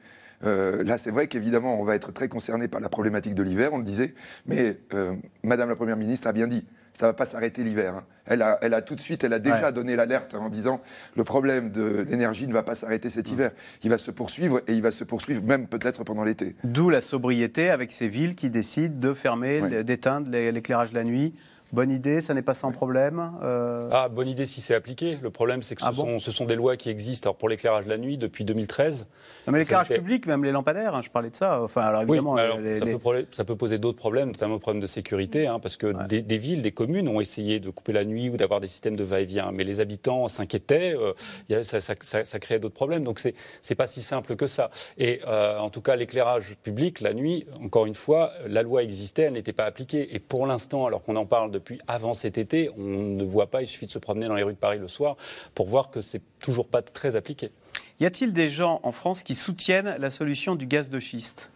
Euh, 0.44 0.84
là, 0.84 0.98
c'est 0.98 1.12
vrai 1.12 1.28
qu'évidemment, 1.28 1.80
on 1.80 1.84
va 1.84 1.96
être 1.96 2.12
très 2.12 2.28
concerné 2.28 2.68
par 2.68 2.82
la 2.82 2.90
problématique 2.90 3.36
de 3.36 3.44
l'hiver, 3.44 3.74
on 3.74 3.78
le 3.78 3.84
disait, 3.84 4.14
mais 4.46 4.78
euh, 4.94 5.14
Madame 5.44 5.70
la 5.70 5.76
Première 5.76 5.98
ministre 5.98 6.28
a 6.28 6.32
bien 6.32 6.48
dit, 6.48 6.66
ça 6.94 7.06
ne 7.06 7.10
va 7.12 7.14
pas 7.14 7.26
s'arrêter 7.26 7.64
l'hiver. 7.64 7.94
hein. 7.96 8.04
Elle, 8.26 8.42
a, 8.44 8.60
elle 8.62 8.74
a 8.76 8.82
tout 8.84 8.94
de 8.96 9.00
suite, 9.00 9.24
elle 9.24 9.34
a 9.34 9.40
déjà 9.40 9.68
Ouais. 9.68 9.74
donné 9.74 9.96
l'alerte 9.96 10.36
en 10.36 10.50
disant 10.50 10.82
le 11.16 11.24
problème 11.24 11.72
de 11.72 12.06
l'énergie 12.10 12.48
ne 12.48 12.54
va 12.54 12.62
pas 12.64 12.76
s'arrêter 12.76 13.10
cet 13.10 13.32
hiver. 13.32 13.52
Il 13.84 13.90
va 13.90 13.98
se 13.98 14.12
poursuivre 14.12 14.62
et 14.68 14.74
il 14.74 14.82
va 14.84 14.92
se 14.92 15.04
poursuivre 15.04 15.42
même 15.44 15.66
peut-être 15.68 16.04
pendant 16.04 16.24
l'été. 16.24 16.56
D'où 16.64 16.90
la 16.92 17.02
sobriété 17.02 17.70
avec 17.72 17.92
ces 17.92 18.08
villes 18.08 18.36
qui 18.36 18.50
décident 18.52 18.94
de 19.00 19.14
fermer, 19.16 19.84
d'éteindre 19.84 20.30
l'é- 20.30 20.52
l'éclairage 20.52 20.94
la 20.94 21.04
nuit. 21.04 21.34
Bonne 21.72 21.92
idée, 21.92 22.20
ça 22.20 22.34
n'est 22.34 22.42
pas 22.42 22.56
sans 22.56 22.72
problème. 22.72 23.32
euh, 23.44 23.88
Ah, 23.92 24.10
bonne 24.10 24.28
idée 24.28 24.48
si 24.48 24.60
c'est 24.60 24.74
appliqué. 24.74 25.20
Le 25.22 25.30
problème, 25.30 25.62
c'est 25.62 25.76
que 25.76 25.82
ce, 25.82 25.88
Ah 25.88 25.92
bon 25.92 26.04
sont, 26.04 26.20
ce 26.20 26.32
sont 26.32 26.46
des 26.46 26.56
lois 26.56 26.78
qui 26.78 26.90
existent 26.90 27.30
alors, 27.30 27.36
pour 27.38 27.48
l'éclairage 27.48 27.86
la 27.86 27.98
nuit 28.00 28.18
depuis 28.18 28.44
2013. 28.44 29.06
Non, 29.46 29.54
mais 29.54 29.60
l'éclairage 29.60 29.92
été- 29.92 30.00
public, 30.00 30.26
même 30.26 30.44
les 30.44 30.52
lampadaires, 30.52 30.96
hein, 30.96 31.02
je 31.04 31.10
parlais 31.12 31.30
de 31.30 31.36
ça. 31.36 31.62
Enfin, 31.62 31.82
alors 31.82 32.02
évidemment, 32.02 32.34
mais 32.34 32.42
alors, 32.42 32.58
les- 32.60 32.80
ça, 32.80 32.86
les- 32.86 32.94
peut, 32.94 32.98
prole- 32.98 33.26
ça 33.30 33.44
peut 33.44 33.56
poser 33.56 33.78
d'autres 33.78 34.00
problèmes, 34.00 34.30
notamment 34.30 34.56
le 34.56 34.60
problème 34.60 34.82
de 34.82 34.88
sécurité, 34.88 35.46
hein, 35.46 35.60
parce 35.60 35.78
que 35.78 36.08
des, 36.08 36.24
des 36.24 36.38
villes, 36.40 36.64
des 36.64 36.72
communes 36.72 37.08
ont 37.08 37.22
essayé 37.22 37.60
de 37.60 37.70
couper 37.70 37.94
la 37.94 38.04
nuit 38.04 38.30
ou 38.30 38.38
d'avoir 38.38 38.60
des 38.62 38.68
systèmes 38.68 38.96
de 38.96 39.04
va-et-vient, 39.04 39.52
mais 39.52 39.64
les 39.64 39.80
habitants 39.80 40.28
s'inquiétaient, 40.28 40.96
euh, 40.98 41.64
ça, 41.64 41.82
ça- 41.82 41.94
ça- 42.02 42.26
ça 42.26 42.40
créait 42.40 42.60
d'autres 42.60 42.74
problèmes, 42.76 43.04
donc 43.04 43.20
c'est 43.62 43.76
pas 43.76 43.86
si 43.88 44.02
simple 44.02 44.36
que 44.36 44.48
ça. 44.48 44.72
Et 44.98 45.22
euh, 45.28 45.60
en 45.60 45.70
tout 45.70 45.82
cas, 45.82 45.96
l'éclairage 45.96 46.56
public, 46.64 47.00
la 47.02 47.14
nuit, 47.14 47.46
encore 47.64 47.86
une 47.86 47.96
fois, 47.96 48.32
la 48.48 48.64
loi 48.64 48.82
existait, 48.82 49.24
elle 49.24 49.34
n'était 49.34 49.54
pas 49.54 49.66
appliquée. 49.66 50.16
Et 50.16 50.20
pour 50.20 50.48
l'instant, 50.48 50.88
alors 50.88 51.04
qu'on 51.04 51.16
en 51.16 51.28
parle 51.28 51.52
depuis 51.60 51.80
avant 51.88 52.14
cet 52.14 52.38
été, 52.38 52.70
on 52.78 52.82
ne 52.82 53.24
voit 53.24 53.48
pas, 53.52 53.62
il 53.62 53.68
suffit 53.68 53.86
de 53.86 53.92
se 53.92 54.00
promener 54.00 54.26
dans 54.28 54.36
les 54.36 54.44
rues 54.44 54.54
de 54.54 54.58
Paris 54.58 54.80
le 54.80 54.88
soir 54.88 55.16
pour 55.56 55.68
voir 55.68 55.92
que 55.92 56.02
c'est 56.02 56.22
toujours 56.40 56.68
pas 56.68 56.82
très 56.82 57.16
appliqué. 57.16 57.52
Y 58.00 58.06
a-t-il 58.06 58.34
des 58.34 58.50
gens 58.50 58.80
en 58.84 58.92
France 58.92 59.24
qui 59.24 59.36
soutiennent 59.36 59.96
la 60.00 60.10
solution 60.10 60.56
du 60.56 60.66
gaz 60.66 60.90
de 60.90 61.00
schiste? 61.00 61.52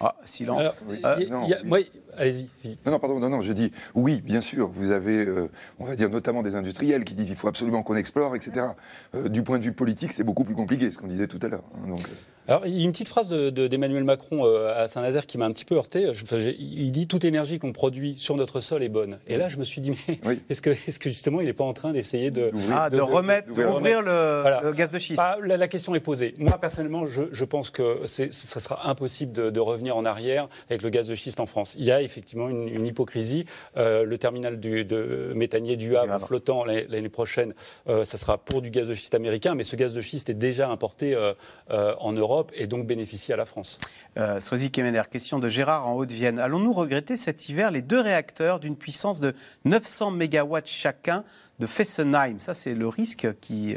Ah, 0.00 0.14
silence. 0.24 0.60
Alors, 0.60 0.74
Euh, 1.04 1.20
y 1.20 1.50
y 1.50 1.54
a- 1.54 1.62
moi, 1.64 1.78
Allez-y. 2.16 2.46
Non, 2.84 2.92
non, 2.92 2.98
pardon, 2.98 3.18
non, 3.18 3.28
non, 3.30 3.40
je 3.40 3.52
dis 3.52 3.72
oui, 3.94 4.20
bien 4.20 4.40
sûr. 4.40 4.68
Vous 4.68 4.90
avez, 4.90 5.24
euh, 5.26 5.48
on 5.78 5.84
va 5.84 5.96
dire 5.96 6.10
notamment 6.10 6.42
des 6.42 6.54
industriels 6.56 7.04
qui 7.04 7.14
disent 7.14 7.30
il 7.30 7.36
faut 7.36 7.48
absolument 7.48 7.82
qu'on 7.82 7.96
explore, 7.96 8.36
etc. 8.36 8.66
Euh, 9.14 9.28
du 9.28 9.42
point 9.42 9.58
de 9.58 9.64
vue 9.64 9.72
politique, 9.72 10.12
c'est 10.12 10.24
beaucoup 10.24 10.44
plus 10.44 10.54
compliqué, 10.54 10.90
ce 10.90 10.98
qu'on 10.98 11.06
disait 11.06 11.26
tout 11.26 11.38
à 11.42 11.48
l'heure. 11.48 11.64
hein, 11.74 11.88
donc, 11.88 12.00
euh, 12.00 12.12
Alors, 12.48 12.66
il 12.66 12.76
y 12.76 12.80
a 12.82 12.84
une 12.84 12.90
petite 12.90 13.08
phrase 13.08 13.28
de- 13.28 13.50
de- 13.50 13.68
d'Emmanuel 13.68 14.02
Macron 14.02 14.44
euh, 14.44 14.74
à 14.76 14.88
Saint-Nazaire 14.88 15.26
qui 15.26 15.38
m'a 15.38 15.44
un 15.46 15.52
petit 15.52 15.64
peu 15.64 15.76
heurté. 15.76 16.08
Enfin, 16.10 16.38
il 16.38 16.90
dit 16.90 17.06
toute 17.06 17.24
énergie 17.24 17.60
qu'on 17.60 17.72
produit 17.72 18.16
sur 18.18 18.34
notre 18.36 18.60
sol 18.60 18.82
est 18.82 18.88
bonne. 18.88 19.18
Et 19.28 19.36
là, 19.36 19.46
je 19.48 19.58
me 19.58 19.64
suis 19.64 19.80
dit, 19.80 19.92
mais 20.08 20.18
est-ce 20.50 20.60
que, 20.60 20.70
est 20.70 20.98
que 20.98 21.08
justement, 21.08 21.40
il 21.40 21.46
n'est 21.46 21.52
pas 21.52 21.62
en 21.64 21.72
train 21.72 21.92
d'essayer 21.92 22.32
de, 22.32 22.50
Ah, 22.72 22.90
de 22.90 23.00
remettre- 23.00 23.46
d'ouvrir 23.48 24.02
le- 24.02 24.42
le 24.64 24.72
gaz 24.72 24.90
de 24.90 24.98
schiste. 24.98 25.18
Bah, 25.18 25.36
la, 25.42 25.56
la 25.56 25.68
question 25.68 25.94
est 25.94 26.00
posée. 26.00 26.34
Moi, 26.38 26.58
personnellement, 26.58 27.06
je, 27.06 27.22
je 27.30 27.44
pense 27.44 27.70
que 27.70 28.00
ce 28.06 28.30
sera 28.32 28.88
impossible 28.90 29.32
de, 29.32 29.50
de 29.50 29.60
revenir 29.60 29.96
en 29.96 30.04
arrière 30.04 30.48
avec 30.68 30.82
le 30.82 30.90
gaz 30.90 31.06
de 31.06 31.14
schiste 31.14 31.38
en 31.38 31.46
France. 31.46 31.76
Il 31.78 31.84
y 31.84 31.92
a 31.92 32.01
effectivement 32.04 32.48
une, 32.48 32.68
une 32.68 32.86
hypocrisie. 32.86 33.46
Euh, 33.76 34.04
le 34.04 34.18
terminal 34.18 34.60
du, 34.60 34.84
de 34.84 35.32
méthanier 35.34 35.76
du 35.76 35.96
Havre 35.96 36.18
flottant 36.18 36.64
l'année 36.64 37.08
prochaine, 37.08 37.54
euh, 37.88 38.04
ça 38.04 38.16
sera 38.16 38.38
pour 38.38 38.62
du 38.62 38.70
gaz 38.70 38.88
de 38.88 38.94
schiste 38.94 39.14
américain, 39.14 39.54
mais 39.54 39.64
ce 39.64 39.76
gaz 39.76 39.92
de 39.92 40.00
schiste 40.00 40.28
est 40.28 40.34
déjà 40.34 40.68
importé 40.68 41.14
euh, 41.14 41.34
euh, 41.70 41.94
en 41.98 42.12
Europe 42.12 42.52
et 42.54 42.66
donc 42.66 42.86
bénéficie 42.86 43.32
à 43.32 43.36
la 43.36 43.44
France. 43.44 43.78
Euh, 44.16 44.40
Soisy 44.40 44.70
Kemener, 44.70 45.02
question 45.10 45.38
de 45.38 45.48
Gérard 45.48 45.88
en 45.88 45.94
Haute-Vienne. 45.94 46.38
Allons-nous 46.38 46.72
regretter 46.72 47.16
cet 47.16 47.48
hiver 47.48 47.70
les 47.70 47.82
deux 47.82 48.00
réacteurs 48.00 48.60
d'une 48.60 48.76
puissance 48.76 49.20
de 49.20 49.34
900 49.64 50.10
mégawatts 50.12 50.66
chacun 50.66 51.24
de 51.58 51.66
Fessenheim? 51.66 52.38
Ça, 52.38 52.54
c'est 52.54 52.74
le 52.74 52.88
risque 52.88 53.28
qui. 53.40 53.76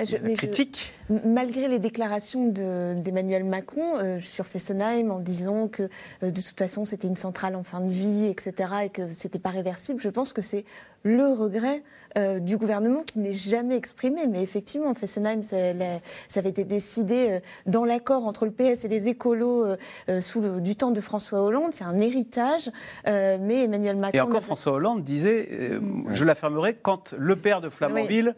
Euh, 0.00 0.04
Je- 0.04 0.16
mais 0.22 0.34
critique. 0.34 0.92
malgré 1.24 1.68
les 1.68 1.78
déclarations 1.78 2.48
de- 2.48 2.94
d'Emmanuel 2.94 3.44
Macron 3.44 3.96
euh, 3.96 4.18
sur 4.20 4.46
Fessenheim 4.46 5.10
en 5.10 5.18
disant 5.20 5.68
que 5.68 5.84
euh, 6.22 6.30
de 6.30 6.40
toute 6.40 6.58
façon 6.58 6.84
c'était 6.84 7.08
une 7.08 7.16
centrale 7.16 7.54
en 7.56 7.62
fin 7.62 7.80
de 7.80 7.90
vie, 7.90 8.26
etc., 8.26 8.70
et 8.84 8.88
que 8.90 9.08
c'était 9.08 9.38
pas 9.38 9.50
réversible, 9.50 10.00
je 10.00 10.08
pense 10.10 10.32
que 10.32 10.42
c'est 10.42 10.64
le 11.02 11.26
regret 11.32 11.82
euh, 12.18 12.40
du 12.40 12.56
gouvernement 12.56 13.02
qui 13.04 13.20
n'est 13.20 13.32
jamais 13.32 13.76
exprimé. 13.76 14.26
Mais 14.26 14.42
effectivement, 14.42 14.92
Fessenheim, 14.94 15.40
ça, 15.42 15.72
la- 15.72 16.00
ça 16.26 16.40
avait 16.40 16.48
été 16.48 16.64
décidé 16.64 17.40
dans 17.66 17.84
l'accord 17.84 18.24
entre 18.26 18.44
le 18.44 18.50
PS 18.50 18.84
et 18.84 18.88
les 18.88 19.08
écolos 19.08 19.66
sous 20.20 20.40
le, 20.40 20.60
du 20.60 20.74
temps 20.74 20.90
de 20.90 21.00
François 21.00 21.42
Hollande. 21.42 21.70
C'est 21.72 21.84
un 21.84 21.98
héritage, 22.00 22.70
mais 23.06 23.64
Emmanuel 23.64 23.96
Macron. 23.96 24.18
Et 24.18 24.20
encore, 24.20 24.42
François 24.42 24.72
Hollande 24.72 25.04
disait 25.04 25.48
euh, 25.52 25.80
Je 26.10 26.24
la 26.24 26.34
fermerai 26.34 26.74
quand 26.74 27.14
le 27.16 27.36
père 27.36 27.60
de 27.60 27.68
Flamanville. 27.68 28.34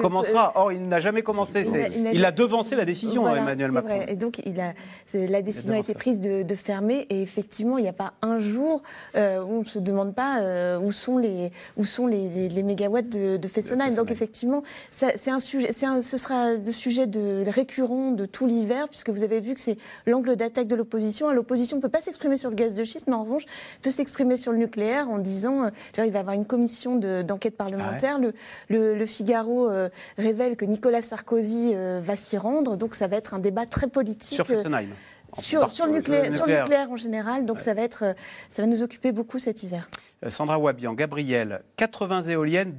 Commencera. 0.00 0.52
Or, 0.54 0.72
il 0.72 0.86
n'a 0.88 1.00
jamais 1.00 1.22
commencé. 1.22 1.64
Il 1.94 2.02
n'a- 2.02 2.12
Il 2.12 2.24
a 2.24 2.32
devancé 2.32 2.76
la 2.76 2.84
décision, 2.84 3.22
Voilà, 3.22 3.42
Emmanuel 3.42 3.72
Macron. 3.72 3.96
vrai. 3.96 4.06
Et 4.08 4.16
donc, 4.16 4.40
il 4.46 4.60
a, 4.60 4.72
la 5.14 5.42
décision 5.42 5.74
a 5.74 5.78
été 5.78 5.94
prise 5.94 6.20
de, 6.20 6.42
de 6.42 6.54
fermer. 6.54 7.06
Et 7.10 7.20
effectivement, 7.22 7.78
il 7.78 7.82
n'y 7.82 7.88
a 7.88 7.92
pas 7.92 8.12
un 8.22 8.38
jour 8.38 8.82
euh, 9.16 9.42
où 9.42 9.56
on 9.56 9.60
ne 9.60 9.64
se 9.64 9.78
demande 9.78 10.14
pas 10.14 10.40
euh, 10.40 10.78
où 10.78 10.92
sont 10.92 11.18
les, 11.18 11.50
où 11.76 11.84
sont 11.84 12.06
les, 12.06 12.28
les- 12.28 12.48
les 12.48 12.62
mégawatts 12.62 13.08
de, 13.08 13.36
de 13.36 13.48
Fessenheim. 13.48 13.94
Donc, 13.94 14.10
effectivement, 14.10 14.62
c'est 14.90 15.30
un 15.30 15.40
sujet, 15.40 15.68
un- 15.84 16.00
ce 16.02 16.16
sera 16.16 16.54
le 16.54 16.72
sujet 16.72 17.06
de, 17.06 17.44
récurrent 17.48 18.12
de 18.12 18.24
tout 18.26 18.46
l'hiver, 18.46 18.88
puisque 18.88 19.10
vous 19.10 19.22
avez 19.22 19.40
vu 19.40 19.54
que 19.54 19.60
c'est 19.60 19.78
l'angle 20.06 20.36
d'attaque 20.36 20.66
de 20.68 20.76
l'opposition. 20.76 21.28
Ah, 21.28 21.34
L'opposition 21.34 21.76
ne 21.78 21.82
peut 21.82 21.88
pas 21.88 22.00
s'exprimer 22.00 22.36
sur 22.36 22.50
le 22.50 22.56
gaz 22.56 22.74
de 22.74 22.84
schiste, 22.84 23.06
mais 23.08 23.14
en 23.14 23.24
revanche, 23.24 23.44
peut 23.82 23.90
s'exprimer 23.90 24.36
sur 24.36 24.52
le 24.52 24.58
nucléaire 24.58 25.08
en 25.10 25.18
disant, 25.18 25.64
euh, 25.64 25.68
il 25.98 26.10
va 26.12 26.18
y 26.18 26.20
avoir 26.20 26.34
une 26.34 26.46
commission 26.46 26.96
de- 26.96 27.22
d'enquête 27.22 27.56
parlementaire. 27.56 28.18
Le, 28.18 28.32
le- 28.68 28.94
le 28.94 29.06
Figaro 29.06 29.70
euh, 29.72 29.88
révèle 30.18 30.56
que 30.56 30.64
Nicolas 30.64 31.02
Sarkozy 31.02 31.72
euh, 31.74 32.00
va 32.02 32.14
s'y 32.16 32.36
rendre, 32.38 32.76
donc 32.76 32.94
ça 32.94 33.08
va 33.08 33.16
être 33.16 33.34
un 33.34 33.38
débat 33.38 33.66
très 33.66 33.88
politique. 33.88 34.34
Sur 34.34 34.44
euh, 34.44 34.54
Fessenheim. 34.56 34.90
Sur, 35.34 35.70
sur 35.70 35.86
le 35.86 35.92
nucléaire, 35.92 36.24
sur 36.30 36.44
le 36.44 36.52
nucléaire. 36.52 36.64
nucléaire 36.64 36.90
en 36.92 36.96
général, 36.96 37.46
donc 37.46 37.58
ça 37.58 37.72
va 37.72 37.80
être, 37.80 38.04
euh, 38.04 38.12
ça 38.50 38.60
va 38.60 38.68
nous 38.68 38.82
occuper 38.82 39.12
beaucoup 39.12 39.38
cet 39.38 39.62
hiver. 39.62 39.88
Euh, 40.26 40.28
Sandra 40.30 40.58
Wabian, 40.58 40.92
Gabriel, 40.92 41.62
80 41.76 42.22
éoliennes 42.24 42.74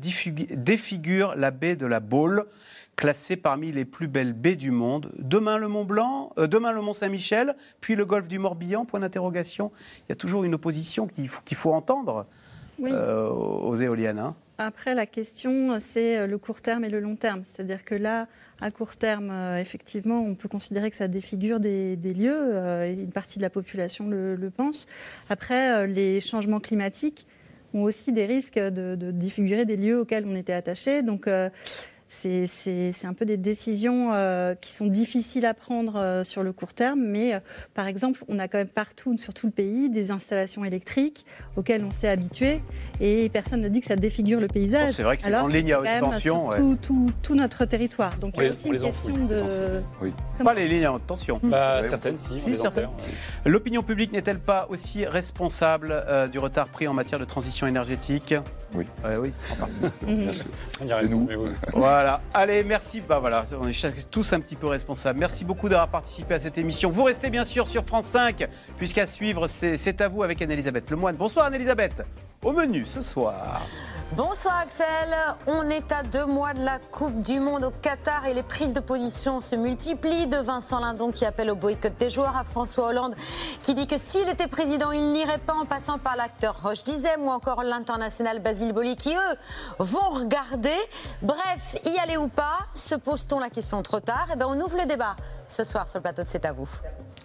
défigurent 0.51 1.35
la 1.35 1.49
baie 1.51 1.75
de 1.75 1.85
la 1.87 1.99
Baule, 1.99 2.45
classée 2.95 3.37
parmi 3.37 3.71
les 3.71 3.85
plus 3.85 4.07
belles 4.07 4.33
baies 4.33 4.55
du 4.55 4.69
monde. 4.69 5.11
Demain 5.17 5.57
le 5.57 5.67
Mont 5.67 5.83
Blanc, 5.85 6.31
euh, 6.37 6.45
demain 6.45 6.71
le 6.71 6.81
Mont 6.81 6.93
Saint-Michel, 6.93 7.55
puis 7.81 7.95
le 7.95 8.05
golfe 8.05 8.27
du 8.27 8.37
Morbihan, 8.37 8.85
point 8.85 8.99
d'interrogation. 8.99 9.71
Il 10.01 10.09
y 10.09 10.11
a 10.11 10.15
toujours 10.15 10.43
une 10.43 10.53
opposition 10.53 11.07
qu'il 11.07 11.27
faut, 11.57 11.73
entendre 11.73 12.27
Oui. 12.77 12.91
euh, 12.93 13.27
aux 13.29 13.75
éoliennes. 13.75 14.19
hein. 14.19 14.35
Après, 14.59 14.93
la 14.93 15.07
question, 15.07 15.79
c'est 15.79 16.17
euh, 16.19 16.27
le 16.27 16.37
court 16.37 16.61
terme 16.61 16.85
et 16.85 16.89
le 16.89 16.99
long 16.99 17.15
terme. 17.15 17.41
C'est-à-dire 17.43 17.83
que 17.83 17.95
là, 17.95 18.27
à 18.61 18.69
court 18.69 18.95
terme, 18.95 19.29
euh, 19.31 19.59
effectivement, 19.59 20.21
on 20.21 20.35
peut 20.35 20.47
considérer 20.47 20.91
que 20.91 20.95
ça 20.95 21.07
défigure 21.07 21.59
des, 21.59 21.95
lieux, 21.95 22.37
euh, 22.37 22.93
une 22.93 23.11
partie 23.11 23.39
de 23.39 23.43
la 23.43 23.49
population 23.49 24.07
le, 24.07 24.51
pense. 24.55 24.87
Après, 25.29 25.87
les 25.87 26.21
changements 26.21 26.59
climatiques 26.59 27.25
ont 27.73 27.81
aussi 27.81 28.11
des 28.11 28.27
risques 28.27 28.59
de, 28.59 28.95
défigurer 28.95 29.65
des 29.65 29.77
lieux 29.77 30.01
auxquels 30.01 30.25
on 30.27 30.35
était 30.35 30.53
attaché. 30.53 31.01
C'est 32.13 33.05
un 33.05 33.13
peu 33.13 33.25
des 33.25 33.37
décisions 33.37 34.11
euh, 34.13 34.55
qui 34.55 34.71
sont 34.73 34.87
difficiles 34.87 35.45
à 35.45 35.53
prendre 35.53 35.95
euh, 35.97 36.23
sur 36.23 36.43
le 36.43 36.53
court 36.53 36.73
terme, 36.73 37.01
mais 37.03 37.33
euh, 37.33 37.39
par 37.73 37.87
exemple, 37.87 38.23
on 38.27 38.39
a 38.39 38.47
quand 38.47 38.57
même 38.59 38.67
partout, 38.67 39.17
sur 39.17 39.33
tout 39.33 39.47
le 39.47 39.51
pays, 39.51 39.89
des 39.89 40.11
installations 40.11 40.63
électriques 40.63 41.25
auxquelles 41.55 41.83
on 41.83 41.91
s'est 41.91 42.07
habitué, 42.09 42.61
et 43.01 43.29
personne 43.29 43.61
ne 43.61 43.69
dit 43.69 43.79
que 43.81 43.87
ça 43.87 43.95
défigure 43.95 44.39
le 44.39 44.47
paysage. 44.47 44.87
Bon, 44.87 44.93
c'est 44.93 45.03
vrai 45.03 45.17
que 45.17 45.23
c'est 45.23 45.35
en 45.35 45.47
ligne 45.47 45.73
à 45.73 45.79
haute 45.79 45.99
tension, 45.99 46.41
sur 46.41 46.49
ouais. 46.49 46.57
tout, 46.57 46.77
tout- 46.81 47.11
tout 47.21 47.35
notre 47.35 47.65
territoire. 47.65 48.17
Donc 48.17 48.33
il 48.37 48.43
y 48.43 48.47
a 48.47 48.51
aussi 48.51 48.63
les- 48.71 48.77
une 48.77 48.83
question 48.91 49.13
enfouit, 49.13 49.27
de. 49.27 50.43
Pas 50.43 50.53
les 50.53 50.67
lignes 50.67 50.85
à 50.85 50.93
haute 50.93 51.05
tension. 51.07 51.39
Bah, 51.43 51.81
certaines, 51.83 52.17
si, 52.17 52.37
certaines. 52.39 52.85
enterre, 52.85 52.89
L'opinion 53.45 53.81
publique 53.83 54.11
n'est-elle 54.11 54.39
pas 54.39 54.67
aussi 54.69 55.05
responsable 55.05 55.91
euh, 55.91 56.27
du 56.27 56.39
retard 56.39 56.67
pris 56.67 56.87
en 56.87 56.93
matière 56.93 57.19
de 57.19 57.25
transition 57.25 57.67
énergétique? 57.67 58.33
Oui. 58.75 58.85
oui, 59.21 59.31
en 59.51 59.55
partie. 59.55 59.81
Bien 60.01 60.33
sûr. 60.33 60.45
On 60.81 60.85
dirait 60.85 61.07
nous. 61.07 61.29
Voilà. 61.73 62.02
Allez, 62.33 62.63
merci. 62.63 63.01
Bah 63.01 63.19
voilà, 63.19 63.45
on 63.59 63.67
est 63.67 64.09
tous 64.09 64.33
un 64.33 64.39
petit 64.39 64.55
peu 64.55 64.67
responsables. 64.67 65.19
Merci 65.19 65.45
beaucoup 65.45 65.69
d'avoir 65.69 65.89
participé 65.89 66.35
à 66.35 66.39
cette 66.39 66.57
émission. 66.57 66.89
Vous 66.89 67.03
restez 67.03 67.29
bien 67.29 67.43
sûr 67.43 67.67
sur 67.67 67.85
France 67.85 68.05
5, 68.07 68.47
puisqu'à 68.77 69.07
suivre, 69.07 69.47
c'est 69.47 69.77
c'est 69.77 70.01
à 70.01 70.07
vous 70.07 70.23
avec 70.23 70.41
Anne-Elisabeth 70.41 70.89
Lemoine. 70.91 71.15
Bonsoir 71.15 71.47
Anne-Elisabeth. 71.47 72.03
Au 72.43 72.51
menu 72.51 72.85
ce 72.85 73.01
soir. 73.01 73.61
Bonsoir 74.15 74.59
Axel, 74.59 75.15
on 75.47 75.69
est 75.71 75.91
à 75.91 76.03
deux 76.03 76.25
mois 76.25 76.53
de 76.53 76.63
la 76.63 76.77
Coupe 76.77 77.19
du 77.21 77.39
Monde 77.39 77.63
au 77.63 77.71
Qatar 77.71 78.27
et 78.27 78.35
les 78.35 78.43
prises 78.43 78.73
de 78.73 78.79
position 78.79 79.41
se 79.41 79.55
multiplient 79.55 80.27
de 80.27 80.37
Vincent 80.37 80.79
Lindon 80.79 81.11
qui 81.11 81.25
appelle 81.25 81.49
au 81.49 81.55
boycott 81.55 81.93
des 81.97 82.11
joueurs 82.11 82.37
à 82.37 82.43
François 82.43 82.89
Hollande 82.89 83.15
qui 83.63 83.73
dit 83.73 83.87
que 83.87 83.97
s'il 83.97 84.29
était 84.29 84.45
président 84.45 84.91
il 84.91 85.13
n'irait 85.13 85.39
pas 85.39 85.55
en 85.55 85.65
passant 85.65 85.97
par 85.97 86.15
l'acteur 86.15 86.61
Roche 86.61 86.83
Dizem 86.83 87.21
ou 87.21 87.29
encore 87.29 87.63
l'international 87.63 88.39
Basile 88.39 88.71
Boli 88.71 88.97
qui 88.97 89.15
eux 89.15 89.35
vont 89.79 90.09
regarder. 90.09 90.77
Bref, 91.23 91.75
y 91.85 91.97
aller 91.99 92.17
ou 92.17 92.27
pas, 92.27 92.59
se 92.73 92.95
pose-t-on 92.95 93.39
la 93.39 93.49
question 93.49 93.81
trop 93.83 93.99
tard 93.99 94.27
Eh 94.33 94.35
ben 94.35 94.47
on 94.47 94.59
ouvre 94.59 94.77
le 94.77 94.85
débat 94.85 95.15
ce 95.47 95.63
soir 95.63 95.87
sur 95.87 95.99
le 95.99 96.03
plateau 96.03 96.23
de 96.23 96.27
C'est 96.27 96.45
à 96.45 96.51
vous. 96.51 96.69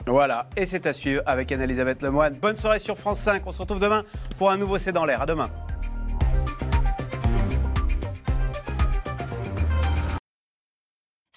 Voilà, 0.06 0.48
et 0.56 0.66
c'est 0.66 0.86
à 0.86 0.92
suivre 0.92 1.22
avec 1.26 1.52
Anne-Elisabeth 1.52 2.02
Lemoine. 2.02 2.34
Bonne 2.34 2.56
soirée 2.56 2.78
sur 2.78 2.96
France 2.96 3.20
5. 3.20 3.42
On 3.46 3.52
se 3.52 3.58
retrouve 3.58 3.80
demain 3.80 4.04
pour 4.38 4.50
un 4.50 4.56
nouveau 4.56 4.78
C'est 4.78 4.92
dans 4.92 5.04
l'air. 5.04 5.22
À 5.22 5.26
demain. 5.26 5.50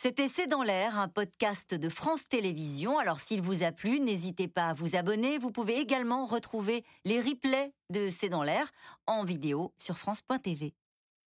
C'était 0.04 0.28
C'est 0.28 0.48
dans 0.48 0.64
l'air, 0.64 0.98
un 0.98 1.08
podcast 1.08 1.76
de 1.76 1.88
France 1.88 2.28
Télévisions. 2.28 2.98
Alors 2.98 3.20
s'il 3.20 3.40
vous 3.40 3.62
a 3.62 3.72
plu, 3.72 4.00
n'hésitez 4.00 4.48
pas 4.48 4.70
à 4.70 4.74
vous 4.74 4.96
abonner. 4.96 5.38
Vous 5.38 5.52
pouvez 5.52 5.78
également 5.78 6.26
retrouver 6.26 6.84
les 7.06 7.20
replays 7.20 7.72
de 7.92 8.10
C'est 8.10 8.30
dans 8.30 8.42
l'air 8.42 8.72
en 9.06 9.24
vidéo 9.24 9.74
sur 9.78 10.00
France.tv. 10.00 10.74